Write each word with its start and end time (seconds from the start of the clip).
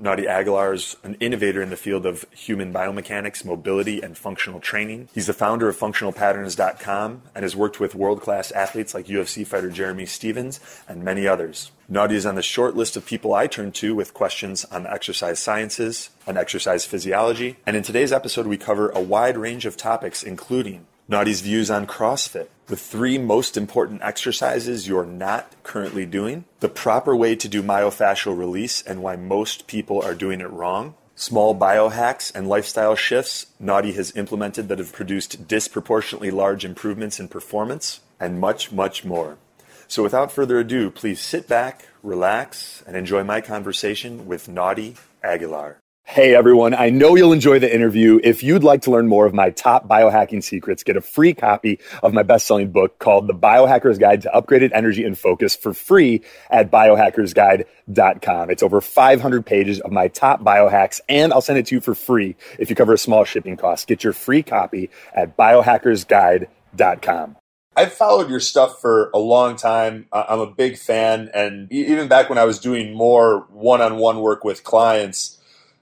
Naudi 0.00 0.26
Aguilar 0.26 0.74
is 0.74 0.96
an 1.02 1.16
innovator 1.18 1.60
in 1.60 1.70
the 1.70 1.76
field 1.76 2.06
of 2.06 2.24
human 2.30 2.72
biomechanics, 2.72 3.44
mobility, 3.44 4.00
and 4.00 4.16
functional 4.16 4.60
training. 4.60 5.08
He's 5.12 5.26
the 5.26 5.32
founder 5.32 5.68
of 5.68 5.76
FunctionalPatterns.com 5.76 7.22
and 7.34 7.42
has 7.42 7.56
worked 7.56 7.80
with 7.80 7.96
world 7.96 8.20
class 8.20 8.52
athletes 8.52 8.94
like 8.94 9.06
UFC 9.06 9.44
fighter 9.44 9.70
Jeremy 9.70 10.06
Stephens 10.06 10.60
and 10.86 11.02
many 11.02 11.26
others. 11.26 11.72
Naudi 11.90 12.12
is 12.12 12.26
on 12.26 12.36
the 12.36 12.42
short 12.42 12.76
list 12.76 12.96
of 12.96 13.06
people 13.06 13.34
I 13.34 13.48
turn 13.48 13.72
to 13.72 13.94
with 13.94 14.14
questions 14.14 14.64
on 14.66 14.86
exercise 14.86 15.40
sciences 15.40 16.10
and 16.28 16.38
exercise 16.38 16.84
physiology. 16.84 17.56
And 17.66 17.76
in 17.76 17.82
today's 17.82 18.12
episode, 18.12 18.46
we 18.46 18.56
cover 18.56 18.90
a 18.90 19.00
wide 19.00 19.36
range 19.36 19.66
of 19.66 19.76
topics, 19.76 20.22
including 20.22 20.86
Naudi's 21.10 21.40
views 21.40 21.70
on 21.70 21.86
CrossFit, 21.86 22.48
the 22.66 22.76
three 22.76 23.16
most 23.16 23.56
important 23.56 24.02
exercises 24.02 24.86
you're 24.86 25.06
not 25.06 25.54
currently 25.62 26.04
doing, 26.04 26.44
the 26.60 26.68
proper 26.68 27.16
way 27.16 27.34
to 27.34 27.48
do 27.48 27.62
myofascial 27.62 28.36
release 28.36 28.82
and 28.82 29.02
why 29.02 29.16
most 29.16 29.66
people 29.66 30.02
are 30.02 30.14
doing 30.14 30.42
it 30.42 30.50
wrong, 30.50 30.94
small 31.14 31.58
biohacks 31.58 32.34
and 32.34 32.46
lifestyle 32.46 32.94
shifts 32.94 33.46
Naudi 33.58 33.94
has 33.94 34.14
implemented 34.16 34.68
that 34.68 34.78
have 34.78 34.92
produced 34.92 35.48
disproportionately 35.48 36.30
large 36.30 36.62
improvements 36.62 37.18
in 37.18 37.26
performance, 37.26 38.00
and 38.20 38.38
much, 38.38 38.70
much 38.70 39.02
more. 39.02 39.38
So 39.86 40.02
without 40.02 40.30
further 40.30 40.58
ado, 40.58 40.90
please 40.90 41.22
sit 41.22 41.48
back, 41.48 41.86
relax, 42.02 42.84
and 42.86 42.94
enjoy 42.94 43.24
my 43.24 43.40
conversation 43.40 44.26
with 44.26 44.46
Naudi 44.46 44.98
Aguilar. 45.22 45.78
Hey 46.10 46.34
everyone, 46.34 46.72
I 46.72 46.88
know 46.88 47.16
you'll 47.16 47.34
enjoy 47.34 47.58
the 47.58 47.70
interview. 47.72 48.18
If 48.24 48.42
you'd 48.42 48.64
like 48.64 48.80
to 48.82 48.90
learn 48.90 49.08
more 49.08 49.26
of 49.26 49.34
my 49.34 49.50
top 49.50 49.86
biohacking 49.86 50.42
secrets, 50.42 50.82
get 50.82 50.96
a 50.96 51.02
free 51.02 51.34
copy 51.34 51.80
of 52.02 52.14
my 52.14 52.22
best-selling 52.22 52.72
book 52.72 52.98
called 52.98 53.26
The 53.26 53.34
Biohacker's 53.34 53.98
Guide 53.98 54.22
to 54.22 54.30
Upgraded 54.30 54.70
Energy 54.72 55.04
and 55.04 55.18
Focus 55.18 55.54
for 55.54 55.74
free 55.74 56.22
at 56.48 56.70
biohackersguide.com. 56.70 58.50
It's 58.50 58.62
over 58.62 58.80
500 58.80 59.44
pages 59.44 59.80
of 59.80 59.92
my 59.92 60.08
top 60.08 60.42
biohacks 60.42 61.02
and 61.10 61.30
I'll 61.30 61.42
send 61.42 61.58
it 61.58 61.66
to 61.66 61.74
you 61.74 61.82
for 61.82 61.94
free 61.94 62.36
if 62.58 62.70
you 62.70 62.74
cover 62.74 62.94
a 62.94 62.98
small 62.98 63.24
shipping 63.24 63.58
cost. 63.58 63.86
Get 63.86 64.02
your 64.02 64.14
free 64.14 64.42
copy 64.42 64.88
at 65.14 65.36
biohackersguide.com. 65.36 67.36
I've 67.76 67.92
followed 67.92 68.30
your 68.30 68.40
stuff 68.40 68.80
for 68.80 69.10
a 69.12 69.18
long 69.18 69.56
time. 69.56 70.06
I'm 70.10 70.40
a 70.40 70.50
big 70.50 70.78
fan 70.78 71.28
and 71.34 71.70
even 71.70 72.08
back 72.08 72.30
when 72.30 72.38
I 72.38 72.44
was 72.44 72.58
doing 72.58 72.94
more 72.94 73.40
one-on-one 73.50 74.20
work 74.20 74.42
with 74.42 74.64
clients, 74.64 75.37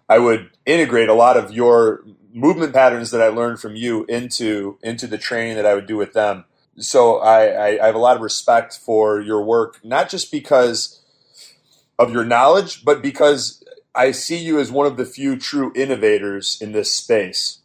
I 0.08 0.18
would 0.18 0.50
integrate 0.64 1.08
a 1.08 1.14
lot 1.14 1.36
of 1.36 1.52
your 1.52 2.04
movement 2.32 2.72
patterns 2.74 3.10
that 3.10 3.22
I 3.22 3.28
learned 3.28 3.60
from 3.60 3.76
you 3.76 4.04
into 4.04 4.78
into 4.82 5.06
the 5.06 5.18
training 5.18 5.56
that 5.56 5.66
I 5.66 5.74
would 5.74 5.86
do 5.86 5.96
with 5.96 6.12
them. 6.12 6.44
So 6.78 7.18
I, 7.18 7.46
I, 7.46 7.82
I 7.82 7.86
have 7.86 7.94
a 7.94 7.98
lot 7.98 8.16
of 8.16 8.22
respect 8.22 8.76
for 8.76 9.20
your 9.20 9.42
work, 9.42 9.80
not 9.82 10.10
just 10.10 10.30
because 10.30 11.02
of 11.98 12.12
your 12.12 12.24
knowledge, 12.24 12.84
but 12.84 13.00
because 13.00 13.64
I 13.94 14.10
see 14.10 14.36
you 14.36 14.60
as 14.60 14.70
one 14.70 14.86
of 14.86 14.98
the 14.98 15.06
few 15.06 15.38
true 15.38 15.72
innovators 15.74 16.58
in 16.60 16.72
this 16.72 16.94
space, 16.94 17.60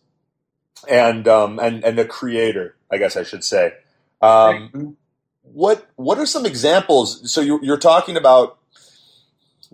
and 0.87 1.27
um, 1.27 1.59
and 1.59 1.83
and 1.83 1.97
the 1.97 2.05
creator, 2.05 2.77
I 2.89 2.97
guess 2.97 3.17
I 3.17 3.23
should 3.23 3.43
say. 3.43 3.73
Um, 4.21 4.95
what 5.41 5.89
what 5.95 6.17
are 6.17 6.25
some 6.25 6.45
examples? 6.45 7.31
So 7.31 7.41
you're, 7.41 7.63
you're 7.63 7.77
talking 7.77 8.15
about 8.15 8.57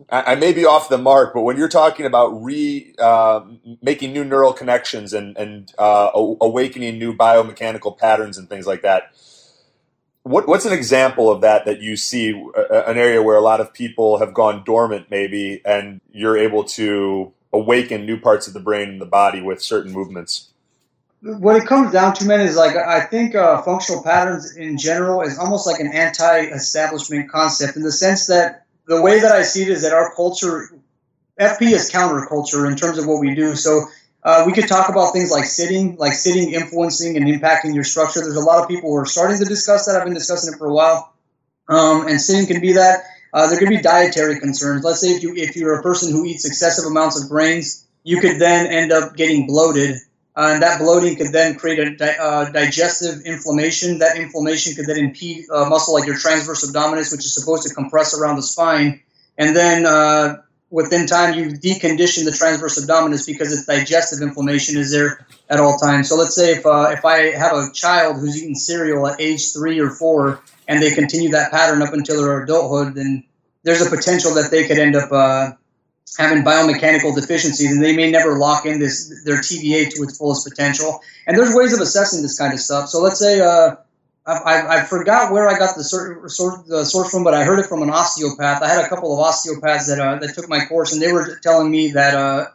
I, 0.10 0.36
may 0.36 0.54
be 0.54 0.64
off 0.66 0.90
the 0.90 0.98
mark, 0.98 1.34
but 1.34 1.42
when 1.42 1.58
you're 1.58 1.68
talking 1.68 2.06
about 2.06 2.30
re 2.44 2.94
uh, 3.00 3.42
making 3.82 4.14
new 4.14 4.24
neural 4.24 4.54
connections 4.54 5.12
and 5.12 5.36
and 5.38 5.72
uh, 5.78 6.12
awakening 6.14 7.00
new 7.00 7.16
biomechanical 7.16 7.98
patterns 7.98 8.38
and 8.38 8.48
things 8.48 8.68
like 8.68 8.84
that, 8.84 9.12
what, 10.28 10.48
what's 10.48 10.66
an 10.66 10.74
example 10.74 11.32
of 11.32 11.42
that 11.42 11.66
that 11.66 11.82
you 11.82 11.96
see 11.96 12.34
uh, 12.34 12.84
an 12.86 12.98
area 12.98 13.24
where 13.24 13.38
a 13.38 13.42
lot 13.42 13.60
of 13.60 13.74
people 13.74 14.20
have 14.20 14.34
gone 14.34 14.64
dormant, 14.64 15.08
maybe, 15.10 15.62
and 15.66 16.02
you're 16.12 16.38
able 16.38 16.64
to 16.64 17.34
awaken 17.54 18.06
new 18.06 18.20
parts 18.20 18.48
of 18.48 18.54
the 18.54 18.60
brain 18.60 18.90
and 18.90 19.02
the 19.02 19.06
body 19.06 19.42
with 19.42 19.62
certain 19.62 19.92
movements? 19.92 20.50
What 21.22 21.56
it 21.56 21.66
comes 21.66 21.92
down 21.92 22.14
to, 22.16 22.26
man, 22.26 22.42
is 22.42 22.56
like 22.56 22.76
I 22.76 23.02
think 23.02 23.34
uh, 23.34 23.62
functional 23.64 24.04
patterns 24.04 24.56
in 24.56 24.78
general 24.78 25.22
is 25.22 25.40
almost 25.40 25.66
like 25.66 25.80
an 25.80 25.88
anti-establishment 25.88 27.32
concept 27.32 27.76
in 27.76 27.82
the 27.82 27.92
sense 27.92 28.28
that 28.28 28.67
the 28.88 29.02
way 29.02 29.20
that 29.20 29.32
I 29.32 29.44
see 29.44 29.64
it 29.64 29.70
is 29.70 29.84
that 29.84 29.94
our 29.94 30.14
culture, 30.16 30.70
FP 31.40 31.72
is 31.74 31.92
counterculture 31.92 32.70
in 32.70 32.78
terms 32.78 32.98
of 32.98 33.06
what 33.06 33.20
we 33.20 33.36
do. 33.36 33.56
So 33.56 33.86
uh, 34.24 34.44
we 34.46 34.54
could 34.54 34.68
talk 34.68 34.90
about 34.90 35.12
things 35.12 35.30
like 35.30 35.46
sitting, 35.46 35.96
like 35.98 36.14
sitting 36.14 36.54
influencing 36.54 37.18
and 37.18 37.26
impacting 37.26 37.76
your 37.76 37.84
structure. 37.84 38.22
There's 38.22 38.36
a 38.36 38.42
lot 38.42 38.62
of 38.62 38.68
people 38.68 38.90
who 38.90 38.96
are 38.96 39.06
starting 39.06 39.38
to 39.38 39.46
discuss 39.46 39.86
that. 39.86 39.96
I've 39.96 40.06
been 40.06 40.14
discussing 40.14 40.54
it 40.54 40.58
for 40.58 40.68
a 40.68 40.74
while, 40.74 41.14
um, 41.68 42.08
and 42.08 42.20
sitting 42.20 42.48
can 42.48 42.62
be 42.62 42.74
that. 42.74 43.04
Uh, 43.34 43.48
there 43.50 43.60
could 43.60 43.70
be 43.70 43.82
dietary 43.82 44.40
concerns. 44.40 44.84
Let's 44.84 45.02
say 45.02 45.10
if 45.10 45.22
you 45.22 45.36
if 45.36 45.56
you're 45.56 45.80
a 45.80 45.84
person 45.84 46.12
who 46.12 46.26
eats 46.26 46.46
excessive 46.46 46.86
amounts 46.86 47.22
of 47.22 47.30
grains, 47.30 47.86
you 48.04 48.20
could 48.20 48.40
then 48.40 48.68
end 48.68 48.92
up 48.92 49.16
getting 49.16 49.48
bloated 49.48 49.98
uh, 50.38 50.52
and 50.54 50.62
that 50.62 50.80
bloating 50.80 51.16
could 51.16 51.32
then 51.32 51.56
create 51.56 51.80
a 51.80 51.96
di- 51.96 52.16
uh, 52.20 52.52
digestive 52.52 53.26
inflammation. 53.26 53.98
That 53.98 54.18
inflammation 54.18 54.76
could 54.76 54.86
then 54.86 54.98
impede 54.98 55.46
uh, 55.50 55.68
muscle 55.68 55.96
like 55.96 56.06
your 56.06 56.16
transverse 56.16 56.64
abdominis, 56.64 57.12
which 57.12 57.26
is 57.26 57.34
supposed 57.34 57.68
to 57.68 57.74
compress 57.74 58.16
around 58.16 58.36
the 58.36 58.44
spine. 58.44 59.02
And 59.40 59.56
then 59.56 59.88
uh, 59.88 60.44
within 60.70 61.08
time, 61.08 61.34
you 61.34 61.48
decondition 61.48 62.24
the 62.24 62.32
transverse 62.32 62.80
abdominis 62.80 63.26
because 63.26 63.52
its 63.52 63.66
digestive 63.66 64.22
inflammation 64.22 64.78
is 64.78 64.92
there 64.92 65.26
at 65.50 65.60
all 65.60 65.76
times. 65.78 66.08
So 66.08 66.16
let's 66.16 66.36
say 66.36 66.52
if, 66.52 66.68
uh, 66.68 66.90
if 66.92 67.04
I 67.04 67.32
have 67.36 67.54
a 67.54 67.72
child 67.74 68.18
who's 68.18 68.38
eating 68.38 68.54
cereal 68.54 69.08
at 69.08 69.20
age 69.20 69.52
three 69.54 69.80
or 69.80 69.90
four 69.90 70.44
and 70.68 70.84
they 70.84 70.94
continue 70.94 71.32
that 71.32 71.50
pattern 71.50 71.82
up 71.82 71.94
until 71.94 72.22
their 72.22 72.44
adulthood, 72.44 72.94
then 72.94 73.24
there's 73.64 73.82
a 73.82 73.90
potential 73.90 74.36
that 74.36 74.52
they 74.52 74.68
could 74.68 74.78
end 74.78 74.96
up 74.96 75.12
uh, 75.12 75.52
having 76.18 76.44
biomechanical 76.44 77.16
deficiencies 77.16 77.72
and 77.72 77.84
they 77.84 77.96
may 77.96 78.10
never 78.10 78.38
lock 78.38 78.66
in 78.66 78.80
this 78.80 79.24
their 79.24 79.38
TVA 79.38 79.90
to 79.90 80.04
its 80.04 80.18
fullest 80.18 80.48
potential. 80.48 81.00
And 81.26 81.38
there's 81.38 81.54
ways 81.56 81.74
of 81.74 81.80
assessing 81.80 82.22
this 82.22 82.38
kind 82.38 82.54
of 82.54 82.60
stuff. 82.60 82.90
So 82.90 83.02
let's 83.02 83.20
say 83.20 83.40
uh, 83.40 83.76
I, 84.28 84.80
I, 84.80 84.84
forgot 84.84 85.32
where 85.32 85.48
I 85.48 85.58
got 85.58 85.76
the, 85.78 85.84
source, 85.84 87.12
from, 87.12 87.24
but 87.24 87.34
I 87.34 87.46
heard 87.46 87.60
it 87.60 87.68
from 87.68 87.82
an 87.82 87.90
osteopath. 87.90 88.62
I 88.62 88.68
had 88.68 88.84
a 88.84 88.90
couple 88.90 89.14
of 89.14 89.20
osteopaths 89.20 89.88
that 89.88 90.00
uh, 90.00 90.20
that 90.20 90.36
took 90.36 90.50
my 90.50 90.66
course, 90.66 90.92
and 90.92 91.02
they 91.02 91.14
were 91.14 91.40
telling 91.42 91.72
me 91.72 91.92
that 91.92 92.14
uh, 92.14 92.48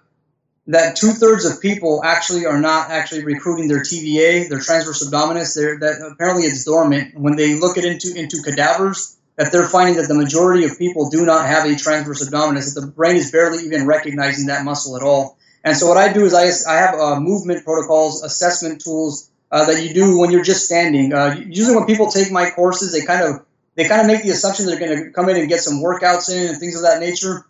that 0.66 0.96
two 0.96 1.12
thirds 1.12 1.46
of 1.46 1.62
people 1.62 2.02
actually 2.04 2.44
are 2.44 2.60
not 2.60 2.90
actually 2.90 3.24
recruiting 3.24 3.69
their 3.69 3.80
TVA, 3.80 4.50
their 4.50 4.60
transverse 4.60 5.02
abdominis. 5.02 5.54
They're, 5.54 5.78
that 5.78 6.06
apparently 6.12 6.44
it's 6.44 6.64
dormant. 6.64 7.19
When 7.19 7.36
they 7.36 7.54
look 7.54 7.78
it 7.78 7.86
into 7.86 8.14
into 8.14 8.42
cadavers, 8.42 9.16
that 9.37 9.50
they're 9.53 9.69
finding 9.69 9.97
that 9.97 10.09
the 10.09 10.15
majority 10.15 10.65
of 10.65 10.78
people 10.78 11.09
do 11.09 11.25
not 11.25 11.47
have 11.47 11.65
a 11.65 11.76
transverse 11.76 12.28
abdominis, 12.28 12.75
that 12.75 12.81
the 12.81 12.87
brain 12.87 13.16
is 13.16 13.31
barely 13.31 13.65
even 13.65 13.87
recognizing 13.87 14.47
that 14.47 14.65
muscle 14.65 14.97
at 14.97 15.03
all. 15.03 15.38
And 15.65 15.76
so 15.76 15.88
what 15.88 15.97
I 15.97 16.12
do 16.12 16.25
is 16.25 16.34
I, 16.34 16.70
I 16.70 16.78
have 16.78 16.94
uh, 16.94 17.20
movement 17.20 17.65
protocols, 17.65 18.22
assessment 18.22 18.82
tools 18.82 19.31
uh, 19.50 19.66
that 19.66 19.82
you 19.82 19.94
do 19.94 20.19
when 20.19 20.31
you're 20.31 20.43
just 20.44 20.66
standing. 20.66 21.12
Uh, 21.12 21.37
usually 21.47 21.76
when 21.76 21.87
people 21.87 22.09
take 22.09 22.32
my 22.32 22.50
courses, 22.50 22.93
they 22.93 23.04
kind 23.04 23.22
of 23.22 23.44
they 23.75 23.88
kind 23.88 24.03
of 24.03 24.06
make 24.06 24.22
the 24.22 24.31
assumption 24.31 24.66
they're 24.66 24.78
going 24.78 25.04
to 25.04 25.10
come 25.12 25.28
in 25.28 25.37
and 25.37 25.49
get 25.49 25.60
some 25.60 25.82
workouts 25.82 26.31
in 26.31 26.49
and 26.49 26.59
things 26.59 26.76
of 26.76 26.82
that 26.82 27.00
nature. 27.00 27.47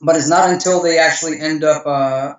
But 0.00 0.16
it's 0.16 0.28
not 0.28 0.50
until 0.50 0.82
they 0.82 0.98
actually 0.98 1.40
end 1.40 1.64
up 1.64 1.86
uh, 1.86 2.34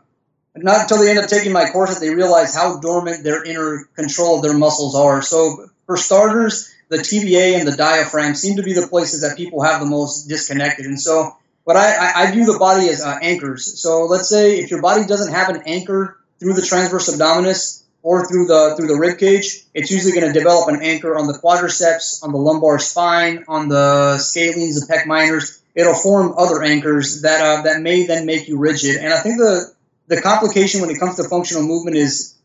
not 0.55 0.81
until 0.81 0.99
they 0.99 1.09
end 1.09 1.19
up 1.19 1.27
taking 1.27 1.51
my 1.51 1.69
course 1.69 1.93
that 1.93 1.99
they 1.99 2.13
realize 2.13 2.55
how 2.55 2.79
dormant 2.79 3.23
their 3.23 3.43
inner 3.43 3.87
control 3.95 4.37
of 4.37 4.43
their 4.43 4.57
muscles 4.57 4.95
are. 4.95 5.21
So 5.21 5.69
for 5.85 5.97
starters, 5.97 6.73
the 6.89 6.97
TVA 6.97 7.57
and 7.57 7.67
the 7.67 7.77
diaphragm 7.77 8.35
seem 8.35 8.57
to 8.57 8.63
be 8.63 8.73
the 8.73 8.87
places 8.87 9.21
that 9.21 9.37
people 9.37 9.61
have 9.63 9.79
the 9.79 9.85
most 9.85 10.27
disconnected. 10.27 10.85
And 10.85 10.99
so, 10.99 11.35
but 11.65 11.77
I, 11.77 12.23
I, 12.23 12.31
view 12.31 12.45
the 12.45 12.57
body 12.57 12.89
as 12.89 13.01
uh, 13.01 13.19
anchors. 13.21 13.79
So 13.79 14.05
let's 14.05 14.27
say 14.27 14.59
if 14.59 14.71
your 14.71 14.81
body 14.81 15.05
doesn't 15.05 15.31
have 15.31 15.49
an 15.49 15.61
anchor 15.67 16.17
through 16.39 16.53
the 16.53 16.63
transverse 16.63 17.09
abdominis 17.15 17.83
or 18.01 18.25
through 18.25 18.47
the 18.47 18.73
through 18.75 18.87
the 18.87 18.95
rib 18.95 19.19
cage, 19.19 19.65
it's 19.73 19.91
usually 19.91 20.13
going 20.13 20.25
to 20.25 20.37
develop 20.37 20.67
an 20.69 20.81
anchor 20.81 21.15
on 21.15 21.27
the 21.27 21.33
quadriceps, 21.33 22.23
on 22.23 22.31
the 22.31 22.37
lumbar 22.37 22.79
spine, 22.79 23.45
on 23.47 23.69
the 23.69 24.15
scalenes, 24.17 24.79
the 24.79 24.87
pec 24.91 25.05
minors. 25.05 25.61
It'll 25.75 25.93
form 25.93 26.33
other 26.37 26.63
anchors 26.63 27.21
that 27.21 27.41
uh, 27.41 27.61
that 27.63 27.81
may 27.81 28.07
then 28.07 28.25
make 28.25 28.47
you 28.47 28.57
rigid. 28.57 28.97
And 28.97 29.13
I 29.13 29.19
think 29.19 29.37
the 29.37 29.71
the 30.07 30.19
complication 30.21 30.81
when 30.81 30.89
it 30.89 30.99
comes 30.99 31.17
to 31.17 31.23
functional 31.25 31.61
movement 31.61 31.97
is 31.97 32.35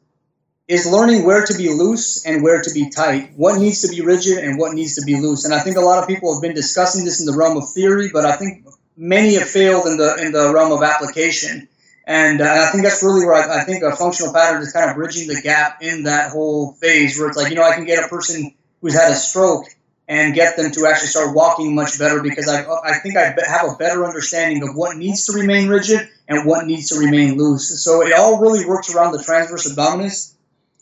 is 0.66 0.90
learning 0.90 1.24
where 1.24 1.44
to 1.44 1.54
be 1.54 1.68
loose 1.68 2.24
and 2.24 2.42
where 2.42 2.62
to 2.62 2.70
be 2.72 2.88
tight, 2.88 3.32
what 3.36 3.60
needs 3.60 3.82
to 3.82 3.88
be 3.88 4.00
rigid 4.00 4.38
and 4.38 4.58
what 4.58 4.72
needs 4.72 4.94
to 4.94 5.04
be 5.04 5.20
loose. 5.20 5.44
And 5.44 5.52
I 5.52 5.60
think 5.60 5.76
a 5.76 5.80
lot 5.80 6.02
of 6.02 6.08
people 6.08 6.34
have 6.34 6.42
been 6.42 6.54
discussing 6.54 7.04
this 7.04 7.20
in 7.20 7.26
the 7.26 7.36
realm 7.36 7.56
of 7.58 7.68
theory, 7.74 8.10
but 8.12 8.24
I 8.24 8.36
think 8.36 8.66
many 8.96 9.34
have 9.34 9.48
failed 9.48 9.86
in 9.86 9.98
the 9.98 10.16
in 10.24 10.32
the 10.32 10.52
realm 10.54 10.72
of 10.72 10.82
application. 10.82 11.68
And 12.06 12.40
uh, 12.40 12.66
I 12.68 12.70
think 12.70 12.84
that's 12.84 13.02
really 13.02 13.24
where 13.24 13.34
I, 13.34 13.60
I 13.60 13.64
think 13.64 13.82
a 13.82 13.94
functional 13.96 14.32
pattern 14.32 14.62
is 14.62 14.72
kind 14.72 14.90
of 14.90 14.96
bridging 14.96 15.26
the 15.26 15.40
gap 15.40 15.82
in 15.82 16.04
that 16.04 16.30
whole 16.30 16.72
phase 16.74 17.18
where 17.18 17.28
it's 17.28 17.36
like, 17.36 17.48
you 17.48 17.56
know, 17.56 17.62
I 17.62 17.74
can 17.74 17.86
get 17.86 18.04
a 18.04 18.08
person 18.08 18.54
who's 18.80 18.94
had 18.94 19.10
a 19.10 19.14
stroke 19.14 19.66
and 20.06 20.34
get 20.34 20.56
them 20.58 20.70
to 20.70 20.86
actually 20.86 21.08
start 21.08 21.34
walking 21.34 21.74
much 21.74 21.98
better 21.98 22.22
because 22.22 22.46
I, 22.46 22.62
I 22.84 22.98
think 22.98 23.16
I 23.16 23.34
have 23.46 23.70
a 23.70 23.76
better 23.78 24.04
understanding 24.04 24.62
of 24.62 24.74
what 24.74 24.98
needs 24.98 25.24
to 25.26 25.32
remain 25.32 25.68
rigid 25.68 26.06
and 26.28 26.46
what 26.46 26.66
needs 26.66 26.90
to 26.90 26.98
remain 26.98 27.38
loose. 27.38 27.82
So 27.82 28.02
it 28.02 28.12
all 28.12 28.38
really 28.38 28.66
works 28.66 28.94
around 28.94 29.12
the 29.12 29.22
transverse 29.22 29.70
abdominis 29.70 30.33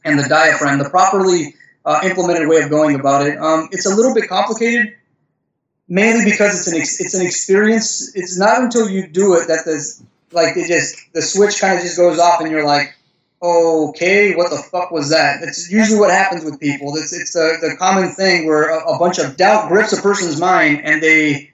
and 0.04 0.18
the 0.18 0.28
diaphragm, 0.28 0.78
the 0.78 0.90
properly 0.90 1.54
uh, 1.84 2.00
implemented 2.04 2.48
way 2.48 2.62
of 2.62 2.70
going 2.70 2.98
about 2.98 3.26
it. 3.26 3.38
Um, 3.38 3.68
it's 3.72 3.86
a 3.86 3.94
little 3.94 4.14
bit 4.14 4.28
complicated, 4.28 4.94
mainly 5.88 6.24
because 6.24 6.58
it's 6.58 6.68
an 6.68 6.80
ex- 6.80 7.00
it's 7.00 7.14
an 7.14 7.24
experience. 7.24 8.14
It's 8.14 8.38
not 8.38 8.62
until 8.62 8.88
you 8.88 9.06
do 9.06 9.34
it 9.34 9.48
that 9.48 9.64
the 9.64 10.02
like 10.32 10.56
it 10.56 10.68
just 10.68 10.96
the 11.12 11.22
switch 11.22 11.60
kind 11.60 11.76
of 11.76 11.84
just 11.84 11.96
goes 11.96 12.18
off 12.18 12.40
and 12.40 12.50
you're 12.50 12.66
like, 12.66 12.94
okay, 13.42 14.34
what 14.34 14.50
the 14.50 14.58
fuck 14.70 14.90
was 14.90 15.10
that? 15.10 15.42
It's 15.42 15.70
usually 15.70 15.98
what 15.98 16.10
happens 16.10 16.44
with 16.44 16.60
people. 16.60 16.96
It's 16.96 17.12
it's 17.12 17.32
the, 17.32 17.58
the 17.60 17.76
common 17.76 18.10
thing 18.10 18.46
where 18.46 18.70
a, 18.70 18.94
a 18.94 18.98
bunch 18.98 19.18
of 19.18 19.36
doubt 19.36 19.68
grips 19.68 19.92
a 19.92 20.00
person's 20.00 20.40
mind 20.40 20.80
and 20.84 21.02
they 21.02 21.52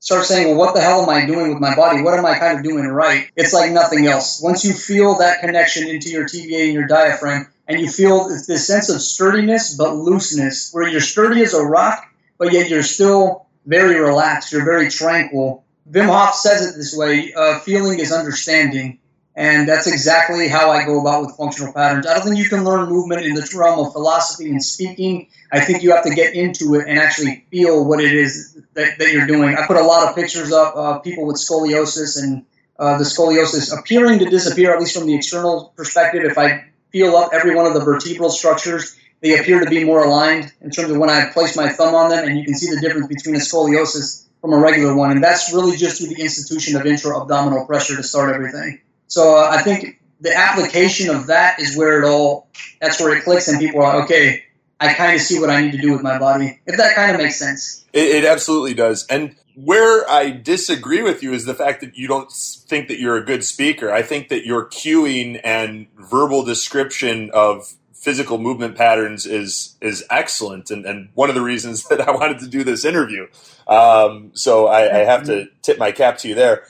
start 0.00 0.24
saying, 0.24 0.48
well, 0.48 0.58
what 0.58 0.74
the 0.74 0.80
hell 0.80 1.02
am 1.02 1.08
I 1.08 1.24
doing 1.26 1.50
with 1.50 1.60
my 1.60 1.76
body? 1.76 2.02
What 2.02 2.18
am 2.18 2.26
I 2.26 2.36
kind 2.36 2.58
of 2.58 2.64
doing 2.64 2.86
right? 2.86 3.30
It's 3.36 3.52
like 3.52 3.70
nothing 3.70 4.06
else. 4.06 4.42
Once 4.42 4.64
you 4.64 4.72
feel 4.72 5.18
that 5.18 5.40
connection 5.40 5.88
into 5.88 6.10
your 6.10 6.24
TVA 6.24 6.64
and 6.64 6.72
your 6.72 6.88
diaphragm, 6.88 7.46
and 7.68 7.80
you 7.80 7.88
feel 7.88 8.28
this 8.28 8.66
sense 8.66 8.88
of 8.88 9.00
sturdiness 9.00 9.76
but 9.76 9.94
looseness, 9.94 10.72
where 10.72 10.88
you're 10.88 11.00
sturdy 11.00 11.42
as 11.42 11.54
a 11.54 11.62
rock, 11.62 12.04
but 12.38 12.52
yet 12.52 12.68
you're 12.68 12.82
still 12.82 13.46
very 13.66 14.00
relaxed, 14.00 14.52
you're 14.52 14.64
very 14.64 14.90
tranquil. 14.90 15.64
Wim 15.90 16.06
Hof 16.06 16.34
says 16.34 16.70
it 16.70 16.76
this 16.76 16.96
way 16.96 17.32
uh, 17.34 17.58
feeling 17.60 17.98
is 17.98 18.12
understanding. 18.12 18.98
And 19.34 19.66
that's 19.66 19.86
exactly 19.86 20.46
how 20.46 20.70
I 20.70 20.84
go 20.84 21.00
about 21.00 21.22
with 21.22 21.36
functional 21.36 21.72
patterns. 21.72 22.06
I 22.06 22.12
don't 22.12 22.22
think 22.22 22.36
you 22.36 22.50
can 22.50 22.64
learn 22.64 22.90
movement 22.90 23.24
in 23.24 23.34
the 23.34 23.48
realm 23.54 23.78
of 23.78 23.92
philosophy 23.92 24.50
and 24.50 24.62
speaking. 24.62 25.28
I 25.50 25.60
think 25.60 25.82
you 25.82 25.90
have 25.92 26.04
to 26.04 26.14
get 26.14 26.34
into 26.34 26.74
it 26.74 26.86
and 26.86 26.98
actually 26.98 27.46
feel 27.50 27.82
what 27.82 28.00
it 28.00 28.12
is 28.12 28.60
that, 28.74 28.98
that 28.98 29.10
you're 29.10 29.26
doing. 29.26 29.56
I 29.56 29.66
put 29.66 29.78
a 29.78 29.82
lot 29.82 30.06
of 30.06 30.14
pictures 30.14 30.52
up 30.52 30.76
of 30.76 31.02
people 31.02 31.24
with 31.26 31.36
scoliosis 31.36 32.22
and 32.22 32.44
uh, 32.78 32.98
the 32.98 33.04
scoliosis 33.04 33.76
appearing 33.76 34.18
to 34.18 34.26
disappear, 34.26 34.74
at 34.74 34.80
least 34.80 34.94
from 34.94 35.06
the 35.06 35.14
external 35.14 35.72
perspective. 35.76 36.24
If 36.24 36.36
I 36.36 36.66
feel 36.92 37.16
up 37.16 37.30
every 37.32 37.54
one 37.54 37.66
of 37.66 37.74
the 37.74 37.80
vertebral 37.80 38.30
structures, 38.30 38.96
they 39.20 39.38
appear 39.38 39.60
to 39.60 39.70
be 39.70 39.82
more 39.84 40.04
aligned 40.04 40.52
in 40.60 40.70
terms 40.70 40.90
of 40.90 40.98
when 40.98 41.10
I 41.10 41.26
place 41.32 41.56
my 41.56 41.68
thumb 41.68 41.94
on 41.94 42.10
them, 42.10 42.28
and 42.28 42.38
you 42.38 42.44
can 42.44 42.54
see 42.54 42.72
the 42.72 42.80
difference 42.80 43.06
between 43.06 43.34
a 43.36 43.38
scoliosis 43.38 44.26
from 44.40 44.52
a 44.52 44.58
regular 44.58 44.94
one. 44.94 45.12
And 45.12 45.22
that's 45.22 45.52
really 45.52 45.76
just 45.76 45.98
through 45.98 46.14
the 46.14 46.20
institution 46.20 46.76
of 46.76 46.84
intra-abdominal 46.84 47.64
pressure 47.66 47.96
to 47.96 48.02
start 48.02 48.34
everything. 48.34 48.80
So 49.06 49.36
uh, 49.36 49.48
I 49.50 49.62
think 49.62 50.00
the 50.20 50.36
application 50.36 51.14
of 51.14 51.28
that 51.28 51.60
is 51.60 51.76
where 51.76 52.02
it 52.02 52.06
all, 52.06 52.48
that's 52.80 53.00
where 53.00 53.16
it 53.16 53.24
clicks 53.24 53.48
and 53.48 53.60
people 53.60 53.82
are, 53.82 54.02
okay, 54.02 54.44
I 54.80 54.94
kind 54.94 55.14
of 55.14 55.20
see 55.20 55.38
what 55.38 55.50
I 55.50 55.60
need 55.62 55.72
to 55.72 55.78
do 55.78 55.92
with 55.92 56.02
my 56.02 56.18
body. 56.18 56.60
If 56.66 56.76
that 56.76 56.96
kind 56.96 57.14
of 57.14 57.20
makes 57.20 57.38
sense. 57.38 57.84
It, 57.92 58.08
it, 58.16 58.24
absolutely 58.24 58.74
does. 58.74 59.06
And 59.06 59.36
where 59.54 60.08
I 60.10 60.30
disagree 60.30 61.02
with 61.02 61.22
you 61.22 61.32
is 61.32 61.44
the 61.44 61.54
fact 61.54 61.80
that 61.80 61.96
you 61.96 62.08
don't 62.08 62.30
think 62.32 62.88
that 62.88 62.98
you're 62.98 63.16
a 63.16 63.24
good 63.24 63.44
speaker. 63.44 63.92
I 63.92 64.02
think 64.02 64.28
that 64.28 64.46
your 64.46 64.66
cueing 64.66 65.40
and 65.44 65.86
verbal 65.98 66.44
description 66.44 67.30
of 67.32 67.74
physical 67.92 68.38
movement 68.38 68.76
patterns 68.76 69.26
is 69.26 69.76
is 69.80 70.04
excellent, 70.10 70.70
and, 70.70 70.84
and 70.84 71.10
one 71.14 71.28
of 71.28 71.34
the 71.34 71.42
reasons 71.42 71.84
that 71.88 72.00
I 72.00 72.10
wanted 72.10 72.38
to 72.40 72.48
do 72.48 72.64
this 72.64 72.84
interview. 72.84 73.26
Um, 73.66 74.32
so 74.34 74.66
I, 74.66 75.00
I 75.00 75.04
have 75.04 75.24
to 75.24 75.46
tip 75.62 75.78
my 75.78 75.92
cap 75.92 76.18
to 76.18 76.28
you 76.28 76.34
there. 76.34 76.64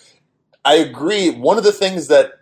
I 0.64 0.74
agree. 0.74 1.30
One 1.30 1.58
of 1.58 1.64
the 1.64 1.72
things 1.72 2.08
that 2.08 2.32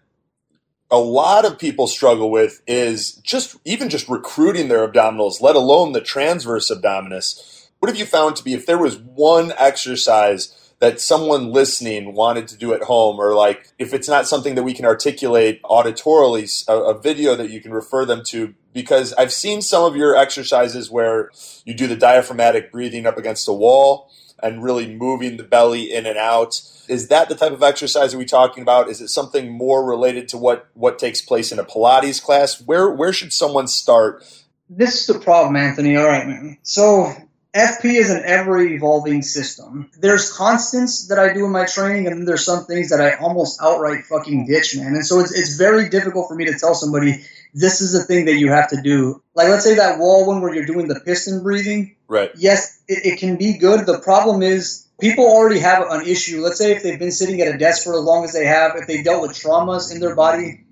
a 0.90 0.98
lot 0.98 1.44
of 1.44 1.58
people 1.58 1.86
struggle 1.86 2.30
with 2.30 2.62
is 2.66 3.14
just 3.16 3.56
even 3.64 3.88
just 3.88 4.08
recruiting 4.08 4.68
their 4.68 4.86
abdominals, 4.86 5.40
let 5.40 5.56
alone 5.56 5.92
the 5.92 6.00
transverse 6.00 6.70
abdominis. 6.70 7.59
What 7.80 7.88
have 7.88 7.98
you 7.98 8.04
found 8.04 8.36
to 8.36 8.44
be 8.44 8.52
if 8.52 8.66
there 8.66 8.78
was 8.78 8.98
one 8.98 9.52
exercise 9.56 10.54
that 10.80 11.00
someone 11.00 11.50
listening 11.50 12.14
wanted 12.14 12.46
to 12.48 12.56
do 12.56 12.74
at 12.74 12.82
home, 12.82 13.18
or 13.18 13.34
like 13.34 13.72
if 13.78 13.94
it's 13.94 14.08
not 14.08 14.26
something 14.26 14.54
that 14.54 14.62
we 14.62 14.74
can 14.74 14.84
articulate 14.84 15.62
auditorily, 15.62 16.64
a, 16.68 16.74
a 16.74 17.00
video 17.00 17.34
that 17.36 17.50
you 17.50 17.60
can 17.60 17.72
refer 17.72 18.04
them 18.04 18.22
to? 18.26 18.54
Because 18.74 19.14
I've 19.14 19.32
seen 19.32 19.62
some 19.62 19.84
of 19.84 19.96
your 19.96 20.14
exercises 20.14 20.90
where 20.90 21.30
you 21.64 21.72
do 21.72 21.86
the 21.86 21.96
diaphragmatic 21.96 22.70
breathing 22.70 23.06
up 23.06 23.16
against 23.16 23.48
a 23.48 23.52
wall 23.52 24.10
and 24.42 24.62
really 24.62 24.94
moving 24.94 25.38
the 25.38 25.42
belly 25.42 25.92
in 25.92 26.04
and 26.04 26.18
out. 26.18 26.60
Is 26.86 27.08
that 27.08 27.30
the 27.30 27.34
type 27.34 27.52
of 27.52 27.62
exercise 27.62 28.12
are 28.12 28.18
we 28.18 28.26
talking 28.26 28.62
about? 28.62 28.90
Is 28.90 29.00
it 29.00 29.08
something 29.08 29.50
more 29.50 29.86
related 29.86 30.28
to 30.28 30.38
what 30.38 30.68
what 30.74 30.98
takes 30.98 31.22
place 31.22 31.50
in 31.50 31.58
a 31.58 31.64
Pilates 31.64 32.22
class? 32.22 32.60
Where 32.60 32.90
where 32.90 33.12
should 33.12 33.32
someone 33.32 33.68
start? 33.68 34.22
This 34.68 35.00
is 35.00 35.06
the 35.06 35.18
problem, 35.18 35.56
Anthony. 35.56 35.96
All 35.96 36.06
right, 36.06 36.26
man. 36.26 36.58
So 36.62 37.14
FP 37.54 37.94
is 37.94 38.10
an 38.10 38.22
ever 38.24 38.60
evolving 38.60 39.22
system. 39.22 39.90
There's 39.98 40.32
constants 40.32 41.08
that 41.08 41.18
I 41.18 41.32
do 41.32 41.46
in 41.46 41.50
my 41.50 41.64
training, 41.64 42.06
and 42.06 42.26
there's 42.26 42.44
some 42.44 42.64
things 42.64 42.90
that 42.90 43.00
I 43.00 43.14
almost 43.14 43.60
outright 43.60 44.04
fucking 44.04 44.46
ditch, 44.46 44.76
man. 44.76 44.94
And 44.94 45.04
so 45.04 45.18
it's, 45.18 45.32
it's 45.32 45.56
very 45.56 45.88
difficult 45.88 46.28
for 46.28 46.36
me 46.36 46.44
to 46.44 46.56
tell 46.56 46.74
somebody 46.74 47.24
this 47.52 47.80
is 47.80 47.92
the 47.92 48.04
thing 48.04 48.26
that 48.26 48.36
you 48.36 48.50
have 48.50 48.68
to 48.70 48.80
do. 48.80 49.20
Like, 49.34 49.48
let's 49.48 49.64
say 49.64 49.74
that 49.74 49.98
wall 49.98 50.26
one 50.26 50.40
where 50.40 50.54
you're 50.54 50.66
doing 50.66 50.86
the 50.86 51.00
piston 51.00 51.42
breathing. 51.42 51.96
Right. 52.06 52.30
Yes, 52.36 52.80
it, 52.86 53.14
it 53.14 53.18
can 53.18 53.36
be 53.36 53.58
good. 53.58 53.84
The 53.84 53.98
problem 53.98 54.42
is 54.42 54.86
people 55.00 55.24
already 55.24 55.58
have 55.58 55.84
an 55.90 56.06
issue. 56.06 56.42
Let's 56.42 56.58
say 56.58 56.70
if 56.70 56.84
they've 56.84 56.98
been 56.98 57.10
sitting 57.10 57.40
at 57.40 57.52
a 57.52 57.58
desk 57.58 57.82
for 57.82 57.94
as 57.94 58.04
long 58.04 58.22
as 58.22 58.32
they 58.32 58.46
have, 58.46 58.76
if 58.76 58.86
they 58.86 59.02
dealt 59.02 59.22
with 59.22 59.32
traumas 59.32 59.92
in 59.92 60.00
their 60.00 60.14
body, 60.14 60.64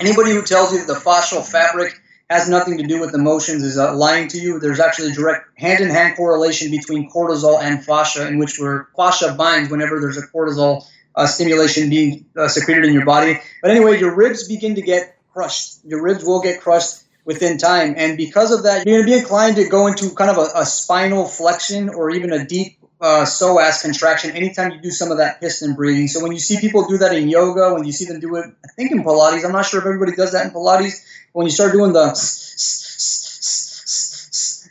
anybody 0.00 0.32
who 0.32 0.42
tells 0.42 0.72
you 0.72 0.78
that 0.78 0.88
the 0.88 0.98
fascial 0.98 1.44
fabric 1.44 2.00
has 2.28 2.48
nothing 2.48 2.78
to 2.78 2.84
do 2.84 3.00
with 3.00 3.14
emotions 3.14 3.62
is 3.62 3.78
uh, 3.78 3.94
lying 3.94 4.28
to 4.28 4.38
you. 4.38 4.58
There's 4.58 4.80
actually 4.80 5.12
a 5.12 5.14
direct 5.14 5.48
hand-in-hand 5.58 6.16
correlation 6.16 6.70
between 6.70 7.08
cortisol 7.10 7.60
and 7.60 7.84
fascia, 7.84 8.26
in 8.26 8.38
which 8.38 8.58
where 8.58 8.88
fascia 8.96 9.34
binds 9.34 9.70
whenever 9.70 10.00
there's 10.00 10.18
a 10.18 10.26
cortisol 10.26 10.84
uh, 11.14 11.26
stimulation 11.26 11.88
being 11.88 12.26
uh, 12.36 12.48
secreted 12.48 12.84
in 12.84 12.94
your 12.94 13.04
body. 13.04 13.38
But 13.62 13.70
anyway, 13.70 14.00
your 14.00 14.14
ribs 14.14 14.48
begin 14.48 14.74
to 14.74 14.82
get 14.82 15.16
crushed. 15.32 15.84
Your 15.84 16.02
ribs 16.02 16.24
will 16.24 16.40
get 16.40 16.60
crushed 16.60 17.02
within 17.24 17.58
time, 17.58 17.94
and 17.96 18.16
because 18.16 18.52
of 18.52 18.64
that, 18.64 18.86
you're 18.86 18.98
going 18.98 19.06
to 19.06 19.12
be 19.12 19.18
inclined 19.18 19.56
to 19.56 19.68
go 19.68 19.86
into 19.86 20.10
kind 20.14 20.30
of 20.30 20.38
a, 20.38 20.60
a 20.60 20.66
spinal 20.66 21.26
flexion 21.26 21.88
or 21.88 22.10
even 22.10 22.32
a 22.32 22.44
deep 22.44 22.78
uh, 23.00 23.24
psoas 23.24 23.82
contraction 23.82 24.30
anytime 24.30 24.72
you 24.72 24.80
do 24.80 24.90
some 24.90 25.10
of 25.10 25.18
that 25.18 25.40
piston 25.40 25.74
breathing. 25.74 26.08
So 26.08 26.22
when 26.22 26.32
you 26.32 26.38
see 26.38 26.58
people 26.60 26.88
do 26.88 26.98
that 26.98 27.14
in 27.14 27.28
yoga, 27.28 27.74
when 27.74 27.84
you 27.84 27.92
see 27.92 28.06
them 28.06 28.20
do 28.20 28.36
it, 28.36 28.46
I 28.64 28.68
think 28.68 28.92
in 28.92 29.04
Pilates, 29.04 29.44
I'm 29.44 29.52
not 29.52 29.66
sure 29.66 29.80
if 29.80 29.86
everybody 29.86 30.16
does 30.16 30.32
that 30.32 30.46
in 30.46 30.52
Pilates. 30.52 31.04
When 31.36 31.44
you 31.44 31.52
start 31.52 31.72
doing 31.72 31.92
the 31.92 32.06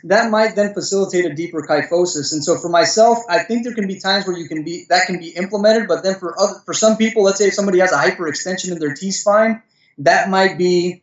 that 0.02 0.30
might 0.32 0.56
then 0.56 0.74
facilitate 0.74 1.24
a 1.24 1.32
deeper 1.32 1.62
kyphosis. 1.62 2.32
And 2.32 2.42
so 2.42 2.58
for 2.58 2.68
myself, 2.68 3.18
I 3.28 3.44
think 3.44 3.62
there 3.62 3.72
can 3.72 3.86
be 3.86 4.00
times 4.00 4.26
where 4.26 4.36
you 4.36 4.48
can 4.48 4.64
be 4.64 4.84
that 4.88 5.06
can 5.06 5.20
be 5.20 5.28
implemented, 5.28 5.86
but 5.86 6.02
then 6.02 6.16
for 6.16 6.36
other 6.40 6.58
for 6.64 6.74
some 6.74 6.96
people, 6.96 7.22
let's 7.22 7.38
say 7.38 7.46
if 7.46 7.54
somebody 7.54 7.78
has 7.78 7.92
a 7.92 7.96
hyperextension 7.96 8.72
in 8.72 8.80
their 8.80 8.94
T 8.94 9.12
spine, 9.12 9.62
that 9.98 10.28
might 10.28 10.58
be 10.58 11.02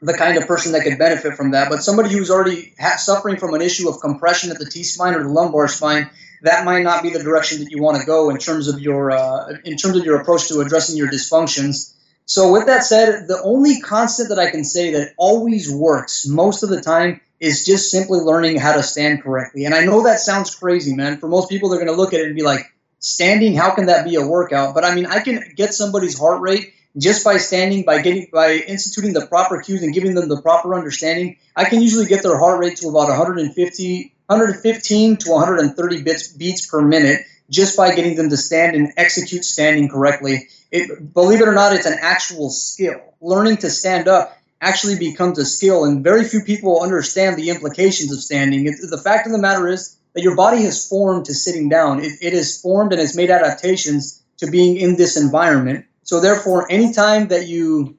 the 0.00 0.14
kind 0.14 0.38
of 0.38 0.46
person 0.46 0.72
that 0.72 0.82
could 0.82 0.96
benefit 0.96 1.34
from 1.34 1.50
that. 1.50 1.68
But 1.68 1.82
somebody 1.82 2.08
who's 2.08 2.30
already 2.30 2.72
ha- 2.80 2.96
suffering 2.96 3.36
from 3.36 3.52
an 3.52 3.60
issue 3.60 3.90
of 3.90 4.00
compression 4.00 4.50
at 4.50 4.58
the 4.58 4.64
T 4.64 4.82
spine 4.82 5.14
or 5.14 5.24
the 5.24 5.28
lumbar 5.28 5.68
spine, 5.68 6.08
that 6.40 6.64
might 6.64 6.84
not 6.84 7.02
be 7.02 7.10
the 7.10 7.22
direction 7.22 7.62
that 7.62 7.70
you 7.70 7.82
want 7.82 8.00
to 8.00 8.06
go 8.06 8.30
in 8.30 8.38
terms 8.38 8.66
of 8.66 8.80
your 8.80 9.10
uh, 9.10 9.58
in 9.62 9.76
terms 9.76 9.98
of 9.98 10.06
your 10.06 10.18
approach 10.22 10.48
to 10.48 10.60
addressing 10.60 10.96
your 10.96 11.08
dysfunctions. 11.08 11.92
So 12.26 12.52
with 12.52 12.66
that 12.66 12.84
said, 12.84 13.28
the 13.28 13.40
only 13.42 13.80
constant 13.80 14.28
that 14.30 14.38
I 14.38 14.50
can 14.50 14.64
say 14.64 14.92
that 14.92 15.12
always 15.16 15.70
works 15.70 16.26
most 16.26 16.62
of 16.62 16.68
the 16.70 16.80
time 16.80 17.20
is 17.40 17.64
just 17.64 17.90
simply 17.90 18.20
learning 18.20 18.58
how 18.58 18.72
to 18.72 18.82
stand 18.82 19.22
correctly. 19.22 19.64
And 19.64 19.74
I 19.74 19.84
know 19.84 20.04
that 20.04 20.20
sounds 20.20 20.54
crazy, 20.54 20.94
man. 20.94 21.18
For 21.18 21.28
most 21.28 21.48
people, 21.48 21.68
they're 21.68 21.84
going 21.84 21.92
to 21.92 22.00
look 22.00 22.14
at 22.14 22.20
it 22.20 22.26
and 22.26 22.36
be 22.36 22.42
like, 22.42 22.72
standing, 23.02 23.54
how 23.54 23.74
can 23.74 23.86
that 23.86 24.04
be 24.04 24.14
a 24.14 24.26
workout? 24.26 24.74
But 24.74 24.84
I 24.84 24.94
mean, 24.94 25.06
I 25.06 25.20
can 25.20 25.42
get 25.56 25.74
somebody's 25.74 26.18
heart 26.18 26.40
rate 26.40 26.72
just 26.96 27.24
by 27.24 27.36
standing, 27.38 27.84
by 27.84 28.00
getting, 28.00 28.28
by 28.32 28.52
instituting 28.52 29.12
the 29.12 29.26
proper 29.26 29.60
cues 29.60 29.82
and 29.82 29.92
giving 29.92 30.14
them 30.14 30.28
the 30.28 30.40
proper 30.40 30.74
understanding. 30.74 31.36
I 31.56 31.64
can 31.64 31.82
usually 31.82 32.06
get 32.06 32.22
their 32.22 32.38
heart 32.38 32.60
rate 32.60 32.76
to 32.78 32.88
about 32.88 33.08
150, 33.08 34.14
115 34.26 35.16
to 35.16 35.30
130 35.30 36.02
beats, 36.02 36.32
beats 36.32 36.66
per 36.66 36.80
minute 36.80 37.22
just 37.52 37.76
by 37.76 37.94
getting 37.94 38.16
them 38.16 38.30
to 38.30 38.36
stand 38.36 38.74
and 38.74 38.92
execute 38.96 39.44
standing 39.44 39.88
correctly. 39.88 40.48
It, 40.70 41.12
believe 41.12 41.40
it 41.40 41.48
or 41.48 41.54
not, 41.54 41.74
it's 41.74 41.86
an 41.86 41.98
actual 42.00 42.48
skill. 42.50 43.00
Learning 43.20 43.58
to 43.58 43.70
stand 43.70 44.08
up 44.08 44.36
actually 44.60 44.98
becomes 44.98 45.38
a 45.38 45.44
skill, 45.44 45.84
and 45.84 46.02
very 46.02 46.24
few 46.24 46.42
people 46.42 46.82
understand 46.82 47.36
the 47.36 47.50
implications 47.50 48.12
of 48.12 48.20
standing. 48.20 48.66
It, 48.66 48.76
the 48.90 48.98
fact 48.98 49.26
of 49.26 49.32
the 49.32 49.38
matter 49.38 49.68
is 49.68 49.96
that 50.14 50.22
your 50.22 50.34
body 50.34 50.62
has 50.62 50.88
formed 50.88 51.26
to 51.26 51.34
sitting 51.34 51.68
down. 51.68 52.00
It, 52.00 52.12
it 52.22 52.32
is 52.32 52.60
formed 52.60 52.92
and 52.92 53.00
has 53.00 53.16
made 53.16 53.30
adaptations 53.30 54.22
to 54.38 54.50
being 54.50 54.76
in 54.76 54.96
this 54.96 55.16
environment. 55.16 55.84
So 56.04 56.20
therefore, 56.20 56.70
anytime 56.70 57.28
that 57.28 57.46
you 57.46 57.96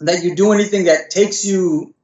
that 0.00 0.22
you 0.22 0.34
do 0.34 0.52
anything 0.52 0.84
that 0.84 1.10
takes 1.10 1.44
you 1.44 1.94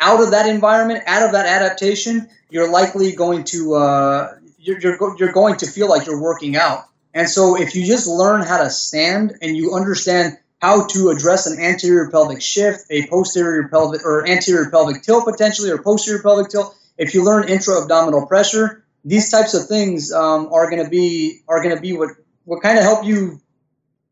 out 0.00 0.22
of 0.22 0.32
that 0.32 0.48
environment, 0.48 1.04
out 1.06 1.22
of 1.22 1.32
that 1.32 1.46
adaptation, 1.46 2.28
you're 2.50 2.70
likely 2.70 3.12
going 3.12 3.44
to 3.44 3.74
uh, 3.74 4.34
you're, 4.62 4.80
you're, 4.80 5.16
you're 5.18 5.32
going 5.32 5.56
to 5.56 5.66
feel 5.66 5.88
like 5.88 6.06
you're 6.06 6.20
working 6.20 6.56
out. 6.56 6.84
And 7.12 7.28
so 7.28 7.60
if 7.60 7.74
you 7.74 7.84
just 7.84 8.06
learn 8.06 8.42
how 8.42 8.62
to 8.62 8.70
stand 8.70 9.34
and 9.42 9.56
you 9.56 9.74
understand 9.74 10.38
how 10.62 10.86
to 10.86 11.08
address 11.08 11.46
an 11.48 11.58
anterior 11.58 12.08
pelvic 12.08 12.40
shift, 12.40 12.86
a 12.88 13.06
posterior 13.08 13.68
pelvic 13.68 14.04
or 14.04 14.26
anterior 14.26 14.70
pelvic 14.70 15.02
tilt 15.02 15.24
potentially, 15.24 15.70
or 15.70 15.82
posterior 15.82 16.22
pelvic 16.22 16.50
tilt. 16.50 16.78
If 16.96 17.14
you 17.14 17.24
learn 17.24 17.48
intra-abdominal 17.48 18.26
pressure, 18.26 18.84
these 19.04 19.28
types 19.30 19.54
of 19.54 19.66
things 19.66 20.12
um, 20.12 20.52
are 20.52 20.70
going 20.70 20.84
to 20.84 20.88
be 20.88 21.40
are 21.48 21.60
going 21.62 21.74
to 21.74 21.82
be 21.82 21.94
what 21.94 22.10
what 22.44 22.62
kind 22.62 22.78
of 22.78 22.84
help 22.84 23.04
you 23.04 23.40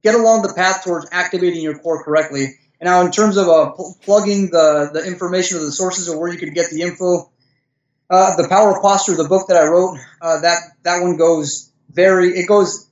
get 0.02 0.16
along 0.16 0.42
the 0.42 0.52
path 0.52 0.82
towards 0.82 1.06
activating 1.12 1.62
your 1.62 1.78
core 1.78 2.02
correctly. 2.02 2.46
And 2.80 2.88
now, 2.88 3.02
in 3.02 3.12
terms 3.12 3.36
of 3.36 3.48
uh, 3.48 3.70
pl- 3.70 3.96
plugging 4.02 4.50
the 4.50 4.90
the 4.92 5.06
information 5.06 5.58
of 5.58 5.62
the 5.62 5.70
sources 5.70 6.08
or 6.08 6.18
where 6.18 6.32
you 6.32 6.38
could 6.38 6.52
get 6.52 6.70
the 6.70 6.82
info, 6.82 7.30
uh, 8.10 8.36
the 8.36 8.48
Power 8.48 8.76
of 8.76 8.82
Posture, 8.82 9.14
the 9.14 9.28
book 9.28 9.46
that 9.48 9.56
I 9.56 9.66
wrote, 9.66 9.96
uh, 10.20 10.40
that 10.40 10.58
that 10.82 11.00
one 11.00 11.16
goes 11.16 11.70
very 11.92 12.30
it 12.30 12.46
goes 12.46 12.90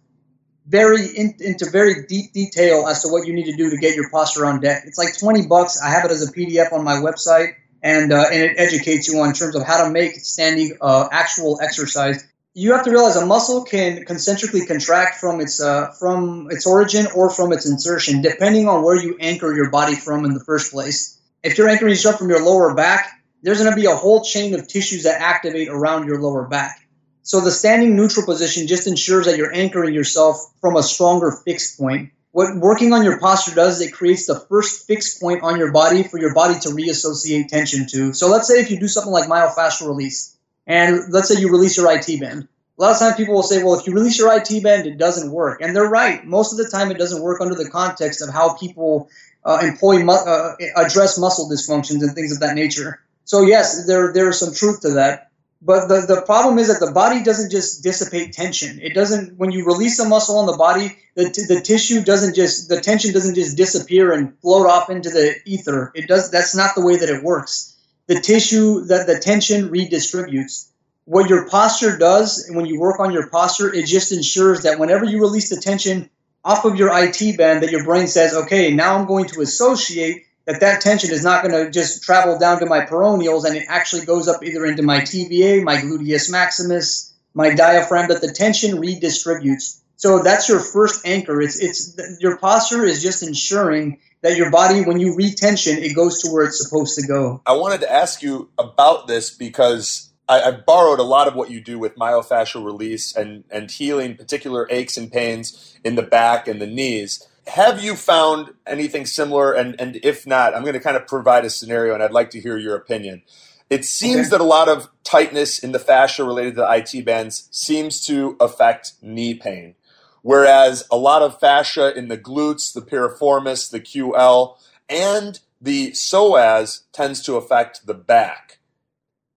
very 0.66 1.06
in, 1.06 1.34
into 1.40 1.68
very 1.70 2.06
deep 2.06 2.32
detail 2.32 2.86
as 2.86 3.02
to 3.02 3.08
what 3.08 3.26
you 3.26 3.32
need 3.32 3.46
to 3.46 3.56
do 3.56 3.70
to 3.70 3.76
get 3.78 3.96
your 3.96 4.08
posture 4.10 4.46
on 4.46 4.60
deck. 4.60 4.82
It's 4.86 4.98
like 4.98 5.18
20 5.18 5.46
bucks. 5.46 5.80
I 5.82 5.88
have 5.88 6.04
it 6.04 6.10
as 6.10 6.28
a 6.28 6.32
PDF 6.32 6.72
on 6.72 6.84
my 6.84 6.94
website, 6.94 7.54
and 7.82 8.12
uh, 8.12 8.26
and 8.30 8.42
it 8.42 8.54
educates 8.58 9.08
you 9.08 9.18
on 9.20 9.32
terms 9.32 9.56
of 9.56 9.64
how 9.64 9.84
to 9.84 9.90
make 9.90 10.14
standing 10.14 10.76
uh, 10.80 11.08
actual 11.10 11.58
exercise. 11.60 12.24
You 12.54 12.72
have 12.72 12.84
to 12.84 12.90
realize 12.90 13.16
a 13.16 13.26
muscle 13.26 13.64
can 13.64 14.04
concentrically 14.04 14.66
contract 14.66 15.16
from 15.16 15.40
its 15.40 15.60
uh, 15.60 15.90
from 15.98 16.48
its 16.50 16.66
origin 16.66 17.06
or 17.14 17.30
from 17.30 17.52
its 17.52 17.68
insertion, 17.68 18.22
depending 18.22 18.68
on 18.68 18.84
where 18.84 18.96
you 18.96 19.16
anchor 19.20 19.54
your 19.54 19.70
body 19.70 19.96
from 19.96 20.24
in 20.24 20.34
the 20.34 20.44
first 20.44 20.70
place. 20.70 21.18
If 21.42 21.56
you're 21.56 21.68
anchoring 21.68 21.90
yourself 21.90 22.18
from 22.18 22.28
your 22.28 22.44
lower 22.44 22.74
back, 22.74 23.17
there's 23.42 23.58
going 23.58 23.70
to 23.70 23.76
be 23.76 23.86
a 23.86 23.94
whole 23.94 24.22
chain 24.22 24.54
of 24.54 24.66
tissues 24.68 25.04
that 25.04 25.20
activate 25.20 25.68
around 25.68 26.06
your 26.06 26.20
lower 26.20 26.46
back. 26.46 26.86
So 27.22 27.40
the 27.40 27.50
standing 27.50 27.94
neutral 27.94 28.24
position 28.24 28.66
just 28.66 28.86
ensures 28.86 29.26
that 29.26 29.36
you're 29.36 29.54
anchoring 29.54 29.94
yourself 29.94 30.38
from 30.60 30.76
a 30.76 30.82
stronger 30.82 31.30
fixed 31.44 31.78
point. 31.78 32.10
What 32.32 32.56
working 32.56 32.92
on 32.92 33.04
your 33.04 33.18
posture 33.20 33.54
does 33.54 33.80
is 33.80 33.88
it 33.88 33.92
creates 33.92 34.26
the 34.26 34.40
first 34.48 34.86
fixed 34.86 35.20
point 35.20 35.42
on 35.42 35.58
your 35.58 35.72
body 35.72 36.02
for 36.02 36.18
your 36.18 36.34
body 36.34 36.58
to 36.60 36.68
reassociate 36.70 37.48
tension 37.48 37.86
to. 37.88 38.12
So 38.12 38.28
let's 38.28 38.48
say 38.48 38.60
if 38.60 38.70
you 38.70 38.78
do 38.78 38.88
something 38.88 39.12
like 39.12 39.28
myofascial 39.28 39.88
release, 39.88 40.38
and 40.66 41.12
let's 41.12 41.28
say 41.28 41.40
you 41.40 41.50
release 41.50 41.76
your 41.76 41.90
IT 41.92 42.20
band. 42.20 42.46
A 42.78 42.82
lot 42.82 42.92
of 42.92 42.98
times 42.98 43.16
people 43.16 43.34
will 43.34 43.42
say, 43.42 43.62
well, 43.64 43.78
if 43.78 43.86
you 43.86 43.92
release 43.92 44.18
your 44.18 44.32
IT 44.32 44.62
band, 44.62 44.86
it 44.86 44.98
doesn't 44.98 45.32
work. 45.32 45.60
And 45.60 45.74
they're 45.74 45.88
right. 45.88 46.24
Most 46.24 46.52
of 46.52 46.58
the 46.58 46.70
time, 46.70 46.92
it 46.92 46.98
doesn't 46.98 47.20
work 47.20 47.40
under 47.40 47.56
the 47.56 47.68
context 47.68 48.22
of 48.22 48.32
how 48.32 48.54
people 48.54 49.08
uh, 49.44 49.58
employ, 49.62 50.04
mu- 50.04 50.12
uh, 50.12 50.54
address 50.76 51.18
muscle 51.18 51.50
dysfunctions 51.50 52.02
and 52.02 52.14
things 52.14 52.30
of 52.30 52.38
that 52.40 52.54
nature. 52.54 53.00
So 53.28 53.42
yes, 53.42 53.86
there 53.86 54.10
there 54.14 54.30
is 54.30 54.40
some 54.40 54.54
truth 54.54 54.80
to 54.80 54.90
that. 54.94 55.30
But 55.60 55.88
the, 55.88 56.00
the 56.06 56.22
problem 56.22 56.58
is 56.58 56.68
that 56.68 56.80
the 56.84 56.92
body 56.92 57.22
doesn't 57.22 57.50
just 57.50 57.82
dissipate 57.82 58.32
tension. 58.32 58.78
It 58.80 58.94
doesn't, 58.94 59.36
when 59.38 59.50
you 59.50 59.66
release 59.66 59.98
a 59.98 60.08
muscle 60.08 60.38
on 60.38 60.46
the 60.46 60.56
body, 60.56 60.96
the, 61.16 61.30
t- 61.30 61.46
the 61.46 61.60
tissue 61.60 62.02
doesn't 62.02 62.36
just, 62.36 62.68
the 62.68 62.80
tension 62.80 63.12
doesn't 63.12 63.34
just 63.34 63.56
disappear 63.56 64.12
and 64.12 64.38
float 64.38 64.66
off 64.66 64.88
into 64.88 65.10
the 65.10 65.34
ether. 65.44 65.90
It 65.96 66.06
does, 66.06 66.30
that's 66.30 66.54
not 66.54 66.76
the 66.76 66.86
way 66.86 66.96
that 66.96 67.08
it 67.08 67.24
works. 67.24 67.76
The 68.06 68.20
tissue, 68.20 68.84
that 68.84 69.08
the 69.08 69.18
tension 69.18 69.68
redistributes. 69.68 70.68
What 71.06 71.28
your 71.28 71.48
posture 71.48 71.98
does, 71.98 72.46
and 72.46 72.56
when 72.56 72.66
you 72.66 72.78
work 72.78 73.00
on 73.00 73.12
your 73.12 73.28
posture, 73.28 73.74
it 73.74 73.86
just 73.86 74.12
ensures 74.12 74.62
that 74.62 74.78
whenever 74.78 75.04
you 75.04 75.20
release 75.20 75.50
the 75.50 75.60
tension 75.60 76.08
off 76.44 76.64
of 76.64 76.76
your 76.76 76.90
IT 76.96 77.36
band, 77.36 77.64
that 77.64 77.72
your 77.72 77.84
brain 77.84 78.06
says, 78.06 78.32
okay, 78.32 78.72
now 78.72 78.96
I'm 78.96 79.06
going 79.06 79.26
to 79.26 79.40
associate 79.40 80.22
that 80.48 80.60
that 80.60 80.80
tension 80.80 81.10
is 81.10 81.22
not 81.22 81.44
going 81.44 81.54
to 81.54 81.70
just 81.70 82.02
travel 82.02 82.38
down 82.38 82.58
to 82.58 82.64
my 82.64 82.80
peroneals 82.80 83.44
and 83.44 83.54
it 83.54 83.66
actually 83.68 84.06
goes 84.06 84.28
up 84.28 84.42
either 84.42 84.64
into 84.64 84.82
my 84.82 85.00
TVA, 85.00 85.62
my 85.62 85.76
gluteus 85.76 86.32
maximus, 86.32 87.12
my 87.34 87.54
diaphragm, 87.54 88.08
that 88.08 88.22
the 88.22 88.32
tension 88.32 88.78
redistributes. 88.78 89.82
So 89.96 90.22
that's 90.22 90.48
your 90.48 90.60
first 90.60 91.06
anchor. 91.06 91.42
It's 91.42 91.60
it's 91.60 92.00
your 92.18 92.38
posture 92.38 92.86
is 92.86 93.02
just 93.02 93.22
ensuring 93.22 93.98
that 94.22 94.38
your 94.38 94.50
body, 94.50 94.80
when 94.84 94.98
you 94.98 95.14
retension, 95.14 95.76
it 95.76 95.94
goes 95.94 96.22
to 96.22 96.30
where 96.30 96.46
it's 96.46 96.64
supposed 96.64 96.98
to 96.98 97.06
go. 97.06 97.42
I 97.44 97.52
wanted 97.52 97.82
to 97.82 97.92
ask 97.92 98.22
you 98.22 98.48
about 98.56 99.06
this 99.06 99.28
because 99.28 100.10
I, 100.30 100.38
have 100.38 100.64
borrowed 100.64 100.98
a 100.98 101.04
lot 101.04 101.28
of 101.28 101.34
what 101.34 101.50
you 101.50 101.60
do 101.60 101.78
with 101.78 101.96
myofascial 101.96 102.64
release 102.64 103.14
and, 103.14 103.44
and 103.50 103.70
healing 103.70 104.16
particular 104.16 104.66
aches 104.70 104.96
and 104.96 105.12
pains 105.12 105.78
in 105.84 105.94
the 105.94 106.02
back 106.02 106.48
and 106.48 106.60
the 106.60 106.66
knees 106.66 107.26
have 107.48 107.82
you 107.82 107.96
found 107.96 108.52
anything 108.66 109.06
similar? 109.06 109.52
And, 109.52 109.80
and 109.80 109.98
if 110.02 110.26
not, 110.26 110.54
I'm 110.54 110.62
going 110.62 110.74
to 110.74 110.80
kind 110.80 110.96
of 110.96 111.06
provide 111.06 111.44
a 111.44 111.50
scenario 111.50 111.94
and 111.94 112.02
I'd 112.02 112.12
like 112.12 112.30
to 112.30 112.40
hear 112.40 112.58
your 112.58 112.76
opinion. 112.76 113.22
It 113.70 113.84
seems 113.84 114.28
okay. 114.28 114.30
that 114.30 114.40
a 114.40 114.44
lot 114.44 114.68
of 114.68 114.88
tightness 115.02 115.58
in 115.58 115.72
the 115.72 115.78
fascia 115.78 116.24
related 116.24 116.54
to 116.54 116.60
the 116.62 116.70
IT 116.70 117.04
bands 117.04 117.48
seems 117.50 118.00
to 118.06 118.36
affect 118.40 118.92
knee 119.02 119.34
pain, 119.34 119.74
whereas 120.22 120.86
a 120.90 120.96
lot 120.96 121.22
of 121.22 121.38
fascia 121.38 121.96
in 121.96 122.08
the 122.08 122.16
glutes, 122.16 122.72
the 122.72 122.80
piriformis, 122.80 123.70
the 123.70 123.80
QL, 123.80 124.56
and 124.88 125.40
the 125.60 125.90
psoas 125.90 126.82
tends 126.92 127.22
to 127.22 127.36
affect 127.36 127.86
the 127.86 127.94
back. 127.94 128.58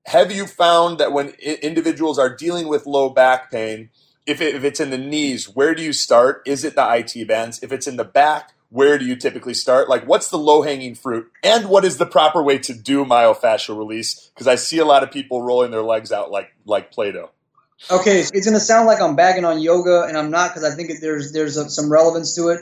Have 0.05 0.31
you 0.31 0.47
found 0.47 0.97
that 0.97 1.11
when 1.11 1.29
individuals 1.41 2.17
are 2.17 2.33
dealing 2.33 2.67
with 2.67 2.85
low 2.85 3.09
back 3.09 3.51
pain, 3.51 3.89
if, 4.25 4.41
it, 4.41 4.55
if 4.55 4.63
it's 4.63 4.79
in 4.79 4.89
the 4.89 4.97
knees, 4.97 5.49
where 5.49 5.73
do 5.73 5.83
you 5.83 5.93
start? 5.93 6.41
Is 6.45 6.63
it 6.63 6.75
the 6.75 6.87
IT 6.95 7.27
bands? 7.27 7.61
If 7.63 7.71
it's 7.71 7.87
in 7.87 7.97
the 7.97 8.03
back, 8.03 8.53
where 8.69 8.97
do 8.97 9.05
you 9.05 9.15
typically 9.15 9.53
start? 9.53 9.89
Like, 9.89 10.07
what's 10.07 10.29
the 10.29 10.37
low 10.37 10.61
hanging 10.61 10.95
fruit? 10.95 11.29
And 11.43 11.67
what 11.67 11.83
is 11.83 11.97
the 11.97 12.05
proper 12.05 12.41
way 12.41 12.57
to 12.59 12.73
do 12.73 13.03
myofascial 13.03 13.77
release? 13.77 14.31
Because 14.33 14.47
I 14.47 14.55
see 14.55 14.77
a 14.77 14.85
lot 14.85 15.03
of 15.03 15.11
people 15.11 15.41
rolling 15.41 15.71
their 15.71 15.83
legs 15.83 16.11
out 16.11 16.31
like 16.31 16.53
like 16.65 16.91
Play 16.91 17.11
Doh. 17.11 17.31
Okay, 17.89 18.19
it's 18.19 18.31
going 18.31 18.53
to 18.53 18.59
sound 18.59 18.85
like 18.85 19.01
I'm 19.01 19.15
bagging 19.15 19.43
on 19.43 19.59
yoga, 19.59 20.03
and 20.03 20.15
I'm 20.15 20.29
not 20.29 20.51
because 20.51 20.63
I 20.63 20.75
think 20.75 20.91
there's 21.01 21.33
there's 21.33 21.57
a, 21.57 21.69
some 21.69 21.91
relevance 21.91 22.35
to 22.35 22.49
it. 22.49 22.61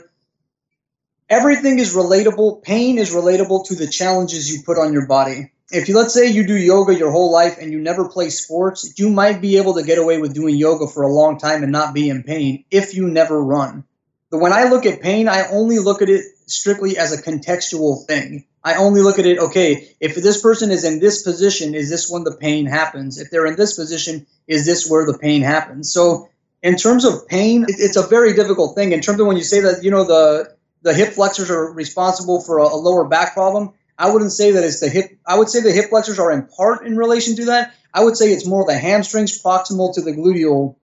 Everything 1.28 1.78
is 1.78 1.94
relatable. 1.94 2.62
Pain 2.62 2.98
is 2.98 3.14
relatable 3.14 3.66
to 3.66 3.76
the 3.76 3.86
challenges 3.86 4.52
you 4.52 4.62
put 4.64 4.78
on 4.78 4.92
your 4.92 5.06
body 5.06 5.52
if 5.72 5.88
you 5.88 5.96
let's 5.96 6.14
say 6.14 6.28
you 6.28 6.46
do 6.46 6.56
yoga 6.56 6.94
your 6.94 7.10
whole 7.10 7.30
life 7.30 7.58
and 7.60 7.72
you 7.72 7.80
never 7.80 8.08
play 8.08 8.30
sports, 8.30 8.98
you 8.98 9.10
might 9.10 9.40
be 9.40 9.56
able 9.56 9.74
to 9.74 9.82
get 9.82 9.98
away 9.98 10.20
with 10.20 10.34
doing 10.34 10.56
yoga 10.56 10.86
for 10.86 11.02
a 11.02 11.12
long 11.12 11.38
time 11.38 11.62
and 11.62 11.72
not 11.72 11.94
be 11.94 12.08
in 12.08 12.22
pain 12.22 12.64
if 12.70 12.94
you 12.94 13.08
never 13.08 13.42
run. 13.42 13.84
But 14.30 14.38
when 14.38 14.52
I 14.52 14.64
look 14.64 14.86
at 14.86 15.00
pain, 15.00 15.28
I 15.28 15.48
only 15.48 15.78
look 15.78 16.02
at 16.02 16.08
it 16.08 16.24
strictly 16.46 16.96
as 16.98 17.12
a 17.12 17.22
contextual 17.22 18.06
thing. 18.06 18.46
I 18.62 18.74
only 18.74 19.00
look 19.00 19.18
at 19.18 19.26
it, 19.26 19.38
okay, 19.38 19.94
if 20.00 20.14
this 20.14 20.40
person 20.40 20.70
is 20.70 20.84
in 20.84 21.00
this 21.00 21.22
position, 21.22 21.74
is 21.74 21.88
this 21.88 22.10
when 22.10 22.24
the 22.24 22.36
pain 22.36 22.66
happens? 22.66 23.18
If 23.18 23.30
they're 23.30 23.46
in 23.46 23.56
this 23.56 23.74
position, 23.74 24.26
is 24.46 24.66
this 24.66 24.88
where 24.88 25.06
the 25.06 25.18
pain 25.18 25.42
happens? 25.42 25.92
So 25.92 26.28
in 26.62 26.76
terms 26.76 27.04
of 27.04 27.26
pain, 27.26 27.64
it's 27.68 27.96
a 27.96 28.06
very 28.06 28.34
difficult 28.34 28.74
thing. 28.74 28.92
In 28.92 29.00
terms 29.00 29.18
of 29.18 29.26
when 29.26 29.36
you 29.36 29.44
say 29.44 29.60
that, 29.60 29.82
you 29.82 29.90
know, 29.90 30.04
the 30.04 30.54
the 30.82 30.94
hip 30.94 31.12
flexors 31.12 31.50
are 31.50 31.72
responsible 31.72 32.40
for 32.40 32.58
a, 32.58 32.64
a 32.64 32.76
lower 32.76 33.04
back 33.04 33.34
problem, 33.34 33.72
I 34.00 34.10
wouldn't 34.10 34.32
say 34.32 34.52
that 34.52 34.64
it's 34.64 34.80
the 34.80 34.88
hip. 34.88 35.18
I 35.26 35.38
would 35.38 35.50
say 35.50 35.60
the 35.60 35.72
hip 35.72 35.90
flexors 35.90 36.18
are 36.18 36.32
in 36.32 36.46
part 36.46 36.86
in 36.86 36.96
relation 36.96 37.36
to 37.36 37.44
that. 37.46 37.74
I 37.92 38.02
would 38.02 38.16
say 38.16 38.32
it's 38.32 38.46
more 38.46 38.64
the 38.64 38.78
hamstrings 38.78 39.42
proximal 39.42 39.94
to 39.94 40.00
the 40.00 40.12
gluteal 40.12 40.76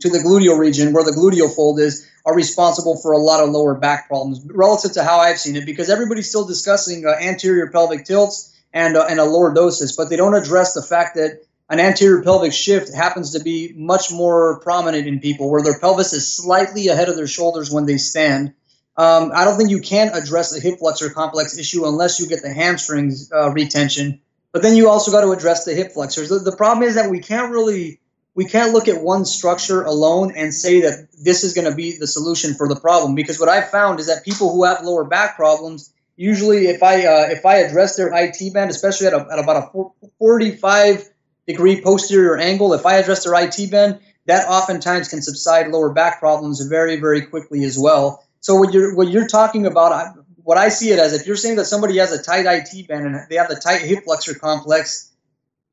to 0.00 0.08
the 0.08 0.18
gluteal 0.18 0.56
region 0.56 0.92
where 0.92 1.02
the 1.02 1.10
gluteal 1.10 1.54
fold 1.54 1.80
is 1.80 2.08
are 2.24 2.34
responsible 2.34 2.96
for 2.96 3.12
a 3.12 3.18
lot 3.18 3.42
of 3.42 3.50
lower 3.50 3.74
back 3.74 4.06
problems 4.06 4.40
relative 4.46 4.92
to 4.92 5.02
how 5.02 5.18
I've 5.18 5.38
seen 5.38 5.56
it 5.56 5.66
because 5.66 5.90
everybody's 5.90 6.28
still 6.28 6.46
discussing 6.46 7.04
uh, 7.04 7.10
anterior 7.20 7.70
pelvic 7.70 8.04
tilts 8.04 8.56
and 8.72 8.96
uh, 8.96 9.04
and 9.08 9.18
a 9.18 9.24
lordosis, 9.24 9.96
but 9.96 10.08
they 10.08 10.16
don't 10.16 10.34
address 10.34 10.74
the 10.74 10.82
fact 10.82 11.16
that 11.16 11.42
an 11.68 11.80
anterior 11.80 12.22
pelvic 12.22 12.52
shift 12.52 12.94
happens 12.94 13.32
to 13.32 13.40
be 13.40 13.72
much 13.74 14.12
more 14.12 14.60
prominent 14.60 15.08
in 15.08 15.18
people 15.18 15.50
where 15.50 15.62
their 15.62 15.78
pelvis 15.80 16.12
is 16.12 16.36
slightly 16.36 16.86
ahead 16.86 17.08
of 17.08 17.16
their 17.16 17.26
shoulders 17.26 17.68
when 17.70 17.86
they 17.86 17.96
stand 17.96 18.54
um, 18.96 19.32
I 19.34 19.44
don't 19.44 19.56
think 19.56 19.70
you 19.70 19.80
can 19.80 20.08
address 20.08 20.52
the 20.52 20.60
hip 20.60 20.78
flexor 20.78 21.10
complex 21.10 21.58
issue 21.58 21.86
unless 21.86 22.20
you 22.20 22.28
get 22.28 22.42
the 22.42 22.52
hamstrings 22.52 23.30
uh, 23.32 23.50
retention. 23.50 24.20
But 24.52 24.62
then 24.62 24.76
you 24.76 24.88
also 24.88 25.10
got 25.10 25.22
to 25.22 25.32
address 25.32 25.64
the 25.64 25.74
hip 25.74 25.92
flexors. 25.92 26.28
The, 26.28 26.38
the 26.38 26.56
problem 26.56 26.86
is 26.86 26.94
that 26.94 27.10
we 27.10 27.18
can't 27.18 27.50
really 27.50 28.00
we 28.36 28.44
can't 28.44 28.72
look 28.72 28.88
at 28.88 29.00
one 29.00 29.24
structure 29.24 29.82
alone 29.82 30.32
and 30.36 30.52
say 30.52 30.80
that 30.82 31.08
this 31.22 31.44
is 31.44 31.54
going 31.54 31.68
to 31.68 31.74
be 31.74 31.96
the 31.96 32.06
solution 32.06 32.54
for 32.54 32.68
the 32.68 32.76
problem. 32.76 33.14
Because 33.14 33.38
what 33.38 33.48
I've 33.48 33.70
found 33.70 34.00
is 34.00 34.08
that 34.08 34.24
people 34.24 34.52
who 34.52 34.64
have 34.64 34.84
lower 34.84 35.04
back 35.04 35.36
problems 35.36 35.92
usually, 36.16 36.66
if 36.66 36.82
I 36.82 37.04
uh, 37.06 37.26
if 37.30 37.44
I 37.44 37.56
address 37.56 37.96
their 37.96 38.12
IT 38.14 38.52
band, 38.52 38.70
especially 38.70 39.08
at, 39.08 39.12
a, 39.12 39.26
at 39.30 39.38
about 39.38 39.74
a 39.74 40.08
45 40.18 41.08
degree 41.46 41.80
posterior 41.80 42.36
angle, 42.36 42.74
if 42.74 42.86
I 42.86 42.94
address 42.96 43.24
their 43.24 43.34
IT 43.34 43.70
band, 43.70 44.00
that 44.26 44.48
oftentimes 44.48 45.08
can 45.08 45.22
subside 45.22 45.68
lower 45.68 45.92
back 45.92 46.20
problems 46.20 46.64
very 46.64 46.96
very 46.96 47.22
quickly 47.22 47.64
as 47.64 47.78
well. 47.78 48.24
So 48.44 48.56
what 48.56 48.74
you're 48.74 48.94
what 48.94 49.08
you're 49.08 49.26
talking 49.26 49.64
about, 49.64 50.18
what 50.42 50.58
I 50.58 50.68
see 50.68 50.90
it 50.90 50.98
as, 50.98 51.14
if 51.14 51.26
you're 51.26 51.34
saying 51.34 51.56
that 51.56 51.64
somebody 51.64 51.96
has 51.96 52.12
a 52.12 52.22
tight 52.22 52.44
IT 52.44 52.86
band 52.86 53.06
and 53.06 53.18
they 53.30 53.36
have 53.36 53.48
the 53.48 53.56
tight 53.56 53.80
hip 53.80 54.04
flexor 54.04 54.34
complex 54.34 55.10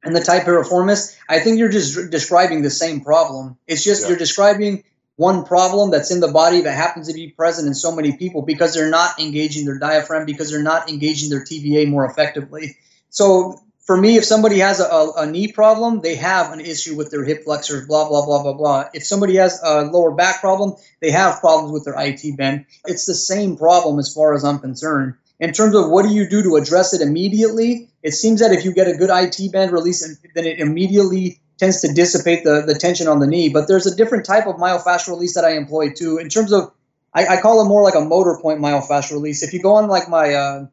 and 0.04 0.16
the 0.16 0.22
tight 0.22 0.44
piriformis, 0.44 1.14
I 1.28 1.40
think 1.40 1.60
you're 1.60 1.68
just 1.68 2.10
describing 2.10 2.62
the 2.62 2.70
same 2.70 3.02
problem. 3.02 3.58
It's 3.68 3.84
just 3.84 4.04
yeah. 4.04 4.08
you're 4.08 4.18
describing 4.18 4.86
one 5.18 5.44
problem 5.44 5.92
that's 5.92 6.12
in 6.12 6.22
the 6.22 6.32
body 6.32 6.62
that 6.62 6.72
happens 6.72 7.10
to 7.10 7.14
be 7.14 7.28
present 7.32 7.68
in 7.68 7.74
so 7.74 7.94
many 7.94 8.16
people 8.16 8.42
because 8.42 8.74
they're 8.74 8.90
not 8.90 9.20
engaging 9.20 9.66
their 9.66 9.78
diaphragm 9.78 10.26
because 10.26 10.50
they're 10.50 10.64
not 10.64 10.90
engaging 10.90 11.30
their 11.30 11.44
TVA 11.44 11.90
more 11.90 12.06
effectively. 12.06 12.78
So 13.10 13.60
for 13.84 13.98
me, 13.98 14.16
if 14.16 14.26
somebody 14.26 14.60
has 14.60 14.80
a, 14.80 14.86
a, 14.86 15.12
a, 15.18 15.26
knee 15.26 15.52
problem, 15.52 16.02
they 16.02 16.16
have 16.16 16.52
an 16.54 16.60
issue 16.60 16.96
with 16.96 17.10
their 17.10 17.24
hip 17.24 17.44
flexors, 17.46 17.88
blah, 17.88 18.08
blah, 18.08 18.26
blah, 18.26 18.44
blah, 18.44 18.54
blah. 18.54 18.90
If 18.94 19.04
somebody 19.06 19.36
has 19.38 19.60
a 19.64 19.84
lower 19.84 20.12
back 20.12 20.40
problem, 20.40 20.76
they 21.00 21.12
have 21.12 21.40
problems 21.40 21.74
with 21.74 21.86
their 21.86 21.96
IT 21.98 22.38
band. 22.38 22.66
It's 22.86 23.06
the 23.06 23.16
same 23.16 23.58
problem 23.58 23.98
as 23.98 24.14
far 24.14 24.36
as 24.36 24.44
I'm 24.44 24.60
concerned. 24.60 25.16
In 25.40 25.52
terms 25.52 25.76
of 25.76 25.90
what 25.90 26.06
do 26.06 26.14
you 26.14 26.30
do 26.30 26.44
to 26.44 26.56
address 26.58 26.94
it 26.94 27.02
immediately, 27.02 27.90
it 28.04 28.12
seems 28.12 28.40
that 28.42 28.52
if 28.52 28.64
you 28.64 28.72
get 28.72 28.88
a 28.88 28.94
good 28.94 29.10
IT 29.12 29.52
band 29.52 29.72
release, 29.72 30.06
then 30.36 30.46
it 30.46 30.60
immediately 30.60 31.40
tends 31.58 31.82
to 31.82 31.92
dissipate 31.92 32.44
the, 32.44 32.62
the 32.62 32.76
tension 32.76 33.08
on 33.08 33.20
the 33.20 33.28
knee. 33.28 33.50
But 33.50 33.68
there's 33.68 33.88
a 33.88 33.96
different 33.96 34.26
type 34.26 34.46
of 34.46 34.58
myofascial 34.58 35.10
release 35.10 35.34
that 35.34 35.46
I 35.46 35.54
employ 35.54 35.90
too. 35.90 36.20
In 36.20 36.30
terms 36.30 36.54
of, 36.54 36.72
I, 37.14 37.26
I 37.26 37.42
call 37.42 37.62
it 37.62 37.68
more 37.68 37.84
like 37.84 37.96
a 37.96 38.02
motor 38.02 38.38
point 38.40 38.60
myofascial 38.60 39.14
release. 39.14 39.42
If 39.42 39.54
you 39.54 39.62
go 39.62 39.74
on 39.74 39.88
like 39.88 40.08
my, 40.08 40.34
uh, 40.36 40.66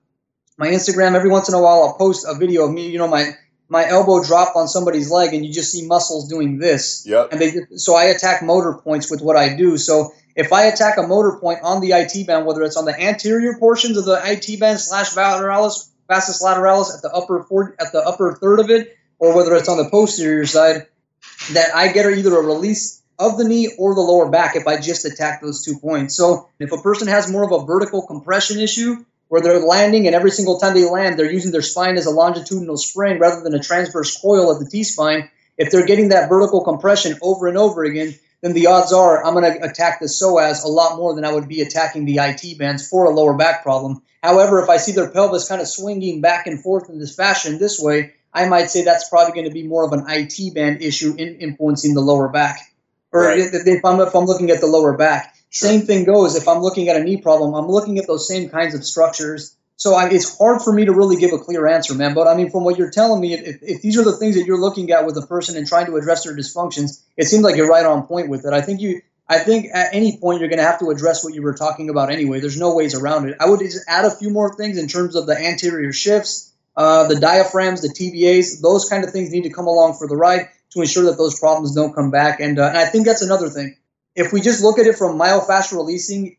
my 0.59 0.69
Instagram, 0.69 1.15
every 1.15 1.31
once 1.31 1.49
in 1.49 1.55
a 1.55 1.63
while 1.63 1.85
I'll 1.85 1.95
post 1.95 2.27
a 2.29 2.35
video 2.35 2.67
of 2.67 2.73
me, 2.73 2.91
you 2.91 2.99
know, 2.99 3.09
my 3.09 3.33
my 3.69 3.87
elbow 3.87 4.25
dropped 4.25 4.57
on 4.57 4.67
somebody's 4.67 5.11
leg 5.11 5.35
and 5.35 5.45
you 5.45 5.53
just 5.53 5.71
see 5.71 5.87
muscles 5.87 6.29
doing 6.29 6.59
this. 6.59 7.05
Yep. 7.07 7.29
And 7.33 7.41
they 7.41 7.53
so 7.77 7.95
I 7.95 8.05
attack 8.05 8.43
motor 8.43 8.75
points 8.75 9.11
with 9.11 9.21
what 9.21 9.37
I 9.37 9.55
do. 9.55 9.79
So 9.79 10.13
if 10.35 10.53
I 10.53 10.65
attack 10.65 10.99
a 10.99 11.03
motor 11.03 11.39
point 11.39 11.61
on 11.63 11.81
the 11.81 11.93
IT 11.93 12.27
band, 12.27 12.47
whether 12.47 12.63
it's 12.63 12.77
on 12.77 12.85
the 12.85 12.99
anterior 12.99 13.57
portions 13.59 13.97
of 13.97 14.05
the 14.05 14.21
IT 14.25 14.59
band 14.59 14.81
slash 14.81 15.11
lateralis, 15.15 15.89
vastus 16.09 16.43
lateralis 16.43 16.95
at 16.95 17.03
the 17.03 17.11
upper 17.13 17.43
four, 17.43 17.77
at 17.81 17.93
the 17.93 18.01
upper 18.01 18.35
third 18.35 18.61
of 18.61 18.71
it, 18.71 18.97
or 19.19 19.37
whether 19.37 19.55
it's 19.55 19.69
on 19.69 19.77
the 19.79 19.89
posterior 19.91 20.47
side, 20.47 20.87
that 21.53 21.75
I 21.75 21.93
get 21.93 22.07
either 22.07 22.37
a 22.37 22.43
release 22.43 23.03
of 23.19 23.37
the 23.37 23.45
knee 23.45 23.75
or 23.79 23.95
the 23.95 24.01
lower 24.01 24.31
back 24.31 24.55
if 24.57 24.67
I 24.67 24.81
just 24.81 25.05
attack 25.05 25.43
those 25.43 25.65
two 25.65 25.79
points. 25.79 26.15
So 26.15 26.49
if 26.59 26.73
a 26.73 26.79
person 26.79 27.09
has 27.09 27.31
more 27.31 27.45
of 27.45 27.63
a 27.63 27.67
vertical 27.67 28.07
compression 28.07 28.61
issue, 28.61 29.05
where 29.29 29.41
they're 29.41 29.61
landing 29.61 30.07
and 30.07 30.17
every 30.17 30.31
single 30.31 30.59
time 30.59 30.75
they 30.75 30.89
land, 30.89 31.19
they're 31.19 31.31
using 31.31 31.53
their 31.53 31.63
spine 31.63 31.97
as 31.97 32.07
a 32.07 32.11
longitudinal 32.11 32.77
spring 32.77 33.19
rather 33.19 33.43
than 33.43 33.55
a 33.55 33.63
transverse 33.63 34.21
coil 34.21 34.51
of 34.51 34.59
the 34.59 34.69
T 34.69 34.85
spine. 34.85 35.31
If 35.57 35.71
they're 35.71 35.87
getting 35.87 36.11
that 36.11 36.29
vertical 36.29 36.65
compression 36.65 37.19
over 37.21 37.47
and 37.49 37.59
over 37.59 37.85
again, 37.85 38.15
then 38.41 38.53
the 38.53 38.69
odds 38.69 38.93
are 38.93 39.25
I'm 39.25 39.35
going 39.35 39.53
to 39.53 39.69
attack 39.69 40.01
the 40.01 40.07
psoas 40.07 40.65
a 40.65 40.69
lot 40.69 40.97
more 40.97 41.15
than 41.15 41.25
I 41.25 41.33
would 41.33 41.49
be 41.49 41.61
attacking 41.61 42.05
the 42.05 42.19
IT 42.19 42.59
bands 42.59 42.89
for 42.89 43.07
a 43.07 43.15
lower 43.15 43.35
back 43.35 43.63
problem. 43.63 44.03
However, 44.23 44.63
if 44.63 44.69
I 44.69 44.79
see 44.79 44.93
their 44.93 45.11
pelvis 45.11 45.49
kind 45.49 45.61
of 45.61 45.69
swinging 45.69 46.21
back 46.21 46.47
and 46.47 46.63
forth 46.63 46.89
in 46.89 46.99
this 46.99 47.15
fashion 47.15 47.59
this 47.59 47.79
way, 47.81 48.15
I 48.33 48.49
might 48.49 48.71
say 48.71 48.85
that's 48.85 49.09
probably 49.09 49.33
going 49.33 49.49
to 49.49 49.53
be 49.53 49.67
more 49.67 49.85
of 49.85 49.93
an 49.93 50.05
IT 50.09 50.55
band 50.55 50.83
issue 50.83 51.15
in 51.17 51.37
influencing 51.37 51.95
the 51.95 52.01
lower 52.01 52.29
back. 52.29 52.61
Or 53.13 53.23
right. 53.23 53.39
if, 53.39 53.85
I'm, 53.85 54.01
if 54.01 54.15
I'm 54.15 54.27
looking 54.27 54.51
at 54.51 54.61
the 54.61 54.67
lower 54.67 54.97
back. 54.97 55.35
Sure. 55.51 55.71
Same 55.71 55.83
thing 55.83 56.05
goes 56.05 56.37
if 56.37 56.47
I'm 56.47 56.61
looking 56.61 56.89
at 56.89 56.97
a 56.97 57.05
knee 57.05 57.21
problem, 57.21 57.55
I'm 57.55 57.69
looking 57.71 57.99
at 57.99 58.07
those 58.07 58.29
same 58.29 58.51
kinds 58.51 58.75
of 58.75 58.85
structures. 58.85 59.57
So 59.77 59.95
I, 59.95 60.09
it's 60.09 60.37
hard 60.37 60.61
for 60.61 60.73
me 60.73 60.87
to 60.87 60.93
really 60.93 61.17
give 61.17 61.33
a 61.33 61.39
clear 61.39 61.67
answer, 61.67 61.95
man. 61.95 62.13
But 62.13 62.27
I 62.27 62.35
mean, 62.35 62.51
from 62.51 62.65
what 62.65 62.77
you're 62.77 62.91
telling 62.91 63.21
me, 63.21 63.35
if, 63.35 63.63
if 63.63 63.81
these 63.81 63.97
are 63.97 64.05
the 64.05 64.17
things 64.17 64.35
that 64.35 64.45
you're 64.45 64.61
looking 64.61 64.91
at 64.91 65.07
with 65.07 65.17
a 65.17 65.27
person 65.27 65.57
and 65.57 65.67
trying 65.67 65.87
to 65.87 65.97
address 65.97 66.25
their 66.25 66.37
dysfunctions, 66.37 67.01
it 67.17 67.27
seems 67.27 67.45
like 67.45 67.57
you're 67.57 67.71
right 67.71 67.87
on 67.87 68.07
point 68.07 68.29
with 68.29 68.45
it. 68.45 68.53
I 68.53 68.61
think 68.61 68.81
you, 68.81 69.03
I 69.29 69.39
think 69.39 69.67
at 69.73 69.95
any 69.95 70.19
point 70.19 70.41
you're 70.41 70.49
going 70.49 70.59
to 70.59 70.65
have 70.65 70.81
to 70.81 70.91
address 70.91 71.25
what 71.25 71.33
you 71.33 71.43
were 71.43 71.55
talking 71.55 71.91
about 71.91 72.11
anyway. 72.11 72.41
There's 72.41 72.59
no 72.59 72.75
ways 72.75 72.95
around 72.95 73.29
it. 73.29 73.37
I 73.41 73.49
would 73.49 73.61
just 73.61 73.89
add 73.89 74.05
a 74.05 74.11
few 74.11 74.31
more 74.31 74.55
things 74.57 74.79
in 74.79 74.89
terms 74.89 75.15
of 75.15 75.27
the 75.27 75.39
anterior 75.39 75.93
shifts, 75.93 76.53
uh, 76.77 77.07
the 77.07 77.21
diaphragms, 77.21 77.83
the 77.83 77.89
TVAs. 77.89 78.61
Those 78.61 78.89
kind 78.89 79.05
of 79.05 79.13
things 79.13 79.31
need 79.31 79.45
to 79.45 79.51
come 79.51 79.69
along 79.69 79.95
for 79.95 80.09
the 80.09 80.17
ride 80.17 80.49
to 80.73 80.81
ensure 80.81 81.05
that 81.05 81.19
those 81.19 81.39
problems 81.39 81.75
don't 81.75 81.95
come 81.95 82.11
back. 82.11 82.41
And, 82.41 82.59
uh, 82.59 82.67
and 82.67 82.77
I 82.77 82.87
think 82.87 83.07
that's 83.07 83.23
another 83.23 83.49
thing 83.49 83.77
if 84.19 84.33
we 84.33 84.41
just 84.41 84.63
look 84.63 84.81
at 84.81 84.87
it 84.87 84.97
from 84.97 85.17
myofascial 85.17 85.77
releasing, 85.77 86.37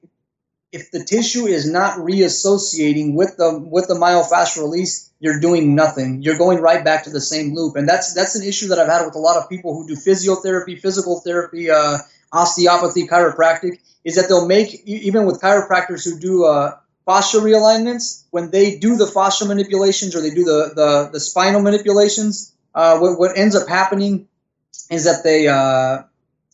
if 0.72 0.92
the 0.92 1.04
tissue 1.04 1.46
is 1.46 1.70
not 1.70 1.98
reassociating 1.98 3.16
with 3.16 3.38
the 3.38 3.58
with 3.58 3.88
the 3.88 3.94
myofascial 3.96 4.64
release, 4.64 5.10
you're 5.20 5.40
doing 5.40 5.76
nothing. 5.76 6.22
You're 6.22 6.38
going 6.38 6.60
right 6.60 6.84
back 6.84 7.06
to 7.06 7.10
the 7.10 7.22
same 7.22 7.56
loop, 7.56 7.78
and 7.78 7.88
that's 7.88 8.14
that's 8.14 8.36
an 8.36 8.44
issue 8.46 8.68
that 8.68 8.80
I've 8.80 8.90
had 8.90 9.06
with 9.06 9.16
a 9.16 9.20
lot 9.20 9.38
of 9.38 9.50
people 9.50 9.74
who 9.74 9.88
do 9.88 9.96
physiotherapy, 9.96 10.78
physical 10.80 11.22
therapy, 11.22 11.72
uh, 11.72 12.00
osteopathy, 12.34 13.08
chiropractic. 13.08 13.80
Is 14.04 14.16
that 14.16 14.28
they'll 14.28 14.48
make 14.48 14.86
even 14.86 15.26
with 15.26 15.42
chiropractors 15.42 16.04
who 16.04 16.20
do 16.20 16.46
uh, 16.46 16.78
fascia 17.06 17.38
realignments 17.38 18.24
when 18.32 18.52
they 18.52 18.78
do 18.78 18.98
the 18.98 19.08
fascia 19.08 19.46
manipulations 19.46 20.16
or 20.16 20.22
they 20.22 20.32
do 20.32 20.44
the 20.44 20.74
the, 20.76 21.10
the 21.14 21.20
spinal 21.20 21.62
manipulations. 21.62 22.54
Uh, 22.76 23.00
what, 23.00 23.18
what 23.18 23.38
ends 23.38 23.56
up 23.56 23.68
happening 23.68 24.28
is 24.92 25.06
that 25.06 25.24
they 25.24 25.48
uh, 25.48 26.04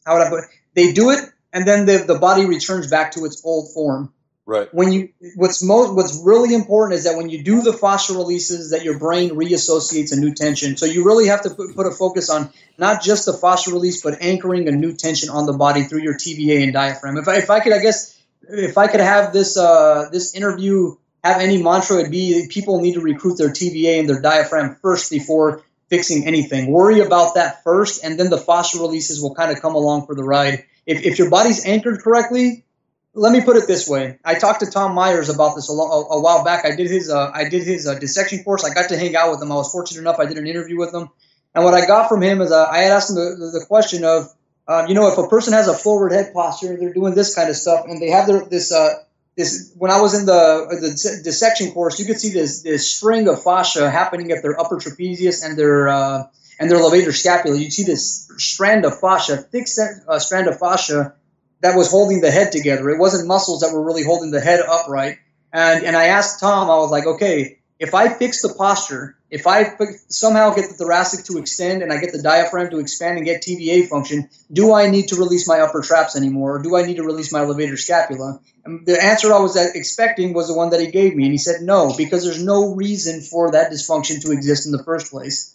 how 0.06 0.14
would 0.14 0.22
I 0.22 0.30
put 0.30 0.44
it? 0.44 0.50
They 0.76 0.94
do 0.94 1.10
it 1.12 1.20
and 1.52 1.66
then 1.66 1.86
the, 1.86 2.00
the 2.00 2.20
body 2.20 2.46
returns 2.46 2.88
back 2.88 3.14
to 3.14 3.26
its 3.26 3.42
old 3.44 3.74
form. 3.74 4.12
Right. 4.48 4.72
When 4.72 4.92
you 4.92 5.10
what's 5.36 5.64
most 5.64 5.96
what's 5.96 6.22
really 6.24 6.54
important 6.54 7.00
is 7.00 7.06
that 7.06 7.18
when 7.18 7.30
you 7.30 7.44
do 7.44 7.64
the 7.64 7.74
fascia 7.74 8.14
releases, 8.14 8.70
that 8.70 8.84
your 8.84 9.00
brain 9.00 9.32
reassociates 9.32 10.12
a 10.12 10.18
new 10.18 10.36
tension. 10.36 10.78
So 10.78 10.86
you 10.86 11.04
really 11.04 11.28
have 11.28 11.42
to 11.44 11.50
put, 11.50 11.76
put 11.76 11.88
a 11.88 11.92
focus 11.92 12.30
on 12.30 12.52
not 12.78 13.02
just 13.02 13.26
the 13.26 13.34
fascia 13.34 13.72
release, 13.72 14.04
but 14.04 14.22
anchoring 14.22 14.68
a 14.68 14.72
new 14.72 14.94
tension 14.94 15.30
on 15.30 15.48
the 15.48 15.54
body 15.54 15.84
through 15.84 16.04
your 16.04 16.14
TVA 16.14 16.62
and 16.62 16.74
diaphragm. 16.74 17.18
If 17.18 17.28
I, 17.28 17.38
if 17.38 17.50
I 17.50 17.60
could, 17.60 17.74
I 17.74 17.80
guess, 17.80 18.22
if 18.48 18.78
I 18.78 18.88
could 18.88 19.00
have 19.00 19.34
this 19.34 19.58
uh, 19.58 20.10
this 20.12 20.36
interview 20.36 20.96
have 21.24 21.42
any 21.42 21.64
mantra, 21.64 21.98
it'd 21.98 22.12
be 22.12 22.46
people 22.48 22.82
need 22.82 22.94
to 22.94 23.02
recruit 23.02 23.40
their 23.40 23.50
TVA 23.50 24.00
and 24.00 24.08
their 24.08 24.22
diaphragm 24.22 24.76
first 24.76 25.10
before 25.10 25.64
fixing 25.90 26.26
anything. 26.26 26.72
Worry 26.72 27.00
about 27.00 27.36
that 27.36 27.64
first, 27.64 28.04
and 28.04 28.20
then 28.20 28.30
the 28.30 28.38
fascia 28.38 28.80
releases 28.80 29.22
will 29.22 29.36
kind 29.36 29.52
of 29.52 29.62
come 29.62 29.76
along 29.76 30.06
for 30.06 30.16
the 30.16 30.24
ride. 30.24 30.66
If, 30.86 31.04
if 31.04 31.20
your 31.20 31.30
body's 31.30 31.66
anchored 31.66 32.02
correctly, 32.02 32.66
let 33.14 33.32
me 33.32 33.42
put 33.42 33.56
it 33.56 33.66
this 33.66 33.88
way. 33.88 34.20
I 34.26 34.36
talked 34.36 34.60
to 34.60 34.66
Tom 34.70 34.94
Myers 34.94 35.30
about 35.30 35.56
this 35.56 35.70
a, 35.70 35.72
lo- 35.72 36.08
a 36.10 36.20
while 36.20 36.44
back. 36.44 36.66
I 36.66 36.76
did 36.76 36.90
his 36.90 37.10
uh, 37.10 37.32
I 37.34 37.48
did 37.48 37.64
his 37.64 37.88
uh, 37.88 37.98
dissection 37.98 38.44
course. 38.44 38.66
I 38.66 38.74
got 38.74 38.90
to 38.90 38.98
hang 38.98 39.16
out 39.16 39.32
with 39.32 39.42
him. 39.42 39.52
I 39.52 39.56
was 39.56 39.72
fortunate 39.72 40.02
enough. 40.02 40.20
I 40.20 40.26
did 40.26 40.38
an 40.38 40.48
interview 40.48 40.78
with 40.78 40.94
him, 40.94 41.10
and 41.54 41.64
what 41.64 41.74
I 41.74 41.86
got 41.86 42.10
from 42.10 42.22
him 42.22 42.42
is 42.42 42.52
uh, 42.52 42.68
I 42.70 42.80
had 42.80 42.92
asked 42.92 43.10
him 43.10 43.16
the, 43.16 43.60
the, 43.60 43.66
question 43.66 44.04
of, 44.04 44.28
uh, 44.68 44.86
you 44.88 44.94
know, 44.94 45.08
if 45.08 45.18
a 45.18 45.28
person 45.28 45.54
has 45.54 45.70
a 45.70 45.74
forward 45.74 46.12
head 46.12 46.34
posture, 46.34 46.76
they're 46.78 46.94
doing 46.94 47.16
this 47.16 47.34
kind 47.34 47.50
of 47.50 47.56
stuff, 47.56 47.86
and 47.88 48.02
they 48.02 48.10
have 48.10 48.28
their 48.28 48.46
this 48.46 48.74
uh, 48.74 48.96
this 49.36 49.74
when 49.78 49.92
I 49.92 50.00
was 50.00 50.18
in 50.18 50.26
the 50.26 50.68
the 50.70 51.22
dissection 51.24 51.72
course, 51.72 52.00
you 52.00 52.06
could 52.06 52.20
see 52.20 52.32
this 52.32 52.62
this 52.62 52.96
string 52.96 53.28
of 53.28 53.44
fascia 53.44 53.90
happening 53.90 54.32
at 54.32 54.42
their 54.42 54.60
upper 54.60 54.78
trapezius 54.78 55.44
and 55.46 55.58
their 55.58 55.90
uh, 55.90 56.24
and 56.60 56.72
their 56.72 56.80
levator 56.80 57.14
scapula. 57.14 57.58
You 57.58 57.70
see 57.70 57.84
this 57.84 58.32
strand 58.38 58.86
of 58.86 59.00
fascia, 59.00 59.38
thick 59.38 59.68
uh, 60.08 60.20
strand 60.20 60.48
of 60.48 60.58
fascia 60.60 61.14
that 61.62 61.76
was 61.76 61.92
holding 61.92 62.22
the 62.22 62.32
head 62.32 62.52
together. 62.52 62.90
It 62.90 63.00
wasn't 63.00 63.28
muscles 63.28 63.62
that 63.62 63.74
were 63.74 63.84
really 63.84 64.04
holding 64.04 64.32
the 64.32 64.42
head 64.42 64.62
upright. 64.62 65.18
And 65.52 65.86
and 65.86 65.98
I 65.98 66.06
asked 66.06 66.40
Tom, 66.40 66.70
I 66.70 66.78
was 66.78 66.92
like, 66.92 67.06
okay, 67.06 67.60
if 67.80 67.94
I 67.94 68.10
fix 68.10 68.42
the 68.42 68.54
posture, 68.54 69.18
if 69.36 69.48
I 69.48 69.76
somehow 70.08 70.54
get 70.54 70.70
the 70.70 70.76
thoracic 70.76 71.26
to 71.26 71.38
extend 71.38 71.84
and 71.84 71.92
I 71.92 71.98
get 71.98 72.14
the 72.14 72.22
diaphragm 72.22 72.70
to 72.70 72.80
expand 72.80 73.18
and 73.18 73.26
get 73.26 73.44
TVA 73.44 73.86
function, 73.90 74.30
do 74.50 74.74
I 74.74 74.90
need 74.90 75.10
to 75.10 75.18
release 75.18 75.46
my 75.46 75.60
upper 75.60 75.82
traps 75.82 76.16
anymore, 76.16 76.56
or 76.56 76.62
do 76.64 76.78
I 76.78 76.84
need 76.84 76.96
to 76.96 77.04
release 77.04 77.34
my 77.34 77.42
levator 77.42 77.78
scapula? 77.78 78.40
And 78.64 78.86
the 78.86 79.04
answer 79.04 79.34
I 79.34 79.40
was 79.40 79.58
expecting 79.58 80.34
was 80.34 80.48
the 80.48 80.54
one 80.54 80.70
that 80.70 80.80
he 80.80 80.88
gave 80.88 81.18
me, 81.18 81.24
and 81.26 81.34
he 81.34 81.38
said 81.38 81.62
no, 81.62 81.94
because 81.98 82.24
there's 82.24 82.42
no 82.42 82.76
reason 82.76 83.20
for 83.20 83.52
that 83.52 83.72
dysfunction 83.72 84.22
to 84.22 84.32
exist 84.32 84.68
in 84.68 84.72
the 84.72 84.84
first 84.86 85.12
place. 85.12 85.54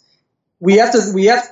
We 0.59 0.75
have 0.75 0.91
to 0.91 1.11
we 1.15 1.25
have 1.25 1.43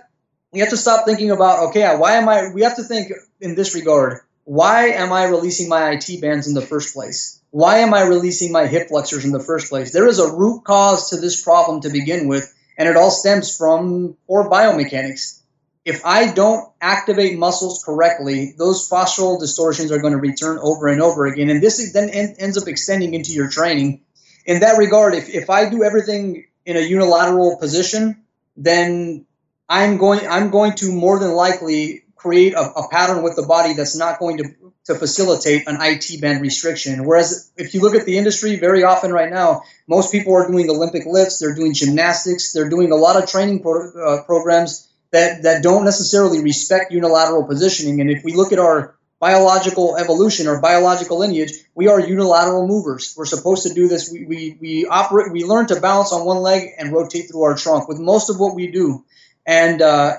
we 0.53 0.59
have 0.59 0.69
to 0.69 0.77
stop 0.77 1.05
thinking 1.05 1.31
about 1.31 1.69
okay, 1.69 1.97
why 1.97 2.13
am 2.13 2.29
I? 2.29 2.51
We 2.53 2.61
have 2.61 2.75
to 2.75 2.83
think 2.83 3.11
in 3.41 3.55
this 3.55 3.73
regard: 3.73 4.19
why 4.43 4.89
am 4.89 5.11
I 5.11 5.25
releasing 5.25 5.67
my 5.67 5.93
IT 5.93 6.21
bands 6.21 6.47
in 6.47 6.53
the 6.53 6.61
first 6.61 6.93
place? 6.93 7.38
Why 7.51 7.79
am 7.79 7.93
I 7.93 8.03
releasing 8.03 8.51
my 8.51 8.67
hip 8.67 8.89
flexors 8.89 9.25
in 9.25 9.31
the 9.31 9.39
first 9.39 9.69
place? 9.69 9.91
There 9.91 10.07
is 10.07 10.19
a 10.19 10.31
root 10.31 10.63
cause 10.63 11.09
to 11.09 11.17
this 11.17 11.41
problem 11.41 11.81
to 11.81 11.89
begin 11.89 12.27
with, 12.27 12.53
and 12.77 12.87
it 12.87 12.95
all 12.95 13.11
stems 13.11 13.55
from 13.55 14.15
poor 14.27 14.49
biomechanics. 14.49 15.41
If 15.85 16.05
I 16.05 16.31
don't 16.31 16.71
activate 16.81 17.39
muscles 17.39 17.83
correctly, 17.83 18.53
those 18.57 18.87
fascial 18.87 19.39
distortions 19.39 19.91
are 19.91 19.99
going 19.99 20.13
to 20.13 20.19
return 20.19 20.59
over 20.61 20.87
and 20.87 21.01
over 21.01 21.25
again, 21.25 21.49
and 21.49 21.63
this 21.63 21.91
then 21.93 22.09
ends 22.09 22.61
up 22.61 22.67
extending 22.67 23.13
into 23.13 23.31
your 23.31 23.49
training. 23.49 24.01
In 24.45 24.59
that 24.59 24.77
regard, 24.77 25.15
if, 25.15 25.29
if 25.29 25.49
I 25.49 25.69
do 25.69 25.83
everything 25.83 26.45
in 26.65 26.77
a 26.77 26.81
unilateral 26.81 27.57
position, 27.57 28.23
then 28.55 29.25
I'm 29.67 29.97
going 29.97 30.27
I'm 30.27 30.49
going 30.51 30.73
to 30.75 30.91
more 30.91 31.17
than 31.19 31.31
likely 31.31 32.03
create 32.15 32.53
a, 32.53 32.61
a 32.61 32.89
pattern 32.89 33.23
with 33.23 33.35
the 33.35 33.43
body 33.43 33.73
that's 33.73 33.95
not 33.95 34.19
going 34.19 34.37
to 34.37 34.43
to 34.89 34.95
facilitate 34.95 35.67
an 35.67 35.77
IT 35.79 36.19
band 36.19 36.41
restriction. 36.41 37.05
Whereas 37.05 37.51
if 37.55 37.75
you 37.75 37.81
look 37.81 37.93
at 37.93 38.05
the 38.05 38.17
industry, 38.17 38.59
very 38.59 38.83
often 38.83 39.11
right 39.11 39.31
now, 39.31 39.61
most 39.87 40.11
people 40.11 40.33
are 40.33 40.47
doing 40.47 40.67
Olympic 40.67 41.05
lifts, 41.05 41.37
they're 41.37 41.53
doing 41.53 41.75
gymnastics, 41.75 42.53
they're 42.53 42.69
doing 42.69 42.91
a 42.91 42.95
lot 42.95 43.21
of 43.21 43.29
training 43.29 43.61
pro- 43.61 43.91
uh, 43.91 44.23
programs 44.23 44.89
that, 45.11 45.43
that 45.43 45.61
don't 45.61 45.85
necessarily 45.85 46.41
respect 46.41 46.91
unilateral 46.91 47.45
positioning. 47.45 48.01
And 48.01 48.09
if 48.09 48.23
we 48.23 48.33
look 48.33 48.51
at 48.51 48.57
our 48.57 48.95
biological 49.19 49.95
evolution 49.95 50.47
or 50.47 50.59
biological 50.59 51.19
lineage, 51.19 51.51
we 51.75 51.87
are 51.87 51.99
unilateral 51.99 52.67
movers. 52.67 53.13
We're 53.15 53.25
supposed 53.25 53.67
to 53.67 53.73
do 53.75 53.87
this. 53.87 54.11
We, 54.11 54.25
we, 54.25 54.57
we 54.59 54.85
operate, 54.87 55.31
we 55.31 55.43
learn 55.43 55.67
to 55.67 55.79
balance 55.79 56.11
on 56.11 56.25
one 56.25 56.37
leg 56.37 56.69
and 56.79 56.91
rotate 56.91 57.29
through 57.29 57.43
our 57.43 57.55
trunk 57.55 57.87
with 57.87 57.99
most 57.99 58.31
of 58.31 58.39
what 58.39 58.55
we 58.55 58.71
do. 58.71 59.05
And 59.45 59.83
uh, 59.83 60.17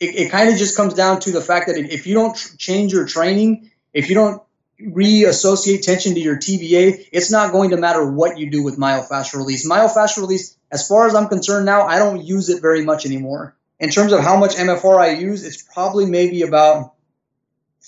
it, 0.00 0.16
it 0.16 0.30
kind 0.32 0.48
of 0.48 0.56
just 0.56 0.76
comes 0.76 0.94
down 0.94 1.20
to 1.20 1.30
the 1.30 1.40
fact 1.40 1.68
that 1.68 1.76
if 1.76 2.08
you 2.08 2.14
don't 2.14 2.34
tr- 2.34 2.56
change 2.56 2.92
your 2.92 3.06
training, 3.06 3.70
if 3.98 4.08
you 4.08 4.14
don't 4.14 4.40
reassociate 4.80 5.82
tension 5.82 6.14
to 6.14 6.20
your 6.20 6.36
TVA, 6.36 7.08
it's 7.10 7.32
not 7.32 7.50
going 7.50 7.70
to 7.70 7.76
matter 7.76 8.08
what 8.08 8.38
you 8.38 8.48
do 8.48 8.62
with 8.62 8.78
myofascial 8.78 9.38
release. 9.38 9.68
Myofascial 9.68 10.18
release, 10.18 10.56
as 10.70 10.86
far 10.86 11.08
as 11.08 11.16
I'm 11.16 11.26
concerned 11.26 11.66
now, 11.66 11.82
I 11.82 11.98
don't 11.98 12.24
use 12.24 12.48
it 12.48 12.62
very 12.62 12.84
much 12.84 13.06
anymore. 13.06 13.56
In 13.80 13.90
terms 13.90 14.12
of 14.12 14.20
how 14.20 14.36
much 14.36 14.54
MFR 14.54 15.00
I 15.00 15.10
use, 15.18 15.44
it's 15.44 15.62
probably 15.62 16.06
maybe 16.06 16.42
about 16.42 16.94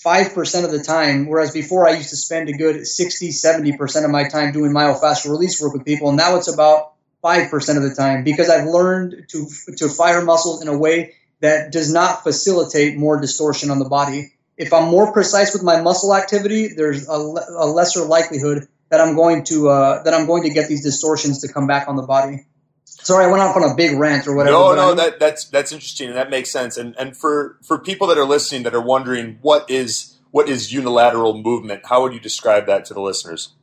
5% 0.05 0.65
of 0.65 0.71
the 0.71 0.83
time, 0.83 1.27
whereas 1.27 1.51
before 1.53 1.87
I 1.87 1.91
used 1.91 2.09
to 2.09 2.17
spend 2.17 2.49
a 2.49 2.53
good 2.53 2.85
60, 2.85 3.29
70% 3.29 4.03
of 4.03 4.11
my 4.11 4.27
time 4.27 4.51
doing 4.51 4.73
myofascial 4.73 5.31
release 5.31 5.61
work 5.61 5.71
with 5.71 5.85
people. 5.85 6.09
And 6.09 6.17
now 6.17 6.35
it's 6.35 6.53
about 6.53 6.91
5% 7.23 7.77
of 7.77 7.83
the 7.83 7.95
time 7.95 8.25
because 8.25 8.49
I've 8.49 8.67
learned 8.67 9.27
to, 9.29 9.47
to 9.77 9.87
fire 9.87 10.25
muscles 10.25 10.61
in 10.61 10.67
a 10.67 10.77
way 10.77 11.13
that 11.39 11.71
does 11.71 11.93
not 11.93 12.23
facilitate 12.23 12.97
more 12.97 13.21
distortion 13.21 13.71
on 13.71 13.79
the 13.79 13.87
body. 13.87 14.33
If 14.61 14.71
I'm 14.73 14.89
more 14.89 15.11
precise 15.11 15.53
with 15.53 15.63
my 15.63 15.81
muscle 15.81 16.15
activity, 16.15 16.67
there's 16.67 17.09
a, 17.09 17.13
a 17.13 17.65
lesser 17.65 18.05
likelihood 18.05 18.67
that 18.89 19.01
I'm 19.01 19.15
going 19.15 19.43
to 19.45 19.69
uh, 19.69 20.03
that 20.03 20.13
I'm 20.13 20.27
going 20.27 20.43
to 20.43 20.49
get 20.49 20.67
these 20.67 20.83
distortions 20.83 21.41
to 21.41 21.51
come 21.51 21.65
back 21.65 21.87
on 21.87 21.95
the 21.95 22.03
body. 22.03 22.45
Sorry, 22.85 23.25
I 23.25 23.27
went 23.27 23.41
off 23.41 23.55
on 23.55 23.63
a 23.63 23.75
big 23.75 23.97
rant 23.97 24.27
or 24.27 24.35
whatever. 24.35 24.55
No, 24.55 24.75
no, 24.75 24.93
that, 24.93 25.19
that's 25.19 25.45
that's 25.45 25.71
interesting 25.71 26.09
and 26.09 26.17
that 26.17 26.29
makes 26.29 26.51
sense. 26.51 26.77
And 26.77 26.95
and 26.99 27.17
for 27.17 27.57
for 27.63 27.79
people 27.79 28.05
that 28.07 28.17
are 28.17 28.25
listening 28.25 28.63
that 28.63 28.75
are 28.75 28.81
wondering 28.81 29.39
what 29.41 29.67
is 29.69 30.19
what 30.29 30.47
is 30.47 30.71
unilateral 30.71 31.41
movement, 31.41 31.85
how 31.85 32.03
would 32.03 32.13
you 32.13 32.19
describe 32.19 32.67
that 32.67 32.85
to 32.85 32.93
the 32.93 33.01
listeners? 33.01 33.53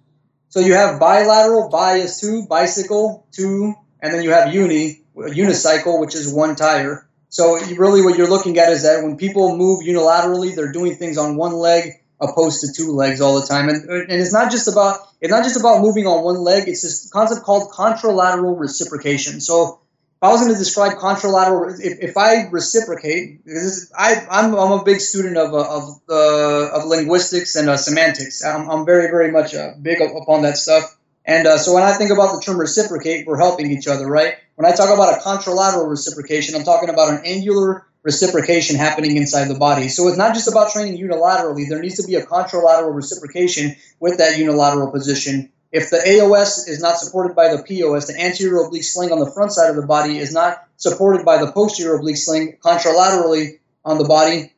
So 0.49 0.61
you 0.61 0.75
have 0.75 0.99
bilateral, 0.99 1.69
bi 1.69 1.97
is 1.97 2.21
two, 2.21 2.47
bicycle 2.47 3.27
two, 3.31 3.75
and 4.01 4.13
then 4.13 4.23
you 4.23 4.31
have 4.31 4.53
uni, 4.53 5.03
unicycle, 5.17 6.01
which 6.01 6.15
is 6.15 6.33
one 6.33 6.57
tire. 6.57 7.08
So 7.31 7.59
really, 7.77 8.03
what 8.03 8.17
you're 8.17 8.31
looking 8.31 8.59
at 8.59 8.71
is 8.71 8.83
that 8.83 9.03
when 9.03 9.17
people 9.17 9.57
move 9.57 9.85
unilaterally, 9.85 10.55
they're 10.55 10.73
doing 10.73 10.95
things 10.95 11.19
on 11.19 11.37
one 11.37 11.53
leg 11.53 11.93
opposed 12.21 12.61
to 12.63 12.73
two 12.73 12.93
legs 12.93 13.21
all 13.21 13.41
the 13.41 13.47
time. 13.47 13.69
And, 13.69 13.89
and 13.89 14.13
it's 14.13 14.33
not 14.33 14.51
just 14.51 14.67
about 14.67 14.99
it's 15.21 15.31
not 15.31 15.45
just 15.45 15.59
about 15.59 15.83
moving 15.83 16.07
on 16.07 16.25
one 16.25 16.37
leg. 16.37 16.69
It's 16.69 16.83
this 16.83 17.11
concept 17.11 17.43
called 17.43 17.71
contralateral 17.71 18.59
reciprocation. 18.59 19.41
So 19.41 19.81
if 20.19 20.23
I 20.23 20.33
was 20.33 20.41
going 20.41 20.53
to 20.53 20.59
describe 20.59 20.99
contralateral, 20.99 21.79
if, 21.81 22.01
if 22.01 22.17
I 22.17 22.49
reciprocate, 22.51 23.45
because 23.45 23.93
I, 23.97 24.27
I'm, 24.29 24.53
I'm 24.55 24.73
a 24.73 24.83
big 24.83 25.01
student 25.01 25.37
of, 25.37 25.55
uh, 25.55 25.77
of, 25.77 26.01
uh, 26.09 26.77
of 26.77 26.87
linguistics 26.87 27.55
and 27.55 27.69
uh, 27.69 27.77
semantics. 27.77 28.45
I'm, 28.45 28.69
I'm 28.69 28.85
very, 28.85 29.13
very 29.13 29.31
much 29.31 29.55
uh, 29.55 29.75
big 29.81 30.01
upon 30.01 30.43
that 30.43 30.57
stuff. 30.57 30.98
And 31.29 31.47
uh, 31.47 31.59
so 31.59 31.75
when 31.75 31.83
I 31.83 31.93
think 31.93 32.11
about 32.11 32.35
the 32.35 32.41
term 32.41 32.59
reciprocate, 32.59 33.27
we're 33.27 33.37
helping 33.37 33.71
each 33.71 33.87
other, 33.87 34.07
right? 34.07 34.37
When 34.55 34.65
I 34.65 34.75
talk 34.75 34.89
about 34.89 35.13
a 35.13 35.21
contralateral 35.21 35.89
reciprocation, 35.89 36.55
I'm 36.55 36.65
talking 36.65 36.89
about 36.89 37.11
an 37.11 37.21
angular 37.23 37.87
reciprocation 38.03 38.77
happening 38.77 39.19
inside 39.19 39.49
the 39.49 39.59
body. 39.59 39.91
So 39.91 40.09
it's 40.09 40.17
not 40.17 40.33
just 40.33 40.49
about 40.49 40.73
training 40.73 40.99
unilaterally. 40.99 41.69
There 41.69 41.83
needs 41.83 41.97
to 41.97 42.07
be 42.07 42.15
a 42.15 42.25
contralateral 42.25 42.95
reciprocation 42.95 43.77
with 44.01 44.17
that 44.17 44.39
unilateral 44.39 44.91
position. 44.91 45.53
If 45.71 45.91
the 45.91 45.99
AOS 45.99 46.67
is 46.67 46.81
not 46.81 46.97
supported 46.97 47.37
by 47.37 47.55
the 47.55 47.63
POS, 47.63 48.07
the 48.07 48.19
anterior 48.19 48.65
oblique 48.65 48.85
sling 48.85 49.13
on 49.13 49.19
the 49.19 49.31
front 49.31 49.53
side 49.53 49.69
of 49.69 49.77
the 49.77 49.87
body 49.87 50.17
is 50.17 50.33
not 50.33 50.65
supported 50.77 51.27
by 51.27 51.45
the 51.45 51.53
posterior 51.53 51.97
oblique 51.97 52.17
sling 52.17 52.57
contralaterally 52.65 53.59
on 53.85 53.99
the 53.99 54.05
body, 54.05 54.55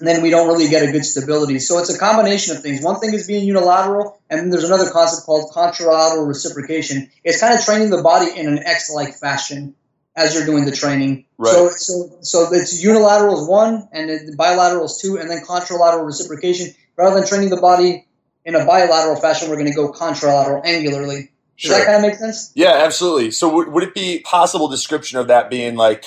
then 0.00 0.22
we 0.22 0.30
don't 0.30 0.48
really 0.48 0.68
get 0.68 0.88
a 0.88 0.92
good 0.92 1.04
stability. 1.04 1.58
So 1.58 1.78
it's 1.78 1.94
a 1.94 1.98
combination 1.98 2.56
of 2.56 2.62
things. 2.62 2.82
One 2.82 3.00
thing 3.00 3.12
is 3.14 3.26
being 3.26 3.44
unilateral, 3.44 4.20
and 4.28 4.40
then 4.40 4.50
there's 4.50 4.64
another 4.64 4.90
concept 4.90 5.26
called 5.26 5.50
contralateral 5.52 6.26
reciprocation. 6.26 7.10
It's 7.24 7.40
kind 7.40 7.54
of 7.54 7.64
training 7.64 7.90
the 7.90 8.02
body 8.02 8.30
in 8.38 8.46
an 8.46 8.60
X-like 8.64 9.14
fashion 9.14 9.74
as 10.16 10.34
you're 10.34 10.46
doing 10.46 10.64
the 10.64 10.72
training. 10.72 11.24
Right. 11.38 11.52
So, 11.52 11.68
so, 11.70 12.18
so 12.20 12.52
it's 12.52 12.82
unilateral 12.82 13.42
is 13.42 13.48
one, 13.48 13.88
and 13.92 14.10
then 14.10 14.36
bilateral 14.36 14.84
is 14.84 14.98
two, 15.00 15.18
and 15.18 15.30
then 15.30 15.42
contralateral 15.44 16.04
reciprocation. 16.04 16.74
Rather 16.96 17.20
than 17.20 17.28
training 17.28 17.50
the 17.50 17.60
body 17.60 18.06
in 18.44 18.54
a 18.54 18.64
bilateral 18.64 19.16
fashion, 19.16 19.48
we're 19.48 19.56
going 19.56 19.68
to 19.68 19.74
go 19.74 19.92
contralateral 19.92 20.64
angularly. 20.64 21.28
Does 21.58 21.70
Sure. 21.70 21.78
that 21.78 21.84
kind 21.84 21.96
of 21.96 22.02
make 22.02 22.18
sense? 22.18 22.52
Yeah, 22.54 22.72
absolutely. 22.72 23.30
So 23.32 23.52
would, 23.54 23.68
would 23.68 23.82
it 23.82 23.94
be 23.94 24.20
possible 24.20 24.68
description 24.68 25.18
of 25.18 25.28
that 25.28 25.50
being 25.50 25.76
like 25.76 26.06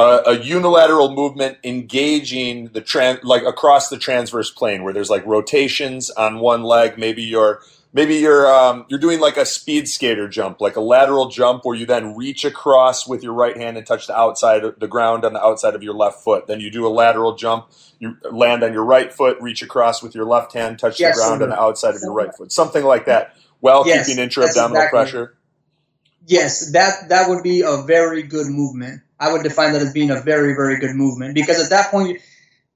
a, 0.00 0.22
a 0.32 0.38
unilateral 0.40 1.10
movement 1.14 1.58
engaging 1.64 2.68
the 2.72 2.80
tran 2.80 3.20
like 3.22 3.42
across 3.44 3.88
the 3.88 3.98
transverse 3.98 4.50
plane 4.50 4.82
where 4.84 4.92
there's 4.92 5.10
like 5.10 5.24
rotations 5.26 6.10
on 6.10 6.38
one 6.38 6.62
leg, 6.62 6.96
maybe 6.98 7.22
you're 7.22 7.60
maybe 7.92 8.14
you're 8.16 8.46
um, 8.52 8.86
you're 8.88 8.98
doing 9.00 9.20
like 9.20 9.36
a 9.36 9.44
speed 9.44 9.88
skater 9.88 10.28
jump, 10.28 10.60
like 10.60 10.76
a 10.76 10.80
lateral 10.80 11.28
jump 11.28 11.64
where 11.64 11.76
you 11.76 11.86
then 11.86 12.16
reach 12.16 12.44
across 12.44 13.06
with 13.06 13.22
your 13.22 13.32
right 13.34 13.56
hand 13.56 13.76
and 13.76 13.86
touch 13.86 14.06
the 14.06 14.16
outside 14.16 14.64
of 14.64 14.78
the 14.80 14.88
ground 14.88 15.24
on 15.24 15.32
the 15.32 15.44
outside 15.44 15.74
of 15.74 15.82
your 15.82 15.94
left 15.94 16.22
foot. 16.24 16.46
Then 16.46 16.60
you 16.60 16.70
do 16.70 16.86
a 16.86 16.88
lateral 17.02 17.34
jump, 17.34 17.66
you 17.98 18.16
land 18.30 18.62
on 18.62 18.72
your 18.72 18.84
right 18.84 19.12
foot, 19.12 19.36
reach 19.40 19.62
across 19.62 20.02
with 20.02 20.14
your 20.14 20.24
left 20.24 20.52
hand, 20.54 20.78
touch 20.78 20.98
Yes, 21.00 21.16
the 21.16 21.22
ground 21.22 21.42
on 21.42 21.50
the 21.50 21.60
outside 21.60 21.94
of 21.94 22.00
your 22.02 22.12
right 22.12 22.34
foot. 22.34 22.52
Something 22.52 22.84
like 22.84 23.06
that. 23.06 23.34
While 23.60 23.86
Yes, 23.86 24.06
keeping 24.06 24.22
intra-abdominal 24.22 24.76
exactly- 24.82 24.98
pressure. 24.98 25.36
Yes, 26.26 26.72
that 26.72 27.08
that 27.08 27.28
would 27.28 27.42
be 27.42 27.62
a 27.62 27.82
very 27.82 28.22
good 28.22 28.46
movement. 28.46 29.02
I 29.20 29.32
would 29.32 29.42
define 29.44 29.74
that 29.74 29.82
as 29.82 29.92
being 29.92 30.10
a 30.10 30.20
very 30.20 30.54
very 30.54 30.78
good 30.78 30.96
movement 30.96 31.34
because 31.34 31.62
at 31.62 31.70
that 31.70 31.90
point 31.90 32.18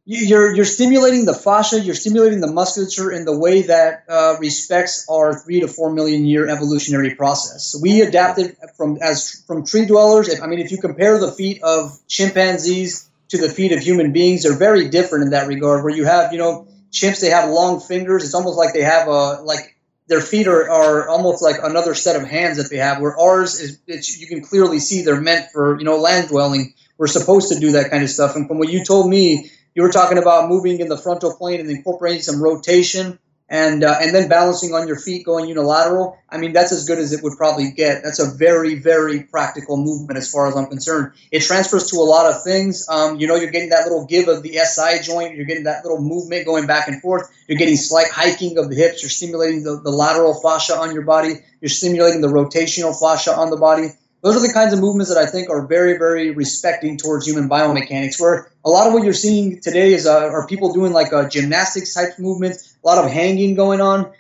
you- 0.07 0.27
you're 0.27 0.55
you're 0.55 0.65
stimulating 0.67 1.25
the 1.25 1.35
fascia, 1.35 1.81
you're 1.81 1.95
stimulating 1.95 2.41
the 2.41 2.53
musculature 2.53 3.11
in 3.11 3.25
the 3.25 3.37
way 3.37 3.63
that 3.63 4.05
uh, 4.09 4.37
respects 4.39 5.07
our 5.11 5.39
three 5.39 5.61
to 5.61 5.69
four 5.69 5.93
million 5.93 6.25
year 6.27 6.49
evolutionary 6.49 7.15
process. 7.15 7.75
We 7.81 8.03
adapted 8.03 8.57
from 8.77 8.99
as 9.01 9.43
from 9.47 9.65
tree 9.65 9.87
dwellers. 9.87 10.29
I 10.43 10.47
mean, 10.47 10.59
if 10.59 10.71
you 10.73 10.79
compare 10.79 11.19
the 11.19 11.33
feet 11.33 11.63
of 11.63 11.99
chimpanzees 12.09 13.09
to 13.31 13.39
the 13.39 13.49
feet 13.49 13.73
of 13.73 13.81
human 13.81 14.13
beings, 14.13 14.43
they're 14.43 14.57
very 14.59 14.89
different 14.89 15.25
in 15.25 15.31
that 15.31 15.49
regard. 15.49 15.85
Where 15.85 15.95
you 15.95 16.05
have 16.05 16.33
you 16.33 16.39
know 16.39 16.67
chimps, 16.93 17.21
they 17.21 17.31
have 17.31 17.49
long 17.51 17.81
fingers. 17.81 18.25
It's 18.25 18.35
almost 18.35 18.59
like 18.59 18.75
they 18.75 18.83
have 18.83 19.09
a 19.09 19.41
like 19.43 19.74
their 20.07 20.21
feet 20.21 20.47
are, 20.47 20.71
are 20.71 21.09
almost 21.09 21.43
like 21.43 21.57
another 21.63 21.95
set 21.95 22.21
of 22.21 22.29
hands 22.29 22.59
that 22.59 22.71
they 22.71 22.77
have. 22.77 23.01
Where 23.01 23.19
ours 23.19 23.61
is, 23.61 23.81
it's, 23.87 24.21
you 24.21 24.27
can 24.27 24.43
clearly 24.43 24.79
see 24.79 25.03
they're 25.03 25.21
meant 25.21 25.51
for 25.51 25.79
you 25.79 25.85
know 25.85 25.97
land 25.97 26.29
dwelling. 26.29 26.75
We're 26.99 27.07
supposed 27.07 27.53
to 27.53 27.59
do 27.59 27.73
that 27.73 27.91
kind 27.91 28.05
of 28.05 28.11
stuff. 28.11 28.37
And 28.37 28.47
from 28.47 28.59
what 28.59 28.69
you 28.69 28.85
told 28.85 29.11
me, 29.11 29.51
you 29.75 29.83
were 29.83 29.91
talking 29.91 30.19
about 30.19 30.49
moving 30.49 30.79
in 30.79 30.89
the 30.89 30.97
frontal 30.97 31.35
plane 31.35 31.61
and 31.61 31.69
incorporating 31.69 32.23
some 32.23 32.41
rotation 32.41 33.19
and 33.49 33.85
uh, 33.85 33.97
and 34.01 34.15
then 34.15 34.29
balancing 34.29 34.73
on 34.73 34.89
your 34.89 34.99
feet 34.99 35.25
going 35.25 35.49
unilateral. 35.49 36.19
I 36.31 36.39
mean, 36.39 36.53
that's 36.53 36.73
as 36.73 36.87
good 36.87 36.99
as 36.99 37.13
it 37.13 37.23
would 37.23 37.37
probably 37.37 37.71
get. 37.71 38.03
That's 38.03 38.19
a 38.19 38.35
very 38.37 38.77
very 38.77 39.23
practical 39.25 39.77
movement 39.77 40.17
as 40.19 40.31
far 40.31 40.49
as 40.49 40.57
I'm 40.57 40.67
concerned. 40.67 41.13
It 41.31 41.41
transfers 41.41 41.91
to 41.91 41.97
a 41.97 42.07
lot 42.09 42.33
of 42.33 42.43
things. 42.43 42.89
Um, 42.89 43.21
you 43.21 43.27
know, 43.27 43.37
you're 43.37 43.51
getting 43.51 43.69
that 43.71 43.85
little 43.85 44.07
give 44.07 44.29
of 44.29 44.43
the 44.43 44.55
SI 44.55 45.03
joint. 45.03 45.37
You're 45.37 45.47
getting 45.47 45.65
that 45.65 45.85
little 45.85 46.01
movement 46.01 46.47
going 46.47 46.67
back 46.67 46.89
and 46.89 47.01
forth. 47.03 47.31
You're 47.47 47.59
getting 47.59 47.77
slight 47.77 48.09
hiking 48.09 48.57
of 48.59 48.71
the 48.71 48.77
hips. 48.77 49.03
You're 49.03 49.11
stimulating 49.11 49.63
the, 49.63 49.79
the 49.81 49.91
lateral 49.91 50.41
fascia 50.41 50.77
on 50.77 50.95
your 50.95 51.03
body. 51.05 51.35
You're 51.61 51.69
stimulating 51.69 52.23
the 52.23 52.29
rotational 52.29 52.99
fascia 52.99 53.35
on 53.37 53.51
the 53.51 53.57
body. 53.57 53.89
Those 54.25 54.37
are 54.37 54.47
the 54.47 54.55
kinds 54.55 54.73
of 54.73 54.81
movements 54.81 55.15
that 55.15 55.19
I 55.19 55.27
think 55.27 55.51
are 55.51 55.67
very, 55.67 55.99
very 55.99 56.31
respecting 56.31 56.97
towards 56.97 57.27
human 57.27 57.47
biomechanics. 57.47 58.19
Where 58.19 58.51
a 58.65 58.71
lot 58.71 58.87
of 58.87 58.95
what 58.95 59.05
you're 59.05 59.13
seeing 59.13 59.61
today 59.61 59.93
is 59.93 60.07
uh, 60.07 60.19
are 60.19 60.47
people 60.47 60.73
doing 60.73 60.95
like 60.95 61.13
uh, 61.13 61.29
gymnastics 61.29 61.93
type 61.93 62.19
movements, 62.19 62.75
a 62.83 62.87
lot 62.87 63.05
of 63.05 63.11
hanging 63.11 63.55
going 63.55 63.83
on. 63.83 64.11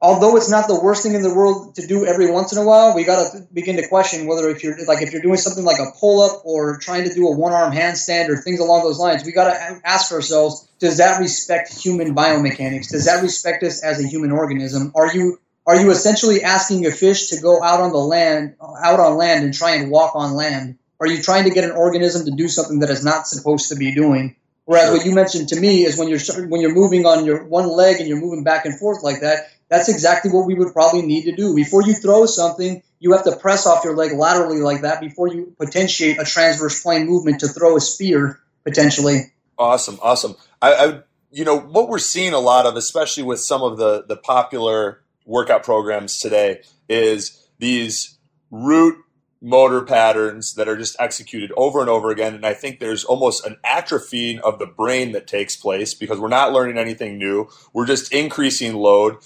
Although 0.00 0.36
it's 0.36 0.50
not 0.50 0.66
the 0.66 0.80
worst 0.80 1.04
thing 1.04 1.14
in 1.14 1.22
the 1.22 1.32
world 1.32 1.76
to 1.76 1.86
do 1.86 2.04
every 2.04 2.28
once 2.32 2.50
in 2.50 2.58
a 2.58 2.66
while, 2.66 2.92
we 2.92 3.04
got 3.04 3.30
to 3.30 3.46
begin 3.52 3.76
to 3.76 3.86
question 3.86 4.26
whether 4.26 4.50
if 4.50 4.64
you're 4.64 4.76
like 4.84 5.00
if 5.00 5.12
you're 5.12 5.22
doing 5.22 5.36
something 5.36 5.64
like 5.64 5.78
a 5.78 5.92
pull 6.00 6.20
up 6.20 6.42
or 6.44 6.78
trying 6.78 7.08
to 7.08 7.14
do 7.14 7.28
a 7.28 7.36
one 7.36 7.52
arm 7.52 7.72
handstand 7.72 8.30
or 8.30 8.36
things 8.36 8.58
along 8.58 8.82
those 8.82 8.98
lines, 8.98 9.24
we 9.24 9.30
got 9.30 9.44
to 9.44 9.80
ask 9.84 10.10
ourselves: 10.10 10.68
Does 10.80 10.96
that 10.96 11.20
respect 11.20 11.72
human 11.72 12.16
biomechanics? 12.16 12.90
Does 12.90 13.04
that 13.04 13.22
respect 13.22 13.62
us 13.62 13.84
as 13.84 14.04
a 14.04 14.08
human 14.08 14.32
organism? 14.32 14.90
Are 14.96 15.14
you 15.14 15.38
are 15.66 15.80
you 15.80 15.90
essentially 15.90 16.42
asking 16.42 16.86
a 16.86 16.90
fish 16.90 17.28
to 17.28 17.40
go 17.40 17.62
out 17.62 17.80
on 17.80 17.92
the 17.92 17.98
land, 17.98 18.56
out 18.60 19.00
on 19.00 19.16
land, 19.16 19.44
and 19.44 19.54
try 19.54 19.76
and 19.76 19.90
walk 19.90 20.14
on 20.16 20.34
land? 20.34 20.78
Are 21.00 21.06
you 21.06 21.22
trying 21.22 21.44
to 21.44 21.50
get 21.50 21.64
an 21.64 21.72
organism 21.72 22.24
to 22.26 22.32
do 22.32 22.48
something 22.48 22.80
that 22.80 22.90
is 22.90 23.04
not 23.04 23.26
supposed 23.26 23.68
to 23.68 23.76
be 23.76 23.94
doing? 23.94 24.36
Whereas 24.64 24.90
what 24.90 25.04
you 25.04 25.12
mentioned 25.12 25.48
to 25.48 25.60
me 25.60 25.84
is 25.84 25.98
when 25.98 26.08
you're 26.08 26.20
when 26.48 26.60
you're 26.60 26.74
moving 26.74 27.04
on 27.04 27.24
your 27.24 27.44
one 27.44 27.68
leg 27.68 27.98
and 27.98 28.08
you're 28.08 28.20
moving 28.20 28.44
back 28.44 28.64
and 28.64 28.78
forth 28.78 29.02
like 29.02 29.20
that, 29.20 29.48
that's 29.68 29.88
exactly 29.88 30.30
what 30.30 30.46
we 30.46 30.54
would 30.54 30.72
probably 30.72 31.02
need 31.02 31.24
to 31.24 31.34
do. 31.34 31.54
Before 31.54 31.82
you 31.82 31.94
throw 31.94 32.26
something, 32.26 32.82
you 33.00 33.12
have 33.12 33.24
to 33.24 33.36
press 33.36 33.66
off 33.66 33.82
your 33.82 33.96
leg 33.96 34.12
laterally 34.12 34.60
like 34.60 34.82
that 34.82 35.00
before 35.00 35.28
you 35.28 35.54
potentiate 35.58 36.20
a 36.20 36.24
transverse 36.24 36.80
plane 36.80 37.06
movement 37.06 37.40
to 37.40 37.48
throw 37.48 37.76
a 37.76 37.80
spear 37.80 38.40
potentially. 38.64 39.32
Awesome, 39.58 39.98
awesome. 40.00 40.36
I, 40.60 40.74
I, 40.74 41.00
you 41.32 41.44
know, 41.44 41.58
what 41.58 41.88
we're 41.88 41.98
seeing 41.98 42.32
a 42.32 42.38
lot 42.38 42.64
of, 42.64 42.76
especially 42.76 43.24
with 43.24 43.40
some 43.40 43.62
of 43.62 43.78
the 43.78 44.04
the 44.06 44.16
popular 44.16 45.02
workout 45.26 45.62
programs 45.62 46.18
today, 46.18 46.62
is 46.88 47.46
these 47.58 48.18
root 48.50 48.96
motor 49.42 49.82
patterns 49.82 50.54
that 50.54 50.68
are 50.68 50.76
just 50.76 50.96
executed 51.00 51.52
over 51.56 51.80
and 51.80 51.90
over 51.90 52.10
again. 52.10 52.34
And 52.34 52.46
I 52.46 52.54
think 52.54 52.78
there's 52.78 53.04
almost 53.04 53.44
an 53.44 53.56
atrophying 53.66 54.38
of 54.38 54.60
the 54.60 54.66
brain 54.66 55.12
that 55.12 55.26
takes 55.26 55.56
place 55.56 55.94
because 55.94 56.20
we're 56.20 56.28
not 56.28 56.52
learning 56.52 56.78
anything 56.78 57.18
new. 57.18 57.48
We're 57.72 57.86
just 57.86 58.12
increasing 58.12 58.74
load, 58.74 59.16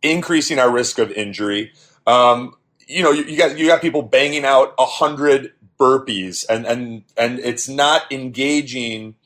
increasing 0.00 0.60
our 0.60 0.70
risk 0.70 0.98
of 1.00 1.10
injury. 1.10 1.72
Um, 2.06 2.54
you 2.86 3.02
know, 3.02 3.10
you, 3.10 3.24
you 3.24 3.36
got 3.36 3.58
you 3.58 3.66
got 3.66 3.82
people 3.82 4.02
banging 4.02 4.44
out 4.44 4.74
a 4.78 4.84
hundred 4.84 5.52
burpees, 5.80 6.44
and 6.48 6.66
and 6.66 7.02
and 7.16 7.40
it's 7.40 7.68
not 7.68 8.10
engaging 8.12 9.16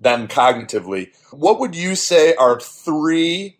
them 0.00 0.28
cognitively. 0.28 1.12
What 1.30 1.60
would 1.60 1.74
you 1.74 1.94
say 1.94 2.34
are 2.34 2.60
three 2.60 3.58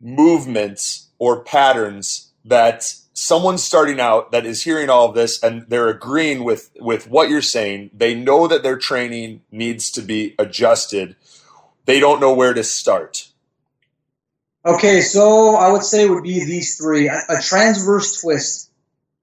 movements 0.00 1.05
or 1.18 1.40
patterns 1.40 2.30
that 2.44 2.94
someone 3.14 3.58
starting 3.58 4.00
out 4.00 4.30
that 4.32 4.46
is 4.46 4.64
hearing 4.64 4.90
all 4.90 5.08
of 5.08 5.14
this 5.14 5.42
and 5.42 5.64
they're 5.68 5.88
agreeing 5.88 6.44
with 6.44 6.70
with 6.78 7.08
what 7.08 7.30
you're 7.30 7.42
saying 7.42 7.90
they 7.94 8.14
know 8.14 8.46
that 8.46 8.62
their 8.62 8.76
training 8.76 9.40
needs 9.50 9.90
to 9.90 10.02
be 10.02 10.34
adjusted 10.38 11.16
they 11.86 11.98
don't 11.98 12.20
know 12.20 12.34
where 12.34 12.52
to 12.54 12.62
start 12.62 13.28
Okay, 14.66 15.00
so 15.00 15.54
I 15.54 15.70
would 15.70 15.84
say 15.84 16.08
would 16.08 16.24
be 16.24 16.44
these 16.44 16.76
three: 16.76 17.06
a, 17.06 17.20
a 17.28 17.40
transverse 17.40 18.20
twist. 18.20 18.68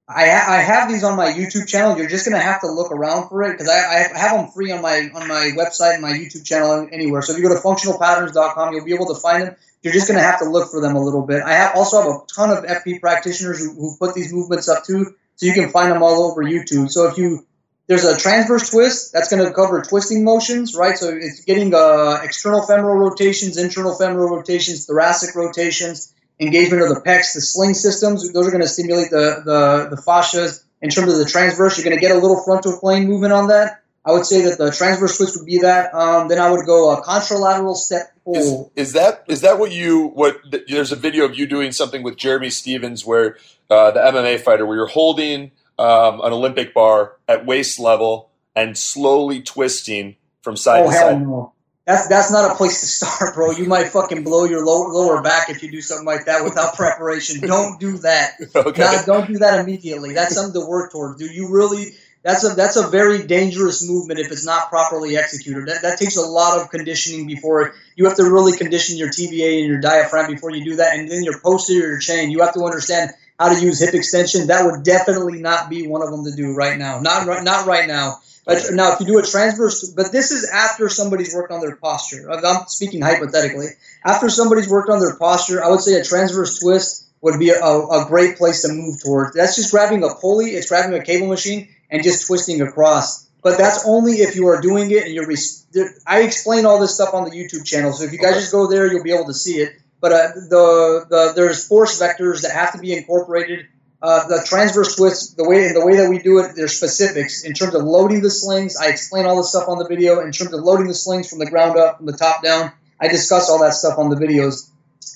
I, 0.08 0.24
I 0.24 0.58
have 0.62 0.90
these 0.90 1.04
on 1.04 1.18
my 1.18 1.32
YouTube 1.34 1.68
channel. 1.68 1.98
You're 1.98 2.08
just 2.08 2.26
gonna 2.26 2.42
have 2.42 2.62
to 2.62 2.72
look 2.72 2.92
around 2.94 3.28
for 3.28 3.44
it 3.44 3.52
because 3.52 3.68
I, 3.68 4.06
I 4.14 4.18
have 4.18 4.38
them 4.38 4.52
free 4.52 4.72
on 4.72 4.82
my 4.82 5.10
on 5.14 5.28
my 5.28 5.52
website 5.58 5.96
and 5.96 6.02
my 6.02 6.12
YouTube 6.12 6.46
channel 6.46 6.72
and 6.74 6.94
anywhere. 6.94 7.22
So 7.22 7.34
if 7.34 7.40
you 7.40 7.48
go 7.48 7.54
to 7.54 7.60
functionalpatterns.com, 7.60 8.74
you'll 8.74 8.86
be 8.86 8.94
able 8.94 9.14
to 9.14 9.20
find 9.20 9.48
them. 9.48 9.56
You're 9.84 9.94
just 9.94 10.08
gonna 10.08 10.24
have 10.24 10.40
to 10.40 10.46
look 10.46 10.72
for 10.72 10.82
them 10.82 10.96
a 10.96 11.04
little 11.04 11.22
bit. 11.22 11.44
I 11.44 11.54
have 11.54 11.76
also 11.76 12.02
have 12.02 12.10
a 12.10 12.20
ton 12.34 12.50
of 12.50 12.64
FP 12.64 13.00
practitioners 13.00 13.60
who, 13.60 13.74
who 13.74 13.96
put 13.98 14.16
these 14.16 14.34
movements 14.34 14.68
up 14.68 14.86
too, 14.86 15.14
so 15.36 15.46
you 15.46 15.54
can 15.54 15.70
find 15.70 15.92
them 15.92 16.02
all 16.02 16.24
over 16.24 16.44
YouTube. 16.44 16.90
So 16.90 17.08
if 17.08 17.18
you 17.18 17.46
there's 17.88 18.06
a 18.06 18.18
transverse 18.18 18.70
twist 18.70 19.12
that's 19.12 19.30
going 19.30 19.46
to 19.46 19.54
cover 19.54 19.82
twisting 19.82 20.24
motions, 20.24 20.74
right? 20.74 20.98
So 20.98 21.10
it's 21.10 21.44
getting 21.44 21.74
uh, 21.74 22.20
external 22.24 22.66
femoral 22.66 22.96
rotations, 22.96 23.58
internal 23.58 23.96
femoral 23.96 24.30
rotations, 24.30 24.86
thoracic 24.86 25.36
rotations, 25.36 26.14
engagement 26.40 26.82
of 26.82 26.90
the 26.90 27.02
pecs, 27.02 27.34
the 27.34 27.42
sling 27.42 27.74
systems. 27.74 28.32
Those 28.32 28.48
are 28.48 28.52
going 28.52 28.64
to 28.64 28.70
stimulate 28.70 29.10
the, 29.10 29.42
the, 29.46 29.96
the 29.96 30.02
fascias. 30.02 30.64
In 30.82 30.90
terms 30.90 31.14
of 31.14 31.20
the 31.20 31.26
transverse, 31.26 31.78
you're 31.78 31.86
going 31.86 31.96
to 31.96 32.02
get 32.02 32.12
a 32.12 32.20
little 32.20 32.44
frontal 32.44 32.78
plane 32.78 33.08
movement 33.08 33.32
on 33.32 33.48
that. 33.48 33.83
I 34.06 34.12
would 34.12 34.26
say 34.26 34.42
that 34.42 34.58
the 34.58 34.72
transverse 34.72 35.18
twist 35.18 35.38
would 35.38 35.46
be 35.46 35.60
that. 35.60 35.94
Um, 35.94 36.28
then 36.28 36.38
I 36.38 36.52
would 36.52 36.66
go 36.66 36.92
a 36.92 37.02
contralateral 37.02 37.76
step 37.76 38.14
pull. 38.26 38.72
is, 38.76 38.88
is 38.88 38.94
that 38.94 39.24
is 39.28 39.42
that 39.42 39.60
what 39.60 39.72
you 39.72 40.08
what 40.08 40.38
there's 40.68 40.92
a 40.92 40.96
video 40.98 41.26
of 41.26 41.38
you 41.38 41.48
doing 41.48 41.72
something 41.72 42.04
with 42.04 42.18
Jeremy 42.18 42.50
Stephens 42.50 43.06
where 43.06 43.38
uh, 43.70 43.92
the 43.92 44.00
MMA 44.00 44.42
fighter 44.42 44.66
where 44.66 44.76
you're 44.76 44.88
holding 44.88 45.52
um, 45.80 46.22
an 46.22 46.34
Olympic 46.34 46.74
bar 46.74 47.14
at 47.28 47.46
waist 47.46 47.80
level 47.80 48.30
and 48.56 48.78
slowly 48.78 49.42
twisting 49.42 50.16
from 50.42 50.58
side 50.58 50.84
oh 50.84 50.92
to 50.92 50.92
hell 50.92 51.10
side. 51.10 51.22
no. 51.22 51.54
That's 51.86 52.08
that's 52.08 52.32
not 52.32 52.50
a 52.50 52.56
place 52.56 52.80
to 52.80 52.88
start, 52.88 53.36
bro. 53.36 53.52
You 53.52 53.66
might 53.66 53.88
fucking 53.90 54.24
blow 54.24 54.46
your 54.46 54.66
lower, 54.66 54.88
lower 54.88 55.22
back 55.22 55.50
if 55.50 55.62
you 55.62 55.70
do 55.70 55.82
something 55.82 56.06
like 56.06 56.26
that 56.28 56.46
without 56.46 56.76
preparation. 56.78 57.46
Don't 57.46 57.80
do 57.80 57.98
that. 58.00 58.36
Okay. 58.56 58.82
Not- 58.82 59.06
don't 59.06 59.28
do 59.28 59.40
that 59.40 59.60
immediately. 59.60 60.14
That's 60.14 60.36
something 60.36 60.62
to 60.62 60.66
work 60.66 60.94
towards. 60.94 61.20
Do 61.20 61.26
you 61.26 61.50
really? 61.52 61.88
That's 62.24 62.50
a 62.50 62.56
that's 62.56 62.78
a 62.78 62.88
very 62.88 63.28
dangerous 63.28 63.88
movement 63.88 64.20
if 64.20 64.32
it's 64.32 64.46
not 64.46 64.70
properly 64.70 65.18
executed. 65.18 65.68
That, 65.68 65.82
that 65.82 66.00
takes 66.00 66.16
a 66.16 66.22
lot 66.22 66.60
of 66.60 66.70
conditioning 66.70 67.28
before 67.28 67.76
you 67.98 68.06
have 68.06 68.16
to 68.16 68.24
really 68.24 68.58
condition 68.58 68.98
your 68.98 69.10
TVA 69.10 69.60
and 69.60 69.68
your 69.68 69.82
diaphragm 69.82 70.32
before 70.32 70.52
you 70.52 70.64
do 70.64 70.78
that, 70.78 70.96
and 70.96 71.12
then 71.12 71.24
your 71.24 71.40
posterior 71.40 72.00
chain. 72.00 72.32
You 72.32 72.40
have 72.40 72.54
to 72.54 72.64
understand 72.64 73.12
how 73.38 73.54
to 73.54 73.62
use 73.62 73.82
hip 73.82 73.94
extension. 73.94 74.48
That 74.48 74.66
would 74.66 74.84
definitely 74.84 75.42
not 75.42 75.70
be 75.70 75.86
one 75.86 76.02
of 76.02 76.12
them 76.12 76.24
to 76.24 76.32
do 76.32 76.54
right 76.54 76.78
now. 76.78 77.00
Not 77.02 77.28
right, 77.28 77.44
not 77.44 77.68
right 77.68 77.88
now. 77.88 78.20
But 78.46 78.62
now, 78.72 78.94
if 78.94 79.00
you 79.00 79.06
do 79.06 79.20
a 79.20 79.24
transverse, 79.24 79.90
but 79.92 80.12
this 80.12 80.32
is 80.32 80.50
after 80.50 80.90
somebody's 80.90 81.34
worked 81.34 81.52
on 81.52 81.62
their 81.62 81.76
posture. 81.78 82.30
I'm 82.30 82.68
speaking 82.68 83.02
hypothetically. 83.02 83.68
After 84.06 84.30
somebody's 84.30 84.70
worked 84.70 84.90
on 84.90 85.00
their 85.00 85.16
posture, 85.16 85.64
I 85.64 85.70
would 85.70 85.80
say 85.80 86.00
a 86.00 86.04
transverse 86.04 86.60
twist 86.60 87.08
would 87.22 87.40
be 87.40 87.52
a, 87.52 87.64
a 87.64 88.06
great 88.08 88.38
place 88.38 88.64
to 88.64 88.74
move 88.74 89.02
towards. 89.02 89.34
That's 89.34 89.56
just 89.56 89.72
grabbing 89.72 90.04
a 90.04 90.14
pulley, 90.16 90.52
it's 90.52 90.68
grabbing 90.68 90.94
a 91.00 91.04
cable 91.04 91.28
machine, 91.28 91.70
and 91.94 92.04
just 92.04 92.28
twisting 92.28 92.62
across. 92.62 93.30
But 93.44 93.58
that's 93.58 93.86
only 93.86 94.14
if 94.14 94.36
you 94.36 94.48
are 94.48 94.60
doing 94.60 94.92
it 94.92 95.06
and 95.06 95.14
you're. 95.14 95.28
There- 95.72 95.94
I 96.08 96.22
explain 96.22 96.66
all 96.66 96.80
this 96.80 96.96
stuff 96.96 97.14
on 97.14 97.24
the 97.24 97.32
YouTube 97.32 97.66
channel, 97.66 97.94
so 97.94 98.04
if 98.04 98.12
you 98.12 98.18
guys 98.18 98.36
just 98.36 98.52
go 98.52 98.68
there, 98.68 98.92
you'll 98.92 99.04
be 99.04 99.14
able 99.14 99.26
to 99.26 99.34
see 99.34 99.56
it. 99.58 99.74
But 100.02 100.12
uh, 100.12 100.28
the, 100.50 101.06
the 101.10 101.34
there's 101.36 101.66
force 101.68 102.02
vectors 102.02 102.42
that 102.42 102.52
have 102.52 102.74
to 102.74 102.80
be 102.80 102.94
incorporated. 102.94 103.68
Uh, 104.02 104.28
the 104.28 104.46
transverse 104.46 104.98
twist, 104.98 105.38
the 105.38 105.48
way 105.48 105.72
the 105.72 105.86
way 105.86 105.96
that 105.96 106.10
we 106.10 106.20
do 106.20 106.40
it, 106.40 106.56
there's 106.56 106.76
specifics 106.76 107.46
in 107.46 107.54
terms 107.54 107.74
of 107.74 107.84
loading 107.84 108.22
the 108.22 108.30
slings. 108.30 108.76
I 108.76 108.88
explain 108.88 109.26
all 109.26 109.38
this 109.38 109.50
stuff 109.50 109.70
on 109.70 109.78
the 109.78 109.88
video. 109.88 110.20
In 110.20 110.32
terms 110.32 110.54
of 110.54 110.62
loading 110.62 110.88
the 110.88 110.94
slings 110.94 111.30
from 111.30 111.40
the 111.40 111.46
ground 111.50 111.78
up, 111.78 111.98
from 111.98 112.08
the 112.08 112.18
top 112.18 112.44
down, 112.44 112.72
I 113.00 113.08
discuss 113.08 113.50
all 113.50 113.62
that 113.62 113.74
stuff 113.74 113.98
on 113.98 114.10
the 114.10 114.18
videos. 114.18 114.70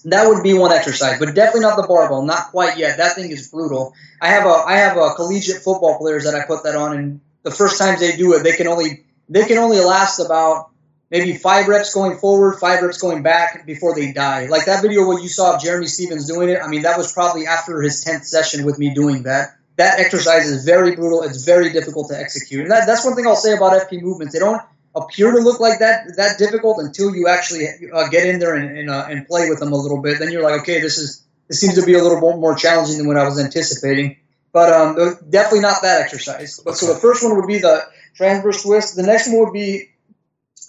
That 0.05 0.27
would 0.27 0.43
be 0.43 0.53
one 0.53 0.71
exercise, 0.71 1.19
but 1.19 1.33
definitely 1.33 1.61
not 1.61 1.77
the 1.77 1.87
barbell. 1.87 2.23
Not 2.23 2.51
quite 2.51 2.77
yet. 2.77 2.97
That 2.97 3.15
thing 3.15 3.31
is 3.31 3.49
brutal. 3.49 3.93
I 4.21 4.29
have 4.29 4.45
a 4.45 4.49
I 4.49 4.77
have 4.77 4.97
a 4.97 5.13
collegiate 5.15 5.57
football 5.57 5.97
players 5.97 6.23
that 6.25 6.35
I 6.35 6.45
put 6.45 6.63
that 6.63 6.75
on, 6.75 6.97
and 6.97 7.21
the 7.43 7.51
first 7.51 7.77
times 7.77 7.99
they 7.99 8.15
do 8.15 8.33
it, 8.33 8.43
they 8.43 8.53
can 8.53 8.67
only 8.67 9.05
they 9.29 9.45
can 9.45 9.57
only 9.57 9.79
last 9.79 10.19
about 10.19 10.69
maybe 11.09 11.37
five 11.37 11.67
reps 11.67 11.93
going 11.93 12.17
forward, 12.17 12.59
five 12.59 12.81
reps 12.81 12.99
going 12.99 13.23
back 13.23 13.65
before 13.65 13.95
they 13.95 14.11
die. 14.11 14.47
Like 14.47 14.65
that 14.65 14.81
video 14.81 15.07
where 15.07 15.19
you 15.19 15.29
saw 15.29 15.55
of 15.55 15.61
Jeremy 15.61 15.87
Stephens 15.87 16.27
doing 16.27 16.49
it. 16.49 16.59
I 16.61 16.67
mean, 16.67 16.83
that 16.83 16.97
was 16.97 17.11
probably 17.13 17.45
after 17.47 17.81
his 17.81 18.03
tenth 18.03 18.25
session 18.25 18.65
with 18.65 18.79
me 18.79 18.93
doing 18.93 19.23
that. 19.23 19.55
That 19.77 19.99
exercise 19.99 20.47
is 20.47 20.65
very 20.65 20.95
brutal. 20.95 21.21
It's 21.21 21.43
very 21.43 21.71
difficult 21.71 22.09
to 22.09 22.19
execute, 22.19 22.61
and 22.61 22.71
that, 22.71 22.87
that's 22.87 23.05
one 23.05 23.15
thing 23.15 23.27
I'll 23.27 23.35
say 23.35 23.53
about 23.53 23.73
FP 23.73 24.01
movements. 24.01 24.33
They 24.33 24.39
don't 24.39 24.61
appear 24.97 25.31
to 25.31 25.39
look 25.39 25.59
like 25.59 25.79
that 25.79 26.15
that 26.17 26.37
difficult 26.37 26.79
until 26.79 27.15
you 27.15 27.27
actually 27.27 27.67
uh, 27.93 28.07
get 28.09 28.27
in 28.27 28.39
there 28.39 28.55
and 28.55 28.77
and, 28.77 28.89
uh, 28.89 29.07
and 29.09 29.27
play 29.27 29.49
with 29.49 29.59
them 29.59 29.73
a 29.73 29.77
little 29.77 30.01
bit. 30.01 30.19
Then 30.19 30.31
you're 30.31 30.43
like, 30.43 30.61
okay, 30.61 30.81
this 30.81 30.97
is 30.97 31.23
this 31.47 31.59
seems 31.59 31.75
to 31.75 31.85
be 31.85 31.93
a 31.93 32.03
little 32.03 32.19
more, 32.19 32.37
more 32.37 32.55
challenging 32.55 32.97
than 32.97 33.07
what 33.07 33.17
I 33.17 33.23
was 33.23 33.39
anticipating. 33.39 34.17
But 34.51 34.73
um, 34.73 34.95
definitely 35.29 35.61
not 35.61 35.81
that 35.81 36.01
exercise. 36.01 36.59
But 36.63 36.75
so 36.75 36.93
the 36.93 36.99
first 36.99 37.23
one 37.23 37.35
would 37.35 37.47
be 37.47 37.59
the 37.59 37.83
transverse 38.15 38.63
twist. 38.63 38.95
The 38.95 39.03
next 39.03 39.27
one 39.27 39.39
would 39.39 39.53
be 39.53 39.91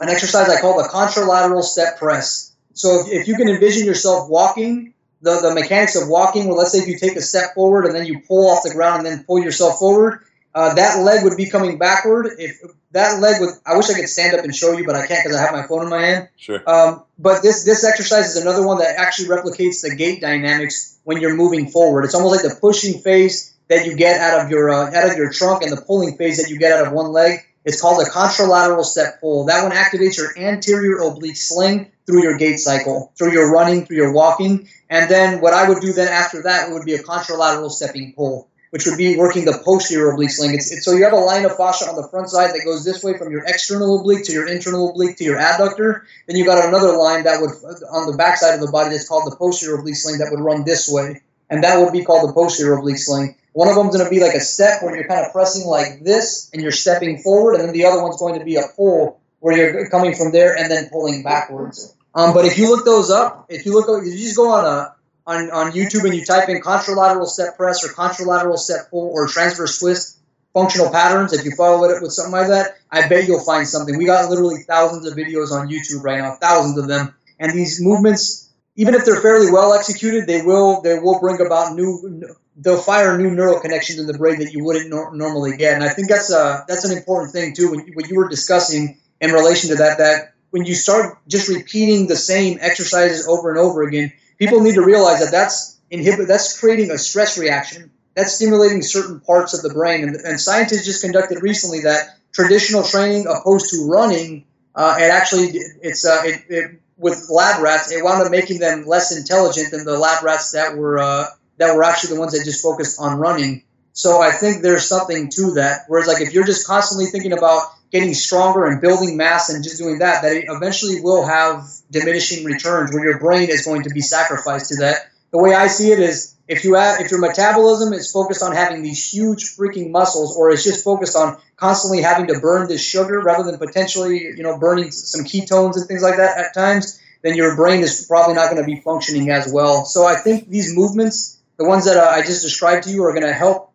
an 0.00 0.08
exercise 0.08 0.48
I 0.48 0.60
call 0.60 0.76
the 0.76 0.88
contralateral 0.88 1.62
step 1.62 1.98
press. 1.98 2.52
So 2.74 3.00
if, 3.00 3.22
if 3.22 3.28
you 3.28 3.34
can 3.36 3.48
envision 3.48 3.86
yourself 3.86 4.28
walking, 4.28 4.94
the, 5.22 5.40
the 5.40 5.54
mechanics 5.54 5.96
of 5.96 6.08
walking, 6.08 6.46
well, 6.46 6.56
let's 6.56 6.72
say 6.72 6.78
if 6.78 6.86
you 6.86 6.98
take 6.98 7.16
a 7.16 7.20
step 7.20 7.54
forward 7.54 7.86
and 7.86 7.94
then 7.94 8.06
you 8.06 8.20
pull 8.20 8.48
off 8.48 8.62
the 8.62 8.70
ground 8.70 9.06
and 9.06 9.06
then 9.06 9.24
pull 9.24 9.42
yourself 9.42 9.78
forward, 9.78 10.20
uh, 10.54 10.74
that 10.74 11.00
leg 11.00 11.24
would 11.24 11.36
be 11.36 11.48
coming 11.48 11.78
backward. 11.78 12.28
If 12.38 12.60
that 12.92 13.20
leg 13.20 13.40
would, 13.40 13.50
I 13.66 13.76
wish 13.76 13.90
I 13.90 13.94
could 13.94 14.08
stand 14.08 14.36
up 14.36 14.44
and 14.44 14.54
show 14.54 14.72
you, 14.72 14.86
but 14.86 14.96
I 14.96 15.06
can't 15.06 15.22
because 15.22 15.36
I 15.36 15.42
have 15.42 15.52
my 15.52 15.66
phone 15.66 15.84
in 15.84 15.90
my 15.90 16.02
hand. 16.02 16.28
Sure. 16.36 16.68
Um, 16.68 17.04
but 17.18 17.42
this 17.42 17.64
this 17.64 17.84
exercise 17.84 18.34
is 18.34 18.42
another 18.42 18.66
one 18.66 18.78
that 18.78 18.98
actually 18.98 19.28
replicates 19.28 19.82
the 19.82 19.94
gait 19.94 20.20
dynamics 20.20 20.98
when 21.04 21.20
you're 21.20 21.36
moving 21.36 21.68
forward. 21.68 22.04
It's 22.04 22.14
almost 22.14 22.42
like 22.42 22.54
the 22.54 22.58
pushing 22.60 23.00
phase 23.00 23.54
that 23.68 23.86
you 23.86 23.96
get 23.96 24.20
out 24.20 24.44
of 24.44 24.50
your 24.50 24.70
uh, 24.70 24.90
out 24.94 25.10
of 25.10 25.16
your 25.16 25.30
trunk 25.32 25.62
and 25.62 25.70
the 25.70 25.80
pulling 25.80 26.16
phase 26.16 26.42
that 26.42 26.50
you 26.50 26.58
get 26.58 26.72
out 26.72 26.86
of 26.86 26.92
one 26.92 27.12
leg. 27.12 27.40
It's 27.64 27.80
called 27.80 28.00
a 28.00 28.08
contralateral 28.08 28.84
step 28.84 29.20
pull. 29.20 29.44
That 29.44 29.62
one 29.62 29.72
activates 29.72 30.16
your 30.16 30.36
anterior 30.38 30.98
oblique 31.00 31.36
sling 31.36 31.90
through 32.06 32.22
your 32.22 32.38
gait 32.38 32.56
cycle, 32.56 33.12
through 33.18 33.32
your 33.32 33.52
running, 33.52 33.84
through 33.84 33.98
your 33.98 34.12
walking. 34.12 34.68
And 34.88 35.10
then 35.10 35.42
what 35.42 35.52
I 35.52 35.68
would 35.68 35.82
do 35.82 35.92
then 35.92 36.08
after 36.08 36.42
that 36.44 36.70
would 36.70 36.86
be 36.86 36.94
a 36.94 37.02
contralateral 37.02 37.70
stepping 37.70 38.14
pull, 38.14 38.47
which 38.70 38.86
would 38.86 38.98
be 38.98 39.16
working 39.16 39.44
the 39.44 39.60
posterior 39.64 40.12
oblique 40.12 40.30
sling. 40.30 40.54
It's, 40.54 40.72
it's, 40.72 40.84
so 40.84 40.92
you 40.92 41.04
have 41.04 41.12
a 41.12 41.16
line 41.16 41.44
of 41.44 41.56
fascia 41.56 41.86
on 41.86 41.96
the 41.96 42.06
front 42.08 42.28
side 42.28 42.50
that 42.50 42.64
goes 42.64 42.84
this 42.84 43.02
way 43.02 43.16
from 43.16 43.30
your 43.32 43.44
external 43.46 44.00
oblique 44.00 44.24
to 44.24 44.32
your 44.32 44.46
internal 44.46 44.90
oblique 44.90 45.16
to 45.18 45.24
your 45.24 45.38
adductor. 45.38 46.02
Then 46.26 46.36
you've 46.36 46.46
got 46.46 46.66
another 46.66 46.96
line 46.96 47.24
that 47.24 47.40
would 47.40 47.50
on 47.90 48.10
the 48.10 48.16
back 48.16 48.36
side 48.36 48.54
of 48.54 48.60
the 48.60 48.70
body 48.70 48.90
that's 48.90 49.08
called 49.08 49.30
the 49.30 49.36
posterior 49.36 49.78
oblique 49.78 49.96
sling 49.96 50.18
that 50.18 50.30
would 50.30 50.40
run 50.40 50.64
this 50.64 50.88
way, 50.88 51.20
and 51.50 51.64
that 51.64 51.78
would 51.78 51.92
be 51.92 52.04
called 52.04 52.28
the 52.28 52.32
posterior 52.32 52.74
oblique 52.74 52.98
sling. 52.98 53.36
One 53.52 53.68
of 53.68 53.74
them's 53.74 53.96
going 53.96 54.04
to 54.04 54.10
be 54.10 54.20
like 54.20 54.34
a 54.34 54.40
step 54.40 54.82
where 54.82 54.94
you're 54.94 55.08
kind 55.08 55.24
of 55.24 55.32
pressing 55.32 55.66
like 55.66 56.04
this 56.04 56.50
and 56.52 56.62
you're 56.62 56.70
stepping 56.70 57.18
forward, 57.18 57.54
and 57.54 57.64
then 57.64 57.72
the 57.72 57.86
other 57.86 58.02
one's 58.02 58.18
going 58.18 58.38
to 58.38 58.44
be 58.44 58.56
a 58.56 58.62
pull 58.76 59.20
where 59.40 59.56
you're 59.56 59.88
coming 59.88 60.14
from 60.14 60.32
there 60.32 60.56
and 60.56 60.70
then 60.70 60.88
pulling 60.90 61.22
backwards. 61.22 61.94
Um, 62.14 62.34
but 62.34 62.44
if 62.44 62.58
you 62.58 62.68
look 62.68 62.84
those 62.84 63.10
up, 63.10 63.46
if 63.48 63.66
you 63.66 63.72
look, 63.72 63.86
if 64.02 64.12
you 64.12 64.18
just 64.18 64.36
go 64.36 64.50
on 64.50 64.64
a 64.64 64.94
on, 65.28 65.50
on 65.50 65.72
YouTube 65.72 66.04
and 66.04 66.14
you 66.14 66.24
type 66.24 66.48
in 66.48 66.60
contralateral 66.60 67.26
step 67.26 67.56
press 67.56 67.84
or 67.84 67.92
contralateral 67.92 68.58
step 68.58 68.90
pull 68.90 69.10
or 69.12 69.28
transverse 69.28 69.78
twist 69.78 70.18
functional 70.54 70.90
patterns, 70.90 71.34
if 71.34 71.44
you 71.44 71.52
follow 71.54 71.84
it 71.84 72.02
with 72.02 72.12
something 72.12 72.32
like 72.32 72.48
that, 72.48 72.78
I 72.90 73.06
bet 73.08 73.28
you'll 73.28 73.44
find 73.44 73.68
something. 73.68 73.96
We 73.98 74.06
got 74.06 74.30
literally 74.30 74.62
thousands 74.66 75.06
of 75.06 75.16
videos 75.16 75.52
on 75.52 75.68
YouTube 75.68 76.02
right 76.02 76.18
now, 76.18 76.36
thousands 76.40 76.78
of 76.78 76.88
them, 76.88 77.14
and 77.38 77.52
these 77.52 77.78
movements, 77.80 78.50
even 78.76 78.94
if 78.94 79.04
they're 79.04 79.20
fairly 79.20 79.52
well 79.52 79.74
executed, 79.74 80.26
they 80.26 80.40
will 80.40 80.80
they 80.80 80.98
will 80.98 81.20
bring 81.20 81.44
about 81.44 81.74
new 81.74 82.24
they'll 82.56 82.80
fire 82.80 83.18
new 83.18 83.30
neural 83.30 83.60
connections 83.60 84.00
in 84.00 84.06
the 84.06 84.16
brain 84.16 84.38
that 84.40 84.52
you 84.52 84.64
wouldn't 84.64 84.88
nor- 84.88 85.14
normally 85.14 85.56
get. 85.58 85.74
And 85.74 85.84
I 85.84 85.90
think 85.90 86.08
that's 86.08 86.32
a 86.32 86.64
that's 86.66 86.84
an 86.84 86.96
important 86.96 87.32
thing 87.32 87.54
too. 87.54 87.70
When 87.70 87.86
you, 87.86 87.92
what 87.92 88.08
you 88.08 88.16
were 88.16 88.28
discussing 88.28 88.98
in 89.20 89.32
relation 89.32 89.70
to 89.70 89.76
that, 89.76 89.98
that 89.98 90.32
when 90.50 90.64
you 90.64 90.74
start 90.74 91.18
just 91.28 91.48
repeating 91.48 92.06
the 92.06 92.16
same 92.16 92.58
exercises 92.62 93.28
over 93.28 93.50
and 93.50 93.58
over 93.58 93.82
again, 93.82 94.10
people 94.38 94.60
need 94.60 94.74
to 94.74 94.84
realize 94.84 95.20
that 95.20 95.30
that's 95.30 95.78
inhibit 95.90 96.28
that's 96.28 96.58
creating 96.58 96.90
a 96.90 96.98
stress 96.98 97.38
reaction. 97.38 97.90
That's 98.14 98.34
stimulating 98.34 98.82
certain 98.82 99.20
parts 99.20 99.54
of 99.54 99.62
the 99.62 99.70
brain. 99.70 100.02
And, 100.04 100.16
and 100.16 100.40
scientists 100.40 100.84
just 100.84 101.02
conducted 101.02 101.42
recently 101.42 101.80
that 101.80 102.16
traditional 102.32 102.82
training 102.82 103.26
opposed 103.26 103.70
to 103.70 103.88
running, 103.88 104.44
uh, 104.74 104.96
it 104.98 105.10
actually 105.10 105.50
it's 105.82 106.04
uh, 106.04 106.20
it, 106.24 106.44
it 106.48 106.80
with 106.96 107.28
lab 107.30 107.62
rats, 107.62 107.92
it 107.92 108.02
wound 108.02 108.22
up 108.22 108.30
making 108.30 108.58
them 108.58 108.84
less 108.86 109.16
intelligent 109.16 109.70
than 109.70 109.84
the 109.84 109.96
lab 109.96 110.24
rats 110.24 110.52
that 110.52 110.76
were 110.76 110.98
uh, 110.98 111.26
that 111.58 111.74
were 111.74 111.84
actually 111.84 112.14
the 112.14 112.20
ones 112.20 112.32
that 112.32 112.44
just 112.44 112.62
focused 112.62 113.00
on 113.00 113.18
running. 113.18 113.62
So 113.92 114.20
I 114.20 114.30
think 114.30 114.62
there's 114.62 114.88
something 114.88 115.28
to 115.30 115.52
that. 115.54 115.82
Whereas 115.88 116.06
like 116.06 116.20
if 116.20 116.32
you're 116.32 116.46
just 116.46 116.66
constantly 116.66 117.06
thinking 117.06 117.32
about 117.32 117.62
getting 117.90 118.14
stronger 118.14 118.66
and 118.66 118.80
building 118.80 119.16
mass 119.16 119.48
and 119.48 119.64
just 119.64 119.78
doing 119.78 119.98
that, 119.98 120.22
that 120.22 120.32
it 120.32 120.44
eventually 120.48 121.00
will 121.00 121.24
have 121.26 121.64
diminishing 121.90 122.44
returns 122.44 122.92
where 122.92 123.04
your 123.04 123.18
brain 123.18 123.48
is 123.48 123.64
going 123.64 123.82
to 123.82 123.90
be 123.90 124.00
sacrificed 124.00 124.68
to 124.68 124.76
that. 124.76 125.10
The 125.30 125.38
way 125.38 125.54
I 125.54 125.66
see 125.68 125.92
it 125.92 125.98
is 125.98 126.36
if 126.48 126.64
you 126.64 126.74
have, 126.74 127.00
if 127.00 127.10
your 127.10 127.20
metabolism 127.20 127.92
is 127.92 128.10
focused 128.10 128.42
on 128.42 128.54
having 128.54 128.82
these 128.82 129.12
huge 129.12 129.56
freaking 129.56 129.90
muscles 129.90 130.36
or 130.36 130.50
it's 130.50 130.64
just 130.64 130.84
focused 130.84 131.16
on 131.16 131.38
constantly 131.58 132.00
having 132.00 132.26
to 132.28 132.40
burn 132.40 132.68
this 132.68 132.82
sugar 132.82 133.20
rather 133.20 133.44
than 133.44 133.58
potentially 133.58 134.18
you 134.18 134.42
know 134.42 134.58
burning 134.58 134.90
some 134.90 135.24
ketones 135.24 135.76
and 135.76 135.86
things 135.86 136.02
like 136.02 136.16
that 136.16 136.38
at 136.38 136.54
times 136.54 137.00
then 137.22 137.34
your 137.34 137.56
brain 137.56 137.80
is 137.82 138.06
probably 138.06 138.34
not 138.34 138.50
going 138.50 138.62
to 138.62 138.66
be 138.66 138.80
functioning 138.80 139.28
as 139.30 139.52
well 139.52 139.84
so 139.84 140.06
i 140.06 140.14
think 140.14 140.48
these 140.48 140.74
movements 140.74 141.38
the 141.58 141.66
ones 141.66 141.84
that 141.84 141.98
i 141.98 142.20
just 142.20 142.42
described 142.42 142.84
to 142.84 142.90
you 142.90 143.04
are 143.04 143.12
going 143.12 143.26
to 143.26 143.32
help 143.32 143.67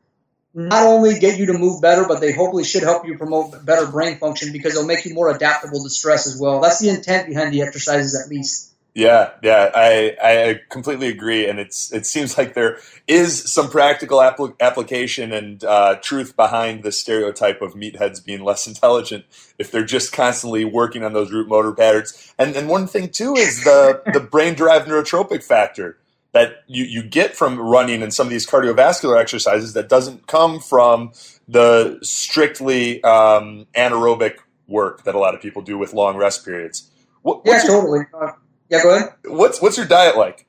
not 0.54 0.86
only 0.86 1.20
get 1.20 1.40
you 1.40 1.48
to 1.48 1.54
move 1.54 1.82
better 1.82 2.06
but 2.08 2.22
they 2.22 2.32
hopefully 2.32 2.64
should 2.64 2.84
help 2.84 3.06
you 3.08 3.18
promote 3.18 3.66
better 3.66 3.88
brain 3.88 4.18
function 4.18 4.52
because 4.52 4.74
they'll 4.74 4.86
make 4.86 5.04
you 5.06 5.14
more 5.14 5.30
adaptable 5.36 5.82
to 5.84 5.90
stress 5.90 6.28
as 6.28 6.40
well. 6.40 6.62
That's 6.62 6.80
the 6.80 6.90
intent 6.90 7.28
behind 7.28 7.54
the 7.54 7.62
exercises 7.62 8.20
at 8.20 8.30
least. 8.30 8.74
Yeah, 8.96 9.32
yeah, 9.42 9.72
I 9.74 10.16
I 10.22 10.62
completely 10.70 11.08
agree, 11.08 11.48
and 11.48 11.58
it's 11.58 11.92
it 11.92 12.06
seems 12.06 12.38
like 12.38 12.54
there 12.54 12.78
is 13.08 13.52
some 13.52 13.72
practical 13.72 14.20
apl- 14.20 14.54
application 14.60 15.32
and 15.32 15.64
uh, 15.64 15.96
truth 15.96 16.36
behind 16.36 16.84
the 16.84 16.92
stereotype 16.92 17.64
of 17.64 17.74
meatheads 17.74 18.24
being 18.24 18.44
less 18.44 18.68
intelligent 18.68 19.26
if 19.58 19.72
they're 19.72 19.84
just 19.84 20.12
constantly 20.12 20.64
working 20.64 21.04
on 21.04 21.14
those 21.14 21.32
root 21.32 21.48
motor 21.48 21.72
patterns. 21.72 22.36
And 22.38 22.56
and 22.56 22.70
one 22.70 22.86
thing 22.86 23.10
too 23.10 23.34
is 23.34 23.64
the 23.64 24.04
the 24.14 24.20
brain 24.20 24.54
derived 24.54 24.88
neurotropic 24.88 25.44
factor 25.44 25.98
that 26.34 26.64
you 26.68 26.84
you 26.84 27.04
get 27.04 27.36
from 27.36 27.60
running 27.60 28.04
and 28.04 28.14
some 28.14 28.28
of 28.28 28.32
these 28.32 28.46
cardiovascular 28.46 29.20
exercises 29.20 29.74
that 29.74 29.88
doesn't 29.88 30.28
come 30.28 30.60
from 30.60 31.14
the 31.48 32.00
strictly 32.02 33.02
um, 33.04 33.66
anaerobic 33.76 34.38
work 34.68 35.04
that 35.04 35.16
a 35.16 35.20
lot 35.20 35.36
of 35.36 35.42
people 35.42 35.62
do 35.62 35.78
with 35.78 35.94
long 35.94 36.18
rest 36.18 36.44
periods. 36.44 36.90
What, 37.22 37.42
yeah, 37.46 37.64
your, 37.64 37.68
totally. 37.68 38.00
Uh, 38.14 38.32
yeah, 38.70 38.84
go 38.84 38.96
ahead. 38.96 39.10
What's 39.26 39.62
what's 39.62 39.78
your 39.78 39.86
diet 39.86 40.18
like? 40.18 40.46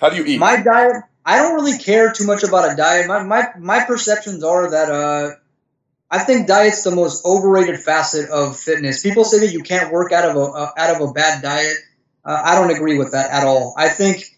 How 0.00 0.08
do 0.08 0.16
you 0.16 0.24
eat? 0.24 0.38
My 0.38 0.60
diet. 0.60 1.04
I 1.26 1.38
don't 1.38 1.54
really 1.54 1.78
care 1.78 2.12
too 2.12 2.26
much 2.26 2.42
about 2.42 2.72
a 2.72 2.76
diet. 2.76 3.06
My 3.06 3.22
my, 3.22 3.48
my 3.58 3.84
perceptions 3.84 4.42
are 4.42 4.70
that 4.70 4.90
uh, 4.90 5.30
I 6.10 6.18
think 6.20 6.46
diet's 6.46 6.82
the 6.84 6.90
most 6.90 7.24
overrated 7.24 7.80
facet 7.80 8.30
of 8.30 8.58
fitness. 8.58 9.02
People 9.02 9.24
say 9.24 9.40
that 9.40 9.52
you 9.52 9.62
can't 9.62 9.92
work 9.92 10.12
out 10.12 10.28
of 10.28 10.36
a 10.36 10.40
uh, 10.40 10.70
out 10.76 10.96
of 10.96 11.08
a 11.08 11.12
bad 11.12 11.42
diet. 11.42 11.76
Uh, 12.24 12.40
I 12.42 12.54
don't 12.54 12.74
agree 12.74 12.96
with 12.96 13.12
that 13.12 13.30
at 13.30 13.44
all. 13.44 13.74
I 13.76 13.88
think 13.90 14.33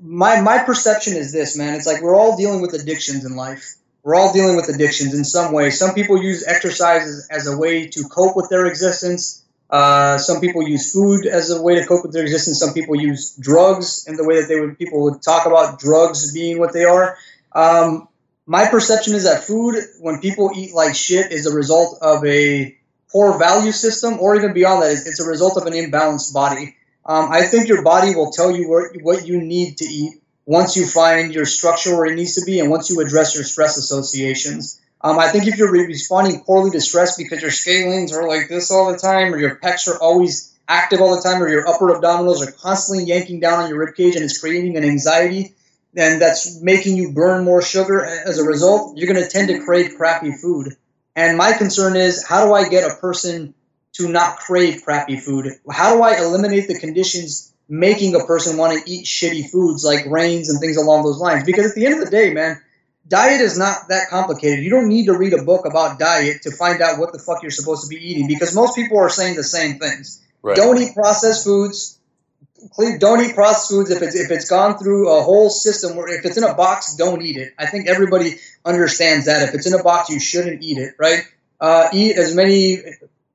my 0.00 0.40
my 0.40 0.62
perception 0.64 1.14
is 1.14 1.32
this, 1.32 1.56
man. 1.56 1.74
It's 1.74 1.86
like 1.86 2.02
we're 2.02 2.16
all 2.16 2.36
dealing 2.36 2.62
with 2.62 2.74
addictions 2.74 3.24
in 3.24 3.36
life. 3.36 3.74
We're 4.02 4.14
all 4.14 4.32
dealing 4.32 4.56
with 4.56 4.68
addictions 4.68 5.14
in 5.14 5.24
some 5.24 5.52
way. 5.52 5.70
Some 5.70 5.94
people 5.94 6.22
use 6.22 6.46
exercise 6.46 7.02
as, 7.02 7.28
as 7.30 7.46
a 7.46 7.58
way 7.58 7.88
to 7.88 8.04
cope 8.04 8.36
with 8.36 8.48
their 8.48 8.66
existence. 8.66 9.44
Uh, 9.68 10.16
some 10.16 10.40
people 10.40 10.62
use 10.62 10.92
food 10.92 11.26
as 11.26 11.50
a 11.50 11.60
way 11.60 11.74
to 11.74 11.84
cope 11.86 12.04
with 12.04 12.12
their 12.12 12.22
existence. 12.22 12.60
Some 12.60 12.72
people 12.72 12.94
use 12.94 13.34
drugs 13.36 14.06
in 14.06 14.16
the 14.16 14.24
way 14.24 14.40
that 14.40 14.46
they 14.48 14.60
would 14.60 14.78
people 14.78 15.02
would 15.02 15.22
talk 15.22 15.46
about 15.46 15.80
drugs 15.80 16.32
being 16.32 16.58
what 16.58 16.72
they 16.72 16.84
are. 16.84 17.18
Um, 17.52 18.08
my 18.46 18.68
perception 18.68 19.14
is 19.14 19.24
that 19.24 19.42
food, 19.42 19.74
when 20.00 20.20
people 20.20 20.52
eat 20.54 20.72
like 20.72 20.94
shit, 20.94 21.32
is 21.32 21.46
a 21.46 21.54
result 21.54 21.98
of 22.00 22.24
a 22.24 22.76
poor 23.10 23.38
value 23.38 23.72
system, 23.72 24.18
or 24.20 24.36
even 24.36 24.52
beyond 24.52 24.82
that, 24.82 24.92
it's 24.92 25.20
a 25.20 25.28
result 25.28 25.56
of 25.56 25.66
an 25.66 25.72
imbalanced 25.72 26.32
body. 26.32 26.76
Um, 27.06 27.30
I 27.30 27.42
think 27.42 27.68
your 27.68 27.82
body 27.82 28.14
will 28.14 28.32
tell 28.32 28.50
you 28.50 28.68
what, 28.68 28.90
what 29.02 29.26
you 29.26 29.40
need 29.40 29.78
to 29.78 29.84
eat 29.84 30.20
once 30.44 30.76
you 30.76 30.86
find 30.86 31.34
your 31.34 31.46
structure 31.46 31.96
where 31.96 32.06
it 32.06 32.16
needs 32.16 32.34
to 32.34 32.44
be, 32.44 32.60
and 32.60 32.70
once 32.70 32.90
you 32.90 33.00
address 33.00 33.34
your 33.34 33.44
stress 33.44 33.76
associations. 33.76 34.80
Um, 35.00 35.18
I 35.18 35.28
think 35.28 35.46
if 35.46 35.56
you're 35.56 35.70
responding 35.70 36.40
poorly 36.40 36.70
to 36.70 36.80
stress 36.80 37.16
because 37.16 37.42
your 37.42 37.50
scalenes 37.50 38.12
are 38.12 38.28
like 38.28 38.48
this 38.48 38.70
all 38.70 38.90
the 38.90 38.98
time, 38.98 39.32
or 39.32 39.38
your 39.38 39.56
pecs 39.56 39.88
are 39.88 39.98
always 40.00 40.56
active 40.68 41.00
all 41.00 41.14
the 41.14 41.22
time, 41.22 41.42
or 41.42 41.48
your 41.48 41.68
upper 41.68 41.86
abdominals 41.94 42.46
are 42.46 42.50
constantly 42.52 43.04
yanking 43.04 43.40
down 43.40 43.62
on 43.62 43.68
your 43.68 43.86
ribcage 43.86 44.14
and 44.14 44.24
it's 44.24 44.38
creating 44.38 44.76
an 44.76 44.84
anxiety, 44.84 45.54
then 45.94 46.18
that's 46.18 46.60
making 46.60 46.96
you 46.96 47.12
burn 47.12 47.44
more 47.44 47.62
sugar. 47.62 48.04
As 48.04 48.38
a 48.38 48.44
result, 48.44 48.96
you're 48.96 49.12
going 49.12 49.22
to 49.22 49.30
tend 49.30 49.48
to 49.48 49.64
crave 49.64 49.94
crappy 49.96 50.32
food. 50.32 50.76
And 51.14 51.38
my 51.38 51.52
concern 51.52 51.96
is 51.96 52.26
how 52.26 52.46
do 52.46 52.52
I 52.52 52.68
get 52.68 52.90
a 52.90 52.96
person 52.96 53.54
to 53.96 54.08
not 54.08 54.38
crave 54.38 54.82
crappy 54.84 55.18
food? 55.18 55.52
How 55.70 55.94
do 55.94 56.02
I 56.02 56.18
eliminate 56.18 56.68
the 56.68 56.78
conditions 56.78 57.52
making 57.68 58.14
a 58.14 58.24
person 58.24 58.56
want 58.56 58.78
to 58.78 58.90
eat 58.90 59.06
shitty 59.06 59.50
foods 59.50 59.84
like 59.84 60.04
grains 60.04 60.50
and 60.50 60.60
things 60.60 60.76
along 60.76 61.04
those 61.04 61.18
lines? 61.18 61.44
Because 61.44 61.70
at 61.70 61.74
the 61.74 61.86
end 61.86 61.94
of 61.98 62.04
the 62.04 62.10
day, 62.10 62.32
man, 62.32 62.60
diet 63.08 63.40
is 63.40 63.58
not 63.58 63.88
that 63.88 64.08
complicated. 64.08 64.64
You 64.64 64.70
don't 64.70 64.88
need 64.88 65.06
to 65.06 65.16
read 65.16 65.32
a 65.32 65.42
book 65.42 65.66
about 65.66 65.98
diet 65.98 66.42
to 66.42 66.50
find 66.50 66.82
out 66.82 66.98
what 66.98 67.12
the 67.12 67.18
fuck 67.18 67.42
you're 67.42 67.50
supposed 67.50 67.82
to 67.82 67.88
be 67.88 68.10
eating 68.10 68.26
because 68.28 68.54
most 68.54 68.74
people 68.74 68.98
are 68.98 69.08
saying 69.08 69.36
the 69.36 69.44
same 69.44 69.78
things. 69.78 70.22
Right. 70.42 70.56
Don't 70.56 70.80
eat 70.80 70.94
processed 70.94 71.44
foods. 71.44 71.98
Don't 72.98 73.24
eat 73.24 73.34
processed 73.34 73.70
foods 73.70 73.90
if 73.90 74.02
it's 74.02 74.16
if 74.16 74.30
it's 74.30 74.48
gone 74.48 74.78
through 74.78 75.10
a 75.10 75.22
whole 75.22 75.50
system. 75.50 75.96
Where 75.96 76.08
if 76.08 76.24
it's 76.24 76.36
in 76.36 76.44
a 76.44 76.54
box, 76.54 76.96
don't 76.96 77.22
eat 77.22 77.36
it. 77.36 77.54
I 77.58 77.66
think 77.66 77.88
everybody 77.88 78.36
understands 78.64 79.26
that. 79.26 79.48
If 79.48 79.54
it's 79.54 79.66
in 79.66 79.74
a 79.74 79.82
box, 79.82 80.08
you 80.08 80.18
shouldn't 80.18 80.62
eat 80.62 80.78
it. 80.78 80.94
Right? 80.98 81.22
Uh, 81.60 81.88
eat 81.92 82.16
as 82.16 82.34
many. 82.34 82.82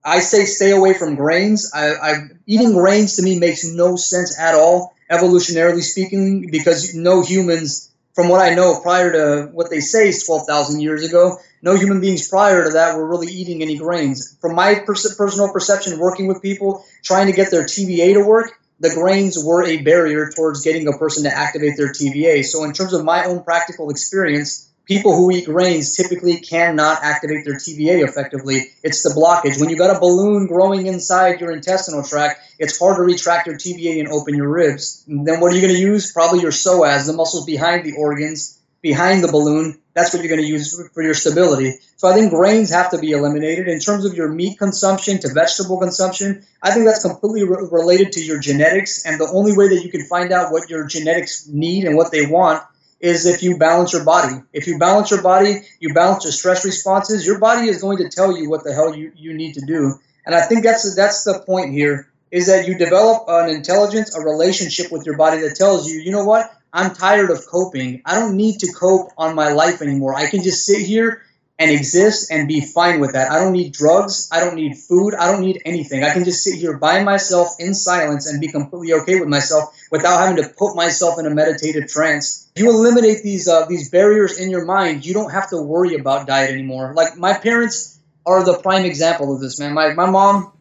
I 0.03 0.19
say 0.19 0.45
stay 0.45 0.71
away 0.71 0.93
from 0.93 1.15
grains. 1.15 1.71
I, 1.73 1.93
I 1.93 2.13
eating 2.47 2.73
grains 2.73 3.15
to 3.17 3.23
me 3.23 3.39
makes 3.39 3.63
no 3.63 3.95
sense 3.95 4.37
at 4.39 4.55
all, 4.55 4.93
evolutionarily 5.11 5.83
speaking, 5.83 6.49
because 6.49 6.95
no 6.95 7.21
humans 7.21 7.91
from 8.13 8.27
what 8.27 8.41
I 8.41 8.53
know, 8.53 8.79
prior 8.81 9.11
to 9.13 9.49
what 9.53 9.69
they 9.69 9.79
say 9.79 10.09
is 10.09 10.25
12,000 10.25 10.81
years 10.81 11.07
ago, 11.07 11.37
no 11.61 11.75
human 11.75 12.01
beings 12.01 12.27
prior 12.27 12.65
to 12.65 12.71
that 12.71 12.97
were 12.97 13.07
really 13.07 13.31
eating 13.31 13.61
any 13.61 13.77
grains. 13.77 14.37
From 14.41 14.55
my 14.55 14.75
pers- 14.75 15.15
personal 15.15 15.51
perception, 15.51 15.99
working 15.99 16.27
with 16.27 16.41
people, 16.41 16.83
trying 17.03 17.27
to 17.27 17.33
get 17.33 17.51
their 17.51 17.63
TVA 17.63 18.13
to 18.15 18.25
work, 18.25 18.59
the 18.79 18.89
grains 18.89 19.41
were 19.41 19.63
a 19.63 19.81
barrier 19.81 20.31
towards 20.35 20.63
getting 20.63 20.87
a 20.87 20.97
person 20.97 21.23
to 21.23 21.29
activate 21.35 21.77
their 21.77 21.89
TVA. 21.89 22.43
So, 22.43 22.63
in 22.63 22.73
terms 22.73 22.93
of 22.93 23.05
my 23.05 23.25
own 23.25 23.43
practical 23.43 23.91
experience, 23.91 24.70
people 24.91 25.15
who 25.15 25.31
eat 25.31 25.45
grains 25.45 25.95
typically 25.95 26.37
cannot 26.41 27.01
activate 27.01 27.45
their 27.45 27.55
TVA 27.55 28.03
effectively. 28.05 28.71
It's 28.83 29.03
the 29.03 29.11
blockage. 29.11 29.57
When 29.57 29.69
you've 29.69 29.79
got 29.79 29.95
a 29.95 29.97
balloon 30.01 30.47
growing 30.47 30.87
inside 30.87 31.39
your 31.39 31.53
intestinal 31.53 32.03
tract, 32.03 32.41
it's 32.59 32.77
hard 32.77 32.97
to 32.97 33.03
retract 33.03 33.47
your 33.47 33.55
TVA 33.55 34.01
and 34.01 34.09
open 34.09 34.35
your 34.35 34.49
ribs. 34.49 35.05
And 35.07 35.25
then 35.25 35.39
what 35.39 35.53
are 35.53 35.55
you 35.55 35.61
going 35.61 35.73
to 35.73 35.79
use? 35.79 36.11
Probably 36.11 36.41
your 36.41 36.51
psoas, 36.51 37.07
the 37.07 37.13
muscles 37.13 37.45
behind 37.45 37.85
the 37.85 37.93
organs, 37.97 38.59
behind 38.81 39.23
the 39.23 39.31
balloon. 39.31 39.79
That's 39.93 40.13
what 40.13 40.23
you're 40.23 40.35
going 40.35 40.45
to 40.45 40.53
use 40.53 40.89
for 40.93 41.01
your 41.01 41.13
stability. 41.13 41.79
So 41.95 42.09
I 42.09 42.13
think 42.13 42.31
grains 42.31 42.69
have 42.71 42.91
to 42.91 42.97
be 42.97 43.11
eliminated. 43.11 43.69
In 43.69 43.79
terms 43.79 44.03
of 44.03 44.13
your 44.13 44.27
meat 44.27 44.59
consumption 44.59 45.19
to 45.19 45.33
vegetable 45.33 45.79
consumption, 45.79 46.45
I 46.61 46.71
think 46.71 46.85
that's 46.85 47.01
completely 47.01 47.45
re- 47.45 47.65
related 47.71 48.11
to 48.13 48.21
your 48.21 48.41
genetics. 48.41 49.05
And 49.05 49.21
the 49.21 49.31
only 49.31 49.55
way 49.55 49.69
that 49.69 49.85
you 49.85 49.89
can 49.89 50.05
find 50.07 50.33
out 50.33 50.51
what 50.51 50.69
your 50.69 50.85
genetics 50.85 51.47
need 51.47 51.85
and 51.85 51.95
what 51.95 52.11
they 52.11 52.25
want 52.25 52.61
is 53.01 53.25
if 53.25 53.43
you 53.43 53.57
balance 53.57 53.93
your 53.93 54.05
body. 54.05 54.41
If 54.53 54.67
you 54.67 54.77
balance 54.77 55.11
your 55.11 55.21
body, 55.21 55.61
you 55.79 55.93
balance 55.93 56.23
your 56.23 56.31
stress 56.31 56.63
responses, 56.63 57.25
your 57.25 57.39
body 57.39 57.67
is 57.67 57.81
going 57.81 57.97
to 57.97 58.09
tell 58.09 58.37
you 58.37 58.49
what 58.49 58.63
the 58.63 58.73
hell 58.73 58.95
you, 58.95 59.11
you 59.15 59.33
need 59.33 59.55
to 59.55 59.61
do. 59.61 59.95
And 60.25 60.35
I 60.35 60.41
think 60.41 60.63
that's 60.63 60.95
that's 60.95 61.23
the 61.23 61.39
point 61.39 61.71
here 61.71 62.07
is 62.31 62.47
that 62.47 62.67
you 62.67 62.77
develop 62.77 63.25
an 63.27 63.49
intelligence, 63.49 64.15
a 64.15 64.21
relationship 64.21 64.91
with 64.91 65.05
your 65.05 65.17
body 65.17 65.41
that 65.41 65.55
tells 65.55 65.89
you, 65.89 65.99
you 65.99 66.11
know 66.11 66.23
what? 66.23 66.49
I'm 66.71 66.93
tired 66.93 67.29
of 67.29 67.45
coping. 67.47 68.01
I 68.05 68.17
don't 68.19 68.37
need 68.37 68.59
to 68.59 68.71
cope 68.71 69.11
on 69.17 69.35
my 69.35 69.51
life 69.51 69.81
anymore. 69.81 70.15
I 70.15 70.29
can 70.29 70.41
just 70.41 70.65
sit 70.65 70.81
here 70.85 71.23
and 71.61 71.69
exist 71.69 72.31
and 72.31 72.47
be 72.47 72.59
fine 72.59 72.99
with 72.99 73.13
that. 73.13 73.31
I 73.31 73.37
don't 73.37 73.53
need 73.53 73.71
drugs. 73.71 74.27
I 74.31 74.39
don't 74.39 74.55
need 74.55 74.79
food. 74.79 75.13
I 75.13 75.31
don't 75.31 75.41
need 75.41 75.61
anything. 75.63 76.03
I 76.03 76.11
can 76.11 76.23
just 76.23 76.43
sit 76.43 76.57
here 76.57 76.75
by 76.75 77.03
myself 77.03 77.49
in 77.59 77.75
silence 77.75 78.25
and 78.25 78.41
be 78.41 78.47
completely 78.47 78.93
okay 78.93 79.19
with 79.19 79.29
myself 79.29 79.79
without 79.91 80.19
having 80.19 80.41
to 80.41 80.49
put 80.49 80.75
myself 80.75 81.19
in 81.19 81.27
a 81.27 81.29
meditative 81.29 81.87
trance. 81.87 82.49
You 82.55 82.71
eliminate 82.71 83.21
these 83.21 83.47
uh, 83.47 83.67
these 83.67 83.91
barriers 83.91 84.39
in 84.39 84.49
your 84.49 84.65
mind. 84.65 85.05
You 85.05 85.13
don't 85.13 85.29
have 85.29 85.51
to 85.51 85.61
worry 85.61 85.93
about 85.93 86.25
diet 86.25 86.49
anymore. 86.49 86.93
Like 86.95 87.15
my 87.15 87.33
parents 87.33 87.99
are 88.25 88.43
the 88.43 88.57
prime 88.57 88.85
example 88.85 89.31
of 89.31 89.39
this, 89.39 89.59
man. 89.59 89.73
My 89.73 89.93
my 89.93 90.09
mom, 90.09 90.51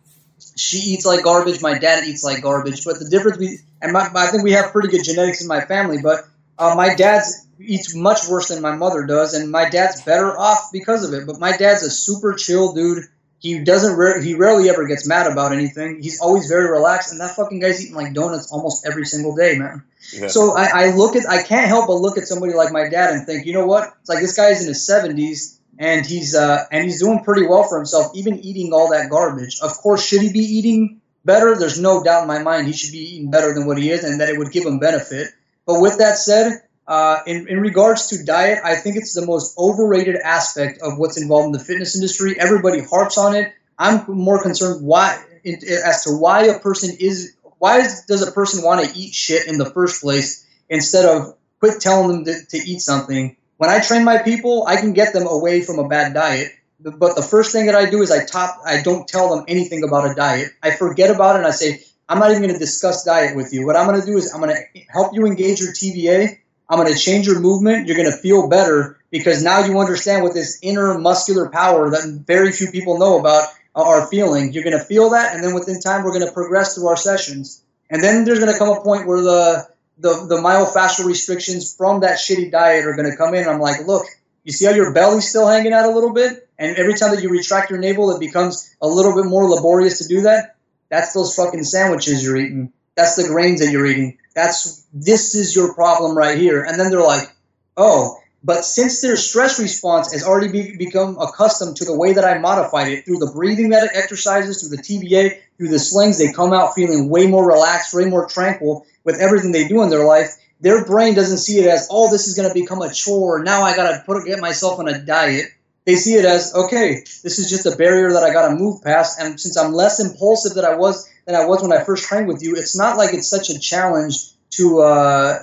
she 0.54 0.78
eats 0.92 1.06
like 1.06 1.24
garbage. 1.24 1.62
My 1.62 1.78
dad 1.78 2.04
eats 2.04 2.22
like 2.22 2.42
garbage. 2.42 2.84
But 2.84 2.98
the 2.98 3.08
difference, 3.08 3.38
we 3.38 3.60
and 3.80 3.94
my, 3.94 4.10
I 4.14 4.26
think 4.26 4.42
we 4.42 4.52
have 4.52 4.70
pretty 4.70 4.88
good 4.88 5.02
genetics 5.02 5.40
in 5.40 5.48
my 5.48 5.62
family. 5.62 6.02
But 6.02 6.26
uh, 6.60 6.74
my 6.76 6.94
dad's 6.94 7.46
eats 7.58 7.94
much 7.94 8.28
worse 8.28 8.48
than 8.48 8.62
my 8.62 8.76
mother 8.76 9.04
does, 9.04 9.34
and 9.34 9.50
my 9.50 9.68
dad's 9.68 10.02
better 10.02 10.38
off 10.38 10.70
because 10.72 11.06
of 11.06 11.14
it. 11.14 11.26
But 11.26 11.40
my 11.40 11.56
dad's 11.56 11.82
a 11.82 11.90
super 11.90 12.34
chill 12.34 12.72
dude. 12.72 13.04
He 13.38 13.64
doesn't. 13.64 13.96
Re- 13.96 14.22
he 14.22 14.34
rarely 14.34 14.68
ever 14.68 14.86
gets 14.86 15.08
mad 15.08 15.30
about 15.30 15.52
anything. 15.52 16.02
He's 16.02 16.20
always 16.20 16.46
very 16.46 16.70
relaxed, 16.70 17.10
and 17.10 17.20
that 17.20 17.34
fucking 17.34 17.60
guy's 17.60 17.82
eating 17.82 17.96
like 17.96 18.12
donuts 18.12 18.52
almost 18.52 18.86
every 18.86 19.06
single 19.06 19.34
day, 19.34 19.56
man. 19.56 19.82
Yeah. 20.12 20.28
So 20.28 20.56
I, 20.56 20.68
I 20.74 20.90
look 20.94 21.16
at. 21.16 21.28
I 21.28 21.42
can't 21.42 21.66
help 21.66 21.86
but 21.86 21.94
look 21.94 22.18
at 22.18 22.24
somebody 22.24 22.52
like 22.52 22.72
my 22.72 22.88
dad 22.88 23.14
and 23.14 23.26
think, 23.26 23.46
you 23.46 23.54
know 23.54 23.66
what? 23.66 23.94
It's 24.00 24.08
like 24.08 24.20
this 24.20 24.36
guy's 24.36 24.60
in 24.60 24.68
his 24.68 24.86
seventies 24.86 25.60
and 25.80 26.04
he's 26.04 26.34
uh, 26.34 26.64
and 26.70 26.84
he's 26.84 27.00
doing 27.00 27.24
pretty 27.24 27.46
well 27.46 27.64
for 27.64 27.78
himself, 27.78 28.12
even 28.14 28.38
eating 28.40 28.72
all 28.72 28.90
that 28.90 29.08
garbage. 29.08 29.58
Of 29.60 29.72
course, 29.78 30.06
should 30.06 30.20
he 30.20 30.30
be 30.30 30.40
eating 30.40 31.00
better? 31.24 31.56
There's 31.56 31.80
no 31.80 32.04
doubt 32.04 32.22
in 32.22 32.28
my 32.28 32.42
mind 32.42 32.66
he 32.66 32.74
should 32.74 32.92
be 32.92 32.98
eating 32.98 33.30
better 33.30 33.54
than 33.54 33.66
what 33.66 33.78
he 33.78 33.90
is, 33.90 34.04
and 34.04 34.20
that 34.20 34.28
it 34.28 34.38
would 34.38 34.52
give 34.52 34.66
him 34.66 34.78
benefit. 34.78 35.30
But 35.66 35.80
with 35.80 35.98
that 35.98 36.16
said, 36.16 36.62
uh, 36.86 37.20
in, 37.26 37.46
in 37.48 37.60
regards 37.60 38.08
to 38.08 38.24
diet, 38.24 38.58
I 38.64 38.74
think 38.74 38.96
it's 38.96 39.14
the 39.14 39.24
most 39.24 39.56
overrated 39.56 40.16
aspect 40.16 40.82
of 40.82 40.98
what's 40.98 41.20
involved 41.20 41.46
in 41.46 41.52
the 41.52 41.64
fitness 41.64 41.94
industry. 41.94 42.34
Everybody 42.38 42.80
harps 42.80 43.16
on 43.16 43.34
it. 43.34 43.52
I'm 43.78 44.04
more 44.08 44.42
concerned 44.42 44.84
why 44.84 45.22
as 45.44 46.04
to 46.04 46.10
why 46.10 46.44
a 46.44 46.58
person 46.58 46.96
is 47.00 47.34
why 47.58 47.78
does 48.08 48.26
a 48.26 48.32
person 48.32 48.64
want 48.64 48.84
to 48.84 48.98
eat 48.98 49.14
shit 49.14 49.46
in 49.46 49.58
the 49.58 49.70
first 49.70 50.02
place 50.02 50.46
instead 50.68 51.06
of 51.06 51.34
quit 51.60 51.80
telling 51.80 52.24
them 52.24 52.24
to, 52.24 52.46
to 52.46 52.56
eat 52.56 52.80
something. 52.80 53.36
When 53.58 53.70
I 53.70 53.80
train 53.80 54.04
my 54.04 54.18
people, 54.18 54.66
I 54.66 54.76
can 54.76 54.92
get 54.92 55.12
them 55.12 55.26
away 55.26 55.62
from 55.62 55.78
a 55.78 55.86
bad 55.86 56.14
diet. 56.14 56.52
But 56.80 57.14
the 57.14 57.22
first 57.22 57.52
thing 57.52 57.66
that 57.66 57.74
I 57.74 57.88
do 57.88 58.00
is 58.00 58.10
I 58.10 58.24
top 58.24 58.62
I 58.64 58.82
don't 58.82 59.06
tell 59.06 59.34
them 59.34 59.44
anything 59.46 59.84
about 59.84 60.10
a 60.10 60.14
diet. 60.14 60.52
I 60.62 60.70
forget 60.72 61.14
about 61.14 61.36
it 61.36 61.38
and 61.40 61.46
I 61.46 61.50
say, 61.50 61.82
I'm 62.10 62.18
not 62.18 62.30
even 62.30 62.42
going 62.42 62.52
to 62.52 62.58
discuss 62.58 63.04
diet 63.04 63.36
with 63.36 63.52
you. 63.52 63.64
What 63.64 63.76
I'm 63.76 63.86
going 63.86 64.00
to 64.00 64.04
do 64.04 64.16
is 64.16 64.34
I'm 64.34 64.40
going 64.40 64.52
to 64.52 64.80
help 64.90 65.14
you 65.14 65.26
engage 65.26 65.60
your 65.60 65.72
TVA. 65.72 66.38
I'm 66.68 66.76
going 66.76 66.92
to 66.92 66.98
change 66.98 67.28
your 67.28 67.38
movement. 67.38 67.86
You're 67.86 67.96
going 67.96 68.10
to 68.10 68.16
feel 68.16 68.48
better 68.48 68.98
because 69.12 69.44
now 69.44 69.64
you 69.64 69.78
understand 69.78 70.24
what 70.24 70.34
this 70.34 70.58
inner 70.60 70.98
muscular 70.98 71.48
power 71.50 71.88
that 71.90 72.24
very 72.26 72.50
few 72.50 72.72
people 72.72 72.98
know 72.98 73.20
about 73.20 73.44
are 73.76 74.08
feeling. 74.08 74.52
You're 74.52 74.64
going 74.64 74.76
to 74.76 74.84
feel 74.84 75.10
that, 75.10 75.36
and 75.36 75.44
then 75.44 75.54
within 75.54 75.78
time, 75.78 76.02
we're 76.02 76.12
going 76.12 76.26
to 76.26 76.32
progress 76.32 76.74
through 76.74 76.88
our 76.88 76.96
sessions. 76.96 77.62
And 77.88 78.02
then 78.02 78.24
there's 78.24 78.40
going 78.40 78.52
to 78.52 78.58
come 78.58 78.76
a 78.76 78.80
point 78.80 79.06
where 79.06 79.20
the 79.20 79.68
the, 79.98 80.26
the 80.28 80.36
myofascial 80.36 81.04
restrictions 81.04 81.76
from 81.76 82.00
that 82.00 82.18
shitty 82.18 82.50
diet 82.50 82.86
are 82.86 82.96
going 82.96 83.08
to 83.10 83.16
come 83.16 83.34
in. 83.34 83.46
I'm 83.46 83.60
like, 83.60 83.86
look, 83.86 84.06
you 84.44 84.52
see 84.52 84.64
how 84.64 84.72
your 84.72 84.94
belly's 84.94 85.28
still 85.28 85.46
hanging 85.46 85.74
out 85.74 85.84
a 85.84 85.90
little 85.90 86.12
bit? 86.12 86.48
And 86.58 86.76
every 86.76 86.94
time 86.94 87.14
that 87.14 87.22
you 87.22 87.28
retract 87.28 87.70
your 87.70 87.78
navel, 87.78 88.10
it 88.10 88.18
becomes 88.18 88.74
a 88.80 88.88
little 88.88 89.14
bit 89.14 89.26
more 89.26 89.48
laborious 89.48 89.98
to 89.98 90.08
do 90.08 90.22
that. 90.22 90.56
That's 90.90 91.14
those 91.14 91.34
fucking 91.34 91.64
sandwiches 91.64 92.22
you're 92.22 92.36
eating. 92.36 92.72
That's 92.96 93.16
the 93.16 93.28
grains 93.28 93.60
that 93.60 93.70
you're 93.70 93.86
eating. 93.86 94.18
That's 94.34 94.84
this 94.92 95.34
is 95.34 95.56
your 95.56 95.74
problem 95.74 96.16
right 96.16 96.36
here. 96.36 96.62
And 96.62 96.78
then 96.78 96.90
they're 96.90 97.00
like, 97.00 97.32
oh, 97.76 98.18
but 98.42 98.64
since 98.64 99.02
their 99.02 99.16
stress 99.16 99.60
response 99.60 100.12
has 100.12 100.24
already 100.24 100.50
be, 100.50 100.76
become 100.76 101.18
accustomed 101.18 101.76
to 101.76 101.84
the 101.84 101.96
way 101.96 102.14
that 102.14 102.24
I 102.24 102.38
modified 102.38 102.88
it 102.88 103.04
through 103.04 103.18
the 103.18 103.30
breathing 103.32 103.72
exercises, 103.72 104.60
through 104.60 104.76
the 104.76 104.82
TVA, 104.82 105.40
through 105.58 105.68
the 105.68 105.78
slings, 105.78 106.18
they 106.18 106.32
come 106.32 106.52
out 106.52 106.74
feeling 106.74 107.08
way 107.08 107.26
more 107.26 107.46
relaxed, 107.46 107.94
way 107.94 108.06
more 108.06 108.26
tranquil 108.28 108.86
with 109.04 109.20
everything 109.20 109.52
they 109.52 109.68
do 109.68 109.82
in 109.82 109.90
their 109.90 110.04
life. 110.04 110.36
Their 110.60 110.84
brain 110.84 111.14
doesn't 111.14 111.38
see 111.38 111.58
it 111.58 111.66
as, 111.66 111.88
oh, 111.90 112.10
this 112.10 112.28
is 112.28 112.34
going 112.34 112.48
to 112.48 112.54
become 112.54 112.82
a 112.82 112.92
chore. 112.92 113.42
Now 113.42 113.62
I 113.62 113.76
got 113.76 113.90
to 113.90 114.02
put 114.04 114.26
get 114.26 114.40
myself 114.40 114.78
on 114.78 114.88
a 114.88 114.98
diet 114.98 115.46
they 115.90 115.96
see 115.96 116.14
it 116.14 116.24
as 116.24 116.54
okay 116.54 117.00
this 117.22 117.38
is 117.38 117.50
just 117.50 117.66
a 117.66 117.76
barrier 117.76 118.12
that 118.12 118.22
i 118.22 118.32
got 118.32 118.48
to 118.48 118.54
move 118.54 118.82
past 118.82 119.20
and 119.20 119.40
since 119.40 119.56
i'm 119.56 119.72
less 119.72 120.00
impulsive 120.00 120.54
than 120.54 120.64
i 120.64 120.74
was 120.74 121.08
than 121.26 121.34
i 121.34 121.44
was 121.44 121.62
when 121.62 121.72
i 121.72 121.84
first 121.84 122.04
trained 122.04 122.28
with 122.28 122.42
you 122.42 122.54
it's 122.56 122.76
not 122.76 122.96
like 122.96 123.12
it's 123.14 123.28
such 123.28 123.50
a 123.50 123.58
challenge 123.58 124.30
to 124.50 124.80
uh, 124.80 125.38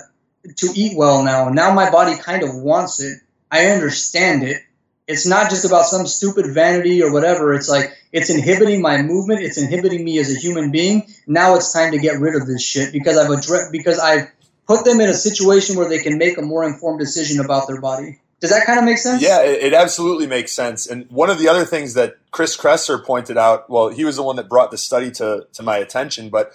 to 0.56 0.68
eat 0.74 0.96
well 0.96 1.22
now. 1.22 1.48
Now 1.48 1.74
my 1.74 1.90
body 1.90 2.16
kind 2.16 2.42
of 2.42 2.54
wants 2.54 3.00
it. 3.00 3.20
I 3.50 3.66
understand 3.66 4.42
it. 4.42 4.62
It's 5.06 5.26
not 5.26 5.48
just 5.48 5.64
about 5.64 5.86
some 5.86 6.06
stupid 6.06 6.52
vanity 6.52 7.02
or 7.02 7.12
whatever. 7.12 7.54
It's 7.54 7.68
like 7.68 7.96
it's 8.12 8.28
inhibiting 8.28 8.82
my 8.82 9.00
movement. 9.02 9.42
It's 9.42 9.56
inhibiting 9.56 10.04
me 10.04 10.18
as 10.18 10.34
a 10.34 10.38
human 10.38 10.70
being. 10.70 11.08
Now 11.26 11.54
it's 11.54 11.72
time 11.72 11.92
to 11.92 11.98
get 11.98 12.20
rid 12.20 12.34
of 12.34 12.46
this 12.46 12.62
shit 12.62 12.92
because 12.92 13.16
i've 13.16 13.30
addressed 13.30 13.72
because 13.72 13.98
i've 13.98 14.30
put 14.66 14.84
them 14.84 15.00
in 15.00 15.08
a 15.08 15.14
situation 15.14 15.76
where 15.76 15.88
they 15.88 15.98
can 15.98 16.18
make 16.18 16.36
a 16.36 16.42
more 16.42 16.64
informed 16.64 17.00
decision 17.00 17.42
about 17.42 17.66
their 17.66 17.80
body 17.80 18.20
does 18.40 18.50
that 18.50 18.66
kind 18.66 18.78
of 18.78 18.84
make 18.84 18.98
sense? 18.98 19.22
Yeah, 19.22 19.42
it, 19.42 19.64
it, 19.64 19.74
absolutely 19.74 20.26
makes 20.26 20.52
sense. 20.52 20.86
And 20.86 21.10
one 21.10 21.28
of 21.28 21.38
the 21.38 21.48
other 21.48 21.64
things 21.64 21.94
that 21.94 22.16
Chris 22.30 22.56
Kresser 22.56 23.04
pointed 23.04 23.36
out, 23.36 23.68
well, 23.68 23.88
he 23.88 24.04
was 24.04 24.16
the 24.16 24.22
one 24.22 24.36
that 24.36 24.48
brought 24.48 24.70
the 24.70 24.78
study 24.78 25.10
to, 25.12 25.46
to 25.52 25.62
my 25.62 25.76
attention, 25.78 26.28
but 26.28 26.52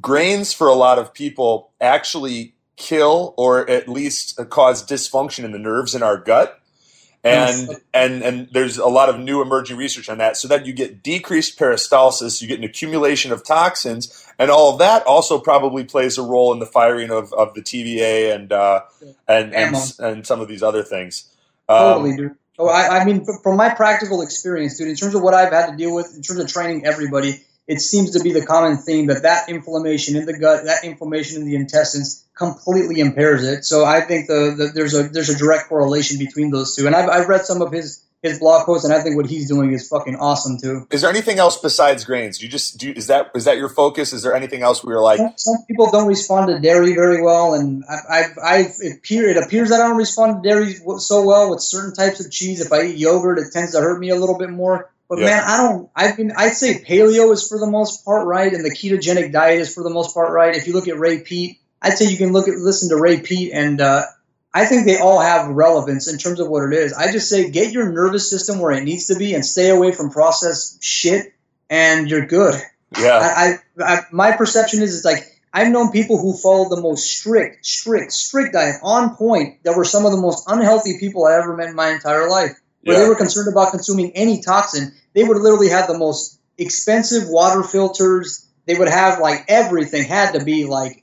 grains 0.00 0.52
for 0.52 0.66
a 0.66 0.74
lot 0.74 0.98
of 0.98 1.14
people 1.14 1.70
actually 1.80 2.54
kill 2.76 3.34
or 3.36 3.68
at 3.70 3.88
least 3.88 4.38
cause 4.48 4.84
dysfunction 4.84 5.44
in 5.44 5.52
the 5.52 5.58
nerves 5.58 5.94
in 5.94 6.02
our 6.02 6.16
gut 6.16 6.61
and 7.24 7.76
and 7.94 8.22
and 8.22 8.48
there's 8.52 8.78
a 8.78 8.88
lot 8.88 9.08
of 9.08 9.18
new 9.18 9.40
emerging 9.42 9.76
research 9.76 10.08
on 10.08 10.18
that. 10.18 10.36
So 10.36 10.48
that 10.48 10.66
you 10.66 10.72
get 10.72 11.02
decreased 11.02 11.58
peristalsis 11.58 12.42
you 12.42 12.48
get 12.48 12.58
an 12.58 12.64
accumulation 12.64 13.32
of 13.32 13.44
toxins 13.44 14.26
and 14.38 14.50
all 14.50 14.72
of 14.72 14.78
that 14.80 15.04
also 15.06 15.38
probably 15.38 15.84
plays 15.84 16.18
a 16.18 16.22
role 16.22 16.52
in 16.52 16.58
the 16.58 16.66
firing 16.66 17.10
of, 17.10 17.32
of 17.32 17.54
the 17.54 17.62
TVA 17.62 18.34
and 18.34 18.52
uh, 18.52 18.82
and, 19.28 19.54
and 19.54 19.76
and 20.00 20.26
some 20.26 20.40
of 20.40 20.48
these 20.48 20.62
other 20.62 20.82
things. 20.82 21.30
Um, 21.68 21.78
totally 21.78 22.16
dude. 22.16 22.36
Oh 22.58 22.68
I, 22.68 23.00
I 23.00 23.04
mean 23.04 23.24
from 23.42 23.56
my 23.56 23.72
practical 23.72 24.22
experience 24.22 24.78
dude 24.78 24.88
in 24.88 24.96
terms 24.96 25.14
of 25.14 25.22
what 25.22 25.34
I've 25.34 25.52
had 25.52 25.70
to 25.70 25.76
deal 25.76 25.94
with 25.94 26.14
in 26.16 26.22
terms 26.22 26.40
of 26.40 26.48
training 26.48 26.86
everybody 26.86 27.42
it 27.66 27.80
seems 27.80 28.10
to 28.12 28.20
be 28.20 28.32
the 28.32 28.44
common 28.44 28.76
theme 28.76 29.06
that 29.06 29.22
that 29.22 29.48
inflammation 29.48 30.16
in 30.16 30.26
the 30.26 30.36
gut 30.36 30.64
that 30.64 30.84
inflammation 30.84 31.40
in 31.40 31.46
the 31.46 31.54
intestines 31.54 32.26
completely 32.36 33.00
impairs 33.00 33.44
it. 33.44 33.64
So 33.64 33.84
I 33.84 34.00
think 34.00 34.26
the, 34.28 34.54
the, 34.56 34.72
there's 34.74 34.94
a 34.94 35.04
there's 35.04 35.28
a 35.28 35.36
direct 35.36 35.68
correlation 35.68 36.18
between 36.18 36.50
those 36.50 36.74
two. 36.74 36.86
And 36.86 36.94
I've, 36.96 37.08
I've 37.08 37.28
read 37.28 37.42
some 37.42 37.62
of 37.62 37.72
his 37.72 38.04
his 38.22 38.38
blog 38.38 38.64
posts, 38.66 38.84
and 38.84 38.94
I 38.94 39.00
think 39.00 39.16
what 39.16 39.26
he's 39.26 39.48
doing 39.48 39.72
is 39.72 39.88
fucking 39.88 40.14
awesome 40.14 40.56
too. 40.56 40.86
Is 40.90 41.00
there 41.00 41.10
anything 41.10 41.38
else 41.38 41.58
besides 41.58 42.04
grains? 42.04 42.38
Do 42.38 42.44
you 42.44 42.50
just 42.50 42.78
do 42.78 42.92
is 42.94 43.08
that 43.08 43.32
is 43.34 43.44
that 43.44 43.56
your 43.58 43.68
focus? 43.68 44.12
Is 44.12 44.22
there 44.22 44.34
anything 44.34 44.62
else 44.62 44.84
we 44.84 44.92
are 44.94 45.00
like? 45.00 45.18
Some, 45.18 45.32
some 45.36 45.56
people 45.66 45.90
don't 45.90 46.06
respond 46.06 46.48
to 46.48 46.60
dairy 46.60 46.94
very 46.94 47.20
well, 47.20 47.54
and 47.54 47.84
I, 47.88 48.26
I, 48.42 48.58
it, 48.78 48.98
appear, 48.98 49.28
it 49.28 49.36
appears 49.36 49.70
that 49.70 49.80
I 49.80 49.88
don't 49.88 49.96
respond 49.96 50.42
to 50.42 50.48
dairy 50.48 50.74
so 50.98 51.24
well 51.24 51.50
with 51.50 51.60
certain 51.60 51.94
types 51.94 52.24
of 52.24 52.30
cheese. 52.30 52.64
If 52.64 52.72
I 52.72 52.84
eat 52.84 52.96
yogurt, 52.96 53.38
it 53.38 53.52
tends 53.52 53.72
to 53.72 53.80
hurt 53.80 53.98
me 53.98 54.10
a 54.10 54.16
little 54.16 54.38
bit 54.38 54.50
more. 54.50 54.90
But 55.08 55.18
yeah. 55.18 55.26
man, 55.26 55.42
I 55.44 55.56
don't. 55.56 55.90
I 55.94 56.16
mean, 56.16 56.32
I'd 56.36 56.54
say 56.54 56.82
paleo 56.82 57.32
is 57.32 57.46
for 57.46 57.58
the 57.58 57.66
most 57.66 58.04
part 58.04 58.26
right, 58.26 58.52
and 58.52 58.64
the 58.64 58.70
ketogenic 58.70 59.32
diet 59.32 59.60
is 59.60 59.74
for 59.74 59.82
the 59.82 59.90
most 59.90 60.14
part 60.14 60.30
right. 60.30 60.54
If 60.54 60.68
you 60.68 60.74
look 60.74 60.86
at 60.86 60.96
Ray 60.96 61.20
Peat, 61.22 61.58
I'd 61.82 61.98
say 61.98 62.08
you 62.08 62.16
can 62.16 62.32
look 62.32 62.48
at 62.48 62.54
listen 62.56 62.88
to 62.90 62.96
Ray 62.96 63.20
Peat, 63.20 63.52
and 63.52 63.80
uh, 63.80 64.02
I 64.54 64.66
think 64.66 64.86
they 64.86 64.98
all 64.98 65.20
have 65.20 65.48
relevance 65.48 66.10
in 66.10 66.16
terms 66.16 66.38
of 66.38 66.48
what 66.48 66.64
it 66.64 66.72
is. 66.72 66.92
I 66.92 67.10
just 67.10 67.28
say 67.28 67.50
get 67.50 67.72
your 67.72 67.90
nervous 67.90 68.30
system 68.30 68.60
where 68.60 68.70
it 68.70 68.84
needs 68.84 69.06
to 69.08 69.16
be, 69.16 69.34
and 69.34 69.44
stay 69.44 69.68
away 69.68 69.92
from 69.92 70.10
processed 70.10 70.82
shit, 70.82 71.34
and 71.68 72.08
you're 72.08 72.26
good. 72.26 72.54
Yeah. 72.98 73.18
I, 73.18 73.82
I, 73.82 73.94
I 73.94 74.00
my 74.12 74.32
perception 74.32 74.82
is 74.82 74.94
it's 74.94 75.04
like 75.04 75.24
I've 75.52 75.72
known 75.72 75.90
people 75.90 76.18
who 76.18 76.36
followed 76.36 76.70
the 76.70 76.80
most 76.80 77.18
strict, 77.18 77.66
strict, 77.66 78.12
strict 78.12 78.54
diet 78.54 78.76
on 78.82 79.16
point 79.16 79.62
that 79.64 79.76
were 79.76 79.84
some 79.84 80.06
of 80.06 80.12
the 80.12 80.20
most 80.20 80.44
unhealthy 80.46 80.98
people 80.98 81.26
I 81.26 81.34
ever 81.34 81.56
met 81.56 81.68
in 81.68 81.76
my 81.76 81.90
entire 81.90 82.28
life. 82.28 82.52
Where 82.84 82.96
yeah. 82.96 83.02
they 83.02 83.08
were 83.08 83.16
concerned 83.16 83.48
about 83.48 83.70
consuming 83.70 84.12
any 84.12 84.40
toxin, 84.42 84.92
they 85.14 85.22
would 85.22 85.36
literally 85.36 85.68
have 85.68 85.86
the 85.86 85.98
most 85.98 86.40
expensive 86.58 87.28
water 87.28 87.62
filters. 87.62 88.46
They 88.66 88.74
would 88.76 88.88
have 88.88 89.20
like 89.20 89.44
everything 89.48 90.04
had 90.04 90.32
to 90.32 90.44
be 90.44 90.64
like 90.64 91.01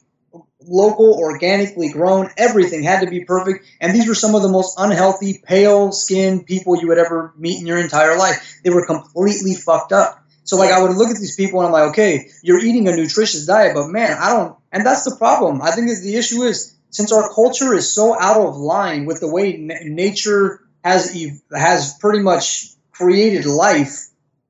local, 0.62 1.14
organically 1.14 1.90
grown. 1.90 2.30
Everything 2.38 2.84
had 2.84 3.02
to 3.02 3.10
be 3.10 3.24
perfect. 3.26 3.66
And 3.80 3.94
these 3.94 4.08
were 4.08 4.16
some 4.16 4.36
of 4.36 4.42
the 4.42 4.50
most 4.50 4.76
unhealthy, 4.78 5.42
pale 5.44 5.92
skinned 5.92 6.46
people 6.46 6.80
you 6.80 6.88
would 6.88 6.98
ever 6.98 7.34
meet 7.38 7.60
in 7.60 7.68
your 7.68 7.78
entire 7.78 8.18
life. 8.18 8.60
They 8.64 8.70
were 8.70 8.86
completely 8.86 9.56
fucked 9.56 9.92
up. 9.92 10.24
So, 10.44 10.58
like, 10.58 10.72
I 10.72 10.82
would 10.82 10.98
look 10.98 11.10
at 11.10 11.18
these 11.18 11.36
people 11.36 11.60
and 11.60 11.68
I'm 11.68 11.72
like, 11.72 11.90
okay, 11.92 12.30
you're 12.42 12.60
eating 12.60 12.88
a 12.88 12.96
nutritious 12.96 13.46
diet, 13.46 13.76
but 13.76 13.88
man, 13.88 14.18
I 14.20 14.34
don't. 14.34 14.58
And 14.72 14.86
that's 14.86 15.04
the 15.04 15.16
problem. 15.16 15.62
I 15.62 15.72
think 15.72 15.90
the 15.90 16.16
issue 16.16 16.42
is 16.44 16.76
since 16.90 17.12
our 17.12 17.32
culture 17.34 17.74
is 17.74 17.94
so 17.94 18.20
out 18.20 18.38
of 18.42 18.58
line 18.58 19.06
with 19.06 19.20
the 19.20 19.32
way 19.32 19.54
n- 19.54 19.96
nature 19.96 20.62
has 20.84 21.16
has 21.56 21.94
pretty 22.00 22.20
much 22.20 22.70
created 22.92 23.46
life. 23.46 24.08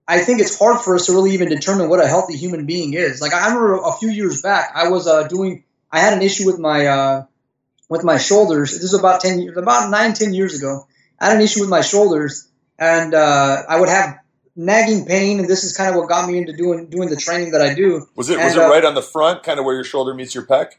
I 0.08 0.20
think 0.22 0.40
it's 0.40 0.58
hard 0.58 0.82
for 0.82 0.96
us 0.96 1.06
to 1.06 1.14
really 1.14 1.32
even 1.32 1.50
determine 1.50 1.90
what 1.90 2.04
a 2.04 2.08
healthy 2.08 2.36
human 2.36 2.66
being 2.66 2.94
is. 2.94 3.22
Like 3.22 3.34
I 3.34 3.46
remember 3.48 3.76
a 3.76 3.92
few 3.94 4.10
years 4.10 4.42
back, 4.42 4.72
I 4.74 4.90
was 4.90 5.06
uh, 5.06 5.28
doing 5.28 5.64
I 5.92 6.00
had 6.00 6.14
an 6.14 6.22
issue 6.22 6.46
with 6.46 6.60
my 6.60 6.86
uh, 6.86 7.26
with 7.90 8.04
my 8.04 8.18
shoulders. 8.18 8.72
This 8.72 8.92
was 8.92 9.00
about 9.00 9.22
ten 9.22 9.40
years, 9.40 9.58
about 9.58 9.90
nine, 9.90 10.14
ten 10.14 10.34
years 10.34 10.58
ago. 10.58 10.88
I 11.20 11.28
had 11.28 11.36
an 11.36 11.42
issue 11.42 11.62
with 11.62 11.70
my 11.70 11.82
shoulders, 11.82 12.48
and 12.78 13.14
uh, 13.14 13.64
I 13.68 13.80
would 13.80 13.90
have 13.90 14.20
nagging 14.56 15.06
pain, 15.06 15.40
and 15.40 15.48
this 15.48 15.64
is 15.64 15.76
kind 15.76 15.90
of 15.90 15.96
what 15.96 16.10
got 16.10 16.30
me 16.30 16.38
into 16.38 16.54
doing 16.54 16.90
doing 16.90 17.10
the 17.10 17.16
training 17.16 17.52
that 17.52 17.62
I 17.62 17.74
do. 17.74 18.06
Was 18.16 18.30
it 18.30 18.36
and, 18.36 18.44
was 18.44 18.56
it 18.56 18.62
uh, 18.62 18.70
right 18.70 18.86
on 18.86 18.94
the 18.94 19.02
front, 19.02 19.44
kind 19.44 19.60
of 19.60 19.66
where 19.66 19.76
your 19.76 19.84
shoulder 19.84 20.14
meets 20.14 20.36
your 20.36 20.46
pec? 20.46 20.74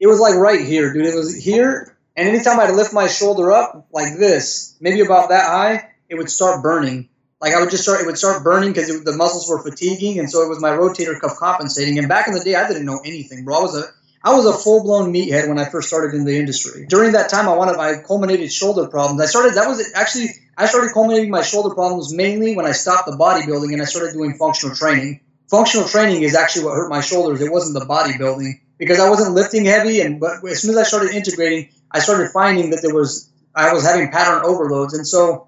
It 0.00 0.06
was 0.06 0.20
like 0.20 0.34
right 0.34 0.60
here, 0.60 0.92
dude. 0.92 1.06
It 1.06 1.14
was 1.14 1.34
here, 1.34 1.96
and 2.16 2.28
anytime 2.28 2.58
I'd 2.58 2.74
lift 2.74 2.92
my 2.92 3.06
shoulder 3.06 3.52
up 3.52 3.86
like 3.92 4.18
this, 4.18 4.76
maybe 4.80 5.00
about 5.00 5.28
that 5.28 5.46
high, 5.46 5.90
it 6.08 6.16
would 6.16 6.30
start 6.30 6.62
burning. 6.62 7.08
Like 7.40 7.54
I 7.54 7.60
would 7.60 7.70
just 7.70 7.82
start, 7.82 8.00
it 8.00 8.06
would 8.06 8.16
start 8.16 8.42
burning 8.42 8.70
because 8.70 9.04
the 9.04 9.12
muscles 9.12 9.48
were 9.48 9.62
fatiguing, 9.62 10.18
and 10.18 10.30
so 10.30 10.42
it 10.42 10.48
was 10.48 10.60
my 10.60 10.70
rotator 10.70 11.18
cuff 11.20 11.36
compensating. 11.38 11.98
And 11.98 12.08
back 12.08 12.26
in 12.26 12.34
the 12.34 12.40
day, 12.40 12.54
I 12.54 12.66
didn't 12.66 12.86
know 12.86 13.00
anything, 13.04 13.44
bro. 13.44 13.58
I 13.58 13.62
was 13.62 13.76
a 13.76 13.84
I 14.26 14.34
was 14.34 14.44
a 14.44 14.52
full 14.52 14.82
blown 14.82 15.12
meathead 15.12 15.48
when 15.48 15.56
I 15.56 15.66
first 15.66 15.86
started 15.86 16.16
in 16.16 16.24
the 16.24 16.36
industry. 16.36 16.84
During 16.88 17.12
that 17.12 17.30
time, 17.30 17.48
I 17.48 17.54
wanted 17.54 17.76
my 17.76 18.02
culminated 18.04 18.52
shoulder 18.52 18.88
problems. 18.88 19.20
I 19.20 19.26
started 19.26 19.54
that 19.54 19.68
was 19.68 19.88
actually 19.94 20.30
I 20.58 20.66
started 20.66 20.92
culminating 20.92 21.30
my 21.30 21.42
shoulder 21.42 21.72
problems 21.72 22.12
mainly 22.12 22.56
when 22.56 22.66
I 22.66 22.72
stopped 22.72 23.06
the 23.06 23.16
bodybuilding 23.16 23.72
and 23.72 23.80
I 23.80 23.84
started 23.84 24.14
doing 24.14 24.34
functional 24.34 24.74
training. 24.74 25.20
Functional 25.48 25.86
training 25.86 26.22
is 26.22 26.34
actually 26.34 26.64
what 26.64 26.74
hurt 26.74 26.90
my 26.90 27.00
shoulders. 27.00 27.40
It 27.40 27.52
wasn't 27.52 27.78
the 27.78 27.86
bodybuilding 27.86 28.54
because 28.78 28.98
I 28.98 29.08
wasn't 29.08 29.32
lifting 29.32 29.64
heavy. 29.64 30.00
And 30.00 30.18
but 30.18 30.44
as 30.44 30.60
soon 30.60 30.72
as 30.72 30.76
I 30.78 30.82
started 30.82 31.14
integrating, 31.14 31.68
I 31.92 32.00
started 32.00 32.32
finding 32.32 32.70
that 32.70 32.82
there 32.82 32.92
was 32.92 33.30
I 33.54 33.72
was 33.72 33.84
having 33.84 34.10
pattern 34.10 34.42
overloads, 34.44 34.92
and 34.92 35.06
so 35.06 35.46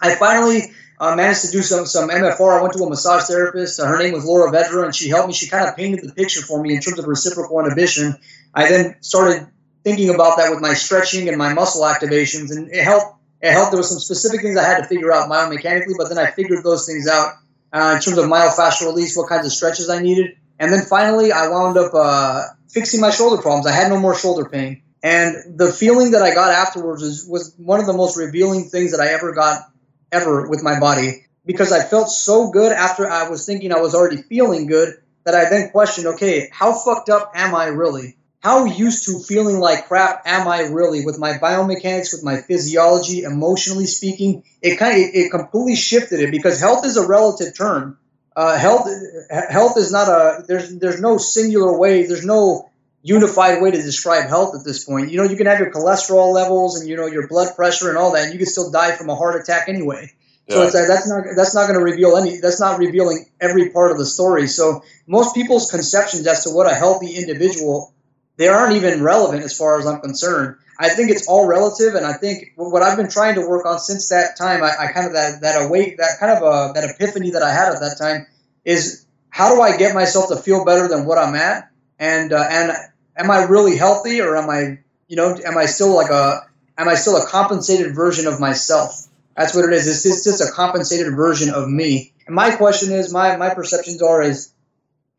I 0.00 0.14
finally 0.14 0.70
uh, 1.02 1.16
managed 1.16 1.42
to 1.42 1.50
do 1.50 1.62
some 1.62 1.84
some 1.84 2.08
MFR. 2.08 2.58
I 2.58 2.62
went 2.62 2.74
to 2.74 2.84
a 2.84 2.88
massage 2.88 3.24
therapist. 3.24 3.80
Uh, 3.80 3.86
her 3.86 3.98
name 3.98 4.12
was 4.12 4.24
Laura 4.24 4.52
Vedra, 4.52 4.84
and 4.84 4.94
she 4.94 5.08
helped 5.08 5.26
me. 5.26 5.34
She 5.34 5.48
kind 5.48 5.68
of 5.68 5.76
painted 5.76 6.08
the 6.08 6.12
picture 6.12 6.42
for 6.42 6.62
me 6.62 6.76
in 6.76 6.80
terms 6.80 6.98
of 7.00 7.06
reciprocal 7.06 7.58
inhibition. 7.58 8.14
I 8.54 8.68
then 8.68 8.96
started 9.00 9.48
thinking 9.82 10.14
about 10.14 10.36
that 10.36 10.50
with 10.50 10.60
my 10.60 10.74
stretching 10.74 11.28
and 11.28 11.36
my 11.36 11.52
muscle 11.54 11.82
activations, 11.82 12.54
and 12.54 12.70
it 12.70 12.84
helped. 12.84 13.16
It 13.40 13.50
helped. 13.50 13.72
There 13.72 13.80
were 13.80 13.84
some 13.84 13.98
specific 13.98 14.42
things 14.42 14.56
I 14.56 14.62
had 14.62 14.78
to 14.78 14.84
figure 14.86 15.12
out 15.12 15.28
biomechanically, 15.28 15.94
but 15.98 16.08
then 16.08 16.18
I 16.18 16.30
figured 16.30 16.62
those 16.62 16.86
things 16.86 17.08
out. 17.08 17.34
uh, 17.72 17.94
in 17.96 18.02
terms 18.02 18.18
of 18.18 18.26
myofascial 18.26 18.86
release, 18.86 19.16
what 19.16 19.28
kinds 19.28 19.46
of 19.46 19.52
stretches 19.52 19.88
I 19.88 20.00
needed. 20.00 20.36
And 20.58 20.72
then 20.72 20.82
finally, 20.84 21.32
I 21.32 21.48
wound 21.48 21.76
up 21.76 21.92
uh, 21.94 22.44
fixing 22.68 23.00
my 23.00 23.10
shoulder 23.10 23.40
problems. 23.40 23.66
I 23.66 23.72
had 23.72 23.88
no 23.88 23.98
more 23.98 24.14
shoulder 24.16 24.48
pain. 24.48 24.82
And 25.02 25.58
the 25.58 25.72
feeling 25.72 26.12
that 26.12 26.22
I 26.22 26.34
got 26.34 26.50
afterwards 26.50 27.02
was, 27.02 27.26
was 27.26 27.54
one 27.56 27.80
of 27.80 27.86
the 27.86 27.92
most 27.92 28.16
revealing 28.16 28.68
things 28.68 28.92
that 28.92 29.00
I 29.00 29.12
ever 29.12 29.32
got 29.34 29.71
ever 30.12 30.48
with 30.48 30.62
my 30.62 30.78
body 30.78 31.26
because 31.44 31.72
I 31.72 31.82
felt 31.82 32.10
so 32.10 32.50
good 32.50 32.72
after 32.72 33.08
I 33.08 33.28
was 33.28 33.46
thinking 33.46 33.72
I 33.72 33.80
was 33.80 33.94
already 33.94 34.22
feeling 34.22 34.66
good 34.66 34.94
that 35.24 35.34
I 35.34 35.48
then 35.48 35.70
questioned, 35.70 36.06
okay, 36.08 36.50
how 36.52 36.72
fucked 36.72 37.08
up 37.08 37.32
am 37.34 37.54
I 37.54 37.66
really? 37.66 38.16
How 38.40 38.64
used 38.64 39.04
to 39.06 39.20
feeling 39.20 39.60
like 39.60 39.86
crap 39.86 40.22
am 40.26 40.48
I 40.48 40.62
really 40.62 41.04
with 41.04 41.18
my 41.18 41.34
biomechanics, 41.34 42.12
with 42.12 42.24
my 42.24 42.38
physiology, 42.38 43.22
emotionally 43.22 43.86
speaking? 43.86 44.42
It 44.60 44.78
kind 44.78 44.94
of 44.94 45.10
it 45.14 45.30
completely 45.30 45.76
shifted 45.76 46.20
it 46.20 46.32
because 46.32 46.58
health 46.58 46.84
is 46.84 46.96
a 46.96 47.06
relative 47.06 47.56
term. 47.56 47.98
Uh, 48.34 48.58
health 48.58 48.88
health 49.30 49.76
is 49.76 49.92
not 49.92 50.08
a 50.08 50.44
there's 50.48 50.76
there's 50.76 51.00
no 51.00 51.18
singular 51.18 51.78
way. 51.78 52.06
There's 52.06 52.26
no 52.26 52.68
unified 53.02 53.60
way 53.60 53.70
to 53.70 53.82
describe 53.82 54.28
health 54.28 54.54
at 54.54 54.64
this 54.64 54.84
point. 54.84 55.10
You 55.10 55.18
know, 55.18 55.24
you 55.24 55.36
can 55.36 55.46
have 55.46 55.58
your 55.58 55.70
cholesterol 55.70 56.32
levels 56.32 56.80
and 56.80 56.88
you 56.88 56.96
know 56.96 57.06
your 57.06 57.28
blood 57.28 57.54
pressure 57.56 57.88
and 57.88 57.98
all 57.98 58.12
that, 58.12 58.24
and 58.24 58.32
you 58.32 58.38
can 58.38 58.46
still 58.46 58.70
die 58.70 58.92
from 58.92 59.10
a 59.10 59.16
heart 59.16 59.40
attack 59.40 59.68
anyway. 59.68 60.12
So 60.48 60.62
it's, 60.62 60.74
uh, 60.74 60.84
that's 60.86 61.08
not 61.08 61.24
that's 61.36 61.54
not 61.54 61.68
going 61.68 61.78
to 61.78 61.84
reveal 61.84 62.16
any. 62.16 62.38
That's 62.38 62.60
not 62.60 62.78
revealing 62.78 63.26
every 63.40 63.70
part 63.70 63.92
of 63.92 63.98
the 63.98 64.04
story. 64.04 64.48
So 64.48 64.82
most 65.06 65.34
people's 65.34 65.70
conceptions 65.70 66.26
as 66.26 66.44
to 66.44 66.50
what 66.50 66.70
a 66.70 66.74
healthy 66.74 67.16
individual, 67.16 67.94
they 68.36 68.48
aren't 68.48 68.76
even 68.76 69.02
relevant 69.02 69.44
as 69.44 69.56
far 69.56 69.78
as 69.78 69.86
I'm 69.86 70.00
concerned. 70.00 70.56
I 70.78 70.88
think 70.88 71.10
it's 71.10 71.28
all 71.28 71.46
relative, 71.46 71.94
and 71.94 72.04
I 72.04 72.14
think 72.14 72.52
what 72.56 72.82
I've 72.82 72.96
been 72.96 73.08
trying 73.08 73.36
to 73.36 73.48
work 73.48 73.66
on 73.66 73.78
since 73.78 74.08
that 74.08 74.36
time, 74.36 74.62
I, 74.64 74.72
I 74.78 74.92
kind 74.92 75.06
of 75.06 75.12
that 75.12 75.42
that 75.42 75.64
awake 75.64 75.98
that 75.98 76.18
kind 76.18 76.32
of 76.32 76.42
a 76.42 76.72
that 76.74 76.90
epiphany 76.90 77.30
that 77.30 77.42
I 77.42 77.52
had 77.52 77.72
at 77.72 77.80
that 77.80 77.96
time 77.98 78.26
is 78.64 79.06
how 79.28 79.54
do 79.54 79.62
I 79.62 79.76
get 79.76 79.94
myself 79.94 80.28
to 80.28 80.36
feel 80.36 80.64
better 80.64 80.88
than 80.88 81.06
what 81.06 81.18
I'm 81.18 81.34
at, 81.34 81.70
and 81.98 82.32
uh, 82.32 82.44
and 82.50 82.72
am 83.16 83.30
I 83.30 83.44
really 83.44 83.76
healthy 83.76 84.20
or 84.20 84.36
am 84.36 84.50
I, 84.50 84.78
you 85.08 85.16
know, 85.16 85.36
am 85.44 85.58
I 85.58 85.66
still 85.66 85.94
like 85.94 86.10
a, 86.10 86.46
am 86.78 86.88
I 86.88 86.94
still 86.94 87.16
a 87.16 87.26
compensated 87.26 87.94
version 87.94 88.26
of 88.26 88.40
myself? 88.40 89.06
That's 89.36 89.54
what 89.54 89.64
it 89.64 89.72
is. 89.72 89.86
It's, 89.86 90.04
it's 90.06 90.24
just 90.24 90.40
a 90.40 90.52
compensated 90.52 91.14
version 91.14 91.52
of 91.52 91.68
me. 91.68 92.12
And 92.26 92.34
my 92.34 92.54
question 92.54 92.92
is, 92.92 93.12
my, 93.12 93.36
my 93.36 93.54
perceptions 93.54 94.02
are 94.02 94.22
is, 94.22 94.52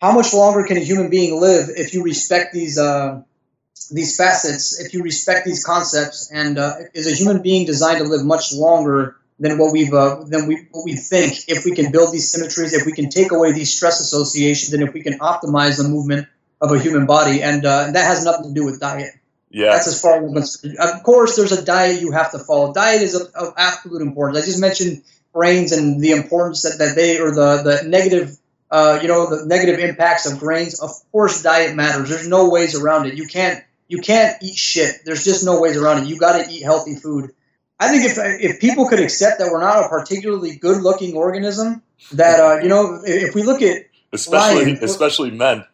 how 0.01 0.11
much 0.11 0.33
longer 0.33 0.65
can 0.65 0.75
a 0.75 0.81
human 0.81 1.09
being 1.09 1.39
live 1.39 1.69
if 1.69 1.93
you 1.93 2.03
respect 2.03 2.53
these, 2.53 2.77
uh, 2.77 3.21
these 3.91 4.17
facets, 4.17 4.79
if 4.79 4.93
you 4.93 5.01
respect 5.01 5.45
these 5.45 5.63
concepts, 5.63 6.29
and 6.31 6.57
uh, 6.57 6.75
is 6.93 7.11
a 7.11 7.15
human 7.15 7.41
being 7.41 7.65
designed 7.65 7.99
to 7.99 8.03
live 8.03 8.25
much 8.25 8.53
longer 8.53 9.17
than 9.39 9.57
what 9.57 9.73
we've 9.73 9.93
uh, 9.93 10.23
than 10.25 10.47
we 10.47 10.67
what 10.71 10.85
we 10.85 10.95
think 10.95 11.49
if 11.49 11.65
we 11.65 11.75
can 11.75 11.91
build 11.91 12.13
these 12.13 12.31
symmetries, 12.31 12.73
if 12.73 12.85
we 12.85 12.91
can 12.91 13.09
take 13.09 13.31
away 13.31 13.51
these 13.51 13.75
stress 13.75 13.99
associations, 13.99 14.73
and 14.73 14.83
if 14.83 14.93
we 14.93 15.01
can 15.01 15.17
optimize 15.19 15.77
the 15.77 15.87
movement 15.87 16.27
of 16.63 16.71
a 16.71 16.79
human 16.79 17.05
body, 17.05 17.43
and 17.43 17.65
uh, 17.65 17.91
that 17.91 18.05
has 18.05 18.23
nothing 18.23 18.53
to 18.53 18.59
do 18.59 18.65
with 18.65 18.79
diet. 18.79 19.13
Yeah, 19.51 19.71
that's 19.71 19.87
as 19.87 20.01
far 20.01 20.25
as 20.37 20.65
of 20.79 21.03
course 21.03 21.35
there's 21.35 21.51
a 21.51 21.63
diet 21.63 22.01
you 22.01 22.11
have 22.11 22.31
to 22.31 22.39
follow. 22.39 22.73
Diet 22.73 23.01
is 23.01 23.13
of, 23.13 23.27
of 23.35 23.53
absolute 23.57 24.01
importance. 24.01 24.41
I 24.41 24.45
just 24.45 24.61
mentioned 24.61 25.03
grains 25.33 25.73
and 25.73 26.01
the 26.01 26.11
importance 26.11 26.63
that, 26.63 26.77
that 26.79 26.95
they 26.95 27.19
or 27.19 27.31
the 27.31 27.61
the 27.61 27.87
negative. 27.87 28.37
Uh, 28.71 28.97
you 29.03 29.07
know 29.07 29.29
the 29.29 29.45
negative 29.45 29.79
impacts 29.79 30.25
of 30.25 30.39
grains. 30.39 30.81
Of 30.81 30.89
course, 31.11 31.43
diet 31.43 31.75
matters. 31.75 32.09
There's 32.09 32.27
no 32.27 32.49
ways 32.49 32.73
around 32.73 33.05
it. 33.05 33.13
You 33.13 33.27
can't 33.27 33.63
you 33.87 33.99
can't 33.99 34.41
eat 34.41 34.55
shit. 34.55 35.01
There's 35.05 35.23
just 35.23 35.45
no 35.45 35.61
ways 35.61 35.77
around 35.77 36.01
it. 36.01 36.07
You 36.07 36.17
got 36.17 36.43
to 36.43 36.51
eat 36.51 36.63
healthy 36.63 36.95
food. 36.95 37.35
I 37.79 37.89
think 37.89 38.05
if 38.05 38.17
if 38.17 38.59
people 38.59 38.87
could 38.87 38.99
accept 38.99 39.37
that 39.37 39.51
we're 39.51 39.61
not 39.61 39.85
a 39.85 39.89
particularly 39.89 40.55
good 40.55 40.81
looking 40.81 41.15
organism, 41.15 41.83
that 42.13 42.39
uh, 42.39 42.63
you 42.63 42.69
know, 42.69 43.01
if 43.03 43.35
we 43.35 43.43
look 43.43 43.61
at 43.61 43.85
especially 44.11 44.65
lions, 44.65 44.81
especially 44.81 45.29
men, 45.29 45.65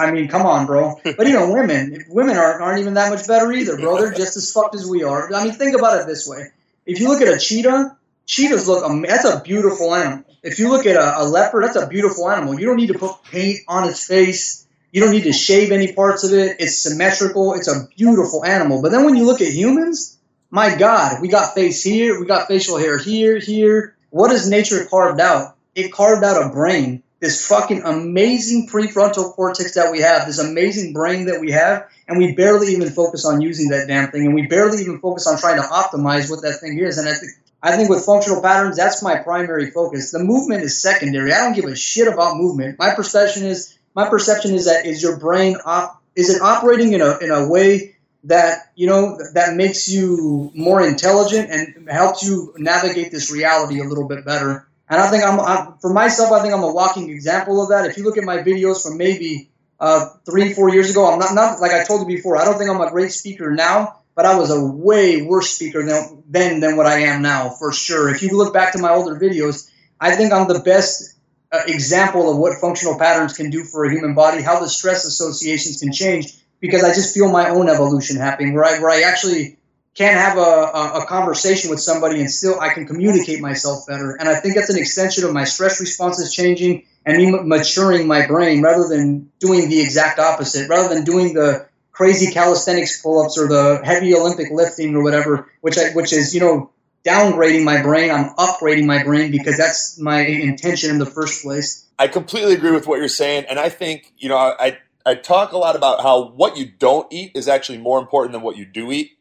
I 0.00 0.10
mean, 0.10 0.28
come 0.28 0.46
on, 0.46 0.66
bro. 0.66 1.00
But 1.04 1.26
even 1.26 1.52
women, 1.52 2.04
women 2.08 2.36
aren't, 2.36 2.62
aren't 2.62 2.80
even 2.80 2.94
that 2.94 3.10
much 3.10 3.26
better 3.26 3.52
either, 3.52 3.76
bro. 3.76 3.98
They're 3.98 4.12
just 4.12 4.36
as 4.36 4.52
fucked 4.52 4.74
as 4.74 4.86
we 4.86 5.02
are. 5.02 5.32
I 5.32 5.44
mean, 5.44 5.52
think 5.52 5.76
about 5.76 6.00
it 6.00 6.06
this 6.06 6.26
way: 6.26 6.48
if 6.84 7.00
you 7.00 7.08
look 7.08 7.20
at 7.20 7.28
a 7.28 7.38
cheetah, 7.38 7.96
cheetahs 8.26 8.68
look 8.68 8.84
that's 9.06 9.24
a 9.24 9.40
beautiful 9.40 9.94
animal. 9.94 10.24
If 10.42 10.58
you 10.58 10.70
look 10.70 10.86
at 10.86 10.96
a, 10.96 11.22
a 11.22 11.24
leopard, 11.24 11.64
that's 11.64 11.76
a 11.76 11.86
beautiful 11.86 12.30
animal. 12.30 12.58
You 12.58 12.66
don't 12.66 12.76
need 12.76 12.88
to 12.88 12.98
put 12.98 13.22
paint 13.24 13.60
on 13.68 13.88
its 13.88 14.06
face. 14.06 14.66
You 14.92 15.02
don't 15.02 15.10
need 15.10 15.24
to 15.24 15.32
shave 15.32 15.72
any 15.72 15.92
parts 15.92 16.24
of 16.24 16.32
it. 16.32 16.56
It's 16.60 16.80
symmetrical. 16.80 17.54
It's 17.54 17.68
a 17.68 17.88
beautiful 17.96 18.44
animal. 18.44 18.80
But 18.80 18.92
then 18.92 19.04
when 19.04 19.16
you 19.16 19.26
look 19.26 19.40
at 19.40 19.52
humans, 19.52 20.16
my 20.50 20.76
God, 20.76 21.20
we 21.20 21.28
got 21.28 21.54
face 21.54 21.82
here, 21.82 22.18
we 22.20 22.26
got 22.26 22.46
facial 22.48 22.78
hair 22.78 22.98
here, 22.98 23.38
here. 23.38 23.96
What 24.10 24.30
has 24.30 24.48
nature 24.48 24.84
carved 24.86 25.20
out? 25.20 25.56
It 25.74 25.92
carved 25.92 26.24
out 26.24 26.40
a 26.40 26.48
brain 26.50 27.02
this 27.20 27.46
fucking 27.46 27.82
amazing 27.82 28.68
prefrontal 28.68 29.32
cortex 29.32 29.74
that 29.74 29.90
we 29.90 30.00
have, 30.00 30.26
this 30.26 30.38
amazing 30.38 30.92
brain 30.92 31.26
that 31.26 31.40
we 31.40 31.50
have, 31.52 31.88
and 32.06 32.18
we 32.18 32.34
barely 32.34 32.68
even 32.68 32.90
focus 32.90 33.24
on 33.24 33.40
using 33.40 33.70
that 33.70 33.88
damn 33.88 34.10
thing, 34.10 34.26
and 34.26 34.34
we 34.34 34.46
barely 34.46 34.82
even 34.82 35.00
focus 35.00 35.26
on 35.26 35.38
trying 35.38 35.60
to 35.60 35.66
optimize 35.66 36.30
what 36.30 36.42
that 36.42 36.60
thing 36.60 36.78
is. 36.78 36.98
And 36.98 37.08
I 37.08 37.14
think 37.14 37.32
I 37.62 37.76
think 37.76 37.88
with 37.88 38.04
functional 38.04 38.42
patterns, 38.42 38.76
that's 38.76 39.02
my 39.02 39.16
primary 39.16 39.70
focus. 39.70 40.12
The 40.12 40.22
movement 40.22 40.62
is 40.62 40.80
secondary. 40.80 41.32
I 41.32 41.38
don't 41.38 41.54
give 41.54 41.64
a 41.64 41.74
shit 41.74 42.06
about 42.06 42.36
movement. 42.36 42.78
My 42.78 42.94
perception 42.94 43.44
is 43.44 43.76
my 43.94 44.08
perception 44.08 44.54
is 44.54 44.66
that 44.66 44.84
is 44.84 45.02
your 45.02 45.18
brain 45.18 45.56
op, 45.64 46.02
is 46.14 46.28
it 46.30 46.42
operating 46.42 46.92
in 46.92 47.00
a 47.00 47.18
in 47.18 47.30
a 47.30 47.48
way 47.48 47.96
that 48.24 48.70
you 48.74 48.86
know 48.86 49.18
that 49.34 49.54
makes 49.56 49.88
you 49.88 50.50
more 50.54 50.86
intelligent 50.86 51.50
and 51.50 51.88
helps 51.88 52.22
you 52.22 52.52
navigate 52.58 53.10
this 53.10 53.32
reality 53.32 53.80
a 53.80 53.84
little 53.84 54.06
bit 54.06 54.24
better 54.24 54.65
and 54.88 55.00
I 55.00 55.10
think 55.10 55.24
I'm, 55.24 55.40
I'm, 55.40 55.78
for 55.78 55.92
myself, 55.92 56.32
I 56.32 56.40
think 56.42 56.54
I'm 56.54 56.62
a 56.62 56.72
walking 56.72 57.10
example 57.10 57.62
of 57.62 57.70
that. 57.70 57.86
If 57.86 57.96
you 57.96 58.04
look 58.04 58.18
at 58.18 58.24
my 58.24 58.38
videos 58.38 58.82
from 58.82 58.98
maybe 58.98 59.50
uh, 59.80 60.10
three, 60.24 60.52
four 60.52 60.70
years 60.70 60.90
ago, 60.90 61.10
I'm 61.10 61.18
not, 61.18 61.34
not 61.34 61.60
like 61.60 61.72
I 61.72 61.84
told 61.84 62.00
you 62.00 62.16
before. 62.16 62.36
I 62.36 62.44
don't 62.44 62.56
think 62.56 62.70
I'm 62.70 62.80
a 62.80 62.90
great 62.90 63.12
speaker 63.12 63.50
now, 63.50 64.00
but 64.14 64.24
I 64.24 64.38
was 64.38 64.50
a 64.50 64.64
way 64.64 65.22
worse 65.22 65.50
speaker 65.50 65.84
than 65.84 66.22
then 66.28 66.60
than 66.60 66.76
what 66.76 66.86
I 66.86 67.00
am 67.00 67.22
now, 67.22 67.50
for 67.50 67.72
sure. 67.72 68.08
If 68.08 68.22
you 68.22 68.36
look 68.36 68.54
back 68.54 68.72
to 68.72 68.78
my 68.78 68.90
older 68.90 69.18
videos, 69.18 69.70
I 70.00 70.16
think 70.16 70.32
I'm 70.32 70.48
the 70.48 70.60
best 70.60 71.18
uh, 71.52 71.60
example 71.66 72.30
of 72.30 72.38
what 72.38 72.58
functional 72.60 72.98
patterns 72.98 73.36
can 73.36 73.50
do 73.50 73.64
for 73.64 73.84
a 73.84 73.90
human 73.90 74.14
body, 74.14 74.42
how 74.42 74.60
the 74.60 74.68
stress 74.68 75.04
associations 75.04 75.80
can 75.80 75.92
change, 75.92 76.32
because 76.60 76.82
I 76.82 76.94
just 76.94 77.12
feel 77.14 77.30
my 77.30 77.50
own 77.50 77.68
evolution 77.68 78.16
happening, 78.16 78.54
where 78.54 78.64
I, 78.64 78.78
where 78.78 78.90
I 78.90 79.02
actually 79.02 79.58
can 79.96 80.14
have 80.14 80.36
a, 80.36 80.40
a, 80.40 81.00
a, 81.00 81.06
conversation 81.06 81.70
with 81.70 81.80
somebody 81.80 82.20
and 82.20 82.30
still 82.30 82.60
I 82.60 82.68
can 82.68 82.86
communicate 82.86 83.40
myself 83.40 83.86
better. 83.86 84.14
And 84.14 84.28
I 84.28 84.40
think 84.40 84.54
that's 84.54 84.68
an 84.68 84.78
extension 84.78 85.24
of 85.24 85.32
my 85.32 85.44
stress 85.44 85.80
responses 85.80 86.34
changing 86.34 86.84
and 87.06 87.16
me 87.16 87.30
maturing 87.30 88.06
my 88.06 88.26
brain 88.26 88.62
rather 88.62 88.86
than 88.88 89.30
doing 89.38 89.70
the 89.70 89.80
exact 89.80 90.18
opposite, 90.18 90.68
rather 90.68 90.94
than 90.94 91.04
doing 91.04 91.32
the 91.32 91.66
crazy 91.92 92.30
calisthenics 92.30 93.00
pull-ups 93.00 93.38
or 93.38 93.48
the 93.48 93.80
heavy 93.84 94.14
Olympic 94.14 94.50
lifting 94.50 94.94
or 94.94 95.02
whatever, 95.02 95.50
which 95.62 95.78
I, 95.78 95.90
which 95.92 96.12
is 96.12 96.34
you 96.34 96.40
know 96.40 96.70
downgrading 97.06 97.64
my 97.64 97.80
brain. 97.80 98.10
I'm 98.10 98.34
upgrading 98.34 98.84
my 98.84 99.02
brain 99.02 99.30
because 99.30 99.56
that's 99.56 99.98
my 99.98 100.20
intention 100.20 100.90
in 100.90 100.98
the 100.98 101.06
first 101.06 101.42
place. 101.42 101.86
I 101.98 102.08
completely 102.08 102.52
agree 102.52 102.72
with 102.72 102.86
what 102.86 102.98
you're 102.98 103.08
saying, 103.08 103.46
and 103.48 103.58
I 103.58 103.70
think 103.70 104.12
you 104.18 104.28
know 104.28 104.36
I 104.36 104.76
I 105.06 105.14
talk 105.14 105.52
a 105.52 105.58
lot 105.58 105.74
about 105.74 106.02
how 106.02 106.28
what 106.30 106.58
you 106.58 106.66
don't 106.66 107.10
eat 107.10 107.32
is 107.34 107.48
actually 107.48 107.78
more 107.78 107.98
important 107.98 108.32
than 108.32 108.42
what 108.42 108.56
you 108.56 108.66
do 108.66 108.92
eat 108.92 109.15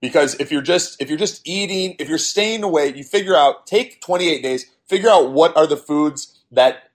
because 0.00 0.34
if 0.40 0.50
you're 0.52 0.62
just 0.62 1.00
if 1.00 1.08
you're 1.08 1.18
just 1.18 1.46
eating 1.46 1.96
if 1.98 2.08
you're 2.08 2.18
staying 2.18 2.62
away 2.62 2.92
you 2.94 3.04
figure 3.04 3.36
out 3.36 3.66
take 3.66 4.00
28 4.00 4.42
days 4.42 4.66
figure 4.88 5.10
out 5.10 5.32
what 5.32 5.56
are 5.56 5.66
the 5.66 5.76
foods 5.76 6.40
that 6.50 6.88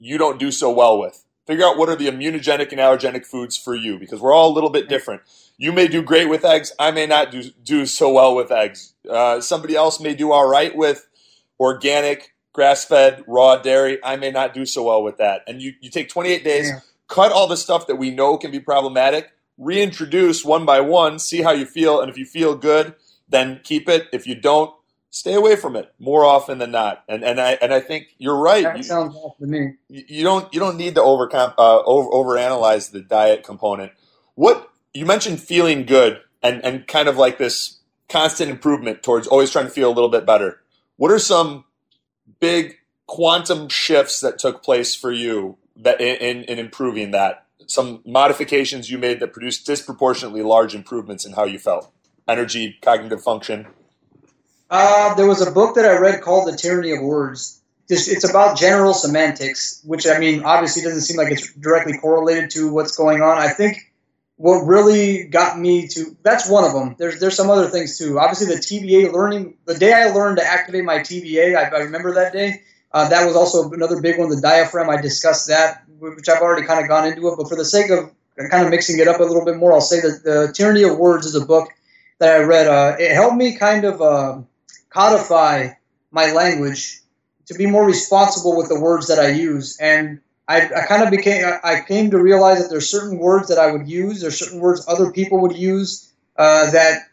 you 0.00 0.18
don't 0.18 0.38
do 0.38 0.50
so 0.50 0.70
well 0.70 0.98
with. 0.98 1.24
Figure 1.46 1.64
out 1.64 1.76
what 1.76 1.88
are 1.88 1.96
the 1.96 2.06
immunogenic 2.06 2.70
and 2.70 2.80
allergenic 2.80 3.26
foods 3.26 3.56
for 3.56 3.74
you 3.74 3.98
because 3.98 4.20
we're 4.20 4.32
all 4.32 4.50
a 4.50 4.54
little 4.54 4.70
bit 4.70 4.88
different. 4.88 5.22
You 5.58 5.72
may 5.72 5.88
do 5.88 6.02
great 6.02 6.28
with 6.28 6.44
eggs 6.44 6.72
i 6.78 6.90
may 6.90 7.06
not 7.06 7.30
do, 7.30 7.42
do 7.62 7.86
so 7.86 8.12
well 8.12 8.34
with 8.34 8.50
eggs. 8.50 8.94
Uh, 9.08 9.40
somebody 9.40 9.76
else 9.76 10.00
may 10.00 10.14
do 10.14 10.32
all 10.32 10.48
right 10.48 10.74
with 10.74 11.06
organic 11.58 12.34
grass-fed 12.52 13.22
raw 13.28 13.56
dairy 13.56 13.98
i 14.02 14.16
may 14.16 14.30
not 14.30 14.54
do 14.54 14.64
so 14.64 14.84
well 14.84 15.02
with 15.02 15.18
that. 15.18 15.42
And 15.46 15.60
you, 15.60 15.74
you 15.80 15.90
take 15.90 16.08
28 16.08 16.44
days 16.44 16.68
yeah. 16.68 16.80
cut 17.08 17.32
all 17.32 17.46
the 17.46 17.56
stuff 17.56 17.86
that 17.88 17.96
we 17.96 18.10
know 18.10 18.38
can 18.38 18.50
be 18.50 18.60
problematic 18.60 19.30
reintroduce 19.60 20.44
one 20.44 20.64
by 20.64 20.80
one, 20.80 21.18
see 21.18 21.42
how 21.42 21.52
you 21.52 21.66
feel, 21.66 22.00
and 22.00 22.10
if 22.10 22.18
you 22.18 22.24
feel 22.24 22.56
good, 22.56 22.94
then 23.28 23.60
keep 23.62 23.88
it. 23.88 24.08
If 24.12 24.26
you 24.26 24.34
don't, 24.34 24.74
stay 25.10 25.34
away 25.34 25.54
from 25.54 25.76
it 25.76 25.92
more 25.98 26.24
often 26.24 26.58
than 26.58 26.72
not. 26.72 27.04
And 27.08 27.22
and 27.22 27.40
I 27.40 27.52
and 27.62 27.72
I 27.72 27.80
think 27.80 28.08
you're 28.18 28.38
right. 28.38 28.64
That 28.64 28.78
you, 28.78 28.82
sounds 28.82 29.14
awesome 29.14 29.46
to 29.46 29.46
me. 29.46 29.74
You 29.88 30.24
don't 30.24 30.52
you 30.52 30.58
don't 30.58 30.76
need 30.76 30.96
to 30.96 31.02
over 31.02 31.28
uh, 31.32 31.82
over 31.84 32.10
overanalyze 32.10 32.90
the 32.90 33.02
diet 33.02 33.44
component. 33.44 33.92
What 34.34 34.70
you 34.94 35.06
mentioned 35.06 35.40
feeling 35.40 35.84
good 35.84 36.20
and 36.42 36.64
and 36.64 36.86
kind 36.88 37.08
of 37.08 37.16
like 37.16 37.38
this 37.38 37.78
constant 38.08 38.50
improvement 38.50 39.02
towards 39.02 39.28
always 39.28 39.50
trying 39.50 39.66
to 39.66 39.70
feel 39.70 39.88
a 39.88 39.94
little 39.94 40.08
bit 40.08 40.26
better. 40.26 40.60
What 40.96 41.12
are 41.12 41.18
some 41.18 41.64
big 42.40 42.76
quantum 43.06 43.68
shifts 43.68 44.20
that 44.20 44.38
took 44.38 44.62
place 44.62 44.94
for 44.94 45.12
you 45.12 45.58
that 45.76 46.00
in, 46.00 46.44
in 46.44 46.58
improving 46.58 47.10
that 47.12 47.46
some 47.70 48.02
modifications 48.04 48.90
you 48.90 48.98
made 48.98 49.20
that 49.20 49.32
produced 49.32 49.66
disproportionately 49.66 50.42
large 50.42 50.74
improvements 50.74 51.24
in 51.24 51.32
how 51.32 51.44
you 51.44 51.58
felt 51.58 51.92
energy 52.28 52.78
cognitive 52.82 53.22
function 53.22 53.66
uh, 54.70 55.14
there 55.14 55.26
was 55.26 55.46
a 55.46 55.50
book 55.50 55.74
that 55.74 55.84
i 55.84 55.96
read 55.96 56.20
called 56.20 56.46
the 56.46 56.56
tyranny 56.56 56.92
of 56.92 57.02
words 57.02 57.60
it's 57.90 58.28
about 58.28 58.56
general 58.56 58.94
semantics, 58.94 59.82
which 59.84 60.06
I 60.06 60.18
mean, 60.18 60.44
obviously 60.44 60.82
doesn't 60.82 61.00
seem 61.02 61.16
like 61.16 61.32
it's 61.32 61.52
directly 61.54 61.98
correlated 61.98 62.50
to 62.50 62.72
what's 62.72 62.96
going 62.96 63.20
on. 63.22 63.38
I 63.38 63.48
think 63.48 63.92
what 64.36 64.60
really 64.60 65.24
got 65.24 65.58
me 65.58 65.86
to 65.88 66.16
that's 66.22 66.48
one 66.48 66.64
of 66.64 66.72
them. 66.72 66.96
There's 66.98 67.20
there's 67.20 67.36
some 67.36 67.50
other 67.50 67.68
things 67.68 67.98
too. 67.98 68.18
Obviously, 68.18 68.46
the 68.46 68.60
TVA 68.60 69.12
learning. 69.12 69.56
The 69.66 69.76
day 69.76 69.92
I 69.92 70.10
learned 70.10 70.38
to 70.38 70.44
activate 70.44 70.84
my 70.84 70.98
TVA, 70.98 71.56
I, 71.56 71.76
I 71.76 71.80
remember 71.80 72.14
that 72.14 72.32
day. 72.32 72.62
Uh, 72.92 73.08
that 73.08 73.26
was 73.26 73.36
also 73.36 73.70
another 73.70 74.00
big 74.00 74.18
one. 74.18 74.30
The 74.30 74.40
diaphragm. 74.40 74.88
I 74.88 75.00
discussed 75.00 75.48
that, 75.48 75.84
which 76.00 76.28
I've 76.28 76.42
already 76.42 76.66
kind 76.66 76.80
of 76.80 76.88
gone 76.88 77.06
into 77.06 77.28
it. 77.28 77.36
But 77.36 77.48
for 77.48 77.56
the 77.56 77.64
sake 77.64 77.90
of 77.90 78.10
kind 78.50 78.64
of 78.64 78.70
mixing 78.70 78.98
it 78.98 79.06
up 79.06 79.20
a 79.20 79.24
little 79.24 79.44
bit 79.44 79.56
more, 79.56 79.72
I'll 79.72 79.80
say 79.80 80.00
that 80.00 80.22
the 80.24 80.52
Tyranny 80.54 80.82
of 80.82 80.98
Words 80.98 81.26
is 81.26 81.34
a 81.34 81.44
book 81.44 81.68
that 82.18 82.36
I 82.36 82.42
read. 82.42 82.66
Uh, 82.66 82.96
it 82.98 83.12
helped 83.14 83.36
me 83.36 83.56
kind 83.56 83.84
of 83.84 84.00
uh, 84.00 84.38
codify 84.90 85.68
my 86.10 86.32
language 86.32 87.00
to 87.46 87.54
be 87.54 87.66
more 87.66 87.84
responsible 87.84 88.56
with 88.56 88.68
the 88.68 88.78
words 88.80 89.08
that 89.08 89.18
I 89.18 89.28
use. 89.28 89.76
And 89.80 90.20
I, 90.48 90.62
I 90.66 90.86
kind 90.86 91.02
of 91.02 91.10
became, 91.10 91.44
I 91.62 91.80
came 91.86 92.10
to 92.10 92.18
realize 92.18 92.60
that 92.62 92.70
there's 92.70 92.88
certain 92.88 93.18
words 93.18 93.48
that 93.48 93.58
I 93.58 93.70
would 93.70 93.88
use, 93.88 94.20
there's 94.20 94.38
certain 94.38 94.60
words 94.60 94.84
other 94.88 95.12
people 95.12 95.40
would 95.40 95.56
use 95.56 96.12
uh, 96.36 96.70
that 96.70 97.09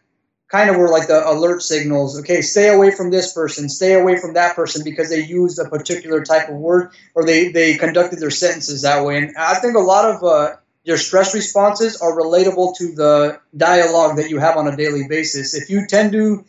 kind 0.48 0.70
of 0.70 0.76
were 0.76 0.88
like 0.88 1.08
the 1.08 1.28
alert 1.30 1.62
signals. 1.62 2.18
Okay, 2.20 2.40
stay 2.40 2.74
away 2.74 2.90
from 2.90 3.10
this 3.10 3.32
person, 3.32 3.68
stay 3.68 3.94
away 3.94 4.18
from 4.18 4.34
that 4.34 4.56
person 4.56 4.82
because 4.82 5.10
they 5.10 5.22
used 5.22 5.58
a 5.58 5.68
particular 5.68 6.24
type 6.24 6.48
of 6.48 6.56
word 6.56 6.90
or 7.14 7.24
they, 7.24 7.52
they 7.52 7.76
conducted 7.76 8.18
their 8.18 8.30
sentences 8.30 8.82
that 8.82 9.04
way. 9.04 9.18
And 9.18 9.36
I 9.36 9.54
think 9.56 9.76
a 9.76 9.80
lot 9.80 10.10
of 10.10 10.24
uh, 10.24 10.56
your 10.84 10.96
stress 10.96 11.34
responses 11.34 12.00
are 12.00 12.12
relatable 12.12 12.76
to 12.78 12.94
the 12.94 13.40
dialogue 13.56 14.16
that 14.16 14.30
you 14.30 14.38
have 14.38 14.56
on 14.56 14.68
a 14.68 14.76
daily 14.76 15.06
basis. 15.06 15.54
If 15.54 15.68
you 15.68 15.86
tend 15.86 16.12
to 16.12 16.44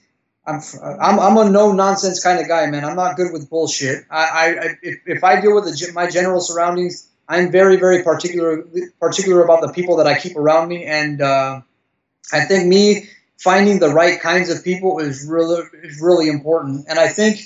I'm, 0.45 0.62
I'm, 0.84 1.20
I'm 1.20 1.38
a 1.38 1.50
no 1.50 1.72
nonsense 1.72 2.24
kind 2.24 2.39
of 2.39 2.47
guy, 2.47 2.66
man. 2.68 2.84
I'm 2.84 2.95
not 2.95 3.16
good 3.18 3.32
with 3.32 3.50
bullshit. 3.50 4.06
I, 4.10 4.24
I 4.24 4.70
if, 4.82 5.00
if 5.06 5.24
I 5.24 5.39
deal 5.41 5.54
with 5.54 5.66
the, 5.66 5.91
my 5.93 6.10
general 6.10 6.41
surroundings, 6.41 7.08
I'm 7.28 7.52
very, 7.52 7.76
very 7.76 8.04
particular 8.04 8.64
particular 9.00 9.43
about 9.43 9.62
the 9.62 9.72
people 9.72 9.97
that 9.97 10.08
I 10.08 10.20
keep 10.20 10.36
around 10.36 10.68
me, 10.68 10.86
and 10.86 11.22
uh, 11.22 11.62
I 12.34 12.45
think 12.45 12.68
me 12.68 13.10
finding 13.40 13.80
the 13.80 13.90
right 13.90 14.20
kinds 14.20 14.50
of 14.50 14.64
people 14.64 15.00
is 15.00 15.26
really 15.28 15.64
is 15.84 16.00
really 16.02 16.28
important. 16.28 16.86
And 16.88 17.00
I 17.00 17.08
think 17.08 17.40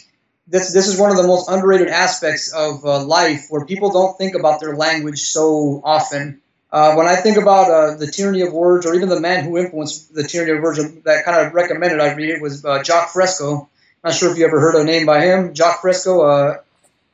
this 0.48 0.74
this 0.74 0.88
is 0.88 1.00
one 1.00 1.12
of 1.12 1.18
the 1.18 1.28
most 1.28 1.50
underrated 1.50 1.88
aspects 1.88 2.52
of 2.54 2.84
uh, 2.84 3.04
life, 3.06 3.46
where 3.50 3.66
people 3.66 3.92
don't 3.92 4.18
think 4.18 4.36
about 4.36 4.60
their 4.60 4.76
language 4.76 5.20
so 5.22 5.82
often. 5.84 6.42
Uh, 6.72 6.96
when 6.96 7.06
I 7.06 7.16
think 7.18 7.38
about 7.38 7.70
uh, 7.70 7.96
the 7.96 8.08
tyranny 8.08 8.42
of 8.42 8.52
words, 8.52 8.88
or 8.88 8.96
even 8.96 9.08
the 9.08 9.22
man 9.22 9.46
who 9.46 9.60
influenced 9.60 10.14
the 10.14 10.24
tyranny 10.24 10.54
of 10.58 10.64
words 10.64 10.80
that 11.04 11.24
kind 11.24 11.46
of 11.46 11.54
recommended 11.54 12.00
I 12.00 12.16
read 12.16 12.30
it 12.30 12.42
was 12.42 12.66
uh, 12.66 12.82
Jacques 12.84 13.10
Fresco. 13.10 13.70
Not 14.04 14.16
sure 14.16 14.32
if 14.32 14.38
you 14.38 14.46
ever 14.46 14.60
heard 14.60 14.76
a 14.76 14.84
name 14.84 15.06
by 15.06 15.22
him. 15.22 15.54
Jacques 15.54 15.82
Fresco, 15.82 16.22
uh, 16.22 16.58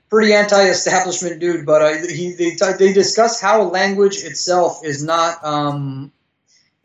pretty 0.09 0.33
anti-establishment 0.33 1.39
dude, 1.39 1.65
but 1.65 1.81
uh, 1.81 2.07
he 2.07 2.31
they, 2.31 2.55
they 2.79 2.93
discuss 2.93 3.41
how 3.41 3.63
language 3.63 4.23
itself 4.23 4.83
is 4.83 5.03
not, 5.03 5.43
um, 5.43 6.11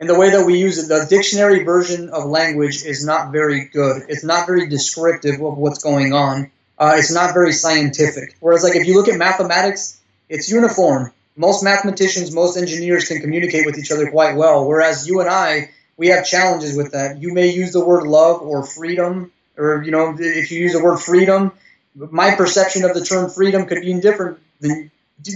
in 0.04 0.12
the 0.12 0.18
way 0.18 0.30
that 0.30 0.44
we 0.44 0.58
use 0.58 0.78
it, 0.78 0.88
the 0.88 1.06
dictionary 1.08 1.64
version 1.64 2.10
of 2.10 2.26
language 2.26 2.84
is 2.84 3.04
not 3.04 3.32
very 3.32 3.64
good. 3.66 4.02
It's 4.08 4.24
not 4.24 4.46
very 4.46 4.68
descriptive 4.68 5.40
of 5.40 5.56
what's 5.56 5.82
going 5.82 6.12
on. 6.12 6.50
Uh, 6.78 6.96
it's 6.98 7.12
not 7.12 7.32
very 7.32 7.52
scientific. 7.52 8.36
Whereas, 8.40 8.62
like 8.62 8.76
if 8.76 8.86
you 8.86 8.94
look 8.94 9.08
at 9.08 9.16
mathematics, 9.16 10.00
it's 10.28 10.50
uniform 10.50 11.12
most 11.36 11.64
mathematicians, 11.64 12.32
most 12.32 12.56
engineers 12.56 13.08
can 13.08 13.20
communicate 13.20 13.66
with 13.66 13.78
each 13.78 13.90
other 13.90 14.10
quite 14.10 14.36
well. 14.36 14.66
Whereas 14.66 15.06
you 15.06 15.20
and 15.20 15.28
I, 15.28 15.70
we 15.96 16.08
have 16.08 16.26
challenges 16.26 16.76
with 16.76 16.92
that. 16.92 17.20
You 17.20 17.32
may 17.32 17.50
use 17.50 17.72
the 17.72 17.84
word 17.84 18.06
love 18.06 18.42
or 18.42 18.64
freedom, 18.64 19.32
or 19.56 19.82
you 19.84 19.90
know, 19.90 20.16
if 20.18 20.50
you 20.50 20.60
use 20.60 20.72
the 20.72 20.82
word 20.82 20.98
freedom, 20.98 21.52
my 21.94 22.34
perception 22.34 22.84
of 22.84 22.94
the 22.94 23.04
term 23.04 23.30
freedom 23.30 23.66
could 23.66 23.80
be 23.80 24.00
different 24.00 24.38
than 24.60 24.90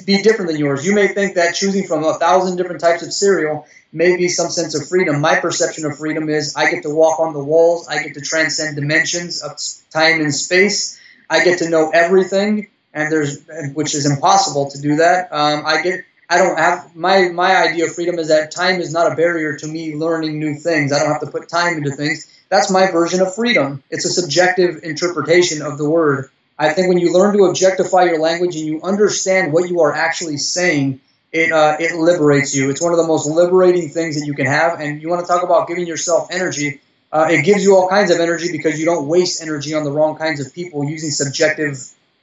be 0.05 0.23
different 0.23 0.51
than 0.51 0.59
yours. 0.59 0.85
You 0.85 0.95
may 0.95 1.09
think 1.09 1.37
that 1.37 1.55
choosing 1.55 1.87
from 1.87 2.05
a 2.05 2.15
thousand 2.15 2.57
different 2.57 2.81
types 2.81 3.03
of 3.03 3.13
cereal 3.13 3.67
may 3.93 4.17
be 4.17 4.29
some 4.29 4.51
sense 4.51 4.75
of 4.79 4.89
freedom. 4.89 5.21
My 5.21 5.37
perception 5.37 5.85
of 5.87 5.97
freedom 5.99 6.29
is 6.29 6.55
I 6.57 6.71
get 6.71 6.83
to 6.83 6.91
walk 6.95 7.21
on 7.21 7.33
the 7.33 7.43
walls, 7.43 7.89
I 7.89 8.03
get 8.03 8.15
to 8.15 8.21
transcend 8.21 8.77
dimensions 8.77 9.43
of 9.43 9.53
time 9.91 10.21
and 10.21 10.35
space, 10.35 11.01
I 11.31 11.45
get 11.45 11.59
to 11.61 11.71
know 11.71 11.91
everything, 11.91 12.69
and 12.95 13.11
there's 13.13 13.45
which 13.75 13.95
is 13.95 14.11
impossible 14.11 14.71
to 14.71 14.81
do 14.81 14.97
that. 14.97 15.33
Um, 15.33 15.65
I 15.67 15.83
get 15.83 16.05
I 16.31 16.39
don't 16.39 16.59
have 16.59 16.95
my 16.95 17.29
my 17.29 17.57
idea 17.57 17.87
of 17.87 17.95
freedom 17.95 18.19
is 18.19 18.29
that 18.29 18.51
time 18.51 18.81
is 18.81 18.93
not 18.93 19.11
a 19.11 19.15
barrier 19.15 19.57
to 19.57 19.67
me 19.67 19.95
learning 19.95 20.39
new 20.39 20.55
things. 20.55 20.93
I 20.93 20.99
don't 20.99 21.13
have 21.13 21.21
to 21.23 21.31
put 21.31 21.49
time 21.49 21.79
into 21.79 21.91
things. 21.91 22.27
That's 22.51 22.71
my 22.71 22.91
version 22.91 23.21
of 23.21 23.35
freedom. 23.35 23.83
It's 23.91 24.05
a 24.05 24.09
subjective 24.11 24.83
interpretation 24.83 25.63
of 25.63 25.79
the 25.79 25.89
word. 25.89 26.31
I 26.59 26.71
think 26.71 26.89
when 26.89 26.99
you 26.99 27.13
learn 27.13 27.37
to 27.37 27.45
objectify 27.45 28.05
your 28.05 28.19
language 28.19 28.57
and 28.57 28.67
you 28.67 28.83
understand 28.83 29.53
what 29.53 29.69
you 29.69 29.81
are 29.83 29.95
actually 29.95 30.39
saying, 30.39 31.01
it 31.33 31.53
uh, 31.53 31.77
it 31.79 31.97
liberates 31.97 32.55
you. 32.55 32.71
It's 32.71 32.81
one 32.81 32.93
of 32.93 32.99
the 32.99 33.07
most 33.07 33.27
liberating 33.27 33.91
things 33.91 34.19
that 34.19 34.27
you 34.27 34.35
can 34.35 34.47
have. 34.47 34.81
And 34.81 35.03
you 35.03 35.09
want 35.09 35.21
to 35.21 35.27
talk 35.27 35.43
about 35.43 35.69
giving 35.69 35.87
yourself 35.87 36.29
energy. 36.31 36.81
Uh, 37.13 37.27
it 37.31 37.45
gives 37.45 37.63
you 37.65 37.77
all 37.77 37.89
kinds 37.89 38.11
of 38.11 38.21
energy 38.21 38.53
because 38.53 38.79
you 38.79 38.85
don't 38.85 39.07
waste 39.07 39.43
energy 39.43 39.75
on 39.75 39.85
the 39.85 39.91
wrong 39.91 40.17
kinds 40.17 40.41
of 40.45 40.53
people 40.53 40.85
using 40.85 41.11
subjective 41.11 41.77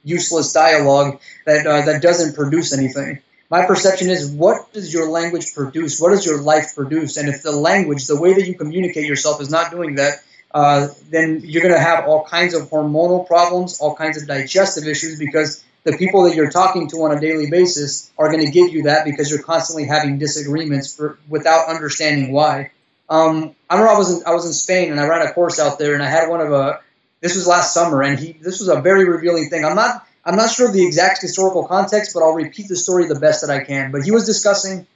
useless 0.04 0.52
dialogue 0.52 1.20
that 1.44 1.66
uh, 1.66 1.82
that 1.82 2.02
doesn't 2.02 2.34
produce 2.34 2.72
anything. 2.72 3.20
My 3.48 3.64
perception 3.64 4.10
is, 4.10 4.28
what 4.28 4.72
does 4.72 4.92
your 4.92 5.08
language 5.08 5.54
produce? 5.54 6.00
What 6.00 6.10
does 6.10 6.26
your 6.26 6.40
life 6.40 6.74
produce? 6.74 7.16
And 7.16 7.28
if 7.28 7.42
the 7.42 7.52
language, 7.52 8.06
the 8.06 8.20
way 8.20 8.34
that 8.34 8.46
you 8.46 8.54
communicate 8.54 9.06
yourself, 9.06 9.40
is 9.40 9.50
not 9.50 9.70
doing 9.70 9.96
that, 9.96 10.14
uh, 10.52 10.88
then 11.10 11.42
you're 11.44 11.62
going 11.62 11.74
to 11.74 11.80
have 11.80 12.06
all 12.06 12.24
kinds 12.24 12.54
of 12.54 12.68
hormonal 12.70 13.26
problems, 13.26 13.78
all 13.80 13.94
kinds 13.94 14.20
of 14.20 14.26
digestive 14.26 14.88
issues, 14.88 15.18
because 15.18 15.64
the 15.86 15.96
people 15.96 16.24
that 16.24 16.34
you're 16.34 16.50
talking 16.50 16.88
to 16.88 16.96
on 17.04 17.16
a 17.16 17.20
daily 17.20 17.48
basis 17.48 18.10
are 18.18 18.28
going 18.30 18.44
to 18.44 18.50
give 18.50 18.72
you 18.72 18.82
that 18.82 19.04
because 19.04 19.30
you're 19.30 19.42
constantly 19.42 19.86
having 19.86 20.18
disagreements 20.18 20.94
for, 20.94 21.16
without 21.28 21.68
understanding 21.68 22.32
why. 22.32 22.72
Um, 23.08 23.54
I 23.70 23.74
remember 23.76 23.94
I 23.94 23.98
was 23.98 24.18
in, 24.18 24.26
I 24.26 24.34
was 24.34 24.44
in 24.46 24.52
Spain 24.52 24.90
and 24.90 25.00
I 25.00 25.06
ran 25.06 25.24
a 25.24 25.32
course 25.32 25.60
out 25.60 25.78
there 25.78 25.94
and 25.94 26.02
I 26.02 26.08
had 26.08 26.28
one 26.28 26.40
of 26.40 26.52
a 26.52 26.80
this 27.20 27.34
was 27.34 27.46
last 27.46 27.72
summer, 27.72 28.02
and 28.02 28.18
he 28.18 28.32
this 28.32 28.60
was 28.60 28.68
a 28.68 28.80
very 28.80 29.08
revealing 29.08 29.48
thing. 29.48 29.64
I'm 29.64 29.76
not 29.76 30.06
I'm 30.24 30.36
not 30.36 30.50
sure 30.50 30.66
of 30.68 30.74
the 30.74 30.84
exact 30.84 31.22
historical 31.22 31.66
context, 31.66 32.12
but 32.14 32.22
I'll 32.22 32.34
repeat 32.34 32.68
the 32.68 32.76
story 32.76 33.06
the 33.06 33.18
best 33.18 33.46
that 33.46 33.50
I 33.50 33.64
can. 33.64 33.92
But 33.92 34.02
he 34.02 34.10
was 34.10 34.26
discussing 34.26 34.86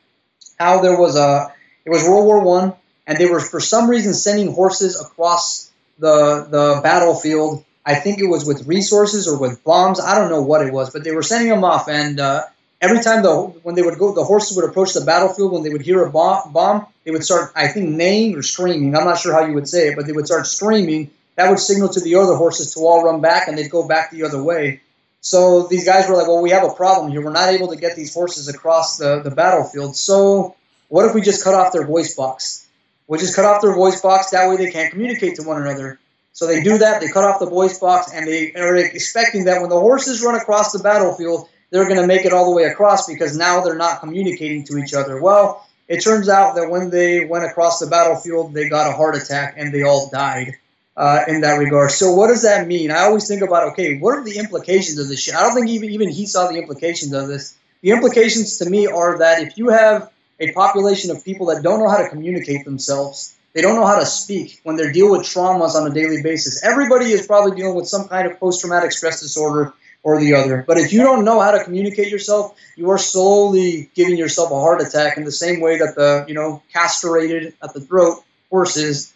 how 0.59 0.81
there 0.81 0.99
was 0.99 1.17
a 1.17 1.55
it 1.85 1.91
was 1.91 2.03
World 2.05 2.27
War 2.27 2.41
One, 2.45 2.75
and 3.07 3.17
they 3.17 3.27
were 3.27 3.41
for 3.41 3.61
some 3.61 3.89
reason 3.89 4.13
sending 4.13 4.53
horses 4.53 5.01
across 5.01 5.71
the 5.99 6.47
the 6.51 6.81
battlefield. 6.83 7.65
I 7.91 7.95
think 7.95 8.19
it 8.19 8.27
was 8.27 8.45
with 8.45 8.67
resources 8.67 9.29
or 9.29 9.39
with 9.39 9.63
bombs. 9.65 10.01
I 10.01 10.19
don't 10.19 10.31
know 10.31 10.43
what 10.43 10.67
it 10.67 10.73
was, 10.73 10.91
but 10.91 11.05
they 11.05 11.13
were 11.13 11.23
sending 11.23 11.51
them 11.51 11.65
off. 11.65 11.89
And 11.89 12.21
uh, 12.21 12.45
every 12.81 13.01
time 13.03 13.23
the 13.23 13.35
when 13.63 13.75
they 13.75 13.83
would 13.83 13.99
go, 13.99 14.15
the 14.15 14.25
horses 14.25 14.57
would 14.57 14.69
approach 14.69 14.93
the 14.93 15.01
battlefield. 15.03 15.53
When 15.53 15.63
they 15.63 15.71
would 15.71 15.83
hear 15.83 16.05
a 16.05 16.11
bomb, 16.11 16.53
bomb, 16.53 16.87
they 17.05 17.11
would 17.11 17.25
start, 17.25 17.53
I 17.55 17.69
think, 17.69 17.91
neighing 17.91 18.37
or 18.37 18.43
screaming. 18.43 18.97
I'm 18.97 19.05
not 19.05 19.19
sure 19.19 19.33
how 19.33 19.45
you 19.47 19.55
would 19.55 19.69
say 19.69 19.89
it, 19.89 19.97
but 19.97 20.07
they 20.07 20.13
would 20.13 20.27
start 20.27 20.47
screaming 20.47 21.11
that 21.41 21.49
would 21.49 21.59
signal 21.59 21.89
to 21.89 22.01
the 22.01 22.17
other 22.17 22.35
horses 22.35 22.75
to 22.75 22.81
all 22.81 23.03
run 23.03 23.23
back 23.23 23.49
and 23.49 23.57
they'd 23.57 23.71
go 23.71 23.87
back 23.87 24.11
the 24.11 24.25
other 24.25 24.43
way. 24.43 24.83
So 25.23 25.67
these 25.69 25.87
guys 25.87 26.09
were 26.09 26.17
like, 26.17 26.27
well, 26.27 26.43
we 26.43 26.51
have 26.51 26.65
a 26.65 26.75
problem 26.75 27.11
here. 27.11 27.23
We're 27.23 27.33
not 27.33 27.49
able 27.49 27.69
to 27.69 27.77
get 27.77 27.97
these 27.97 28.13
horses 28.13 28.49
across 28.49 28.99
the, 28.99 29.21
the 29.21 29.31
battlefield. 29.31 29.97
So 29.97 30.55
what 30.89 31.07
if 31.07 31.15
we 31.15 31.23
just 31.23 31.43
cut 31.43 31.55
off 31.55 31.73
their 31.73 31.87
voice 31.87 32.15
box? 32.15 32.67
We 33.07 33.19
just 33.19 33.35
cut 33.35 33.47
off 33.47 33.63
their 33.63 33.75
voice 33.75 34.01
box. 34.01 34.31
That 34.31 34.49
way 34.49 34.57
they 34.57 34.71
can't 34.71 34.91
communicate 34.91 35.37
to 35.37 35.43
one 35.43 35.61
another. 35.61 35.99
So 36.33 36.47
they 36.47 36.63
do 36.63 36.79
that. 36.79 37.01
They 37.01 37.09
cut 37.09 37.25
off 37.25 37.41
the 37.41 37.47
voice 37.47 37.79
box 37.79 38.13
and 38.13 38.27
they 38.27 38.53
are 38.55 38.77
expecting 38.77 39.45
that 39.45 39.61
when 39.61 39.71
the 39.71 39.81
horses 39.81 40.23
run 40.23 40.35
across 40.37 40.73
the 40.73 40.79
battlefield, 40.79 41.49
they're 41.71 41.89
going 41.89 42.01
to 42.01 42.07
make 42.07 42.25
it 42.25 42.33
all 42.33 42.45
the 42.45 42.57
way 42.57 42.65
across 42.65 43.07
because 43.07 43.37
now 43.37 43.63
they're 43.63 43.77
not 43.77 44.01
communicating 44.01 44.65
to 44.65 44.79
each 44.79 44.95
other. 44.95 45.21
Well, 45.21 45.67
it 45.89 46.03
turns 46.03 46.29
out 46.29 46.55
that 46.55 46.71
when 46.71 46.91
they 46.91 47.25
went 47.25 47.45
across 47.45 47.81
the 47.81 47.87
battlefield, 47.87 48.55
they 48.55 48.69
got 48.69 48.89
a 48.89 48.93
heart 48.93 49.17
attack 49.17 49.55
and 49.57 49.75
they 49.75 49.83
all 49.83 50.09
died 50.11 50.55
uh, 50.97 51.25
in 51.27 51.41
that 51.41 51.55
regard. 51.55 51.91
So 51.91 52.15
what 52.15 52.29
does 52.29 52.43
that 52.43 52.69
mean? 52.69 52.91
I 52.91 53.01
always 53.01 53.27
think 53.27 53.43
about 53.43 53.73
okay, 53.73 53.99
what 53.99 54.19
are 54.19 54.25
the 54.25 54.39
implications 54.39 54.99
of 54.99 55.09
this 55.09 55.21
shit? 55.21 55.35
I 55.35 55.43
don't 55.43 55.55
think 55.55 55.69
even 55.69 55.91
even 55.91 56.09
he 56.09 56.27
saw 56.27 56.49
the 56.49 56.59
implications 56.59 57.13
of 57.13 57.27
this. 57.27 57.57
The 57.83 57.91
implications 57.91 58.59
to 58.59 58.69
me 58.69 58.87
are 58.87 59.19
that 59.19 59.43
if 59.43 59.57
you 59.57 59.71
have 59.71 60.11
a 60.39 60.53
population 60.53 61.11
of 61.11 61.25
people 61.25 61.47
that 61.47 61.63
don't 61.63 61.81
know 61.81 61.89
how 61.89 62.03
to 62.03 62.09
communicate 62.09 62.65
themselves, 62.65 63.35
they 63.53 63.63
don't 63.63 63.77
know 63.77 63.87
how 63.87 63.99
to 63.99 64.07
speak 64.07 64.61
when 64.63 64.77
they 64.77 64.93
deal 64.93 65.11
with 65.11 65.23
traumas 65.23 65.75
on 65.75 65.91
a 65.91 65.95
daily 65.95 66.23
basis. 66.23 66.63
Everybody 66.65 67.07
is 67.07 67.27
probably 67.27 67.57
dealing 67.57 67.75
with 67.75 67.89
some 67.89 68.09
kind 68.09 68.31
of 68.31 68.39
post-traumatic 68.39 68.93
stress 68.93 69.21
disorder 69.21 69.73
or 70.03 70.19
the 70.21 70.35
other. 70.35 70.65
But 70.67 70.79
if 70.79 70.93
you 70.93 71.03
don't 71.03 71.25
know 71.25 71.41
how 71.41 71.51
to 71.51 71.65
communicate 71.65 72.11
yourself, 72.11 72.57
you 72.77 72.91
are 72.91 72.99
slowly 72.99 73.91
giving 73.95 74.17
yourself 74.17 74.51
a 74.51 74.55
heart 74.55 74.81
attack 74.81 75.17
in 75.19 75.25
the 75.25 75.33
same 75.33 75.61
way 75.61 75.79
that 75.79 75.95
the 75.97 76.25
you 76.29 76.35
know 76.35 76.63
castrated 76.73 77.55
at 77.63 77.75
the 77.75 77.81
throat 77.81 78.23
horses 78.51 79.13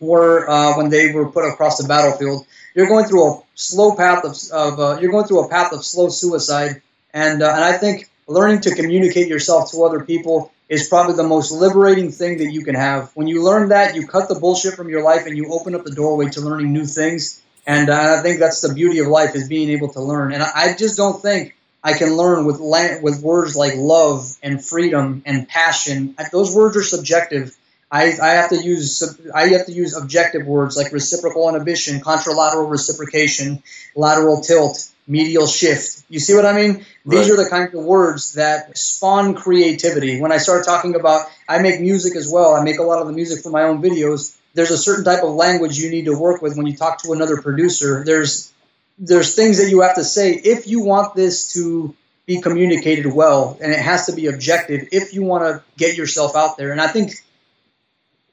were 0.00 0.48
uh, 0.48 0.76
when 0.76 0.90
they 0.90 1.12
were 1.12 1.30
put 1.30 1.44
across 1.44 1.78
the 1.78 1.86
battlefield. 1.86 2.46
You're 2.74 2.88
going 2.88 3.04
through 3.04 3.32
a 3.32 3.42
slow 3.54 3.94
path 3.94 4.24
of, 4.24 4.36
of 4.52 4.80
uh, 4.80 4.98
you're 5.00 5.12
going 5.12 5.26
through 5.26 5.44
a 5.44 5.48
path 5.48 5.72
of 5.72 5.84
slow 5.84 6.08
suicide, 6.08 6.82
and 7.12 7.42
uh, 7.42 7.52
and 7.54 7.64
I 7.64 7.74
think 7.74 8.10
learning 8.26 8.62
to 8.62 8.74
communicate 8.74 9.28
yourself 9.28 9.70
to 9.70 9.84
other 9.84 10.04
people 10.04 10.52
is 10.68 10.88
probably 10.88 11.14
the 11.14 11.22
most 11.22 11.52
liberating 11.52 12.10
thing 12.10 12.38
that 12.38 12.52
you 12.52 12.64
can 12.64 12.74
have. 12.74 13.10
When 13.14 13.26
you 13.26 13.42
learn 13.42 13.68
that, 13.68 13.94
you 13.94 14.06
cut 14.06 14.28
the 14.28 14.34
bullshit 14.34 14.74
from 14.74 14.88
your 14.88 15.02
life 15.02 15.26
and 15.26 15.36
you 15.36 15.52
open 15.52 15.74
up 15.74 15.84
the 15.84 15.94
doorway 15.94 16.30
to 16.30 16.40
learning 16.40 16.72
new 16.72 16.86
things. 16.86 17.42
And 17.66 17.90
uh, 17.90 18.16
I 18.18 18.22
think 18.22 18.40
that's 18.40 18.60
the 18.60 18.74
beauty 18.74 18.98
of 18.98 19.06
life 19.06 19.34
is 19.34 19.48
being 19.48 19.70
able 19.70 19.92
to 19.92 20.00
learn. 20.00 20.32
And 20.32 20.42
I, 20.42 20.74
just 20.76 20.96
don't 20.96 21.20
think 21.20 21.56
I 21.82 21.94
can 21.94 22.14
learn 22.16 22.44
with 22.44 22.60
with 22.60 23.22
words 23.22 23.56
like 23.56 23.74
love 23.76 24.36
and 24.42 24.64
freedom 24.64 25.22
and 25.24 25.48
passion. 25.48 26.14
Those 26.32 26.54
words 26.54 26.76
are 26.76 26.82
subjective. 26.82 27.56
I, 27.94 28.12
I 28.20 28.30
have 28.30 28.50
to 28.50 28.56
use 28.56 29.00
I 29.32 29.48
have 29.50 29.66
to 29.66 29.72
use 29.72 29.96
objective 29.96 30.48
words 30.48 30.76
like 30.76 30.92
reciprocal 30.92 31.48
inhibition, 31.48 32.00
contralateral 32.00 32.68
reciprocation, 32.68 33.62
lateral 33.94 34.40
tilt, 34.40 34.90
medial 35.06 35.46
shift. 35.46 36.02
You 36.08 36.18
see 36.18 36.34
what 36.34 36.44
I 36.44 36.54
mean? 36.54 36.84
These 37.06 37.30
Right. 37.30 37.38
are 37.38 37.44
the 37.44 37.48
kinds 37.48 37.72
of 37.72 37.84
words 37.84 38.34
that 38.34 38.76
spawn 38.76 39.34
creativity. 39.34 40.20
When 40.20 40.32
I 40.32 40.38
start 40.38 40.64
talking 40.64 40.96
about, 40.96 41.26
I 41.48 41.60
make 41.60 41.80
music 41.80 42.16
as 42.16 42.28
well. 42.28 42.54
I 42.54 42.64
make 42.64 42.80
a 42.80 42.82
lot 42.82 43.00
of 43.00 43.06
the 43.06 43.12
music 43.12 43.44
for 43.44 43.50
my 43.50 43.62
own 43.62 43.80
videos. 43.80 44.34
There's 44.54 44.72
a 44.72 44.78
certain 44.78 45.04
type 45.04 45.22
of 45.22 45.30
language 45.30 45.78
you 45.78 45.88
need 45.90 46.06
to 46.06 46.18
work 46.18 46.42
with 46.42 46.56
when 46.56 46.66
you 46.66 46.76
talk 46.76 47.00
to 47.04 47.12
another 47.12 47.40
producer. 47.42 48.02
There's 48.04 48.52
there's 48.98 49.36
things 49.36 49.58
that 49.62 49.70
you 49.70 49.82
have 49.82 49.94
to 49.96 50.04
say 50.04 50.32
if 50.32 50.66
you 50.66 50.82
want 50.82 51.14
this 51.14 51.52
to 51.52 51.94
be 52.26 52.40
communicated 52.40 53.06
well, 53.06 53.56
and 53.62 53.70
it 53.72 53.78
has 53.78 54.06
to 54.06 54.12
be 54.14 54.26
objective 54.26 54.88
if 54.90 55.14
you 55.14 55.22
want 55.22 55.44
to 55.44 55.62
get 55.76 55.96
yourself 55.96 56.34
out 56.34 56.56
there. 56.56 56.72
And 56.72 56.80
I 56.80 56.88
think 56.88 57.12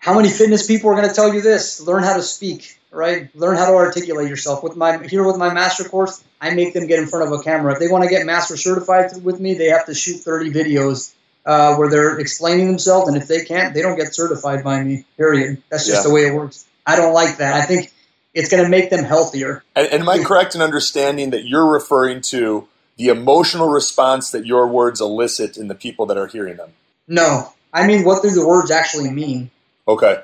how 0.02 0.16
many 0.16 0.30
fitness 0.30 0.66
people 0.66 0.90
are 0.90 0.96
going 0.96 1.08
to 1.08 1.14
tell 1.14 1.32
you 1.32 1.42
this? 1.42 1.80
Learn 1.80 2.02
how 2.02 2.16
to 2.18 2.24
speak, 2.24 2.80
right? 2.90 3.30
Learn 3.36 3.56
how 3.56 3.68
to 3.68 3.74
articulate 3.74 4.28
yourself. 4.28 4.64
With 4.64 4.76
my 4.76 4.98
here 5.08 5.26
with 5.26 5.38
my 5.38 5.54
master 5.54 5.84
course, 5.84 6.24
I 6.42 6.56
make 6.56 6.74
them 6.74 6.88
get 6.88 6.98
in 6.98 7.08
front 7.08 7.32
of 7.32 7.40
a 7.40 7.44
camera. 7.44 7.74
If 7.74 7.80
they 7.80 7.88
want 7.88 8.04
to 8.04 8.10
get 8.10 8.26
master 8.26 8.58
certified 8.58 9.12
with 9.24 9.40
me, 9.40 9.54
they 9.54 9.68
have 9.68 9.86
to 9.86 9.94
shoot 9.94 10.18
30 10.18 10.52
videos 10.52 11.14
uh, 11.46 11.76
where 11.76 11.88
they're 11.90 12.18
explaining 12.18 12.66
themselves, 12.68 13.10
and 13.10 13.16
if 13.16 13.28
they 13.28 13.46
can't, 13.46 13.76
they 13.76 13.84
don't 13.84 13.96
get 13.96 14.14
certified 14.16 14.64
by 14.64 14.84
me. 14.84 15.06
Period. 15.18 15.62
That's 15.70 15.86
just 15.86 16.04
Yeah. 16.04 16.10
the 16.10 16.14
way 16.14 16.22
it 16.26 16.34
works. 16.34 16.66
I 16.86 16.96
don't 16.96 17.14
like 17.14 17.38
that. 17.38 17.54
I 17.54 17.62
think 17.66 17.94
it's 18.34 18.50
going 18.50 18.64
to 18.64 18.70
make 18.70 18.90
them 18.90 19.04
healthier. 19.06 19.64
And, 19.76 19.88
and 19.88 20.02
am 20.02 20.10
I 20.10 20.24
correct 20.24 20.56
in 20.56 20.64
understanding 20.64 21.30
that 21.30 21.46
you're 21.46 21.72
referring 21.72 22.22
to 22.22 22.68
the 22.98 23.10
emotional 23.10 23.70
response 23.70 24.32
that 24.32 24.48
your 24.48 24.66
words 24.68 25.00
elicit 25.00 25.58
in 25.58 25.68
the 25.68 25.76
people 25.76 26.08
that 26.08 26.18
are 26.18 26.28
hearing 26.28 26.58
them? 26.58 26.74
No, 27.08 27.54
I 27.72 27.86
mean 27.86 28.04
what 28.04 28.24
do 28.24 28.32
the 28.32 28.48
words 28.48 28.72
actually 28.72 29.12
mean? 29.12 29.52
Okay. 29.92 30.22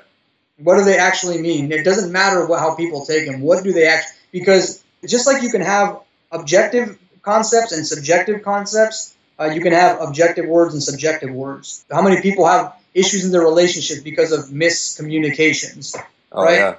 What 0.58 0.78
do 0.78 0.84
they 0.84 0.98
actually 0.98 1.40
mean? 1.40 1.70
It 1.70 1.84
doesn't 1.84 2.10
matter 2.10 2.46
what, 2.46 2.60
how 2.60 2.74
people 2.74 3.04
take 3.04 3.26
them. 3.26 3.40
What 3.40 3.62
do 3.62 3.72
they 3.72 3.86
actually? 3.86 4.16
Because 4.32 4.82
just 5.06 5.26
like 5.26 5.42
you 5.42 5.50
can 5.50 5.60
have 5.60 6.00
objective 6.32 6.98
concepts 7.22 7.72
and 7.72 7.86
subjective 7.86 8.42
concepts, 8.42 9.14
uh, 9.38 9.44
you 9.44 9.60
can 9.60 9.72
have 9.72 10.00
objective 10.00 10.46
words 10.46 10.74
and 10.74 10.82
subjective 10.82 11.30
words. 11.30 11.84
How 11.90 12.02
many 12.02 12.20
people 12.22 12.46
have 12.46 12.74
issues 12.94 13.24
in 13.24 13.30
their 13.30 13.42
relationship 13.42 14.02
because 14.02 14.32
of 14.32 14.46
miscommunications? 14.46 15.94
Oh, 16.32 16.44
Right. 16.44 16.58
yeah. 16.58 16.74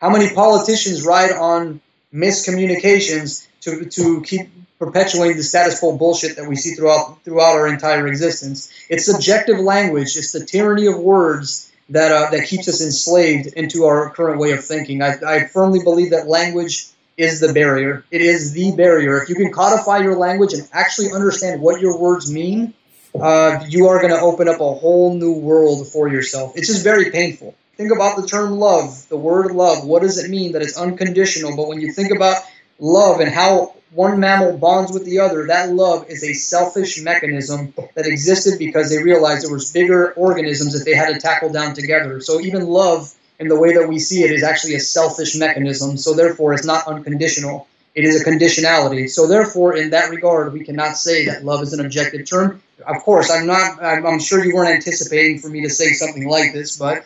How 0.00 0.10
many 0.10 0.32
politicians 0.32 1.04
ride 1.04 1.32
on 1.32 1.80
miscommunications 2.14 3.46
to, 3.62 3.84
to 3.86 4.22
keep 4.22 4.48
perpetuating 4.78 5.36
the 5.36 5.42
status 5.42 5.80
quo 5.80 5.96
bullshit 5.96 6.36
that 6.36 6.48
we 6.48 6.54
see 6.54 6.74
throughout 6.74 7.24
throughout 7.24 7.56
our 7.56 7.66
entire 7.66 8.06
existence? 8.06 8.70
It's 8.88 9.04
subjective 9.04 9.58
language. 9.58 10.16
It's 10.16 10.32
the 10.32 10.44
tyranny 10.44 10.86
of 10.86 10.96
words 10.98 11.70
that 11.90 12.12
uh, 12.12 12.30
that 12.30 12.46
keeps 12.46 12.68
us 12.68 12.82
enslaved 12.82 13.48
into 13.54 13.84
our 13.84 14.10
current 14.10 14.40
way 14.40 14.52
of 14.52 14.64
thinking. 14.64 15.02
I, 15.02 15.14
I 15.26 15.44
firmly 15.46 15.80
believe 15.82 16.10
that 16.10 16.28
language 16.28 16.86
is 17.16 17.40
the 17.40 17.52
barrier. 17.52 18.04
It 18.10 18.20
is 18.20 18.52
the 18.52 18.74
barrier. 18.76 19.22
If 19.22 19.28
you 19.28 19.34
can 19.34 19.52
codify 19.52 19.98
your 19.98 20.16
language 20.16 20.52
and 20.52 20.68
actually 20.72 21.12
understand 21.12 21.60
what 21.60 21.80
your 21.80 21.98
words 21.98 22.32
mean, 22.32 22.74
uh, 23.20 23.64
you 23.68 23.88
are 23.88 24.00
going 24.00 24.14
to 24.14 24.20
open 24.20 24.48
up 24.48 24.60
a 24.60 24.74
whole 24.74 25.14
new 25.14 25.32
world 25.32 25.88
for 25.88 26.08
yourself. 26.08 26.52
It's 26.54 26.68
just 26.68 26.84
very 26.84 27.10
painful. 27.10 27.54
Think 27.76 27.92
about 27.92 28.16
the 28.16 28.26
term 28.26 28.58
love, 28.58 29.08
the 29.08 29.16
word 29.16 29.52
love. 29.52 29.84
What 29.84 30.02
does 30.02 30.22
it 30.22 30.30
mean 30.30 30.52
that 30.52 30.62
it's 30.62 30.76
unconditional? 30.76 31.56
But 31.56 31.68
when 31.68 31.80
you 31.80 31.92
think 31.92 32.12
about 32.14 32.42
love 32.78 33.20
and 33.20 33.30
how 33.30 33.74
one 33.90 34.20
mammal 34.20 34.58
bonds 34.58 34.92
with 34.92 35.04
the 35.04 35.18
other, 35.20 35.46
that 35.46 35.70
love 35.70 36.06
is 36.08 36.22
a 36.22 36.32
selfish 36.34 37.00
mechanism 37.00 37.72
that 37.94 38.06
existed 38.06 38.58
because 38.58 38.90
they 38.90 39.02
realized 39.02 39.44
there 39.44 39.52
was 39.52 39.72
bigger 39.72 40.12
organisms 40.12 40.78
that 40.78 40.84
they 40.84 40.94
had 40.94 41.12
to 41.12 41.18
tackle 41.18 41.50
down 41.52 41.74
together. 41.74 42.20
So 42.20 42.40
even 42.40 42.66
love, 42.66 43.14
in 43.38 43.48
the 43.48 43.58
way 43.58 43.74
that 43.74 43.88
we 43.88 43.98
see 43.98 44.22
it, 44.24 44.30
is 44.30 44.42
actually 44.42 44.74
a 44.74 44.80
selfish 44.80 45.36
mechanism. 45.36 45.96
So 45.96 46.14
therefore, 46.14 46.52
it's 46.52 46.66
not 46.66 46.86
unconditional. 46.86 47.66
It 47.94 48.04
is 48.04 48.20
a 48.20 48.24
conditionality. 48.24 49.08
So 49.08 49.26
therefore, 49.26 49.76
in 49.76 49.90
that 49.90 50.10
regard, 50.10 50.52
we 50.52 50.64
cannot 50.64 50.96
say 50.96 51.26
that 51.26 51.44
love 51.44 51.62
is 51.62 51.72
an 51.72 51.84
objective 51.84 52.28
term. 52.28 52.62
Of 52.86 53.02
course, 53.02 53.30
I'm 53.30 53.46
not. 53.46 53.82
I'm, 53.82 54.06
I'm 54.06 54.20
sure 54.20 54.44
you 54.44 54.54
weren't 54.54 54.70
anticipating 54.70 55.40
for 55.40 55.48
me 55.48 55.62
to 55.62 55.70
say 55.70 55.92
something 55.92 56.28
like 56.28 56.52
this, 56.52 56.76
but 56.76 57.04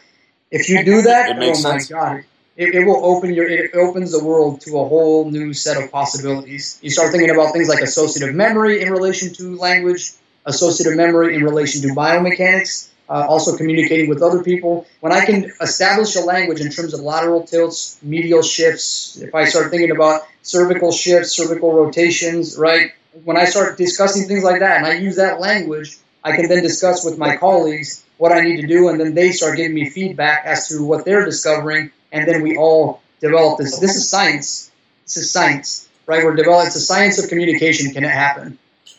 if 0.51 0.69
you 0.69 0.85
do 0.85 1.03
that, 1.03 1.35
oh 1.35 1.39
my 1.39 1.53
sense. 1.55 1.89
god, 1.89 2.25
it, 2.57 2.75
it 2.75 2.85
will 2.85 3.05
open 3.05 3.33
your. 3.33 3.49
It 3.49 3.75
opens 3.75 4.13
the 4.13 4.23
world 4.23 4.61
to 4.63 4.79
a 4.79 4.89
whole 4.89 5.31
new 5.31 5.53
set 5.55 5.83
of 5.83 5.91
possibilities. 5.91 6.79
You 6.83 6.91
start 6.91 7.11
thinking 7.13 7.31
about 7.31 7.53
things 7.53 7.69
like 7.69 7.81
associative 7.81 8.35
memory 8.35 8.83
in 8.83 8.93
relation 8.93 9.33
to 9.35 9.57
language, 9.57 10.13
associative 10.45 10.97
memory 10.97 11.35
in 11.35 11.45
relation 11.45 11.83
to 11.83 11.89
biomechanics, 11.89 12.91
uh, 13.09 13.27
also 13.29 13.57
communicating 13.57 14.09
with 14.09 14.23
other 14.23 14.43
people. 14.43 14.87
When 15.01 15.13
I 15.13 15.25
can 15.25 15.51
establish 15.61 16.15
a 16.17 16.21
language 16.21 16.61
in 16.61 16.71
terms 16.71 16.93
of 16.95 17.01
lateral 17.01 17.45
tilts, 17.45 17.99
medial 18.03 18.43
shifts, 18.43 19.19
if 19.21 19.35
I 19.35 19.45
start 19.45 19.71
thinking 19.71 19.91
about 19.91 20.23
cervical 20.43 20.93
shifts, 20.93 21.37
cervical 21.37 21.73
rotations, 21.73 22.59
right? 22.59 22.93
When 23.25 23.37
I 23.37 23.45
start 23.45 23.79
discussing 23.79 24.29
things 24.29 24.45
like 24.45 24.61
that 24.61 24.79
and 24.79 24.87
I 24.87 24.95
use 24.95 25.17
that 25.17 25.41
language, 25.41 25.99
I 26.25 26.37
can 26.37 26.49
then 26.49 26.63
discuss 26.63 27.05
with 27.05 27.19
my 27.19 27.37
colleagues 27.37 28.05
what 28.19 28.31
I 28.33 28.41
need 28.41 28.61
to 28.61 28.67
do, 28.67 28.89
and 28.89 29.01
then 29.01 29.15
they 29.15 29.33
start 29.33 29.57
giving 29.57 29.75
me 29.75 29.91
feedback 29.91 30.45
as 30.45 30.69
to 30.69 30.85
what 30.85 31.05
they're 31.05 31.25
discovering, 31.25 31.91
and 32.13 32.29
then 32.29 32.43
we 32.43 32.57
all 32.57 33.03
develop 33.21 33.59
this. 33.59 33.79
This 33.79 33.97
is 33.97 34.09
science. 34.09 34.71
This 35.05 35.17
is 35.17 35.31
science, 35.31 35.89
right? 36.07 36.25
We're 36.25 36.37
developing. 36.37 36.69
It's 36.69 36.77
a 36.77 36.81
science 36.81 37.23
of 37.23 37.29
communication. 37.29 37.93
Can 37.93 38.05
it 38.05 38.11
happen? 38.11 38.59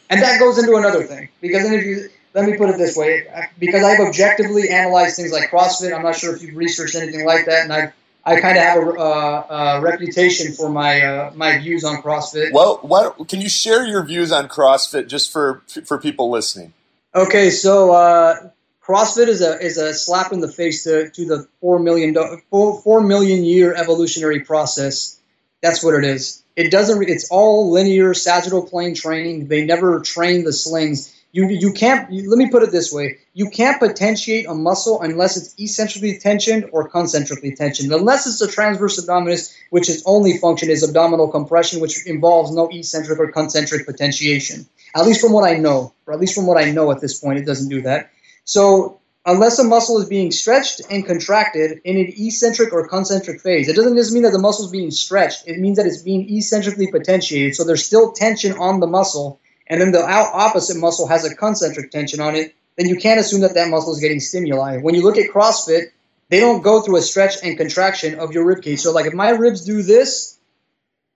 And 0.10 0.22
that 0.22 0.40
goes 0.40 0.58
into 0.58 0.76
another 0.76 1.04
thing 1.04 1.30
because 1.42 1.64
then 1.64 1.74
if 1.74 1.86
you 1.86 2.10
let 2.34 2.46
me 2.46 2.58
put 2.58 2.70
it 2.70 2.78
this 2.78 2.98
way, 2.98 3.28
because 3.60 3.84
I've 3.84 4.00
objectively 4.00 4.70
analyzed 4.70 5.16
things 5.16 5.32
like 5.32 5.50
CrossFit. 5.50 5.96
I'm 5.96 6.04
not 6.04 6.16
sure 6.16 6.36
if 6.36 6.42
you've 6.42 6.56
researched 6.56 6.96
anything 6.96 7.26
like 7.26 7.46
that, 7.46 7.64
and 7.64 7.74
I 7.74 7.94
I 8.26 8.40
kind 8.40 8.58
of 8.58 8.64
have 8.64 8.84
a, 8.84 8.92
uh, 8.92 9.78
a 9.78 9.82
reputation 9.82 10.54
for 10.54 10.70
my 10.70 11.02
uh, 11.02 11.32
my 11.36 11.60
views 11.60 11.84
on 11.84 12.02
CrossFit. 12.02 12.54
Well, 12.54 12.80
what 12.82 13.28
can 13.28 13.42
you 13.42 13.50
share 13.50 13.86
your 13.86 14.04
views 14.04 14.32
on 14.32 14.48
CrossFit 14.48 15.08
just 15.08 15.32
for 15.32 15.62
for 15.86 16.00
people 16.00 16.30
listening? 16.30 16.74
Okay, 17.14 17.50
so 17.50 17.92
uh, 17.92 18.50
CrossFit 18.86 19.30
is 19.30 19.42
a 19.42 19.60
is 19.62 19.78
a 19.78 19.94
slap 19.94 20.34
in 20.34 20.42
the 20.42 20.52
face 20.52 20.84
to, 20.84 21.10
to 21.10 21.26
the 21.26 21.48
four 21.62 21.80
million 21.80 22.14
four, 22.50 22.82
four 22.82 23.02
million 23.02 23.44
year 23.44 23.74
evolutionary 23.74 24.42
process. 24.42 25.22
That's 25.62 25.82
what 25.82 25.96
it 25.96 26.04
is. 26.04 26.44
It 26.58 26.70
doesn't. 26.70 27.02
It's 27.08 27.30
all 27.32 27.72
linear 27.72 28.14
sagittal 28.14 28.68
plane 28.68 28.94
training. 28.94 29.48
They 29.48 29.66
never 29.66 30.02
train 30.02 30.44
the 30.44 30.52
slings. 30.52 31.18
You 31.32 31.48
you 31.48 31.72
can't. 31.72 32.12
Let 32.12 32.38
me 32.38 32.50
put 32.50 32.62
it 32.62 32.74
this 32.74 32.92
way: 32.92 33.20
you 33.34 33.50
can't 33.50 33.80
potentiate 33.80 34.48
a 34.48 34.54
muscle 34.54 35.02
unless 35.02 35.38
it's 35.38 35.56
eccentrically 35.58 36.20
tensioned 36.20 36.70
or 36.74 36.90
concentrically 36.90 37.56
tensioned. 37.56 37.94
Unless 37.94 38.28
it's 38.28 38.42
a 38.42 38.52
transverse 38.52 39.00
abdominis, 39.00 39.56
which 39.70 39.90
its 39.90 40.04
only 40.06 40.38
function 40.40 40.70
is 40.70 40.84
abdominal 40.84 41.30
compression, 41.30 41.80
which 41.80 42.06
involves 42.06 42.52
no 42.52 42.68
eccentric 42.68 43.18
or 43.18 43.32
concentric 43.32 43.86
potentiation. 43.86 44.68
At 44.94 45.06
least 45.06 45.22
from 45.22 45.32
what 45.32 45.50
I 45.50 45.56
know, 45.56 45.94
or 46.06 46.14
at 46.14 46.20
least 46.20 46.36
from 46.36 46.46
what 46.46 46.62
I 46.62 46.70
know 46.72 46.92
at 46.92 47.00
this 47.00 47.18
point, 47.18 47.40
it 47.40 47.46
doesn't 47.46 47.70
do 47.70 47.82
that. 47.84 48.12
So 48.46 49.00
unless 49.26 49.60
a 49.60 49.64
muscle 49.64 50.00
is 50.00 50.10
being 50.10 50.32
stretched 50.32 50.82
and 50.90 51.06
contracted 51.06 51.80
in 51.84 51.98
an 51.98 52.14
eccentric 52.18 52.74
or 52.74 52.88
concentric 52.88 53.42
phase, 53.42 53.70
it 53.70 53.76
doesn't 53.76 53.96
just 53.96 54.14
mean 54.14 54.24
that 54.24 54.32
the 54.32 54.40
muscle 54.40 54.66
is 54.66 54.72
being 54.72 54.92
stretched. 54.92 55.48
It 55.48 55.60
means 55.60 55.78
that 55.78 55.86
it's 55.86 56.02
being 56.02 56.30
eccentrically 56.30 56.88
potentiated. 56.92 57.56
So 57.56 57.64
there's 57.64 57.86
still 57.86 58.12
tension 58.12 58.54
on 58.54 58.80
the 58.80 58.88
muscle, 58.88 59.40
and 59.68 59.80
then 59.80 59.92
the 59.92 60.04
opposite 60.04 60.78
muscle 60.78 61.08
has 61.08 61.26
a 61.26 61.36
concentric 61.36 61.92
tension 61.92 62.20
on 62.20 62.36
it. 62.36 62.54
Then 62.78 62.90
you 62.90 62.98
can't 62.98 63.20
assume 63.20 63.42
that 63.42 63.54
that 63.54 63.70
muscle 63.70 63.94
is 63.94 64.00
getting 64.00 64.20
stimuli. 64.20 64.80
When 64.80 64.96
you 64.96 65.04
look 65.04 65.18
at 65.18 65.30
CrossFit, 65.30 65.92
they 66.30 66.40
don't 66.40 66.64
go 66.64 66.82
through 66.82 66.98
a 66.98 67.02
stretch 67.02 67.36
and 67.44 67.58
contraction 67.58 68.20
of 68.20 68.34
your 68.34 68.46
rib 68.46 68.64
cage. 68.64 68.80
So 68.80 68.92
like 68.92 69.06
if 69.06 69.14
my 69.14 69.30
ribs 69.30 69.64
do 69.64 69.84
this, 69.84 70.40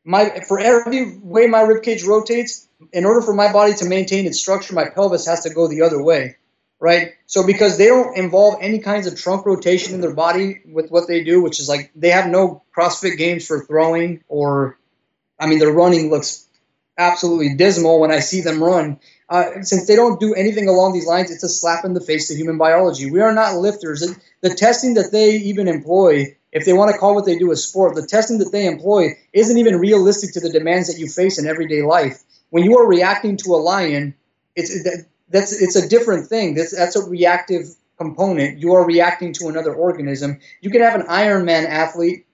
my 0.05 0.41
for 0.47 0.59
every 0.59 1.17
way 1.17 1.47
my 1.47 1.61
rib 1.61 1.83
cage 1.83 2.03
rotates, 2.03 2.67
in 2.93 3.05
order 3.05 3.21
for 3.21 3.33
my 3.33 3.51
body 3.51 3.73
to 3.73 3.85
maintain 3.85 4.27
its 4.27 4.39
structure, 4.39 4.75
my 4.75 4.87
pelvis 4.87 5.25
has 5.25 5.41
to 5.41 5.49
go 5.49 5.67
the 5.67 5.81
other 5.81 6.01
way 6.01 6.37
right? 6.79 7.13
So 7.25 7.45
because 7.45 7.77
they 7.77 7.87
don't 7.87 8.17
involve 8.17 8.57
any 8.61 8.79
kinds 8.79 9.07
of 9.07 9.19
trunk 9.19 9.45
rotation 9.45 9.93
in 9.93 10.01
their 10.01 10.13
body 10.13 10.61
with 10.65 10.89
what 10.89 11.07
they 11.07 11.23
do, 11.23 11.41
which 11.41 11.59
is 11.59 11.67
like 11.67 11.91
they 11.95 12.09
have 12.09 12.29
no 12.29 12.63
CrossFit 12.75 13.17
games 13.17 13.45
for 13.45 13.65
throwing 13.65 14.23
or, 14.27 14.77
I 15.39 15.47
mean, 15.47 15.59
their 15.59 15.71
running 15.71 16.09
looks 16.09 16.47
absolutely 16.97 17.55
dismal 17.55 17.99
when 17.99 18.11
I 18.11 18.19
see 18.19 18.41
them 18.41 18.63
run. 18.63 18.99
Uh, 19.29 19.61
since 19.61 19.87
they 19.87 19.95
don't 19.95 20.19
do 20.19 20.33
anything 20.33 20.67
along 20.67 20.93
these 20.93 21.05
lines, 21.05 21.31
it's 21.31 21.43
a 21.43 21.49
slap 21.49 21.83
in 21.85 21.93
the 21.93 22.01
face 22.01 22.27
to 22.29 22.35
human 22.35 22.57
biology. 22.57 23.11
We 23.11 23.21
are 23.21 23.33
not 23.33 23.55
lifters. 23.55 24.01
The 24.41 24.49
testing 24.49 24.93
that 24.95 25.11
they 25.11 25.31
even 25.35 25.67
employ, 25.67 26.37
if 26.51 26.65
they 26.65 26.73
want 26.73 26.91
to 26.91 26.97
call 26.97 27.13
what 27.13 27.25
they 27.25 27.37
do 27.37 27.51
a 27.51 27.55
sport, 27.55 27.95
the 27.95 28.07
testing 28.07 28.39
that 28.39 28.51
they 28.51 28.65
employ 28.65 29.17
isn't 29.33 29.57
even 29.57 29.77
realistic 29.77 30.33
to 30.33 30.39
the 30.39 30.49
demands 30.49 30.87
that 30.87 30.99
you 30.99 31.07
face 31.07 31.37
in 31.37 31.45
everyday 31.45 31.81
life. 31.81 32.23
When 32.49 32.63
you 32.63 32.77
are 32.77 32.87
reacting 32.87 33.35
to 33.37 33.55
a 33.55 33.57
lion, 33.57 34.15
it's 34.55 34.73
that's 35.29 35.61
it's 35.61 35.75
a 35.75 35.87
different 35.87 36.27
thing. 36.27 36.55
That's 36.55 36.75
that's 36.75 36.95
a 36.95 37.03
reactive 37.03 37.75
component. 37.97 38.59
You 38.59 38.73
are 38.73 38.85
reacting 38.85 39.33
to 39.33 39.47
another 39.47 39.73
organism. 39.73 40.39
You 40.61 40.69
can 40.69 40.81
have 40.81 40.95
an 40.99 41.07
Ironman 41.07 41.67
athlete 41.67 42.25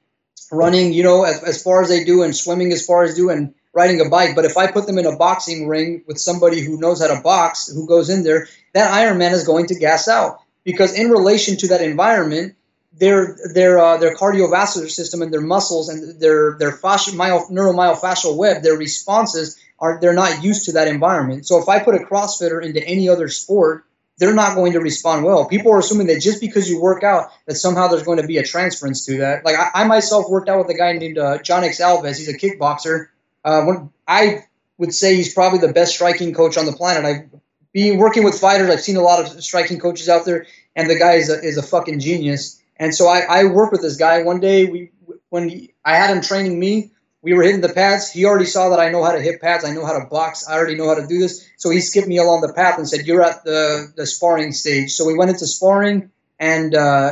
running, 0.51 0.93
you 0.93 1.03
know, 1.03 1.23
as, 1.23 1.41
as 1.43 1.63
far 1.63 1.81
as 1.81 1.89
they 1.89 2.03
do, 2.03 2.21
and 2.23 2.35
swimming 2.35 2.71
as 2.71 2.85
far 2.85 3.03
as 3.03 3.15
do, 3.15 3.29
and 3.29 3.53
riding 3.73 4.01
a 4.01 4.09
bike. 4.09 4.35
But 4.35 4.45
if 4.45 4.57
I 4.57 4.71
put 4.71 4.85
them 4.85 4.99
in 4.99 5.05
a 5.05 5.15
boxing 5.15 5.67
ring 5.67 6.03
with 6.05 6.19
somebody 6.19 6.61
who 6.61 6.79
knows 6.79 7.01
how 7.01 7.13
to 7.13 7.21
box, 7.21 7.67
who 7.67 7.87
goes 7.87 8.09
in 8.09 8.23
there, 8.23 8.47
that 8.73 8.91
Ironman 8.91 9.31
is 9.31 9.45
going 9.45 9.67
to 9.67 9.75
gas 9.75 10.07
out 10.07 10.39
because 10.63 10.97
in 10.97 11.09
relation 11.09 11.57
to 11.57 11.67
that 11.69 11.81
environment, 11.81 12.55
their 12.93 13.35
their 13.53 13.79
uh, 13.79 13.97
their 13.97 14.15
cardiovascular 14.15 14.89
system 14.89 15.21
and 15.21 15.33
their 15.33 15.41
muscles 15.41 15.89
and 15.89 16.19
their 16.19 16.57
their 16.59 16.71
fascia, 16.71 17.15
myo, 17.15 17.47
neuromyofascial 17.49 18.37
web, 18.37 18.61
their 18.61 18.77
responses 18.77 19.59
are 19.83 19.99
they're 19.99 20.13
not 20.13 20.43
used 20.43 20.65
to 20.65 20.71
that 20.73 20.87
environment. 20.87 21.45
So 21.45 21.61
if 21.61 21.67
I 21.67 21.79
put 21.79 21.95
a 21.95 21.99
CrossFitter 21.99 22.63
into 22.63 22.81
any 22.87 23.09
other 23.09 23.27
sport, 23.27 23.85
they're 24.17 24.33
not 24.33 24.55
going 24.55 24.73
to 24.73 24.79
respond 24.79 25.25
well. 25.25 25.45
People 25.45 25.73
are 25.73 25.79
assuming 25.79 26.07
that 26.07 26.21
just 26.21 26.39
because 26.39 26.69
you 26.69 26.81
work 26.81 27.03
out, 27.03 27.31
that 27.47 27.55
somehow 27.55 27.87
there's 27.87 28.03
going 28.03 28.21
to 28.21 28.27
be 28.27 28.37
a 28.37 28.43
transference 28.43 29.05
to 29.07 29.17
that. 29.17 29.43
Like 29.43 29.57
I, 29.57 29.81
I 29.81 29.83
myself 29.83 30.29
worked 30.29 30.47
out 30.47 30.59
with 30.59 30.69
a 30.69 30.77
guy 30.77 30.93
named 30.93 31.17
uh, 31.17 31.39
John 31.39 31.65
X 31.65 31.81
Alves. 31.81 32.17
He's 32.17 32.29
a 32.29 32.37
kickboxer. 32.37 33.07
Uh, 33.43 33.63
when 33.65 33.89
I 34.07 34.45
would 34.77 34.93
say 34.93 35.15
he's 35.15 35.33
probably 35.33 35.59
the 35.59 35.73
best 35.73 35.95
striking 35.95 36.33
coach 36.33 36.57
on 36.57 36.65
the 36.65 36.73
planet. 36.73 37.03
I 37.05 37.39
being 37.73 37.97
working 37.97 38.23
with 38.23 38.39
fighters, 38.39 38.69
I've 38.69 38.81
seen 38.81 38.97
a 38.97 39.01
lot 39.01 39.19
of 39.19 39.43
striking 39.43 39.79
coaches 39.79 40.07
out 40.07 40.25
there, 40.25 40.45
and 40.75 40.89
the 40.89 40.97
guy 40.97 41.13
is 41.13 41.29
a, 41.29 41.39
is 41.41 41.57
a 41.57 41.63
fucking 41.63 41.99
genius. 41.99 42.61
And 42.77 42.93
so 42.95 43.07
I, 43.07 43.21
I 43.21 43.43
worked 43.45 43.71
with 43.71 43.81
this 43.81 43.97
guy. 43.97 44.23
One 44.23 44.39
day, 44.39 44.65
we 44.65 44.91
when 45.29 45.49
he, 45.49 45.73
I 45.83 45.95
had 45.95 46.15
him 46.15 46.21
training 46.21 46.57
me, 46.59 46.91
we 47.23 47.33
were 47.33 47.41
hitting 47.41 47.61
the 47.61 47.69
pads. 47.69 48.11
He 48.11 48.25
already 48.25 48.45
saw 48.45 48.69
that 48.69 48.79
I 48.79 48.89
know 48.91 49.01
how 49.01 49.13
to 49.13 49.21
hit 49.21 49.41
pads. 49.41 49.63
I 49.63 49.71
know 49.71 49.85
how 49.85 49.97
to 49.97 50.05
box. 50.05 50.47
I 50.47 50.55
already 50.55 50.75
know 50.75 50.89
how 50.89 50.95
to 50.95 51.07
do 51.07 51.19
this. 51.19 51.49
So 51.57 51.69
he 51.69 51.79
skipped 51.79 52.07
me 52.07 52.17
along 52.17 52.41
the 52.41 52.51
path 52.53 52.77
and 52.77 52.87
said, 52.87 53.07
"You're 53.07 53.23
at 53.23 53.45
the 53.45 53.91
the 53.95 54.05
sparring 54.05 54.51
stage." 54.51 54.91
So 54.91 55.07
we 55.07 55.17
went 55.17 55.31
into 55.31 55.47
sparring, 55.47 56.11
and 56.37 56.75
uh, 56.75 57.11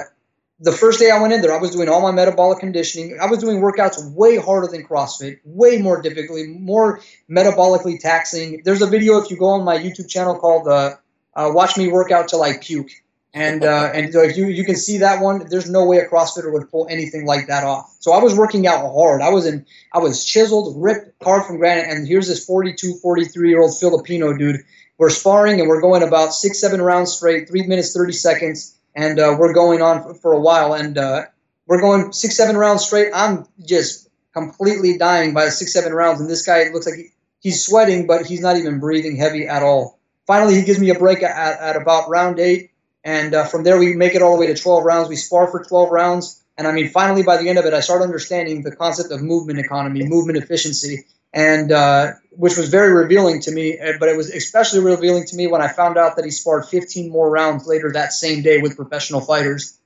the 0.60 0.74
first 0.74 1.00
day 1.00 1.10
I 1.10 1.20
went 1.22 1.34
in 1.34 1.42
there, 1.42 1.54
I 1.54 1.58
was 1.58 1.72
doing 1.72 1.88
all 1.88 2.02
my 2.02 2.12
metabolic 2.12 2.60
conditioning. 2.60 3.18
I 3.22 3.28
was 3.28 3.40
doing 3.40 3.62
workouts 3.62 4.14
way 4.14 4.36
harder 4.36 4.68
than 4.68 4.86
CrossFit, 4.86 5.40
way 5.46 5.78
more 5.78 6.02
difficultly, 6.02 6.48
more 6.48 7.00
metabolically 7.30 7.98
taxing. 8.00 8.62
There's 8.66 8.82
a 8.82 8.88
video 8.88 9.18
if 9.22 9.32
you 9.32 9.38
go 9.38 9.48
on 9.48 9.64
my 9.64 9.78
YouTube 9.78 10.10
channel 10.10 10.38
called 10.38 10.68
uh, 10.68 10.96
uh, 11.34 11.52
"Watch 11.54 11.78
Me 11.78 11.88
Work 11.88 12.12
Out 12.12 12.28
Till 12.28 12.44
I 12.44 12.58
Puke," 12.58 12.92
and 13.34 13.64
uh, 13.64 13.92
and 13.94 14.12
so 14.12 14.22
if 14.22 14.36
you 14.38 14.48
you 14.48 14.66
can 14.66 14.76
see 14.76 14.98
that 15.00 15.22
one, 15.22 15.48
there's 15.50 15.70
no 15.70 15.86
way 15.86 15.98
a 15.98 16.08
CrossFitter 16.08 16.52
would 16.52 16.70
pull 16.70 16.88
anything 16.90 17.26
like 17.26 17.48
that 17.48 17.64
off. 17.64 17.96
So 18.00 18.12
I 18.12 18.22
was 18.22 18.36
working 18.36 18.68
out 18.68 18.82
hard. 18.94 19.22
I 19.22 19.30
was 19.30 19.46
in, 19.46 19.66
I 19.94 20.00
was 20.00 20.26
chiseled, 20.26 20.76
ripped, 20.82 21.20
carved 21.20 21.48
from 21.48 21.58
granite. 21.58 21.90
And 21.90 22.08
here's 22.08 22.28
this 22.28 22.46
42, 22.46 22.96
43 22.96 23.50
year 23.50 23.62
old 23.62 23.78
Filipino 23.80 24.36
dude. 24.38 24.62
We're 24.98 25.10
sparring 25.10 25.60
and 25.60 25.70
we're 25.70 25.82
going 25.82 26.04
about 26.04 26.34
six, 26.34 26.60
seven 26.60 26.82
rounds 26.82 27.14
straight, 27.14 27.48
three 27.48 27.66
minutes, 27.66 27.94
30 27.94 28.14
seconds 28.14 28.78
and 28.96 29.20
uh, 29.20 29.36
we're 29.38 29.54
going 29.54 29.82
on 29.82 30.04
for, 30.04 30.14
for 30.14 30.34
a 30.34 30.40
while, 30.40 30.74
and 30.74 30.98
uh, 30.98 31.24
we're 31.68 31.82
going 31.82 32.12
six, 32.12 32.36
seven 32.36 32.58
rounds 32.58 32.86
straight. 32.86 33.12
I'm 33.14 33.46
just 33.66 34.10
completely 34.34 34.98
dying 34.98 35.34
by 35.34 35.50
six, 35.50 35.74
seven 35.74 35.94
rounds, 35.94 36.20
and 36.20 36.30
this 36.30 36.46
guy 36.46 36.70
looks 36.72 36.86
like 36.86 36.96
he, 36.96 37.08
he's 37.40 37.66
sweating, 37.66 38.08
but 38.08 38.26
he's 38.26 38.42
not 38.42 38.58
even 38.58 38.80
breathing 38.80 39.16
heavy 39.16 39.48
at 39.48 39.64
all. 39.64 40.00
Finally, 40.28 40.56
he 40.56 40.64
gives 40.64 40.80
me 40.80 40.90
a 40.90 41.00
break 41.00 41.24
at, 41.24 41.60
at 41.60 41.76
about 41.76 42.10
round 42.10 42.40
eight, 42.40 42.71
and 43.04 43.34
uh, 43.34 43.46
from 43.46 43.64
there 43.64 43.78
we 43.80 43.94
make 43.96 44.16
it 44.16 44.22
all 44.22 44.34
the 44.36 44.40
way 44.40 44.48
to 44.48 44.56
12 44.56 44.84
rounds. 44.84 45.10
We 45.10 45.16
spar 45.16 45.48
for 45.48 45.64
12 45.64 45.92
rounds, 45.92 46.44
and 46.58 46.68
I 46.68 46.72
mean, 46.72 46.90
finally 46.90 47.24
by 47.24 47.38
the 47.38 47.50
end 47.50 47.58
of 47.58 47.66
it, 47.66 47.74
I 47.74 47.80
start 47.80 48.02
understanding 48.02 48.62
the 48.62 48.76
concept 48.76 49.12
of 49.12 49.22
movement 49.22 49.60
economy, 49.60 50.04
movement 50.06 50.38
efficiency, 50.38 51.06
and 51.34 51.72
uh, 51.72 52.14
which 52.32 52.58
was 52.58 52.70
very 52.70 52.94
revealing 52.94 53.42
to 53.42 53.52
me. 53.52 53.80
Uh, 53.80 53.94
but 54.00 54.10
it 54.10 54.18
was 54.18 54.30
especially 54.30 54.82
revealing 54.82 55.26
to 55.26 55.36
me 55.36 55.48
when 55.48 55.62
I 55.62 55.68
found 55.68 55.98
out 55.98 56.16
that 56.18 56.26
he 56.26 56.32
sparred 56.32 56.66
15 56.66 57.10
more 57.10 57.30
rounds 57.30 57.68
later 57.68 57.92
that 57.94 58.14
same 58.14 58.44
day 58.44 58.60
with 58.60 58.76
professional 58.76 59.22
fighters, 59.22 59.78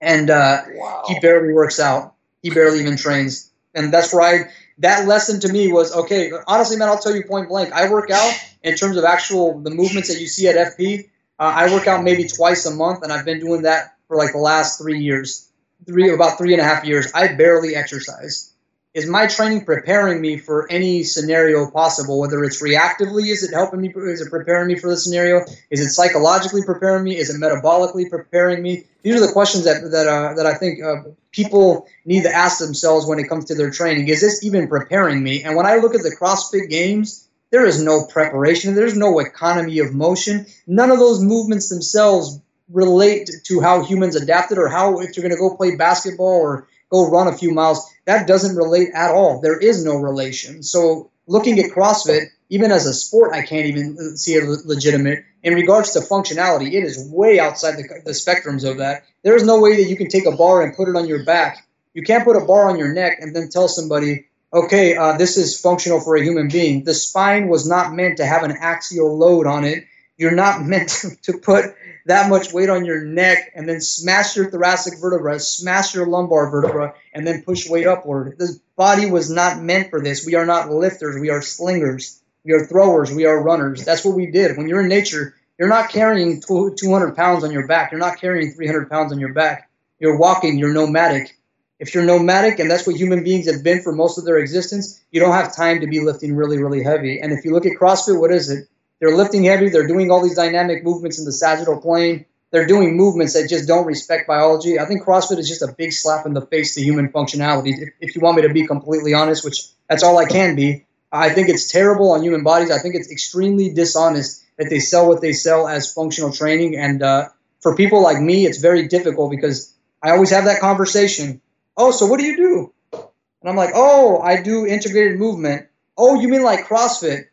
and 0.00 0.30
uh, 0.30 0.62
wow. 0.74 1.04
he 1.08 1.18
barely 1.20 1.52
works 1.52 1.80
out. 1.80 2.14
He 2.42 2.50
barely 2.50 2.80
even 2.80 2.96
trains, 2.96 3.50
and 3.74 3.92
that's 3.92 4.12
where 4.12 4.22
I. 4.22 4.50
That 4.78 5.06
lesson 5.06 5.38
to 5.40 5.52
me 5.52 5.70
was 5.70 5.94
okay. 5.94 6.32
Honestly, 6.46 6.76
man, 6.76 6.88
I'll 6.88 6.98
tell 6.98 7.14
you 7.14 7.24
point 7.24 7.48
blank. 7.48 7.72
I 7.72 7.90
work 7.90 8.10
out 8.10 8.32
in 8.62 8.74
terms 8.74 8.96
of 8.96 9.04
actual 9.04 9.60
the 9.60 9.70
movements 9.70 10.08
that 10.08 10.20
you 10.20 10.26
see 10.26 10.48
at 10.48 10.56
FP. 10.56 11.08
Uh, 11.38 11.52
I 11.56 11.72
work 11.72 11.86
out 11.86 12.04
maybe 12.04 12.28
twice 12.28 12.66
a 12.66 12.70
month, 12.70 13.02
and 13.02 13.12
I've 13.12 13.24
been 13.24 13.40
doing 13.40 13.62
that 13.62 13.96
for 14.08 14.16
like 14.16 14.32
the 14.32 14.38
last 14.38 14.78
three 14.78 15.00
years, 15.00 15.48
three 15.86 16.12
about 16.12 16.38
three 16.38 16.52
and 16.52 16.60
a 16.60 16.64
half 16.64 16.84
years. 16.84 17.10
I 17.14 17.34
barely 17.34 17.74
exercise. 17.74 18.52
Is 18.94 19.08
my 19.08 19.26
training 19.26 19.64
preparing 19.64 20.20
me 20.20 20.36
for 20.36 20.70
any 20.70 21.02
scenario 21.02 21.70
possible 21.70 22.20
whether 22.20 22.44
it's 22.44 22.62
reactively 22.62 23.28
is 23.28 23.42
it 23.42 23.54
helping 23.54 23.80
me 23.80 23.90
is 23.96 24.20
it 24.20 24.28
preparing 24.28 24.68
me 24.68 24.78
for 24.78 24.90
the 24.90 24.98
scenario? 24.98 25.46
Is 25.70 25.80
it 25.80 25.88
psychologically 25.92 26.62
preparing 26.62 27.04
me? 27.04 27.16
Is 27.16 27.34
it 27.34 27.40
metabolically 27.40 28.10
preparing 28.10 28.62
me? 28.62 28.84
These 29.02 29.16
are 29.16 29.26
the 29.26 29.32
questions 29.32 29.64
that 29.64 29.90
that 29.90 30.06
uh, 30.06 30.34
that 30.34 30.44
i 30.44 30.52
think 30.52 30.82
uh, 30.82 31.04
people 31.30 31.88
need 32.04 32.24
to 32.24 32.30
ask 32.30 32.58
themselves 32.58 33.06
when 33.06 33.18
it 33.18 33.30
comes 33.30 33.46
to 33.46 33.54
their 33.54 33.70
training. 33.70 34.08
Is 34.08 34.20
this 34.20 34.44
even 34.44 34.68
preparing 34.68 35.22
me? 35.22 35.42
And 35.42 35.56
when 35.56 35.64
i 35.64 35.76
look 35.76 35.94
at 35.94 36.02
the 36.02 36.14
crossfit 36.14 36.68
games 36.68 37.21
there 37.52 37.64
is 37.64 37.80
no 37.80 38.04
preparation 38.06 38.74
there's 38.74 38.96
no 38.96 39.20
economy 39.20 39.78
of 39.78 39.94
motion 39.94 40.44
none 40.66 40.90
of 40.90 40.98
those 40.98 41.22
movements 41.22 41.68
themselves 41.68 42.40
relate 42.72 43.30
to 43.44 43.60
how 43.60 43.84
humans 43.84 44.16
adapted 44.16 44.58
or 44.58 44.68
how 44.68 44.98
if 45.00 45.16
you're 45.16 45.22
going 45.22 45.34
to 45.34 45.38
go 45.38 45.56
play 45.56 45.76
basketball 45.76 46.40
or 46.40 46.66
go 46.92 47.10
run 47.10 47.26
a 47.26 47.36
few 47.36 47.52
miles. 47.52 47.90
That 48.04 48.28
doesn't 48.28 48.56
relate 48.56 48.90
at 48.94 49.10
all. 49.10 49.40
There 49.40 49.58
is 49.58 49.84
no 49.84 49.96
relation. 49.96 50.62
So 50.62 51.10
looking 51.26 51.58
at 51.58 51.70
CrossFit, 51.70 52.26
even 52.50 52.70
as 52.70 52.86
a 52.86 52.92
sport, 52.92 53.32
I 53.32 53.42
can't 53.42 53.66
even 53.66 54.16
see 54.16 54.34
it 54.34 54.44
legitimate. 54.66 55.24
In 55.42 55.54
regards 55.54 55.92
to 55.92 56.00
functionality, 56.00 56.74
it 56.74 56.84
is 56.84 57.08
way 57.10 57.40
outside 57.40 57.76
the, 57.76 57.88
the 58.04 58.12
spectrums 58.12 58.68
of 58.68 58.78
that. 58.78 59.04
There 59.22 59.34
is 59.34 59.44
no 59.44 59.60
way 59.60 59.76
that 59.76 59.88
you 59.88 59.96
can 59.96 60.08
take 60.08 60.26
a 60.26 60.36
bar 60.36 60.62
and 60.62 60.76
put 60.76 60.88
it 60.88 60.96
on 60.96 61.08
your 61.08 61.24
back. 61.24 61.66
You 61.94 62.02
can't 62.02 62.24
put 62.24 62.36
a 62.36 62.44
bar 62.44 62.68
on 62.68 62.78
your 62.78 62.92
neck 62.92 63.18
and 63.20 63.34
then 63.34 63.48
tell 63.48 63.68
somebody, 63.68 64.26
okay, 64.52 64.96
uh, 64.96 65.16
this 65.16 65.36
is 65.36 65.60
functional 65.60 66.00
for 66.00 66.16
a 66.16 66.22
human 66.22 66.48
being. 66.48 66.84
The 66.84 66.94
spine 66.94 67.48
was 67.48 67.66
not 67.66 67.94
meant 67.94 68.18
to 68.18 68.26
have 68.26 68.42
an 68.42 68.52
axial 68.52 69.16
load 69.16 69.46
on 69.46 69.64
it. 69.64 69.84
You're 70.16 70.34
not 70.34 70.62
meant 70.66 71.04
to, 71.22 71.38
put 71.38 71.74
that 72.06 72.28
much 72.28 72.52
weight 72.52 72.68
on 72.68 72.84
your 72.84 73.04
neck 73.04 73.52
and 73.54 73.68
then 73.68 73.80
smash 73.80 74.36
your 74.36 74.50
thoracic 74.50 74.98
vertebra, 75.00 75.38
smash 75.40 75.94
your 75.94 76.06
lumbar 76.06 76.50
vertebra, 76.50 76.94
and 77.12 77.26
then 77.26 77.42
push 77.42 77.68
weight 77.68 77.86
upward. 77.86 78.36
This 78.38 78.58
body 78.76 79.10
was 79.10 79.30
not 79.30 79.62
meant 79.62 79.90
for 79.90 80.00
this. 80.00 80.26
We 80.26 80.34
are 80.34 80.46
not 80.46 80.70
lifters. 80.70 81.20
We 81.20 81.30
are 81.30 81.42
slingers. 81.42 82.20
We 82.44 82.52
are 82.52 82.66
throwers. 82.66 83.12
We 83.12 83.24
are 83.24 83.42
runners. 83.42 83.84
That's 83.84 84.04
what 84.04 84.16
we 84.16 84.26
did. 84.26 84.56
When 84.56 84.68
you're 84.68 84.82
in 84.82 84.88
nature, 84.88 85.34
you're 85.58 85.68
not 85.68 85.90
carrying 85.90 86.40
200 86.40 87.14
pounds 87.14 87.44
on 87.44 87.52
your 87.52 87.68
back. 87.68 87.92
You're 87.92 88.00
not 88.00 88.20
carrying 88.20 88.52
300 88.52 88.90
pounds 88.90 89.12
on 89.12 89.20
your 89.20 89.32
back. 89.32 89.70
You're 90.00 90.18
walking. 90.18 90.58
You're 90.58 90.72
nomadic. 90.72 91.36
If 91.82 91.96
you're 91.96 92.04
nomadic, 92.04 92.60
and 92.60 92.70
that's 92.70 92.86
what 92.86 92.94
human 92.94 93.24
beings 93.24 93.50
have 93.50 93.64
been 93.64 93.82
for 93.82 93.90
most 93.90 94.16
of 94.16 94.24
their 94.24 94.38
existence, 94.38 95.02
you 95.10 95.18
don't 95.18 95.32
have 95.32 95.56
time 95.56 95.80
to 95.80 95.88
be 95.88 95.98
lifting 95.98 96.36
really, 96.36 96.62
really 96.62 96.80
heavy. 96.80 97.18
And 97.20 97.32
if 97.32 97.44
you 97.44 97.52
look 97.52 97.66
at 97.66 97.72
CrossFit, 97.72 98.20
what 98.20 98.30
is 98.30 98.50
it? 98.50 98.68
They're 99.00 99.16
lifting 99.16 99.42
heavy. 99.42 99.68
They're 99.68 99.88
doing 99.88 100.08
all 100.08 100.22
these 100.22 100.36
dynamic 100.36 100.84
movements 100.84 101.18
in 101.18 101.24
the 101.24 101.32
sagittal 101.32 101.80
plane. 101.80 102.24
They're 102.52 102.68
doing 102.68 102.96
movements 102.96 103.32
that 103.32 103.48
just 103.48 103.66
don't 103.66 103.84
respect 103.84 104.28
biology. 104.28 104.78
I 104.78 104.84
think 104.84 105.02
CrossFit 105.02 105.38
is 105.38 105.48
just 105.48 105.62
a 105.62 105.74
big 105.76 105.92
slap 105.92 106.24
in 106.24 106.34
the 106.34 106.46
face 106.46 106.76
to 106.76 106.80
human 106.80 107.08
functionality. 107.08 107.72
If, 107.76 107.88
if 108.00 108.14
you 108.14 108.20
want 108.20 108.36
me 108.36 108.42
to 108.42 108.54
be 108.54 108.64
completely 108.64 109.12
honest, 109.12 109.44
which 109.44 109.64
that's 109.88 110.04
all 110.04 110.16
I 110.18 110.26
can 110.26 110.54
be, 110.54 110.86
I 111.10 111.30
think 111.30 111.48
it's 111.48 111.68
terrible 111.68 112.12
on 112.12 112.22
human 112.22 112.44
bodies. 112.44 112.70
I 112.70 112.78
think 112.78 112.94
it's 112.94 113.10
extremely 113.10 113.72
dishonest 113.72 114.44
that 114.56 114.70
they 114.70 114.78
sell 114.78 115.08
what 115.08 115.20
they 115.20 115.32
sell 115.32 115.66
as 115.66 115.92
functional 115.92 116.32
training. 116.32 116.76
And 116.76 117.02
uh, 117.02 117.30
for 117.58 117.74
people 117.74 118.04
like 118.04 118.20
me, 118.20 118.46
it's 118.46 118.58
very 118.58 118.86
difficult 118.86 119.32
because 119.32 119.74
I 120.00 120.12
always 120.12 120.30
have 120.30 120.44
that 120.44 120.60
conversation. 120.60 121.40
Oh, 121.76 121.90
so 121.90 122.06
what 122.06 122.20
do 122.20 122.26
you 122.26 122.36
do? 122.36 122.72
And 122.92 123.50
I'm 123.50 123.56
like, 123.56 123.70
oh, 123.74 124.20
I 124.20 124.42
do 124.42 124.66
integrated 124.66 125.18
movement. 125.18 125.66
Oh, 125.96 126.20
you 126.20 126.28
mean 126.28 126.42
like 126.42 126.66
CrossFit? 126.66 127.26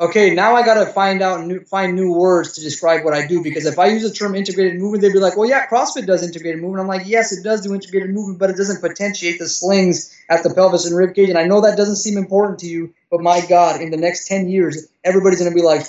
okay, 0.00 0.32
now 0.34 0.54
I 0.54 0.64
got 0.64 0.84
to 0.84 0.86
find 0.92 1.22
out 1.22 1.44
new, 1.44 1.60
find 1.60 1.96
new 1.96 2.12
words 2.12 2.52
to 2.54 2.60
describe 2.60 3.04
what 3.04 3.14
I 3.14 3.26
do 3.26 3.42
because 3.42 3.66
if 3.66 3.78
I 3.78 3.86
use 3.86 4.02
the 4.02 4.12
term 4.12 4.34
integrated 4.34 4.78
movement, 4.78 5.02
they'd 5.02 5.12
be 5.12 5.18
like, 5.18 5.36
well, 5.36 5.48
yeah, 5.48 5.66
CrossFit 5.66 6.06
does 6.06 6.22
integrated 6.22 6.60
movement. 6.60 6.82
I'm 6.82 6.88
like, 6.88 7.06
yes, 7.06 7.32
it 7.32 7.42
does 7.42 7.62
do 7.62 7.74
integrated 7.74 8.10
movement, 8.10 8.38
but 8.38 8.50
it 8.50 8.56
doesn't 8.56 8.80
potentiate 8.80 9.38
the 9.38 9.48
slings 9.48 10.16
at 10.30 10.42
the 10.42 10.54
pelvis 10.54 10.86
and 10.86 10.96
rib 10.96 11.14
cage. 11.14 11.28
And 11.28 11.38
I 11.38 11.46
know 11.46 11.60
that 11.62 11.76
doesn't 11.76 11.96
seem 11.96 12.16
important 12.16 12.60
to 12.60 12.66
you, 12.66 12.94
but 13.10 13.20
my 13.20 13.44
God, 13.48 13.80
in 13.80 13.90
the 13.90 13.96
next 13.96 14.28
10 14.28 14.48
years, 14.48 14.88
everybody's 15.04 15.40
going 15.40 15.50
to 15.50 15.56
be 15.56 15.62
like, 15.62 15.84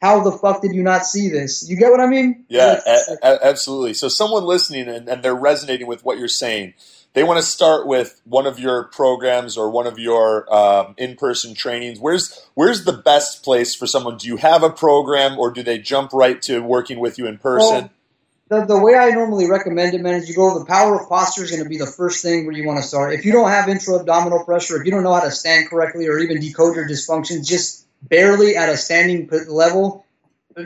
how 0.00 0.22
the 0.22 0.30
fuck 0.30 0.62
did 0.62 0.72
you 0.74 0.84
not 0.84 1.04
see 1.04 1.28
this? 1.28 1.68
You 1.68 1.76
get 1.76 1.90
what 1.90 2.00
I 2.00 2.06
mean? 2.06 2.44
Yeah, 2.48 2.80
a- 2.86 3.26
a- 3.26 3.46
absolutely. 3.46 3.94
So 3.94 4.08
someone 4.08 4.44
listening 4.44 4.86
and, 4.86 5.08
and 5.08 5.24
they're 5.24 5.34
resonating 5.34 5.88
with 5.88 6.04
what 6.04 6.18
you're 6.18 6.28
saying– 6.28 6.74
they 7.14 7.24
want 7.24 7.38
to 7.38 7.42
start 7.42 7.86
with 7.86 8.20
one 8.24 8.46
of 8.46 8.58
your 8.58 8.84
programs 8.84 9.56
or 9.56 9.70
one 9.70 9.86
of 9.86 9.98
your 9.98 10.52
um, 10.54 10.94
in-person 10.98 11.54
trainings. 11.54 11.98
Where's 11.98 12.46
where's 12.54 12.84
the 12.84 12.92
best 12.92 13.42
place 13.42 13.74
for 13.74 13.86
someone? 13.86 14.18
Do 14.18 14.28
you 14.28 14.36
have 14.36 14.62
a 14.62 14.70
program 14.70 15.38
or 15.38 15.50
do 15.50 15.62
they 15.62 15.78
jump 15.78 16.12
right 16.12 16.40
to 16.42 16.60
working 16.60 17.00
with 17.00 17.18
you 17.18 17.26
in 17.26 17.38
person? 17.38 17.90
Well, 18.48 18.60
the, 18.60 18.64
the 18.64 18.78
way 18.78 18.94
i 18.94 19.10
normally 19.10 19.48
recommend 19.48 19.94
it 19.94 20.00
man 20.00 20.14
is 20.14 20.28
you 20.28 20.34
go 20.34 20.58
the 20.58 20.64
power 20.64 20.98
of 21.00 21.08
posture 21.08 21.44
is 21.44 21.50
going 21.50 21.62
to 21.62 21.68
be 21.68 21.76
the 21.76 21.86
first 21.86 22.22
thing 22.22 22.46
where 22.46 22.56
you 22.56 22.66
want 22.66 22.78
to 22.78 22.86
start. 22.86 23.12
If 23.12 23.24
you 23.24 23.32
don't 23.32 23.50
have 23.50 23.68
intra-abdominal 23.68 24.44
pressure 24.44 24.80
if 24.80 24.86
you 24.86 24.90
don't 24.90 25.02
know 25.02 25.12
how 25.12 25.20
to 25.20 25.30
stand 25.30 25.68
correctly 25.68 26.06
or 26.08 26.18
even 26.18 26.40
decode 26.40 26.76
your 26.76 26.88
dysfunctions 26.88 27.46
just 27.46 27.86
barely 28.02 28.56
at 28.56 28.68
a 28.68 28.76
standing 28.76 29.28
level 29.48 30.06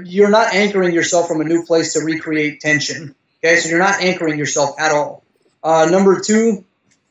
you're 0.05 0.31
not 0.31 0.55
anchoring 0.55 0.95
yourself 0.95 1.29
from 1.29 1.41
a 1.41 1.45
new 1.45 1.65
place 1.65 1.95
to 1.95 2.01
recreate 2.01 2.61
tension 2.61 3.15
okay? 3.43 3.57
So 3.57 3.69
you're 3.69 3.79
not 3.79 4.01
anchoring 4.01 4.39
yourself 4.39 4.79
at 4.79 4.93
all 4.93 5.22
uh, 5.63 5.87
number 5.91 6.21
two, 6.21 6.65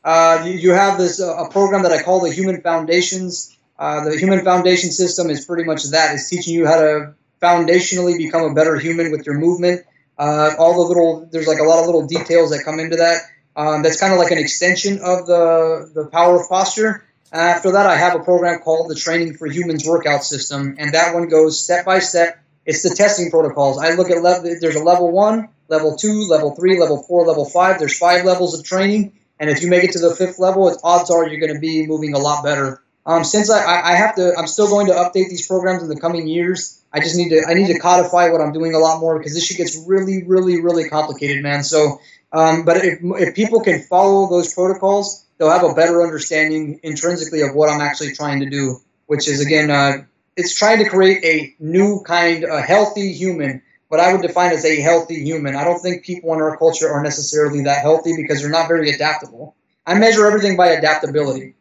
uh, 0.04 0.42
you, 0.44 0.52
you 0.52 0.70
have 0.72 0.98
this 0.98 1.20
uh, 1.20 1.44
a 1.44 1.50
program 1.50 1.82
that 1.84 1.92
I 1.92 2.02
call 2.02 2.20
the 2.20 2.32
Human 2.32 2.60
Foundations. 2.60 3.56
Uh, 3.78 4.04
the 4.04 4.16
Human 4.18 4.44
Foundation 4.44 4.90
system 4.90 5.30
is 5.30 5.44
pretty 5.44 5.64
much 5.64 5.84
that. 5.90 6.14
It's 6.14 6.28
teaching 6.28 6.54
you 6.54 6.66
how 6.66 6.80
to 6.80 7.14
foundationally 7.42 8.16
become 8.16 8.42
a 8.42 8.54
better 8.54 8.78
human 8.78 9.10
with 9.10 9.26
your 9.26 9.38
movement. 9.38 9.84
Uh, 10.18 10.50
all 10.58 10.74
the 10.74 10.88
little 10.88 11.28
there's 11.32 11.48
like 11.48 11.58
a 11.58 11.64
lot 11.64 11.80
of 11.80 11.86
little 11.86 12.06
details 12.06 12.50
that 12.50 12.62
come 12.64 12.78
into 12.78 12.96
that. 12.96 13.22
Um, 13.56 13.82
that's 13.82 13.98
kind 13.98 14.12
of 14.12 14.18
like 14.18 14.30
an 14.30 14.38
extension 14.38 14.94
of 15.02 15.26
the 15.26 15.90
the 15.94 16.06
power 16.06 16.40
of 16.40 16.48
posture. 16.48 17.04
After 17.32 17.72
that, 17.72 17.86
I 17.86 17.96
have 17.96 18.14
a 18.14 18.22
program 18.22 18.60
called 18.60 18.90
the 18.90 18.94
Training 18.94 19.34
for 19.34 19.46
Humans 19.46 19.86
Workout 19.86 20.22
System, 20.22 20.76
and 20.78 20.92
that 20.92 21.14
one 21.14 21.28
goes 21.28 21.62
step 21.62 21.86
by 21.86 21.98
step. 21.98 22.38
It's 22.66 22.82
the 22.82 22.94
testing 22.94 23.30
protocols. 23.30 23.78
I 23.78 23.94
look 23.94 24.10
at 24.10 24.22
level. 24.22 24.54
There's 24.60 24.76
a 24.76 24.84
level 24.84 25.10
one, 25.10 25.48
level 25.72 25.96
two, 25.96 26.26
level 26.28 26.54
three, 26.54 26.78
level 26.78 27.02
four, 27.02 27.26
level 27.26 27.46
five. 27.46 27.78
There's 27.78 27.98
five 27.98 28.24
levels 28.24 28.56
of 28.56 28.64
training, 28.64 29.18
and 29.40 29.50
if 29.50 29.62
you 29.62 29.70
make 29.70 29.82
it 29.82 29.92
to 29.92 29.98
the 29.98 30.14
fifth 30.14 30.38
level, 30.38 30.68
it's 30.68 30.78
odds 30.84 31.10
are 31.10 31.26
you're 31.26 31.40
going 31.40 31.54
to 31.54 31.58
be 31.58 31.86
moving 31.86 32.14
a 32.14 32.18
lot 32.18 32.44
better. 32.44 32.82
Um, 33.04 33.24
since 33.24 33.50
I, 33.50 33.80
I 33.82 33.94
have 33.96 34.14
to, 34.16 34.32
I'm 34.38 34.46
still 34.46 34.68
going 34.68 34.86
to 34.86 34.92
update 34.92 35.28
these 35.28 35.46
programs 35.48 35.82
in 35.82 35.88
the 35.88 35.98
coming 35.98 36.28
years. 36.28 36.80
I 36.92 37.00
just 37.00 37.16
need 37.16 37.30
to, 37.30 37.42
I 37.48 37.54
need 37.54 37.66
to 37.68 37.78
codify 37.78 38.28
what 38.30 38.40
I'm 38.40 38.52
doing 38.52 38.74
a 38.74 38.78
lot 38.78 39.00
more 39.00 39.18
because 39.18 39.34
this 39.34 39.44
shit 39.46 39.56
gets 39.56 39.82
really, 39.88 40.22
really, 40.22 40.60
really 40.60 40.88
complicated, 40.88 41.42
man. 41.42 41.64
So, 41.64 42.00
um, 42.32 42.64
but 42.64 42.76
if, 42.84 43.00
if 43.02 43.34
people 43.34 43.60
can 43.60 43.80
follow 43.80 44.28
those 44.28 44.54
protocols, 44.54 45.24
they'll 45.38 45.50
have 45.50 45.64
a 45.64 45.74
better 45.74 46.02
understanding 46.02 46.78
intrinsically 46.82 47.40
of 47.40 47.54
what 47.54 47.70
I'm 47.70 47.80
actually 47.80 48.12
trying 48.12 48.40
to 48.40 48.50
do, 48.50 48.80
which 49.06 49.26
is 49.26 49.40
again, 49.44 49.70
uh, 49.70 50.04
it's 50.36 50.54
trying 50.54 50.78
to 50.84 50.88
create 50.88 51.24
a 51.24 51.54
new 51.58 52.02
kind, 52.06 52.44
a 52.44 52.60
healthy 52.60 53.12
human. 53.12 53.62
What 53.92 54.00
I 54.00 54.12
would 54.12 54.22
define 54.22 54.52
as 54.52 54.64
a 54.64 54.80
healthy 54.80 55.22
human. 55.22 55.54
I 55.54 55.64
don't 55.64 55.78
think 55.78 56.02
people 56.02 56.32
in 56.32 56.40
our 56.40 56.56
culture 56.56 56.88
are 56.88 57.02
necessarily 57.02 57.64
that 57.64 57.82
healthy 57.82 58.16
because 58.16 58.40
they're 58.40 58.50
not 58.50 58.66
very 58.66 58.88
adaptable. 58.88 59.54
I 59.86 59.98
measure 59.98 60.26
everything 60.26 60.56
by 60.56 60.68
adaptability 60.68 61.54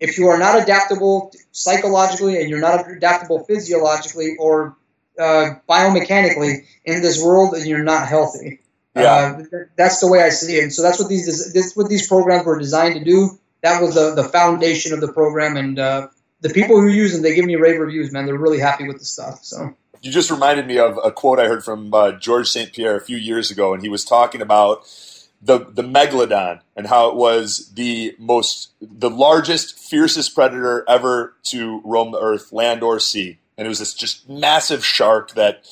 if 0.00 0.18
you 0.18 0.28
are 0.28 0.38
not 0.38 0.60
adaptable 0.60 1.32
psychologically 1.52 2.40
and 2.40 2.50
you're 2.50 2.60
not 2.60 2.90
adaptable 2.90 3.44
physiologically 3.44 4.36
or 4.38 4.76
uh, 5.18 5.50
biomechanically 5.68 6.66
in 6.84 7.00
this 7.00 7.22
world, 7.22 7.54
then 7.54 7.66
you're 7.66 7.84
not 7.84 8.08
healthy. 8.08 8.60
Yeah. 8.96 9.38
Uh, 9.52 9.58
that's 9.76 10.00
the 10.00 10.08
way 10.08 10.22
I 10.22 10.28
see 10.28 10.56
it. 10.56 10.62
And 10.62 10.72
so 10.72 10.82
that's 10.82 10.98
what 10.98 11.08
these 11.08 11.52
this 11.52 11.74
what 11.74 11.88
these 11.88 12.06
programs 12.06 12.46
were 12.46 12.58
designed 12.58 12.94
to 12.94 13.04
do. 13.04 13.38
That 13.62 13.80
was 13.82 13.94
the, 13.94 14.14
the 14.14 14.24
foundation 14.24 14.92
of 14.92 15.00
the 15.00 15.10
program, 15.10 15.56
and 15.56 15.78
uh, 15.78 16.08
the 16.42 16.50
people 16.50 16.78
who 16.78 16.88
use 16.88 17.14
them, 17.14 17.22
they 17.22 17.34
give 17.34 17.46
me 17.46 17.56
rave 17.56 17.80
reviews. 17.80 18.12
Man, 18.12 18.26
they're 18.26 18.36
really 18.36 18.60
happy 18.60 18.86
with 18.86 18.98
the 18.98 19.04
stuff. 19.04 19.40
So 19.42 19.74
you 20.04 20.12
just 20.12 20.30
reminded 20.30 20.66
me 20.66 20.78
of 20.78 20.98
a 21.02 21.10
quote 21.10 21.40
I 21.40 21.46
heard 21.46 21.64
from 21.64 21.92
uh, 21.94 22.12
George 22.12 22.48
St. 22.48 22.72
Pierre 22.72 22.94
a 22.94 23.00
few 23.00 23.16
years 23.16 23.50
ago, 23.50 23.72
and 23.72 23.82
he 23.82 23.88
was 23.88 24.04
talking 24.04 24.42
about 24.42 24.84
the 25.40 25.58
the 25.58 25.82
megalodon 25.82 26.60
and 26.76 26.86
how 26.86 27.08
it 27.08 27.16
was 27.16 27.72
the 27.74 28.14
most 28.18 28.72
the 28.82 29.08
largest 29.08 29.78
fiercest 29.78 30.34
predator 30.34 30.84
ever 30.86 31.34
to 31.44 31.80
roam 31.84 32.12
the 32.12 32.20
earth 32.20 32.52
land 32.52 32.82
or 32.82 33.00
sea. 33.00 33.38
And 33.56 33.66
it 33.66 33.68
was 33.68 33.78
this 33.78 33.94
just 33.94 34.28
massive 34.28 34.84
shark 34.84 35.32
that 35.32 35.66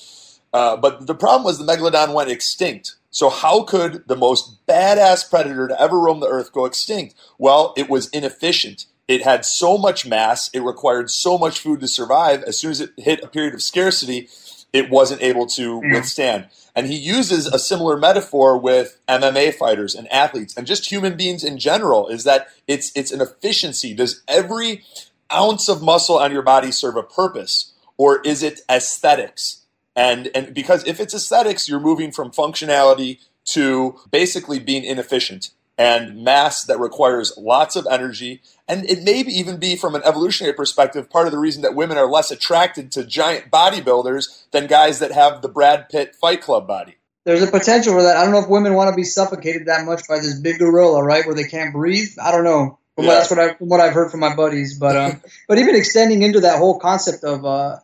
uh, 0.53 0.79
but 0.79 1.07
the 1.07 1.15
problem 1.15 1.45
was 1.45 1.59
the 1.59 1.65
megalodon 1.65 2.15
went 2.15 2.31
extinct. 2.31 2.97
So 3.11 3.29
how 3.29 3.65
could 3.65 4.09
the 4.09 4.17
most 4.17 4.67
badass 4.67 5.29
predator 5.29 5.69
to 5.69 5.79
ever 5.79 5.99
roam 5.99 6.21
the 6.21 6.29
earth 6.29 6.53
go 6.53 6.65
extinct? 6.65 7.15
Well 7.37 7.75
it 7.77 7.91
was 7.91 8.09
inefficient 8.11 8.87
it 9.13 9.23
had 9.23 9.45
so 9.45 9.77
much 9.79 10.07
mass 10.07 10.51
it 10.53 10.61
required 10.61 11.11
so 11.11 11.37
much 11.39 11.61
food 11.61 11.81
to 11.81 11.89
survive 11.89 12.43
as 12.45 12.59
soon 12.59 12.71
as 12.71 12.81
it 12.81 12.91
hit 12.97 13.23
a 13.23 13.29
period 13.29 13.55
of 13.55 13.63
scarcity 13.63 14.29
it 14.73 14.89
wasn't 14.91 15.23
able 15.23 15.47
to 15.47 15.81
mm. 15.81 15.95
withstand 15.95 16.47
and 16.75 16.87
he 16.87 16.97
uses 16.97 17.47
a 17.47 17.59
similar 17.59 17.97
metaphor 17.97 18.57
with 18.57 18.99
MMA 19.09 19.55
fighters 19.55 19.95
and 19.95 20.11
athletes 20.11 20.57
and 20.57 20.67
just 20.67 20.91
human 20.91 21.17
beings 21.17 21.45
in 21.45 21.59
general 21.59 22.09
is 22.09 22.25
that 22.25 22.49
it's 22.67 22.93
it's 22.95 23.13
an 23.13 23.21
efficiency. 23.21 23.95
Does 23.95 24.23
every 24.27 24.85
ounce 25.33 25.69
of 25.69 25.83
muscle 25.83 26.19
on 26.19 26.33
your 26.33 26.43
body 26.43 26.73
serve 26.73 26.97
a 26.97 27.03
purpose 27.03 27.73
or 27.99 28.21
is 28.23 28.43
it 28.43 28.63
aesthetics? 28.71 29.63
And 29.95 30.31
and 30.35 30.55
because 30.55 30.87
if 30.87 30.99
it's 30.99 31.15
aesthetics, 31.15 31.69
you're 31.69 31.81
moving 31.81 32.11
from 32.11 32.31
functionality 32.31 33.19
to 33.45 33.99
basically 34.11 34.59
being 34.59 34.85
inefficient 34.85 35.51
and 35.79 36.23
mass 36.23 36.65
that 36.65 36.79
requires 36.79 37.37
lots 37.37 37.77
of 37.77 37.87
energy. 37.91 38.43
And 38.69 38.89
it 38.89 39.03
may 39.03 39.21
even 39.21 39.59
be, 39.59 39.77
from 39.77 39.95
an 39.95 40.03
evolutionary 40.05 40.55
perspective, 40.55 41.11
part 41.11 41.27
of 41.27 41.33
the 41.33 41.39
reason 41.39 41.63
that 41.63 41.75
women 41.75 41.99
are 41.99 42.07
less 42.07 42.31
attracted 42.31 42.93
to 42.93 43.05
giant 43.05 43.51
bodybuilders 43.51 44.45
than 44.51 44.67
guys 44.67 44.99
that 44.99 45.13
have 45.13 45.43
the 45.43 45.49
Brad 45.49 45.89
Pitt 45.89 46.15
Fight 46.15 46.41
Club 46.41 46.67
body. 46.67 46.97
There's 47.25 47.43
a 47.43 47.51
potential 47.51 47.93
for 47.95 48.03
that. 48.03 48.17
I 48.17 48.25
don't 48.25 48.33
know 48.33 48.41
if 48.41 48.49
women 48.49 48.75
want 48.75 48.91
to 48.91 48.97
be 48.97 49.05
suffocated 49.05 49.67
that 49.67 49.85
much 49.87 50.09
by 50.09 50.19
this 50.19 50.39
big 50.41 50.59
gorilla, 50.59 51.03
right, 51.03 51.25
where 51.25 51.35
they 51.35 51.45
can't 51.45 51.73
breathe. 51.73 52.11
I 52.21 52.33
don't 52.33 52.45
know. 52.45 52.79
Yeah. 52.99 53.07
That's 53.07 53.31
what 53.31 53.39
I 53.39 53.55
from 53.55 53.69
what 53.69 53.81
I've 53.81 53.95
heard 53.95 54.11
from 54.11 54.21
my 54.21 54.35
buddies. 54.35 54.79
But 54.79 54.97
um, 54.97 55.23
but 55.49 55.59
even 55.59 55.75
extending 55.75 56.23
into 56.23 56.41
that 56.41 56.59
whole 56.59 56.79
concept 56.79 57.25
of 57.25 57.45
uh, 57.45 57.79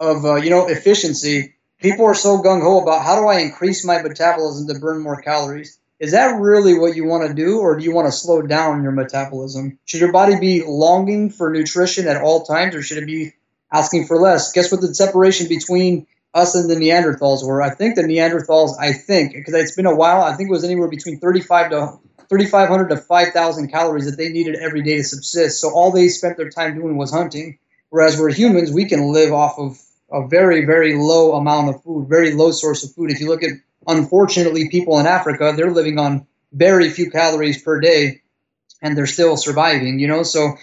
of 0.00 0.24
uh, 0.24 0.36
you 0.36 0.50
know 0.50 0.68
efficiency, 0.68 1.54
people 1.80 2.06
are 2.06 2.14
so 2.14 2.38
gung 2.38 2.62
ho 2.62 2.82
about 2.82 3.04
how 3.04 3.20
do 3.20 3.28
I 3.28 3.40
increase 3.40 3.84
my 3.84 4.02
metabolism 4.02 4.66
to 4.68 4.80
burn 4.80 5.00
more 5.00 5.20
calories. 5.20 5.78
Is 6.00 6.12
that 6.12 6.40
really 6.40 6.78
what 6.78 6.94
you 6.94 7.04
want 7.04 7.26
to 7.26 7.34
do, 7.34 7.58
or 7.58 7.76
do 7.76 7.82
you 7.82 7.92
want 7.92 8.06
to 8.06 8.12
slow 8.12 8.40
down 8.42 8.82
your 8.82 8.92
metabolism? 8.92 9.78
Should 9.84 10.00
your 10.00 10.12
body 10.12 10.38
be 10.38 10.62
longing 10.64 11.30
for 11.30 11.50
nutrition 11.50 12.06
at 12.06 12.22
all 12.22 12.44
times, 12.44 12.76
or 12.76 12.82
should 12.82 12.98
it 12.98 13.06
be 13.06 13.32
asking 13.72 14.06
for 14.06 14.16
less? 14.16 14.52
Guess 14.52 14.70
what 14.70 14.80
the 14.80 14.94
separation 14.94 15.48
between 15.48 16.06
us 16.34 16.54
and 16.54 16.70
the 16.70 16.76
Neanderthals 16.76 17.44
were? 17.44 17.60
I 17.60 17.70
think 17.70 17.96
the 17.96 18.02
Neanderthals, 18.02 18.78
I 18.78 18.92
think, 18.92 19.32
because 19.32 19.54
it's 19.54 19.74
been 19.74 19.86
a 19.86 19.94
while, 19.94 20.22
I 20.22 20.36
think 20.36 20.50
it 20.50 20.52
was 20.52 20.64
anywhere 20.64 20.88
between 20.88 21.18
35 21.18 21.70
to 21.70 21.98
3,500 22.28 22.88
to 22.90 22.96
5,000 22.96 23.68
calories 23.68 24.04
that 24.04 24.16
they 24.16 24.28
needed 24.28 24.54
every 24.56 24.82
day 24.82 24.98
to 24.98 25.04
subsist. 25.04 25.60
So 25.60 25.70
all 25.70 25.90
they 25.90 26.08
spent 26.08 26.36
their 26.36 26.50
time 26.50 26.74
doing 26.78 26.96
was 26.96 27.10
hunting. 27.10 27.58
Whereas 27.90 28.18
we're 28.18 28.32
humans, 28.32 28.70
we 28.70 28.84
can 28.84 29.12
live 29.12 29.32
off 29.32 29.58
of 29.58 29.80
a 30.12 30.28
very, 30.28 30.64
very 30.64 30.94
low 30.94 31.32
amount 31.32 31.74
of 31.74 31.82
food, 31.82 32.06
very 32.08 32.34
low 32.34 32.52
source 32.52 32.84
of 32.84 32.92
food. 32.92 33.10
If 33.10 33.20
you 33.20 33.28
look 33.28 33.42
at, 33.42 33.52
unfortunately, 33.88 34.68
people 34.68 34.98
in 35.00 35.06
Africa, 35.06 35.52
they're 35.56 35.72
living 35.72 35.98
on 35.98 36.26
very 36.52 36.90
few 36.90 37.10
calories 37.10 37.60
per 37.62 37.80
day 37.80 38.20
and 38.80 38.96
they're 38.96 39.06
still 39.06 39.36
surviving, 39.36 39.98
you 39.98 40.06
know? 40.06 40.22
So 40.22 40.54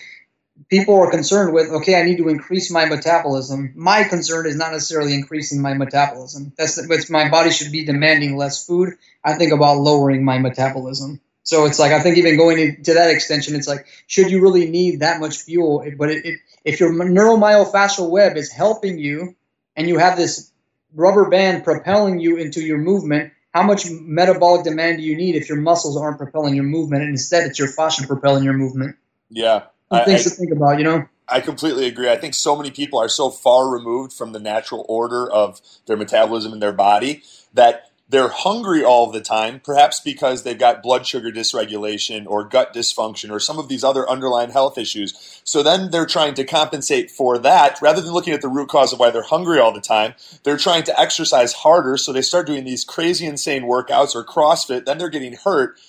people 0.70 0.96
are 0.96 1.12
concerned 1.12 1.54
with, 1.54 1.70
okay, 1.70 2.00
I 2.00 2.04
need 2.04 2.18
to 2.18 2.30
increase 2.30 2.72
my 2.72 2.86
metabolism. 2.86 3.74
My 3.76 4.04
concern 4.04 4.46
is 4.46 4.56
not 4.56 4.72
necessarily 4.72 5.14
increasing 5.14 5.62
my 5.62 5.74
metabolism. 5.74 6.54
That's 6.58 6.78
it's 6.78 7.10
my 7.10 7.30
body 7.30 7.52
should 7.52 7.72
be 7.72 7.84
demanding 7.84 8.38
less 8.38 8.66
food. 8.66 8.94
I 9.24 9.34
think 9.34 9.52
about 9.52 9.80
lowering 9.80 10.24
my 10.24 10.38
metabolism. 10.38 11.20
So 11.44 11.66
it's 11.66 11.78
like 11.78 11.92
I 11.92 12.02
think 12.02 12.18
even 12.18 12.38
going 12.38 12.58
into 12.58 12.94
that 12.94 13.12
extension, 13.12 13.56
it's 13.56 13.68
like 13.68 13.86
should 14.08 14.32
you 14.32 14.42
really 14.42 14.70
need 14.70 15.02
that 15.02 15.20
much 15.20 15.38
fuel? 15.40 15.86
But 15.98 16.10
it, 16.10 16.26
it, 16.26 16.40
if 16.64 16.80
your 16.80 16.92
neuromyofascial 16.92 18.10
web 18.10 18.38
is 18.38 18.52
helping 18.52 18.98
you, 18.98 19.36
and 19.76 19.88
you 19.88 19.98
have 19.98 20.18
this 20.18 20.52
rubber 20.96 21.30
band 21.30 21.64
propelling 21.64 22.20
you 22.20 22.38
into 22.38 22.62
your 22.62 22.78
movement, 22.78 23.34
how 23.54 23.64
much 23.64 23.86
metabolic 23.90 24.64
demand 24.64 24.98
do 24.98 25.04
you 25.04 25.16
need 25.16 25.36
if 25.36 25.48
your 25.48 25.60
muscles 25.60 25.98
aren't 25.98 26.18
propelling 26.18 26.56
your 26.56 26.64
movement, 26.64 27.04
and 27.04 27.12
instead 27.12 27.46
it's 27.46 27.60
your 27.60 27.68
fascia 27.68 28.06
propelling 28.08 28.44
your 28.44 28.54
movement? 28.54 28.96
Yeah. 29.30 29.64
I- 29.92 30.04
things 30.06 30.22
I- 30.22 30.24
to 30.24 30.30
think 30.32 30.52
about, 30.52 30.78
you 30.78 30.84
know. 30.84 31.06
I 31.28 31.40
completely 31.42 31.88
agree. 31.88 32.08
I 32.08 32.18
think 32.18 32.36
so 32.36 32.56
many 32.56 32.70
people 32.70 33.00
are 33.00 33.10
so 33.10 33.32
far 33.32 33.68
removed 33.68 34.14
from 34.14 34.32
the 34.32 34.40
natural 34.40 34.86
order 34.88 35.28
of 35.28 35.60
their 35.88 35.98
metabolism 35.98 36.54
in 36.54 36.60
their 36.60 36.72
body 36.72 37.24
that 37.54 37.90
they're 38.10 38.30
hungry 38.30 38.84
all 38.84 39.12
the 39.12 39.22
time, 39.22 39.60
perhaps 39.60 40.00
because 40.00 40.44
they've 40.44 40.60
got 40.60 40.84
blood 40.84 41.08
sugar 41.08 41.32
dysregulation 41.32 42.26
or 42.28 42.44
gut 42.44 42.74
dysfunction 42.74 43.32
or 43.32 43.40
some 43.40 43.60
of 43.60 43.68
these 43.70 43.84
other 43.84 44.08
underlying 44.10 44.52
health 44.52 44.78
issues. 44.78 45.42
So 45.44 45.64
then 45.64 45.92
they're 45.92 46.06
trying 46.06 46.36
to 46.36 46.46
compensate 46.46 47.12
for 47.12 47.40
that 47.40 47.80
rather 47.82 48.02
than 48.02 48.14
looking 48.14 48.34
at 48.34 48.42
the 48.42 48.50
root 48.50 48.70
cause 48.70 48.94
of 48.94 49.00
why 49.00 49.10
they're 49.12 49.24
hungry 49.24 49.60
all 49.60 49.74
the 49.74 49.82
time. 49.82 50.14
They're 50.44 50.58
trying 50.58 50.84
to 50.84 51.00
exercise 51.00 51.54
harder, 51.54 51.98
so 51.98 52.14
they 52.14 52.22
start 52.22 52.48
doing 52.48 52.64
these 52.66 52.86
crazy, 52.86 53.26
insane 53.26 53.64
workouts 53.64 54.16
or 54.16 54.24
CrossFit. 54.24 54.86
Then 54.86 55.00
they're 55.00 55.10
getting 55.10 55.34
hurt 55.34 55.80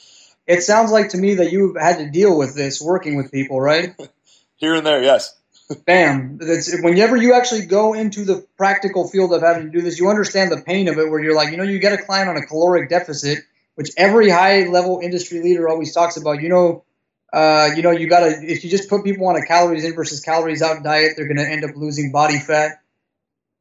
It 0.46 0.62
sounds 0.62 0.92
like 0.92 1.10
to 1.10 1.18
me 1.18 1.36
that 1.36 1.52
you've 1.52 1.76
had 1.76 1.98
to 1.98 2.10
deal 2.10 2.38
with 2.38 2.54
this 2.54 2.80
working 2.80 3.16
with 3.16 3.32
people, 3.32 3.60
right? 3.60 3.94
here 4.56 4.74
and 4.74 4.86
there. 4.86 5.02
Yes. 5.02 5.34
Bam. 5.74 6.38
That's 6.38 6.80
whenever 6.80 7.16
you 7.16 7.34
actually 7.34 7.66
go 7.66 7.92
into 7.94 8.24
the 8.24 8.46
practical 8.56 9.08
field 9.08 9.32
of 9.32 9.42
having 9.42 9.64
to 9.64 9.70
do 9.70 9.80
this, 9.82 9.98
you 9.98 10.08
understand 10.08 10.52
the 10.52 10.60
pain 10.60 10.88
of 10.88 10.98
it 10.98 11.10
where 11.10 11.20
you're 11.20 11.34
like, 11.34 11.50
you 11.50 11.56
know, 11.56 11.64
you 11.64 11.78
get 11.80 11.92
a 11.92 12.02
client 12.02 12.28
on 12.28 12.36
a 12.36 12.46
caloric 12.46 12.88
deficit, 12.88 13.40
which 13.74 13.90
every 13.96 14.30
high 14.30 14.66
level 14.68 15.00
industry 15.02 15.42
leader 15.42 15.68
always 15.68 15.92
talks 15.92 16.16
about. 16.16 16.40
You 16.40 16.48
know, 16.48 16.84
uh, 17.32 17.70
you 17.74 17.82
know, 17.82 17.90
you 17.90 18.08
gotta 18.08 18.38
if 18.40 18.62
you 18.62 18.70
just 18.70 18.88
put 18.88 19.04
people 19.04 19.26
on 19.26 19.36
a 19.36 19.44
calories 19.44 19.84
in 19.84 19.94
versus 19.94 20.20
calories 20.20 20.62
out 20.62 20.84
diet, 20.84 21.14
they're 21.16 21.28
gonna 21.28 21.42
end 21.48 21.64
up 21.64 21.72
losing 21.74 22.12
body 22.12 22.38
fat. 22.38 22.80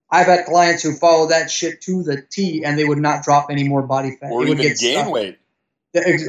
I've 0.09 0.27
had 0.27 0.45
clients 0.45 0.83
who 0.83 0.93
follow 0.93 1.29
that 1.29 1.49
shit 1.49 1.81
to 1.81 2.03
the 2.03 2.21
T 2.21 2.63
and 2.63 2.77
they 2.77 2.85
would 2.85 2.99
not 2.99 3.23
drop 3.23 3.47
any 3.49 3.67
more 3.67 3.81
body 3.81 4.11
fat. 4.11 4.31
Or 4.31 4.43
They 4.43 4.49
would 4.49 4.59
even 4.59 4.71
get 4.71 4.79
gain 4.79 5.09
weight. 5.09 5.39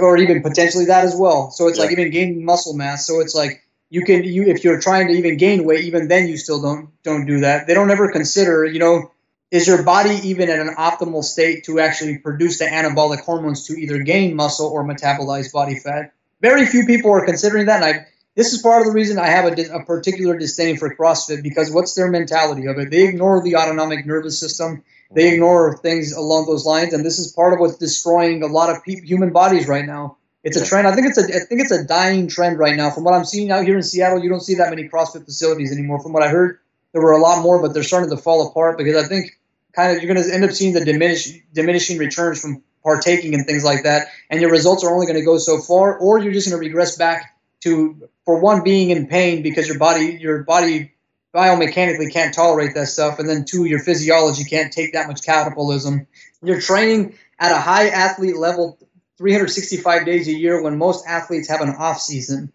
or 0.00 0.16
even 0.16 0.42
potentially 0.42 0.86
that 0.86 1.04
as 1.04 1.14
well. 1.14 1.50
So 1.50 1.68
it's 1.68 1.78
like 1.78 1.90
even 1.92 2.10
gaining 2.10 2.44
muscle 2.44 2.72
mass. 2.72 3.06
So 3.06 3.20
it's 3.20 3.34
like 3.34 3.65
you 3.90 4.04
can 4.04 4.24
you 4.24 4.44
if 4.44 4.64
you're 4.64 4.80
trying 4.80 5.08
to 5.08 5.14
even 5.14 5.36
gain 5.36 5.64
weight, 5.64 5.84
even 5.84 6.08
then 6.08 6.28
you 6.28 6.36
still 6.36 6.60
don't 6.60 6.90
don't 7.02 7.26
do 7.26 7.40
that. 7.40 7.66
They 7.66 7.74
don't 7.74 7.90
ever 7.90 8.10
consider, 8.10 8.64
you 8.64 8.78
know, 8.78 9.12
is 9.50 9.66
your 9.66 9.82
body 9.82 10.20
even 10.24 10.48
at 10.50 10.58
an 10.58 10.74
optimal 10.76 11.22
state 11.22 11.64
to 11.64 11.80
actually 11.80 12.18
produce 12.18 12.58
the 12.58 12.64
anabolic 12.64 13.20
hormones 13.20 13.66
to 13.68 13.74
either 13.74 13.98
gain 13.98 14.34
muscle 14.34 14.66
or 14.66 14.84
metabolize 14.84 15.52
body 15.52 15.78
fat? 15.78 16.12
very 16.40 16.66
few 16.66 16.86
people 16.86 17.10
are 17.12 17.24
considering 17.24 17.66
that. 17.66 17.82
And 17.82 17.96
I, 17.96 18.06
this 18.34 18.52
is 18.52 18.62
part 18.62 18.82
of 18.82 18.86
the 18.86 18.92
reason 18.92 19.18
I 19.18 19.28
have 19.28 19.46
a, 19.46 19.62
a 19.74 19.84
particular 19.84 20.38
disdain 20.38 20.76
for 20.76 20.94
CrossFit 20.94 21.42
because 21.42 21.70
what's 21.70 21.94
their 21.94 22.10
mentality 22.10 22.66
of 22.66 22.78
it? 22.78 22.90
They 22.90 23.04
ignore 23.04 23.42
the 23.42 23.56
autonomic 23.56 24.06
nervous 24.06 24.38
system. 24.38 24.84
They 25.14 25.34
ignore 25.34 25.78
things 25.78 26.12
along 26.12 26.46
those 26.46 26.66
lines, 26.66 26.92
and 26.92 27.06
this 27.06 27.20
is 27.20 27.32
part 27.32 27.54
of 27.54 27.60
what's 27.60 27.76
destroying 27.76 28.42
a 28.42 28.48
lot 28.48 28.70
of 28.70 28.82
pe- 28.82 29.02
human 29.02 29.32
bodies 29.32 29.68
right 29.68 29.86
now. 29.86 30.16
It's 30.46 30.56
a 30.56 30.64
trend. 30.64 30.86
I 30.86 30.94
think 30.94 31.08
it's 31.08 31.18
a. 31.18 31.24
I 31.24 31.40
think 31.40 31.60
it's 31.60 31.72
a 31.72 31.82
dying 31.84 32.28
trend 32.28 32.60
right 32.60 32.76
now. 32.76 32.90
From 32.90 33.02
what 33.02 33.14
I'm 33.14 33.24
seeing 33.24 33.50
out 33.50 33.64
here 33.64 33.76
in 33.76 33.82
Seattle, 33.82 34.22
you 34.22 34.28
don't 34.28 34.40
see 34.40 34.54
that 34.54 34.70
many 34.70 34.88
CrossFit 34.88 35.24
facilities 35.24 35.72
anymore. 35.72 36.00
From 36.00 36.12
what 36.12 36.22
I 36.22 36.28
heard, 36.28 36.60
there 36.92 37.02
were 37.02 37.12
a 37.12 37.20
lot 37.20 37.42
more, 37.42 37.60
but 37.60 37.74
they're 37.74 37.82
starting 37.82 38.10
to 38.10 38.16
fall 38.16 38.46
apart 38.46 38.78
because 38.78 39.04
I 39.04 39.08
think 39.08 39.40
kind 39.72 39.96
of 39.96 40.02
you're 40.02 40.14
going 40.14 40.24
to 40.24 40.32
end 40.32 40.44
up 40.44 40.52
seeing 40.52 40.72
the 40.72 40.84
diminish, 40.84 41.32
diminishing 41.52 41.98
returns 41.98 42.40
from 42.40 42.62
partaking 42.84 43.34
and 43.34 43.44
things 43.44 43.64
like 43.64 43.82
that, 43.82 44.06
and 44.30 44.40
your 44.40 44.52
results 44.52 44.84
are 44.84 44.94
only 44.94 45.06
going 45.06 45.18
to 45.18 45.24
go 45.24 45.36
so 45.36 45.58
far, 45.58 45.98
or 45.98 46.20
you're 46.20 46.32
just 46.32 46.48
going 46.48 46.56
to 46.56 46.64
regress 46.64 46.96
back 46.96 47.36
to, 47.62 48.08
for 48.24 48.38
one, 48.38 48.62
being 48.62 48.90
in 48.90 49.08
pain 49.08 49.42
because 49.42 49.66
your 49.66 49.80
body, 49.80 50.16
your 50.20 50.44
body 50.44 50.92
biomechanically 51.34 52.12
can't 52.12 52.32
tolerate 52.32 52.72
that 52.76 52.86
stuff, 52.86 53.18
and 53.18 53.28
then 53.28 53.44
two, 53.44 53.64
your 53.64 53.80
physiology 53.80 54.44
can't 54.44 54.72
take 54.72 54.92
that 54.92 55.08
much 55.08 55.22
catabolism. 55.22 56.06
You're 56.40 56.60
training 56.60 57.18
at 57.40 57.50
a 57.50 57.58
high 57.58 57.88
athlete 57.88 58.36
level 58.36 58.78
365 59.18 60.04
days 60.06 60.28
a 60.28 60.32
year 60.32 60.62
when 60.62 60.78
most 60.78 61.06
athletes 61.06 61.48
have 61.48 61.60
an 61.60 61.70
off 61.70 62.00
season 62.00 62.52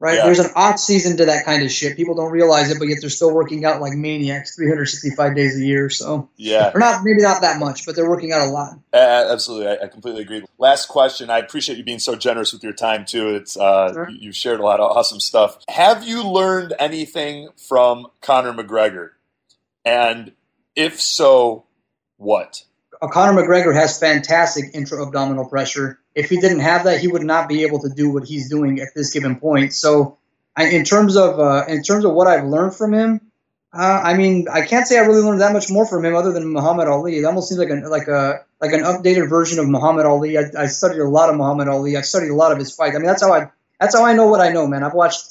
right? 0.00 0.16
Yeah. 0.18 0.24
There's 0.26 0.40
an 0.40 0.50
off 0.54 0.78
season 0.78 1.16
to 1.16 1.24
that 1.26 1.46
kind 1.46 1.62
of 1.62 1.70
shit. 1.70 1.96
People 1.96 2.14
don't 2.14 2.30
realize 2.30 2.70
it, 2.70 2.78
but 2.78 2.88
yet 2.88 2.98
they're 3.00 3.08
still 3.08 3.32
working 3.32 3.64
out 3.64 3.80
like 3.80 3.94
maniacs 3.94 4.54
365 4.54 5.34
days 5.34 5.58
a 5.58 5.64
year. 5.64 5.88
So, 5.88 6.28
Yeah. 6.36 6.72
or 6.74 6.80
not, 6.80 7.04
maybe 7.04 7.22
not 7.22 7.40
that 7.40 7.58
much, 7.58 7.86
but 7.86 7.96
they're 7.96 8.10
working 8.10 8.30
out 8.30 8.46
a 8.46 8.50
lot. 8.50 8.74
Uh, 8.92 9.28
absolutely, 9.32 9.68
I, 9.68 9.84
I 9.84 9.88
completely 9.88 10.20
agree. 10.20 10.44
Last 10.58 10.88
question. 10.88 11.30
I 11.30 11.38
appreciate 11.38 11.78
you 11.78 11.84
being 11.84 12.00
so 12.00 12.16
generous 12.16 12.52
with 12.52 12.62
your 12.62 12.74
time 12.74 13.06
too. 13.06 13.28
It's 13.36 13.56
uh, 13.56 13.94
Sure. 13.94 14.10
you- 14.10 14.18
you've 14.20 14.36
shared 14.36 14.60
a 14.60 14.62
lot 14.62 14.78
of 14.78 14.94
awesome 14.94 15.20
stuff. 15.20 15.56
Have 15.70 16.04
you 16.06 16.22
learned 16.28 16.74
anything 16.78 17.48
from 17.56 18.08
Conor 18.20 18.52
McGregor? 18.52 19.10
And 19.86 20.32
if 20.76 21.00
so, 21.00 21.64
what? 22.18 22.64
Conor 23.08 23.42
McGregor 23.42 23.74
has 23.74 23.98
fantastic 23.98 24.70
intra-abdominal 24.74 25.46
pressure. 25.46 25.98
If 26.14 26.30
he 26.30 26.38
didn't 26.38 26.60
have 26.60 26.84
that, 26.84 27.00
he 27.00 27.08
would 27.08 27.24
not 27.24 27.48
be 27.48 27.64
able 27.64 27.80
to 27.80 27.88
do 27.88 28.10
what 28.10 28.24
he's 28.24 28.48
doing 28.48 28.80
at 28.80 28.88
this 28.94 29.10
given 29.10 29.36
point. 29.36 29.72
So, 29.72 30.18
I, 30.56 30.68
in 30.68 30.84
terms 30.84 31.16
of 31.16 31.40
uh, 31.40 31.64
in 31.66 31.82
terms 31.82 32.04
of 32.04 32.12
what 32.12 32.28
I've 32.28 32.44
learned 32.44 32.76
from 32.76 32.94
him, 32.94 33.20
uh, 33.72 34.00
I 34.04 34.14
mean, 34.14 34.46
I 34.48 34.62
can't 34.62 34.86
say 34.86 34.98
I 34.98 35.02
really 35.02 35.22
learned 35.22 35.40
that 35.40 35.52
much 35.52 35.68
more 35.68 35.84
from 35.86 36.04
him 36.04 36.14
other 36.14 36.32
than 36.32 36.52
Muhammad 36.52 36.86
Ali. 36.86 37.16
It 37.16 37.24
almost 37.24 37.48
seems 37.48 37.58
like 37.58 37.70
an 37.70 37.88
like 37.90 38.06
a 38.06 38.44
like 38.60 38.72
an 38.72 38.82
updated 38.82 39.28
version 39.28 39.58
of 39.58 39.68
Muhammad 39.68 40.06
Ali. 40.06 40.38
I, 40.38 40.44
I 40.56 40.66
studied 40.66 41.00
a 41.00 41.08
lot 41.08 41.28
of 41.28 41.36
Muhammad 41.36 41.66
Ali. 41.66 41.96
I've 41.96 42.06
studied 42.06 42.30
a 42.30 42.34
lot 42.34 42.52
of 42.52 42.58
his 42.58 42.72
fights. 42.72 42.94
I 42.94 42.98
mean, 42.98 43.08
that's 43.08 43.22
how 43.22 43.32
I 43.32 43.50
that's 43.80 43.96
how 43.96 44.04
I 44.04 44.12
know 44.12 44.28
what 44.28 44.40
I 44.40 44.50
know, 44.50 44.66
man. 44.68 44.84
I've 44.84 44.94
watched. 44.94 45.30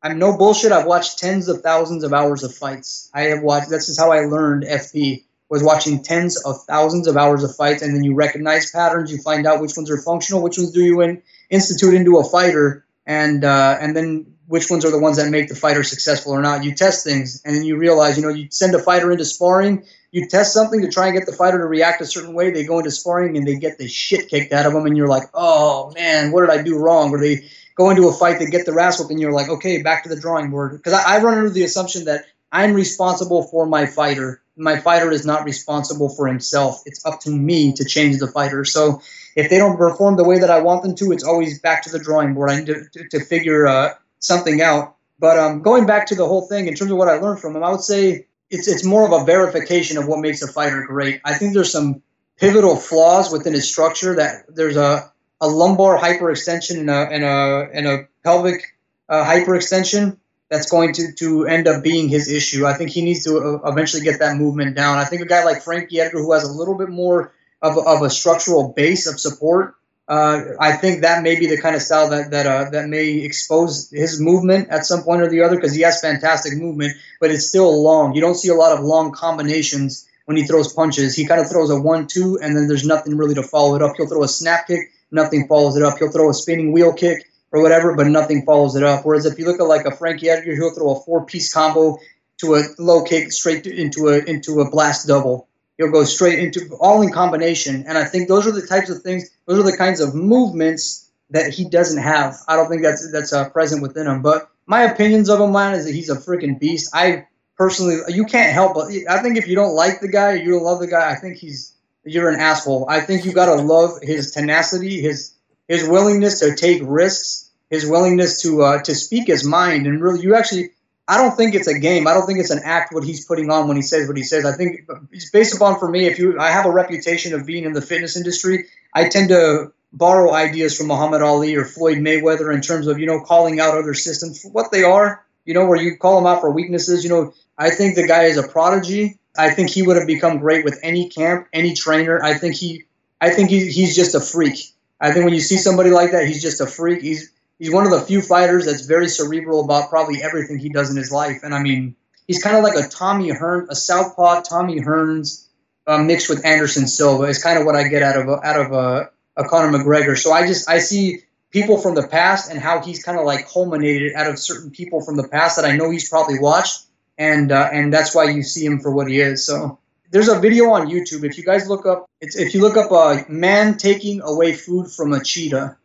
I'm 0.00 0.18
no 0.18 0.36
bullshit. 0.36 0.72
I've 0.72 0.86
watched 0.86 1.18
tens 1.18 1.48
of 1.48 1.60
thousands 1.62 2.04
of 2.04 2.12
hours 2.12 2.44
of 2.44 2.54
fights. 2.54 3.10
I 3.12 3.22
have 3.22 3.42
watched. 3.42 3.68
This 3.68 3.88
is 3.88 3.98
how 3.98 4.12
I 4.12 4.20
learned 4.20 4.62
FP 4.62 5.24
was 5.52 5.62
watching 5.62 6.02
tens 6.02 6.42
of 6.46 6.56
thousands 6.62 7.06
of 7.06 7.18
hours 7.18 7.44
of 7.44 7.54
fights, 7.54 7.82
and 7.82 7.94
then 7.94 8.02
you 8.02 8.14
recognize 8.14 8.70
patterns. 8.70 9.12
You 9.12 9.18
find 9.18 9.46
out 9.46 9.60
which 9.60 9.76
ones 9.76 9.90
are 9.90 9.98
functional, 9.98 10.42
which 10.42 10.56
ones 10.56 10.70
do 10.70 10.82
you 10.82 11.02
in, 11.02 11.22
institute 11.50 11.92
into 11.92 12.16
a 12.16 12.24
fighter, 12.24 12.86
and 13.04 13.44
uh, 13.44 13.76
and 13.78 13.94
then 13.94 14.34
which 14.46 14.70
ones 14.70 14.82
are 14.86 14.90
the 14.90 14.98
ones 14.98 15.18
that 15.18 15.30
make 15.30 15.50
the 15.50 15.54
fighter 15.54 15.82
successful 15.82 16.32
or 16.32 16.40
not. 16.40 16.64
You 16.64 16.74
test 16.74 17.04
things, 17.04 17.42
and 17.44 17.54
then 17.54 17.64
you 17.64 17.76
realize, 17.76 18.16
you 18.16 18.22
know, 18.22 18.30
you 18.30 18.48
send 18.50 18.74
a 18.74 18.78
fighter 18.78 19.12
into 19.12 19.26
sparring. 19.26 19.84
You 20.10 20.26
test 20.26 20.54
something 20.54 20.80
to 20.80 20.90
try 20.90 21.08
and 21.08 21.18
get 21.18 21.26
the 21.26 21.36
fighter 21.36 21.58
to 21.58 21.66
react 21.66 22.00
a 22.00 22.06
certain 22.06 22.32
way. 22.32 22.50
They 22.50 22.64
go 22.64 22.78
into 22.78 22.90
sparring 22.90 23.36
and 23.36 23.46
they 23.46 23.56
get 23.56 23.76
the 23.76 23.88
shit 23.88 24.30
kicked 24.30 24.54
out 24.54 24.64
of 24.64 24.72
them, 24.72 24.86
and 24.86 24.96
you're 24.96 25.06
like, 25.06 25.24
oh 25.34 25.92
man, 25.94 26.32
what 26.32 26.40
did 26.40 26.58
I 26.58 26.62
do 26.62 26.78
wrong? 26.78 27.10
Or 27.10 27.20
they 27.20 27.50
go 27.74 27.90
into 27.90 28.08
a 28.08 28.12
fight, 28.12 28.38
they 28.38 28.46
get 28.46 28.64
the 28.64 28.78
ass 28.80 29.00
and 29.00 29.20
you're 29.20 29.32
like, 29.32 29.50
okay, 29.50 29.82
back 29.82 30.04
to 30.04 30.08
the 30.08 30.18
drawing 30.18 30.50
board. 30.50 30.72
Because 30.72 30.94
I, 30.94 31.16
I 31.16 31.22
run 31.22 31.36
under 31.36 31.50
the 31.50 31.64
assumption 31.64 32.06
that 32.06 32.24
I'm 32.50 32.72
responsible 32.72 33.44
for 33.44 33.66
my 33.66 33.84
fighter. 33.86 34.41
My 34.56 34.78
fighter 34.78 35.10
is 35.10 35.24
not 35.24 35.44
responsible 35.44 36.08
for 36.10 36.26
himself. 36.26 36.82
It's 36.84 37.04
up 37.06 37.20
to 37.20 37.30
me 37.30 37.72
to 37.74 37.84
change 37.84 38.18
the 38.18 38.28
fighter. 38.28 38.64
So 38.64 39.00
if 39.34 39.48
they 39.48 39.58
don't 39.58 39.76
perform 39.76 40.16
the 40.16 40.24
way 40.24 40.38
that 40.38 40.50
I 40.50 40.60
want 40.60 40.82
them 40.82 40.94
to, 40.96 41.12
it's 41.12 41.24
always 41.24 41.58
back 41.60 41.82
to 41.84 41.90
the 41.90 41.98
drawing 41.98 42.34
board. 42.34 42.50
I 42.50 42.56
need 42.58 42.66
to, 42.66 42.84
to, 42.92 43.08
to 43.08 43.24
figure 43.24 43.66
uh, 43.66 43.94
something 44.18 44.60
out. 44.60 44.96
But 45.18 45.38
um, 45.38 45.62
going 45.62 45.86
back 45.86 46.06
to 46.08 46.14
the 46.14 46.26
whole 46.26 46.42
thing 46.48 46.66
in 46.66 46.74
terms 46.74 46.90
of 46.90 46.98
what 46.98 47.08
I 47.08 47.16
learned 47.16 47.40
from 47.40 47.56
him, 47.56 47.62
I 47.62 47.70
would 47.70 47.80
say 47.80 48.26
it's 48.50 48.68
it's 48.68 48.84
more 48.84 49.06
of 49.06 49.12
a 49.12 49.24
verification 49.24 49.96
of 49.96 50.06
what 50.06 50.18
makes 50.18 50.42
a 50.42 50.48
fighter 50.48 50.84
great. 50.86 51.20
I 51.24 51.34
think 51.34 51.54
there's 51.54 51.72
some 51.72 52.02
pivotal 52.36 52.76
flaws 52.76 53.32
within 53.32 53.52
his 53.52 53.70
structure. 53.70 54.16
That 54.16 54.44
there's 54.48 54.76
a, 54.76 55.12
a 55.40 55.48
lumbar 55.48 55.98
hyperextension 55.98 56.80
and 56.80 56.90
a 56.90 57.08
and 57.08 57.24
a 57.24 57.68
and 57.72 57.86
a 57.86 58.08
pelvic 58.24 58.76
uh, 59.08 59.24
hyperextension 59.24 60.18
that's 60.52 60.70
going 60.70 60.92
to, 60.92 61.12
to 61.12 61.46
end 61.46 61.66
up 61.66 61.82
being 61.82 62.10
his 62.10 62.30
issue. 62.30 62.66
I 62.66 62.74
think 62.74 62.90
he 62.90 63.00
needs 63.00 63.24
to 63.24 63.38
uh, 63.64 63.70
eventually 63.70 64.02
get 64.02 64.18
that 64.18 64.36
movement 64.36 64.76
down. 64.76 64.98
I 64.98 65.04
think 65.04 65.22
a 65.22 65.24
guy 65.24 65.44
like 65.44 65.62
Frankie 65.62 65.98
Edgar, 65.98 66.18
who 66.18 66.32
has 66.32 66.44
a 66.44 66.52
little 66.52 66.76
bit 66.76 66.90
more 66.90 67.32
of, 67.62 67.78
a- 67.78 67.80
of 67.80 68.02
a 68.02 68.10
structural 68.10 68.68
base 68.68 69.06
of 69.06 69.18
support, 69.18 69.74
uh, 70.08 70.40
I 70.60 70.72
think 70.72 71.00
that 71.02 71.22
may 71.22 71.40
be 71.40 71.46
the 71.46 71.58
kind 71.58 71.74
of 71.74 71.80
style 71.80 72.10
that 72.10 72.32
that 72.32 72.46
uh, 72.46 72.68
that 72.70 72.86
may 72.88 73.20
expose 73.20 73.88
his 73.90 74.20
movement 74.20 74.68
at 74.68 74.84
some 74.84 75.04
point 75.04 75.22
or 75.22 75.30
the 75.30 75.42
other 75.42 75.56
because 75.56 75.74
he 75.74 75.82
has 75.82 76.02
fantastic 76.02 76.58
movement, 76.58 76.92
but 77.18 77.30
it's 77.30 77.46
still 77.48 77.82
long. 77.82 78.14
You 78.14 78.20
don't 78.20 78.34
see 78.34 78.50
a 78.50 78.54
lot 78.54 78.76
of 78.76 78.84
long 78.84 79.12
combinations 79.12 80.06
when 80.26 80.36
he 80.36 80.44
throws 80.44 80.70
punches. 80.74 81.16
He 81.16 81.26
kind 81.26 81.40
of 81.40 81.48
throws 81.48 81.70
a 81.70 81.80
one-two, 81.80 82.38
and 82.42 82.54
then 82.54 82.68
there's 82.68 82.84
nothing 82.84 83.16
really 83.16 83.36
to 83.36 83.42
follow 83.42 83.74
it 83.74 83.82
up. 83.82 83.94
He'll 83.96 84.06
throw 84.08 84.22
a 84.22 84.28
snap 84.28 84.66
kick, 84.66 84.80
nothing 85.10 85.48
follows 85.48 85.78
it 85.78 85.82
up. 85.82 85.96
He'll 85.98 86.12
throw 86.12 86.28
a 86.28 86.34
spinning 86.34 86.72
wheel 86.72 86.92
kick 86.92 87.31
or 87.52 87.62
whatever, 87.62 87.94
but 87.94 88.06
nothing 88.06 88.44
follows 88.44 88.74
it 88.74 88.82
up. 88.82 89.04
Whereas 89.04 89.26
if 89.26 89.38
you 89.38 89.46
look 89.46 89.60
at 89.60 89.64
like 89.64 89.86
a 89.86 89.94
Frankie 89.94 90.30
Edgar, 90.30 90.54
he'll 90.54 90.74
throw 90.74 90.96
a 90.96 91.00
four-piece 91.00 91.52
combo 91.52 91.98
to 92.38 92.56
a 92.56 92.62
low 92.78 93.04
kick 93.04 93.30
straight 93.30 93.64
to, 93.64 93.74
into 93.74 94.08
a 94.08 94.18
into 94.18 94.60
a 94.60 94.70
blast 94.70 95.06
double. 95.06 95.48
He'll 95.78 95.90
go 95.90 96.04
straight 96.04 96.38
into 96.38 96.76
all 96.80 97.02
in 97.02 97.12
combination, 97.12 97.84
and 97.86 97.96
I 97.96 98.04
think 98.04 98.28
those 98.28 98.46
are 98.46 98.52
the 98.52 98.66
types 98.66 98.90
of 98.90 99.02
things. 99.02 99.30
Those 99.46 99.58
are 99.58 99.70
the 99.70 99.76
kinds 99.76 100.00
of 100.00 100.14
movements 100.14 101.10
that 101.30 101.52
he 101.52 101.64
doesn't 101.64 102.02
have. 102.02 102.36
I 102.48 102.56
don't 102.56 102.68
think 102.68 102.82
that's 102.82 103.10
that's 103.12 103.32
uh, 103.32 103.48
present 103.50 103.82
within 103.82 104.06
him. 104.06 104.22
But 104.22 104.48
my 104.66 104.82
opinions 104.82 105.28
of 105.28 105.40
him, 105.40 105.52
man, 105.52 105.74
is 105.74 105.86
that 105.86 105.94
he's 105.94 106.10
a 106.10 106.16
freaking 106.16 106.58
beast. 106.58 106.90
I 106.94 107.26
personally, 107.56 107.98
you 108.08 108.24
can't 108.24 108.52
help 108.52 108.74
but 108.74 108.88
I 109.08 109.22
think 109.22 109.36
if 109.36 109.46
you 109.46 109.54
don't 109.54 109.74
like 109.74 110.00
the 110.00 110.08
guy, 110.08 110.34
you 110.34 110.50
don't 110.50 110.62
love 110.62 110.80
the 110.80 110.86
guy. 110.86 111.10
I 111.10 111.16
think 111.16 111.36
he's 111.36 111.74
you're 112.04 112.28
an 112.28 112.40
asshole. 112.40 112.86
I 112.88 113.00
think 113.00 113.24
you 113.24 113.32
gotta 113.32 113.60
love 113.60 114.00
his 114.02 114.32
tenacity, 114.32 115.00
his 115.00 115.34
his 115.72 115.88
willingness 115.88 116.40
to 116.40 116.54
take 116.54 116.82
risks, 116.84 117.50
his 117.70 117.86
willingness 117.86 118.42
to 118.42 118.62
uh, 118.62 118.82
to 118.82 118.94
speak 118.94 119.26
his 119.26 119.42
mind, 119.42 119.86
and 119.86 120.00
really, 120.02 120.20
you 120.20 120.34
actually. 120.34 120.70
I 121.08 121.16
don't 121.16 121.36
think 121.36 121.56
it's 121.56 121.66
a 121.66 121.78
game. 121.78 122.06
I 122.06 122.14
don't 122.14 122.26
think 122.26 122.38
it's 122.38 122.50
an 122.50 122.60
act 122.64 122.94
what 122.94 123.02
he's 123.02 123.26
putting 123.26 123.50
on 123.50 123.66
when 123.66 123.76
he 123.76 123.82
says 123.82 124.06
what 124.06 124.16
he 124.16 124.22
says. 124.22 124.44
I 124.44 124.52
think 124.52 124.88
it's 125.10 125.30
based 125.30 125.54
upon 125.54 125.78
for 125.78 125.88
me. 125.88 126.06
If 126.06 126.18
you, 126.18 126.38
I 126.38 126.50
have 126.50 126.64
a 126.64 126.70
reputation 126.70 127.34
of 127.34 127.44
being 127.44 127.64
in 127.64 127.72
the 127.72 127.82
fitness 127.82 128.16
industry. 128.16 128.66
I 128.94 129.08
tend 129.08 129.30
to 129.30 129.72
borrow 129.92 130.32
ideas 130.32 130.76
from 130.76 130.86
Muhammad 130.86 131.20
Ali 131.20 131.56
or 131.56 131.64
Floyd 131.64 131.98
Mayweather 131.98 132.54
in 132.54 132.60
terms 132.60 132.86
of 132.86 132.98
you 132.98 133.06
know 133.06 133.20
calling 133.20 133.58
out 133.58 133.76
other 133.76 133.94
systems 133.94 134.42
for 134.42 134.50
what 134.50 134.70
they 134.70 134.84
are. 134.84 135.24
You 135.44 135.54
know, 135.54 135.66
where 135.66 135.80
you 135.80 135.96
call 135.96 136.16
them 136.16 136.26
out 136.26 136.40
for 136.40 136.50
weaknesses. 136.52 137.02
You 137.02 137.10
know, 137.10 137.34
I 137.58 137.70
think 137.70 137.96
the 137.96 138.06
guy 138.06 138.24
is 138.24 138.36
a 138.36 138.46
prodigy. 138.46 139.18
I 139.36 139.50
think 139.50 139.70
he 139.70 139.82
would 139.82 139.96
have 139.96 140.06
become 140.06 140.38
great 140.38 140.64
with 140.64 140.78
any 140.82 141.08
camp, 141.08 141.48
any 141.52 141.74
trainer. 141.74 142.22
I 142.22 142.34
think 142.34 142.54
he, 142.54 142.84
I 143.20 143.30
think 143.30 143.50
he, 143.50 143.70
he's 143.70 143.96
just 143.96 144.14
a 144.14 144.20
freak. 144.20 144.71
I 145.02 145.10
think 145.10 145.24
when 145.24 145.34
you 145.34 145.40
see 145.40 145.56
somebody 145.56 145.90
like 145.90 146.12
that, 146.12 146.28
he's 146.28 146.40
just 146.40 146.60
a 146.60 146.66
freak. 146.66 147.02
He's 147.02 147.32
he's 147.58 147.72
one 147.72 147.84
of 147.84 147.90
the 147.90 148.00
few 148.00 148.22
fighters 148.22 148.66
that's 148.66 148.86
very 148.86 149.08
cerebral 149.08 149.64
about 149.64 149.90
probably 149.90 150.22
everything 150.22 150.58
he 150.58 150.68
does 150.68 150.90
in 150.90 150.96
his 150.96 151.10
life. 151.10 151.40
And 151.42 151.52
I 151.52 151.60
mean, 151.60 151.96
he's 152.28 152.40
kind 152.40 152.56
of 152.56 152.62
like 152.62 152.76
a 152.76 152.88
Tommy 152.88 153.30
Hearn, 153.30 153.66
a 153.68 153.74
southpaw 153.74 154.42
Tommy 154.42 154.80
Hearns 154.80 155.48
uh, 155.88 155.98
mixed 155.98 156.28
with 156.28 156.46
Anderson 156.46 156.86
Silva. 156.86 157.24
Is 157.24 157.42
kind 157.42 157.58
of 157.58 157.66
what 157.66 157.74
I 157.74 157.88
get 157.88 158.04
out 158.04 158.16
of 158.16 158.28
a, 158.28 158.46
out 158.46 158.60
of 158.60 158.72
a, 158.72 159.10
a 159.36 159.44
Conor 159.48 159.76
McGregor. 159.76 160.16
So 160.16 160.32
I 160.32 160.46
just 160.46 160.70
I 160.70 160.78
see 160.78 161.24
people 161.50 161.78
from 161.78 161.96
the 161.96 162.06
past 162.06 162.48
and 162.48 162.60
how 162.60 162.80
he's 162.80 163.02
kind 163.02 163.18
of 163.18 163.26
like 163.26 163.48
culminated 163.52 164.12
out 164.14 164.28
of 164.28 164.38
certain 164.38 164.70
people 164.70 165.00
from 165.04 165.16
the 165.16 165.26
past 165.26 165.56
that 165.56 165.64
I 165.64 165.76
know 165.76 165.90
he's 165.90 166.08
probably 166.08 166.38
watched, 166.38 166.86
and 167.18 167.50
uh, 167.50 167.68
and 167.72 167.92
that's 167.92 168.14
why 168.14 168.30
you 168.30 168.44
see 168.44 168.64
him 168.64 168.78
for 168.78 168.92
what 168.92 169.08
he 169.08 169.20
is. 169.20 169.44
So. 169.44 169.80
There's 170.12 170.28
a 170.28 170.38
video 170.38 170.68
on 170.72 170.88
YouTube. 170.88 171.24
If 171.24 171.38
you 171.38 171.44
guys 171.44 171.70
look 171.70 171.86
up, 171.86 172.04
it's 172.20 172.36
if 172.36 172.52
you 172.52 172.60
look 172.60 172.76
up 172.76 172.92
a 172.92 173.24
man 173.32 173.78
taking 173.78 174.20
away 174.20 174.52
food 174.52 174.90
from 174.90 175.14
a 175.14 175.24
cheetah, 175.24 175.78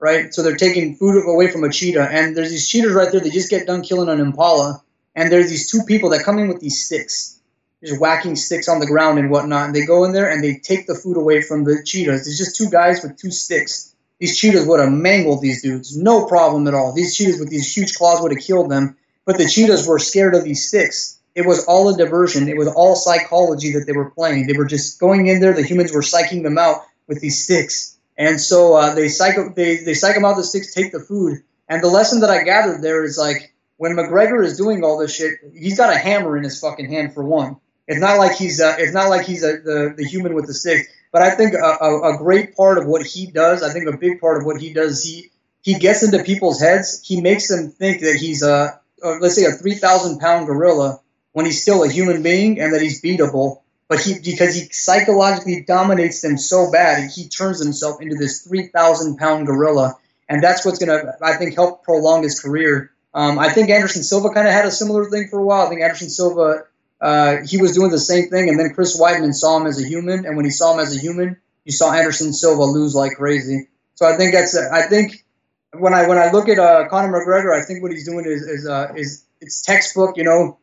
right? 0.00 0.32
So 0.32 0.42
they're 0.42 0.56
taking 0.56 0.96
food 0.96 1.22
away 1.28 1.50
from 1.50 1.64
a 1.64 1.70
cheetah, 1.70 2.08
and 2.10 2.34
there's 2.34 2.48
these 2.48 2.66
cheetahs 2.66 2.94
right 2.94 3.12
there. 3.12 3.20
They 3.20 3.28
just 3.28 3.50
get 3.50 3.66
done 3.66 3.82
killing 3.82 4.08
an 4.08 4.20
impala, 4.20 4.82
and 5.14 5.30
there's 5.30 5.50
these 5.50 5.70
two 5.70 5.82
people 5.86 6.08
that 6.10 6.22
come 6.24 6.38
in 6.38 6.48
with 6.48 6.60
these 6.60 6.82
sticks, 6.82 7.38
just 7.84 8.00
whacking 8.00 8.36
sticks 8.36 8.70
on 8.70 8.80
the 8.80 8.86
ground 8.86 9.18
and 9.18 9.28
whatnot. 9.30 9.66
And 9.66 9.74
they 9.74 9.84
go 9.84 10.04
in 10.04 10.12
there 10.12 10.30
and 10.30 10.42
they 10.42 10.54
take 10.54 10.86
the 10.86 10.94
food 10.94 11.18
away 11.18 11.42
from 11.42 11.64
the 11.64 11.82
cheetahs. 11.84 12.24
There's 12.24 12.38
just 12.38 12.56
two 12.56 12.70
guys 12.70 13.02
with 13.02 13.18
two 13.18 13.30
sticks. 13.30 13.94
These 14.18 14.38
cheetahs 14.38 14.66
would 14.66 14.80
have 14.80 14.92
mangled 14.92 15.42
these 15.42 15.60
dudes, 15.60 15.94
no 15.94 16.24
problem 16.24 16.66
at 16.68 16.72
all. 16.72 16.94
These 16.94 17.14
cheetahs 17.14 17.38
with 17.38 17.50
these 17.50 17.76
huge 17.76 17.92
claws 17.96 18.22
would 18.22 18.32
have 18.32 18.40
killed 18.40 18.70
them, 18.70 18.96
but 19.26 19.36
the 19.36 19.46
cheetahs 19.46 19.86
were 19.86 19.98
scared 19.98 20.34
of 20.34 20.42
these 20.42 20.68
sticks. 20.68 21.20
It 21.34 21.46
was 21.46 21.64
all 21.66 21.88
a 21.92 21.96
diversion. 21.96 22.48
It 22.48 22.56
was 22.56 22.68
all 22.68 22.94
psychology 22.96 23.72
that 23.72 23.86
they 23.86 23.92
were 23.92 24.10
playing. 24.10 24.46
They 24.46 24.56
were 24.56 24.66
just 24.66 25.00
going 25.00 25.26
in 25.26 25.40
there. 25.40 25.52
The 25.52 25.62
humans 25.64 25.92
were 25.92 26.00
psyching 26.02 26.42
them 26.42 26.58
out 26.58 26.82
with 27.08 27.20
these 27.20 27.44
sticks 27.44 27.98
And 28.16 28.40
so 28.40 28.74
uh, 28.74 28.94
they 28.94 29.08
psych 29.08 29.54
they 29.56 29.78
they 29.78 29.94
psych 29.94 30.16
him 30.16 30.24
out 30.24 30.36
the 30.36 30.44
sticks, 30.44 30.72
take 30.72 30.92
the 30.92 31.00
food. 31.00 31.42
And 31.68 31.82
the 31.82 31.88
lesson 31.88 32.20
that 32.20 32.30
I 32.30 32.42
gathered 32.44 32.82
there 32.82 33.04
is 33.04 33.18
like 33.18 33.52
when 33.76 33.92
McGregor 33.96 34.44
is 34.44 34.56
doing 34.56 34.84
all 34.84 34.98
this 34.98 35.14
shit, 35.14 35.34
he's 35.54 35.76
got 35.76 35.92
a 35.92 35.98
hammer 35.98 36.36
in 36.36 36.44
his 36.44 36.60
fucking 36.60 36.90
hand 36.90 37.14
for 37.14 37.24
one. 37.24 37.56
It's 37.88 38.00
not 38.00 38.18
like 38.18 38.36
he's 38.36 38.60
uh, 38.60 38.76
it's 38.78 38.94
not 38.94 39.08
like 39.08 39.26
he's 39.26 39.42
a, 39.44 39.58
the 39.58 39.94
the 39.96 40.04
human 40.04 40.34
with 40.34 40.46
the 40.46 40.54
stick. 40.54 40.88
But 41.12 41.22
I 41.22 41.30
think 41.30 41.54
a, 41.54 41.76
a, 41.84 42.14
a 42.14 42.18
great 42.18 42.56
part 42.56 42.78
of 42.78 42.86
what 42.86 43.06
he 43.06 43.26
does, 43.26 43.62
I 43.62 43.72
think 43.72 43.86
a 43.88 43.96
big 43.96 44.20
part 44.20 44.38
of 44.38 44.46
what 44.46 44.60
he 44.60 44.72
does, 44.72 45.02
he 45.02 45.30
he 45.62 45.74
gets 45.78 46.02
into 46.02 46.22
people's 46.22 46.60
heads. 46.60 47.02
He 47.04 47.20
makes 47.20 47.48
them 47.48 47.70
think 47.70 48.02
that 48.02 48.16
he's 48.16 48.42
a, 48.42 48.80
a 49.02 49.08
let's 49.20 49.34
say 49.34 49.44
a 49.44 49.52
three 49.52 49.74
thousand 49.74 50.18
pound 50.20 50.46
gorilla 50.46 51.00
when 51.34 51.44
he's 51.44 51.60
still 51.60 51.84
a 51.84 51.88
human 51.88 52.22
being 52.22 52.58
and 52.58 52.72
that 52.72 52.80
he's 52.80 53.02
beatable. 53.02 53.60
But 53.88 54.00
he 54.00 54.14
because 54.24 54.54
he 54.54 54.68
psychologically 54.70 55.60
dominates 55.60 56.22
them 56.22 56.38
so 56.38 56.70
bad, 56.72 57.10
he 57.10 57.28
turns 57.28 57.62
himself 57.62 58.00
into 58.00 58.16
this 58.16 58.40
three 58.40 58.68
thousand 58.68 59.18
pound 59.18 59.46
gorilla, 59.46 59.96
and 60.26 60.42
that's 60.42 60.64
what's 60.64 60.78
gonna 60.78 61.12
I 61.20 61.34
think 61.36 61.54
help 61.54 61.84
prolong 61.84 62.22
his 62.22 62.40
career. 62.40 62.92
Um, 63.12 63.38
I 63.38 63.50
think 63.50 63.68
Anderson 63.68 64.02
Silva 64.02 64.30
kind 64.30 64.48
of 64.48 64.54
had 64.54 64.64
a 64.64 64.70
similar 64.70 65.04
thing 65.10 65.28
for 65.28 65.38
a 65.38 65.44
while. 65.44 65.66
I 65.66 65.68
think 65.68 65.82
Anderson 65.82 66.08
Silva 66.08 66.64
uh, 67.00 67.36
he 67.46 67.58
was 67.58 67.72
doing 67.72 67.90
the 67.90 67.98
same 67.98 68.30
thing, 68.30 68.48
and 68.48 68.58
then 68.58 68.72
Chris 68.72 68.98
Weidman 68.98 69.34
saw 69.34 69.58
him 69.58 69.66
as 69.66 69.78
a 69.78 69.86
human, 69.86 70.24
and 70.24 70.36
when 70.36 70.46
he 70.46 70.50
saw 70.50 70.72
him 70.72 70.80
as 70.80 70.96
a 70.96 70.98
human, 70.98 71.36
you 71.66 71.72
saw 71.72 71.92
Anderson 71.92 72.32
Silva 72.32 72.64
lose 72.64 72.94
like 72.94 73.12
crazy. 73.16 73.68
So 73.96 74.06
I 74.06 74.16
think 74.16 74.32
that's 74.32 74.56
I 74.56 74.82
think 74.88 75.24
when 75.72 75.92
I 75.92 76.08
when 76.08 76.16
I 76.16 76.30
look 76.30 76.48
at 76.48 76.58
uh, 76.58 76.88
Conor 76.88 77.12
McGregor, 77.12 77.54
I 77.54 77.64
think 77.66 77.82
what 77.82 77.92
he's 77.92 78.06
doing 78.06 78.24
is 78.24 78.42
is 78.42 78.66
uh, 78.66 78.92
is 78.96 79.26
it's 79.42 79.60
textbook, 79.60 80.16
you 80.16 80.24
know, 80.24 80.56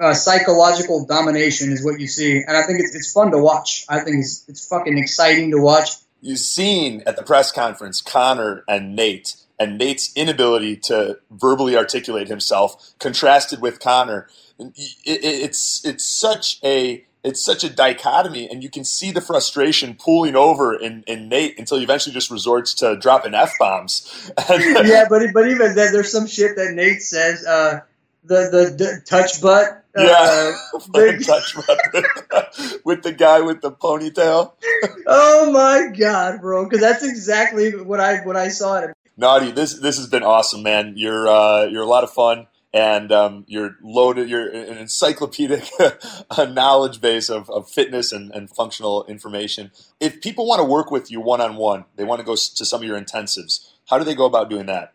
uh, 0.00 0.14
psychological 0.14 1.04
domination 1.04 1.72
is 1.72 1.84
what 1.84 2.00
you 2.00 2.06
see, 2.06 2.42
and 2.46 2.56
I 2.56 2.62
think 2.62 2.80
it's 2.80 2.94
it's 2.94 3.12
fun 3.12 3.30
to 3.32 3.38
watch. 3.38 3.84
I 3.88 4.00
think 4.00 4.18
it's 4.18 4.44
it's 4.48 4.66
fucking 4.66 4.96
exciting 4.98 5.50
to 5.50 5.60
watch. 5.60 5.90
You've 6.20 6.38
seen 6.38 7.02
at 7.06 7.16
the 7.16 7.22
press 7.22 7.50
conference 7.50 8.00
Conor 8.00 8.64
and 8.68 8.94
Nate, 8.94 9.36
and 9.58 9.76
Nate's 9.78 10.12
inability 10.14 10.76
to 10.76 11.18
verbally 11.30 11.76
articulate 11.76 12.28
himself, 12.28 12.92
contrasted 12.98 13.60
with 13.60 13.80
Conor 13.80 14.28
it, 14.58 15.00
it's 15.04 15.84
it's 15.84 16.04
such 16.04 16.58
a 16.64 17.04
it's 17.24 17.44
such 17.44 17.62
a 17.62 17.70
dichotomy, 17.70 18.50
and 18.50 18.62
you 18.62 18.70
can 18.70 18.84
see 18.84 19.12
the 19.12 19.20
frustration 19.20 19.94
pooling 19.94 20.34
over 20.34 20.74
in, 20.74 21.04
in 21.06 21.28
Nate 21.28 21.56
until 21.56 21.78
he 21.78 21.84
eventually 21.84 22.12
just 22.12 22.32
resorts 22.32 22.74
to 22.74 22.96
dropping 22.96 23.34
f 23.34 23.52
bombs. 23.58 24.30
yeah, 24.50 25.04
but 25.08 25.22
but 25.32 25.48
even 25.48 25.74
then, 25.74 25.92
there's 25.92 26.10
some 26.10 26.26
shit 26.26 26.56
that 26.56 26.72
Nate 26.74 27.02
says. 27.02 27.44
Uh, 27.44 27.80
the, 28.24 28.48
the, 28.50 28.84
the 28.84 29.02
touch 29.06 29.40
butt. 29.40 29.84
Uh, 29.94 30.52
yeah, 30.94 31.18
touch 31.18 31.54
butt 31.54 32.80
with 32.84 33.02
the 33.02 33.12
guy 33.12 33.40
with 33.40 33.60
the 33.60 33.70
ponytail. 33.70 34.52
oh 35.06 35.50
my 35.52 35.94
god, 35.94 36.40
bro! 36.40 36.64
Because 36.64 36.80
that's 36.80 37.04
exactly 37.04 37.76
what 37.76 38.00
I 38.00 38.24
what 38.24 38.36
I 38.36 38.48
saw 38.48 38.78
it. 38.78 38.96
Naudi, 39.20 39.54
this 39.54 39.78
this 39.80 39.98
has 39.98 40.06
been 40.06 40.22
awesome, 40.22 40.62
man. 40.62 40.94
You're 40.96 41.28
uh, 41.28 41.64
you're 41.66 41.82
a 41.82 41.86
lot 41.86 42.04
of 42.04 42.10
fun 42.10 42.46
and 42.72 43.12
um, 43.12 43.44
you're 43.48 43.76
loaded. 43.82 44.28
You're 44.28 44.48
an 44.48 44.78
encyclopedic 44.78 45.68
knowledge 46.38 47.00
base 47.00 47.28
of, 47.28 47.50
of 47.50 47.68
fitness 47.68 48.12
and, 48.12 48.30
and, 48.34 48.48
functional 48.48 49.04
information. 49.04 49.70
If 50.00 50.22
people 50.22 50.46
want 50.46 50.60
to 50.60 50.64
work 50.64 50.90
with 50.90 51.10
you 51.10 51.20
one 51.20 51.40
on 51.40 51.56
one, 51.56 51.84
they 51.96 52.04
want 52.04 52.20
to 52.20 52.24
go 52.24 52.34
to 52.34 52.64
some 52.64 52.80
of 52.80 52.86
your 52.86 52.98
intensives. 52.98 53.72
How 53.88 53.98
do 53.98 54.04
they 54.04 54.14
go 54.14 54.24
about 54.24 54.48
doing 54.48 54.66
that? 54.66 54.94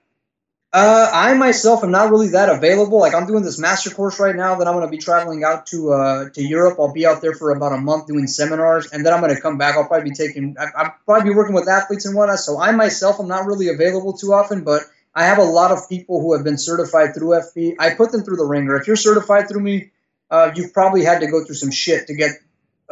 Uh, 0.77 1.09
I 1.11 1.33
myself 1.33 1.83
am 1.83 1.89
not 1.89 2.11
really 2.11 2.27
that 2.29 2.49
available. 2.49 2.99
Like 2.99 3.15
I'm 3.15 3.25
doing 3.25 3.41
this 3.41 3.57
master 3.57 3.89
course 3.89 4.19
right 4.19 4.35
now. 4.35 4.53
Then 4.53 4.67
I'm 4.67 4.75
going 4.75 4.85
to 4.85 4.91
be 4.91 4.99
traveling 4.99 5.43
out 5.43 5.65
to 5.67 5.91
uh, 5.91 6.29
to 6.29 6.43
Europe. 6.43 6.77
I'll 6.79 6.93
be 6.93 7.03
out 7.03 7.19
there 7.19 7.33
for 7.33 7.49
about 7.49 7.73
a 7.73 7.77
month 7.77 8.05
doing 8.05 8.27
seminars, 8.27 8.91
and 8.91 9.03
then 9.03 9.11
I'm 9.11 9.19
going 9.19 9.33
to 9.33 9.41
come 9.41 9.57
back. 9.57 9.75
I'll 9.75 9.87
probably 9.87 10.11
be 10.11 10.15
taking. 10.15 10.55
I, 10.59 10.65
I'll 10.77 10.95
probably 11.03 11.31
be 11.31 11.35
working 11.35 11.55
with 11.55 11.67
athletes 11.67 12.05
and 12.05 12.15
whatnot. 12.15 12.37
So 12.37 12.59
I 12.59 12.73
myself 12.73 13.19
am 13.19 13.27
not 13.27 13.47
really 13.47 13.69
available 13.69 14.13
too 14.13 14.33
often, 14.33 14.63
but 14.63 14.83
I 15.15 15.25
have 15.25 15.39
a 15.39 15.43
lot 15.43 15.71
of 15.71 15.89
people 15.89 16.21
who 16.21 16.35
have 16.35 16.43
been 16.43 16.59
certified 16.59 17.15
through 17.15 17.29
FP. 17.29 17.77
I 17.79 17.95
put 17.95 18.11
them 18.11 18.21
through 18.21 18.37
the 18.37 18.45
ringer. 18.45 18.75
If 18.75 18.85
you're 18.85 18.97
certified 18.97 19.49
through 19.49 19.61
me, 19.61 19.89
uh, 20.29 20.51
you've 20.53 20.73
probably 20.73 21.03
had 21.03 21.21
to 21.21 21.27
go 21.31 21.43
through 21.43 21.55
some 21.55 21.71
shit 21.71 22.05
to 22.05 22.13
get 22.13 22.33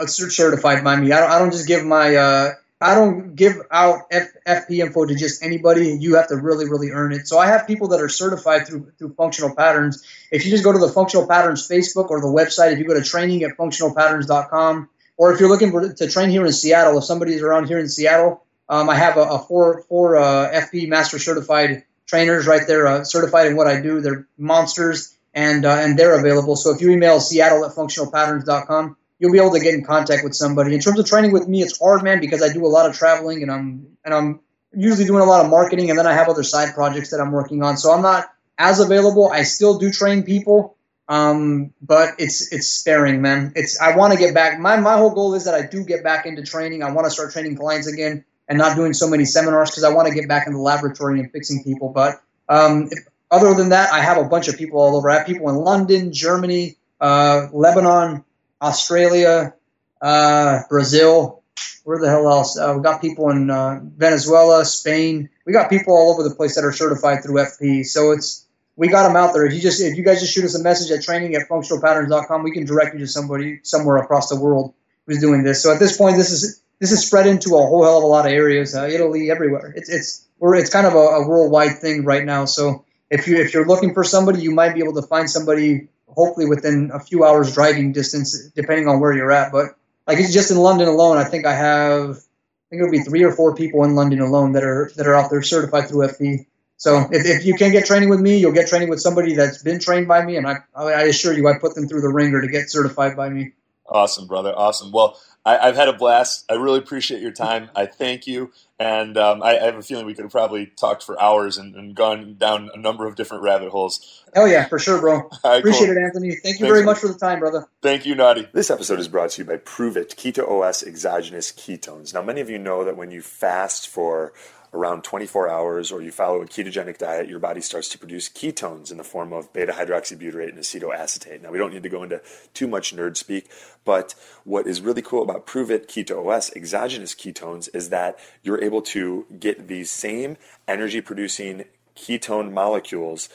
certified 0.07 0.84
by 0.84 0.95
me. 0.95 1.12
I 1.12 1.20
don't, 1.20 1.30
I 1.30 1.38
don't 1.38 1.52
just 1.52 1.68
give 1.68 1.86
my 1.86 2.16
uh, 2.16 2.52
I 2.81 2.93
don't 2.93 3.35
give 3.35 3.56
out 3.72 4.02
F, 4.11 4.27
FP 4.45 4.80
info 4.80 5.06
to 5.06 5.15
just 5.15 5.41
anybody. 5.41 5.97
You 5.97 6.15
have 6.15 6.27
to 6.27 6.35
really, 6.35 6.69
really 6.69 6.91
earn 6.91 7.14
it. 7.14 7.27
So 7.27 7.39
I 7.39 7.47
have 7.47 7.65
people 7.65 7.88
that 7.89 8.02
are 8.02 8.10
certified 8.10 8.68
through 8.68 8.91
through 8.97 9.14
functional 9.14 9.56
patterns. 9.56 10.03
If 10.30 10.45
you 10.45 10.52
just 10.52 10.64
go 10.64 10.73
to 10.73 10.80
the 10.80 10.89
functional 10.89 11.26
patterns 11.26 11.68
Facebook 11.68 12.10
or 12.10 12.19
the 12.19 12.27
website, 12.27 12.73
if 12.73 12.80
you 12.80 12.85
go 12.85 12.93
to 12.93 13.03
training 13.03 13.43
at 13.43 13.57
functionalpatterns.com, 13.57 14.89
or 15.18 15.34
if 15.34 15.39
you're 15.39 15.49
looking 15.49 15.72
for, 15.72 15.93
to 15.93 16.10
train 16.10 16.30
here 16.30 16.45
in 16.45 16.52
Seattle, 16.52 16.97
if 16.97 17.06
somebody's 17.06 17.41
around 17.41 17.68
here 17.68 17.80
in 17.80 17.88
Seattle, 17.88 18.43
um, 18.68 18.89
I 18.89 18.95
have 18.95 19.15
a, 19.15 19.22
a 19.22 19.39
four 19.39 19.84
four 19.84 20.18
uh, 20.18 20.52
FP 20.52 20.89
master 20.89 21.18
certified 21.18 21.85
trainers 22.07 22.45
right 22.45 22.68
there, 22.68 22.88
uh, 22.88 23.03
certified 23.06 23.47
in 23.47 23.56
what 23.56 23.68
I 23.68 23.80
do. 23.80 24.02
They're 24.02 24.27
monsters, 24.38 25.15
and 25.34 25.65
uh, 25.65 25.77
and 25.80 25.97
they're 25.97 26.19
available. 26.19 26.57
So 26.57 26.72
if 26.72 26.81
you 26.81 26.91
email 26.91 27.22
Seattle 27.22 27.64
at 27.64 27.72
functionalpatterns.com, 27.72 28.97
you'll 29.20 29.32
be 29.32 29.40
able 29.40 29.54
to 29.54 29.60
get 29.60 29.74
in 29.74 29.84
contact 29.84 30.24
with 30.24 30.36
somebody. 30.36 30.74
In 30.74 30.82
terms 30.82 31.00
of 31.00 31.06
training 31.06 31.32
with 31.32 31.48
me, 31.48 31.62
it's 31.62 31.80
hard, 31.80 32.04
man, 32.04 32.20
because 32.20 32.42
I 32.42 32.52
do 32.52 32.66
a 32.66 32.68
lot 32.68 32.90
of 32.90 32.96
traveling, 32.96 33.42
and 33.42 33.52
I'm 33.52 33.88
and 34.04 34.14
I'm 34.14 34.40
usually 34.74 35.06
doing 35.06 35.22
a 35.22 35.26
lot 35.26 35.44
of 35.44 35.50
marketing, 35.50 35.90
and 35.90 35.98
then 35.98 36.08
I 36.08 36.14
have 36.14 36.30
other 36.30 36.44
side 36.44 36.74
projects 36.74 37.12
that 37.12 37.20
I'm 37.20 37.32
working 37.32 37.64
on. 37.64 37.78
So 37.78 37.92
I'm 37.92 38.02
not 38.02 38.30
as 38.58 38.80
available. 38.80 39.30
I 39.32 39.44
still 39.44 39.78
do 39.78 39.92
train 39.92 40.24
people. 40.24 40.76
Um, 41.08 41.72
but 41.82 42.16
it's 42.18 42.52
it's 42.52 42.68
sparing, 42.68 43.22
man. 43.22 43.54
It's 43.56 43.80
I 43.80 43.96
want 43.96 44.14
to 44.14 44.20
get 44.20 44.34
back. 44.34 44.60
My 44.60 44.76
my 44.78 44.98
whole 44.98 45.12
goal 45.12 45.36
is 45.36 45.46
that 45.46 45.54
I 45.54 45.62
do 45.62 45.84
get 45.84 46.04
back 46.04 46.26
into 46.26 46.42
training. 46.42 46.82
I 46.82 46.92
want 46.92 47.06
to 47.06 47.12
start 47.12 47.32
training 47.32 47.58
clients 47.58 47.88
again 47.88 48.26
and 48.48 48.58
not 48.58 48.76
doing 48.76 48.94
so 48.94 49.08
many 49.08 49.24
seminars 49.26 49.70
because 49.70 49.84
I 49.84 49.94
want 49.94 50.08
to 50.08 50.14
get 50.16 50.28
back 50.28 50.48
in 50.48 50.54
the 50.54 50.60
laboratory 50.60 51.20
and 51.20 51.32
fixing 51.32 51.64
people. 51.64 51.90
But 51.90 52.22
um, 52.50 52.90
if, 52.92 53.06
other 53.30 53.54
than 53.54 53.70
that, 53.70 53.94
I 53.94 54.00
have 54.00 54.18
a 54.18 54.24
bunch 54.24 54.48
of 54.48 54.58
people 54.58 54.80
all 54.80 54.96
over. 54.96 55.12
I 55.12 55.18
have 55.20 55.28
people 55.28 55.50
in 55.50 55.56
London, 55.56 56.12
Germany, 56.12 56.78
uh, 57.00 57.48
Lebanon, 57.54 58.24
Australia, 58.66 59.54
uh, 60.02 60.60
Brazil. 60.70 61.44
Where 61.84 62.00
the 62.00 62.10
hell 62.10 62.28
else? 62.28 62.58
Uh, 62.58 62.74
we 62.76 62.82
got 62.82 63.00
people 63.00 63.30
in 63.30 63.50
uh, 63.50 63.80
Venezuela, 63.96 64.66
Spain. 64.66 65.30
We 65.46 65.54
got 65.54 65.70
people 65.70 65.94
all 65.94 66.12
over 66.12 66.28
the 66.28 66.34
place 66.34 66.56
that 66.56 66.66
are 66.66 66.74
certified 66.74 67.24
through 67.24 67.36
FP. 67.36 67.86
So 67.86 68.12
it's 68.12 68.46
we 68.76 68.88
got 68.88 69.08
them 69.08 69.16
out 69.16 69.34
there. 69.34 69.46
If 69.46 69.54
you 69.54 69.62
just 69.62 69.82
if 69.82 69.96
you 69.96 70.04
guys 70.04 70.20
just 70.20 70.34
shoot 70.34 70.44
us 70.44 70.56
a 70.56 70.64
message 70.64 70.92
at 70.92 71.04
training 71.04 71.36
at 71.36 71.48
functionalpatterns.com, 71.48 72.44
we 72.44 72.52
can 72.52 72.66
direct 72.66 72.94
you 72.94 73.00
to 73.02 73.08
somebody 73.08 73.60
somewhere 73.64 73.98
across 73.98 74.30
the 74.30 74.40
world 74.40 74.74
who's 75.06 75.20
doing 75.20 75.44
this. 75.44 75.62
So 75.62 75.72
at 75.72 75.80
this 75.80 75.96
point, 75.96 76.18
this 76.18 76.32
is 76.32 76.62
this 76.80 76.92
is 76.92 77.06
spread 77.06 77.28
into 77.28 77.56
a 77.56 77.60
whole 77.60 77.84
hell 77.84 78.00
of 78.00 78.04
a 78.04 78.08
lot 78.08 78.26
of 78.26 78.32
areas, 78.32 78.76
uh, 78.76 78.88
Italy, 78.88 79.32
everywhere. 79.32 79.74
It's 79.76 79.90
it's 79.90 80.28
we're, 80.40 80.56
it's 80.56 80.70
kind 80.70 80.88
of 80.88 80.94
a, 80.94 80.98
a, 80.98 81.28
worldwide 81.28 81.78
thing 81.80 82.04
right 82.04 82.26
now. 82.26 82.46
So 82.46 82.84
if 83.10 83.28
you 83.28 83.38
if 83.38 83.54
you're 83.54 83.68
looking 83.68 83.94
for 83.94 84.04
somebody, 84.04 84.42
you 84.42 84.52
might 84.52 84.74
be 84.74 84.82
able 84.82 85.00
to 85.00 85.08
find 85.08 85.30
somebody 85.30 85.88
hopefully 86.07 86.45
within 86.45 86.91
a 86.94 86.99
few 86.99 87.23
hours 87.23 87.53
driving 87.53 87.91
distance, 87.91 88.49
depending 88.56 88.88
on 88.88 88.99
where 88.99 89.14
you're 89.14 89.32
at. 89.32 89.52
But 89.52 89.76
like 90.07 90.19
it's 90.19 90.34
just 90.34 90.52
in 90.52 90.57
London 90.57 90.88
alone, 90.88 91.18
I 91.18 91.23
think 91.23 91.45
I 91.45 91.53
have 91.53 92.18
I 92.18 92.69
think 92.69 92.82
it'll 92.82 92.91
be 92.91 92.99
three 92.99 93.23
or 93.23 93.32
four 93.32 93.56
people 93.56 93.84
in 93.84 93.95
London 93.95 94.22
alone 94.22 94.53
that 94.53 94.64
are 94.64 94.91
that 94.95 95.07
are 95.07 95.15
out 95.15 95.30
there 95.30 95.41
certified 95.41 95.88
through 95.88 96.07
FP. 96.07 96.45
So 96.77 97.07
if, 97.11 97.26
if 97.26 97.45
you 97.45 97.56
can 97.56 97.72
get 97.72 97.86
training 97.86 98.10
with 98.10 98.19
me, 98.19 98.38
you'll 98.38 98.52
get 98.52 98.68
training 98.68 98.90
with 98.90 98.99
somebody 98.99 99.34
that's 99.34 99.64
been 99.64 99.80
trained 99.80 100.07
by 100.07 100.26
me, 100.26 100.36
and 100.38 100.48
I 100.48 100.57
I 100.76 101.03
assure 101.03 101.34
you, 101.34 101.48
I 101.48 101.57
put 101.57 101.76
them 101.76 101.88
through 101.88 102.02
the 102.02 102.10
ringer 102.10 102.41
to 102.41 102.48
get 102.48 102.69
certified 102.69 103.15
by 103.15 103.30
me. 103.30 103.53
Awesome, 103.88 104.27
brother. 104.27 104.53
Awesome. 104.56 104.91
Well, 104.91 105.19
I, 105.45 105.68
have 105.68 105.76
had 105.76 105.88
a 105.88 105.94
blast. 105.94 106.45
I 106.49 106.56
really 106.56 106.80
appreciate 106.80 107.22
your 107.22 107.32
time. 107.32 107.69
I 107.76 107.86
thank 107.86 108.26
you. 108.26 108.52
And 108.77 109.18
um, 109.18 109.41
I, 109.41 109.57
I, 109.57 109.64
have 109.64 109.76
a 109.76 109.81
feeling 109.81 110.06
we 110.06 110.14
could 110.14 110.26
have 110.26 110.34
probably 110.34 110.65
talked 110.65 111.02
for 111.02 111.22
hours 111.22 111.57
and, 111.57 111.76
and, 111.76 111.95
gone 111.95 112.35
down 112.38 112.69
a 112.73 112.77
number 112.77 113.07
of 113.07 113.15
different 113.15 113.43
rabbit 113.43 113.69
holes. 113.69 114.26
Hell 114.34 114.49
yeah, 114.49 114.68
for 114.68 114.80
sure, 114.80 114.99
bro. 114.99 115.30
Right, 115.45 115.60
appreciate 115.60 115.88
cool. 115.88 115.97
it, 115.97 116.02
Anthony. 116.02 116.31
Thank 116.31 116.43
you 116.43 116.52
Thanks 116.52 116.60
very 116.60 116.84
much 116.84 116.97
for 116.97 117.07
the 117.07 117.18
time, 117.18 117.39
brother. 117.39 117.69
Thank 117.81 118.06
you, 118.06 118.15
Naudi. 118.15 118.52
This 118.52 118.69
episode 118.69 118.99
is 118.99 119.07
brought 119.07 119.30
to 119.31 119.43
you 119.43 119.47
by 119.47 119.57
Pruvit 119.57 120.15
Keto 120.15 120.49
OS 120.49 120.84
Exogenous 120.84 121.53
Ketones. 121.53 122.14
Now, 122.14 122.22
many 122.22 122.41
of 122.41 122.49
you 122.49 122.57
know 122.57 122.84
that 122.84 122.97
when 122.97 123.11
you 123.11 123.22
fast 123.22 123.88
for 123.88 124.34
around 124.76 125.03
24 125.03 125.49
hours 125.49 125.91
or 125.91 126.02
you 126.02 126.11
follow 126.11 126.41
a 126.41 126.45
ketogenic 126.45 126.97
diet, 126.97 127.30
your 127.30 127.39
body 127.39 127.61
starts 127.61 127.88
to 127.89 127.97
produce 127.97 128.27
ketones 128.27 128.91
in 128.91 128.97
the 128.97 129.03
form 129.03 129.31
of 129.31 129.52
beta 129.53 129.72
hydroxybutyrate 129.72 130.49
and 130.49 130.60
acetoacetate. 130.60 131.41
Now, 131.41 131.52
we 131.52 131.57
don't 131.57 131.73
need 131.73 131.84
to 131.84 131.89
go 131.89 132.03
into 132.03 132.22
too 132.53 132.68
much 132.68 132.95
nerd 132.95 133.18
speak, 133.18 133.49
but 133.85 134.14
what 134.43 134.68
is 134.68 134.81
really 134.81 135.02
cool 135.02 135.23
about 135.23 135.47
Pruvit 135.47 135.88
Keto 135.88 136.27
OS 136.27 136.56
exogenous 136.56 137.15
ketones 137.15 137.69
is 137.73 137.89
that 137.89 138.19
you're 138.43 138.64
able 138.64 138.81
to 138.81 139.26
get 139.39 139.68
these 139.68 139.89
same 139.89 140.38
energy 140.68 141.02
producing 141.02 141.65
ketone 141.95 142.52
molecules 142.52 143.30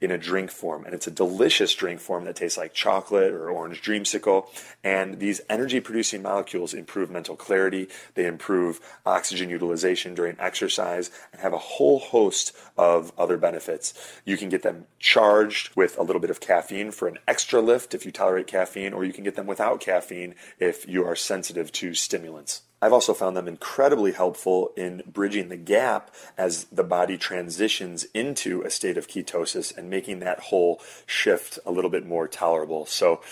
in 0.00 0.10
a 0.10 0.18
drink 0.18 0.50
form. 0.50 0.84
And 0.84 0.94
it's 0.94 1.06
a 1.06 1.10
delicious 1.10 1.74
drink 1.74 2.00
form 2.00 2.24
that 2.24 2.36
tastes 2.36 2.58
like 2.58 2.74
chocolate 2.74 3.32
or 3.32 3.50
orange 3.50 3.82
dreamsicle. 3.82 4.46
And 4.84 5.18
these 5.18 5.40
energy 5.48 5.80
producing 5.80 6.22
molecules 6.22 6.74
improve 6.74 7.10
mental 7.10 7.36
clarity, 7.36 7.88
they 8.14 8.26
improve 8.26 8.80
oxygen 9.04 9.50
utilization 9.50 10.14
during 10.14 10.36
exercise, 10.38 11.10
and 11.32 11.40
have 11.40 11.52
a 11.52 11.58
whole 11.58 11.98
host 11.98 12.54
of 12.76 13.12
other 13.18 13.36
benefits. 13.36 13.94
You 14.24 14.36
can 14.36 14.48
get 14.48 14.62
them 14.62 14.86
charged 14.98 15.74
with 15.76 15.98
a 15.98 16.02
little 16.02 16.20
bit 16.20 16.30
of 16.30 16.40
caffeine 16.40 16.90
for 16.90 17.08
an 17.08 17.18
extra 17.26 17.60
lift 17.60 17.94
if 17.94 18.04
you 18.04 18.12
tolerate 18.12 18.46
caffeine, 18.46 18.92
or 18.92 19.04
you 19.04 19.12
can 19.12 19.24
get 19.24 19.36
them 19.36 19.46
without 19.46 19.80
caffeine 19.80 20.34
if 20.58 20.86
you 20.88 21.04
are 21.04 21.16
sensitive 21.16 21.72
to 21.72 21.94
stimulants. 21.94 22.62
I've 22.86 22.92
also 22.92 23.14
found 23.14 23.36
them 23.36 23.48
incredibly 23.48 24.12
helpful 24.12 24.70
in 24.76 25.02
bridging 25.12 25.48
the 25.48 25.56
gap 25.56 26.14
as 26.38 26.66
the 26.66 26.84
body 26.84 27.18
transitions 27.18 28.04
into 28.14 28.62
a 28.62 28.70
state 28.70 28.96
of 28.96 29.08
ketosis 29.08 29.76
and 29.76 29.90
making 29.90 30.20
that 30.20 30.38
whole 30.38 30.80
shift 31.04 31.58
a 31.66 31.72
little 31.72 31.90
bit 31.90 32.06
more 32.06 32.28
tolerable. 32.28 32.86
So, 32.86 33.22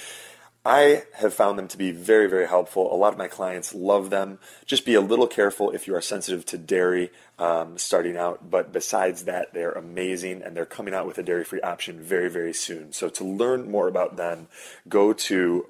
I 0.66 1.04
have 1.12 1.34
found 1.34 1.56
them 1.56 1.68
to 1.68 1.78
be 1.78 1.92
very, 1.92 2.26
very 2.28 2.48
helpful. 2.48 2.92
A 2.92 2.96
lot 2.96 3.12
of 3.12 3.18
my 3.18 3.28
clients 3.28 3.74
love 3.74 4.10
them. 4.10 4.38
Just 4.64 4.84
be 4.84 4.94
a 4.94 5.00
little 5.00 5.26
careful 5.28 5.70
if 5.70 5.86
you 5.86 5.94
are 5.94 6.00
sensitive 6.00 6.44
to 6.46 6.58
dairy 6.58 7.12
um, 7.38 7.78
starting 7.78 8.16
out. 8.16 8.50
But 8.50 8.72
besides 8.72 9.24
that, 9.24 9.52
they're 9.54 9.72
amazing 9.72 10.42
and 10.42 10.56
they're 10.56 10.64
coming 10.64 10.94
out 10.94 11.06
with 11.06 11.18
a 11.18 11.22
dairy 11.22 11.44
free 11.44 11.60
option 11.60 12.00
very, 12.00 12.30
very 12.30 12.54
soon. 12.54 12.92
So 12.92 13.08
to 13.10 13.24
learn 13.24 13.70
more 13.70 13.86
about 13.86 14.16
them, 14.16 14.48
go 14.88 15.12
to 15.12 15.66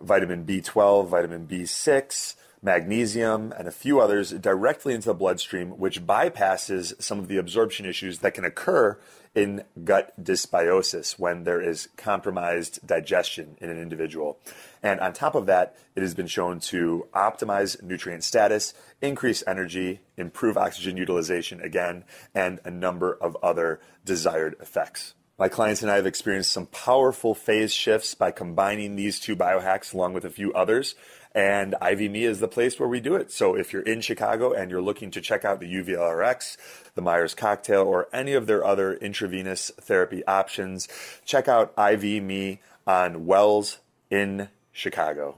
vitamin 0.00 0.44
B12, 0.44 1.06
vitamin 1.06 1.46
B6, 1.46 2.34
magnesium, 2.62 3.52
and 3.56 3.66
a 3.66 3.72
few 3.72 4.00
others 4.00 4.30
directly 4.30 4.94
into 4.94 5.08
the 5.08 5.14
bloodstream, 5.14 5.70
which 5.78 6.06
bypasses 6.06 7.00
some 7.00 7.18
of 7.18 7.28
the 7.28 7.38
absorption 7.38 7.86
issues 7.86 8.18
that 8.18 8.34
can 8.34 8.44
occur 8.44 8.98
in 9.34 9.62
gut 9.84 10.12
dysbiosis 10.22 11.18
when 11.18 11.44
there 11.44 11.60
is 11.60 11.88
compromised 11.96 12.84
digestion 12.86 13.56
in 13.60 13.70
an 13.70 13.80
individual. 13.80 14.38
And 14.82 14.98
on 15.00 15.12
top 15.12 15.34
of 15.34 15.46
that, 15.46 15.76
it 15.94 16.02
has 16.02 16.14
been 16.14 16.26
shown 16.26 16.58
to 16.60 17.06
optimize 17.14 17.80
nutrient 17.82 18.24
status, 18.24 18.74
increase 19.00 19.44
energy, 19.46 20.00
improve 20.16 20.56
oxygen 20.56 20.96
utilization 20.96 21.60
again, 21.60 22.04
and 22.34 22.60
a 22.64 22.70
number 22.70 23.14
of 23.14 23.36
other 23.42 23.80
desired 24.04 24.56
effects. 24.60 25.14
My 25.38 25.48
clients 25.48 25.80
and 25.80 25.90
I 25.90 25.96
have 25.96 26.04
experienced 26.04 26.50
some 26.50 26.66
powerful 26.66 27.34
phase 27.34 27.72
shifts 27.72 28.14
by 28.14 28.30
combining 28.30 28.96
these 28.96 29.18
two 29.18 29.34
biohacks 29.34 29.94
along 29.94 30.12
with 30.12 30.26
a 30.26 30.30
few 30.30 30.52
others. 30.52 30.94
And 31.32 31.74
IV-Me 31.80 32.24
is 32.24 32.40
the 32.40 32.48
place 32.48 32.80
where 32.80 32.88
we 32.88 33.00
do 33.00 33.14
it. 33.14 33.30
So 33.30 33.54
if 33.56 33.72
you're 33.72 33.82
in 33.82 34.00
Chicago 34.00 34.52
and 34.52 34.70
you're 34.70 34.82
looking 34.82 35.10
to 35.12 35.20
check 35.20 35.44
out 35.44 35.60
the 35.60 35.72
UVLRX, 35.72 36.56
the 36.94 37.02
Myers 37.02 37.34
cocktail, 37.34 37.82
or 37.82 38.08
any 38.12 38.32
of 38.32 38.46
their 38.46 38.64
other 38.64 38.94
intravenous 38.94 39.70
therapy 39.80 40.26
options, 40.26 40.88
check 41.24 41.46
out 41.46 41.72
IV-Me 41.78 42.60
on 42.86 43.26
Wells 43.26 43.78
in 44.10 44.48
Chicago. 44.72 45.36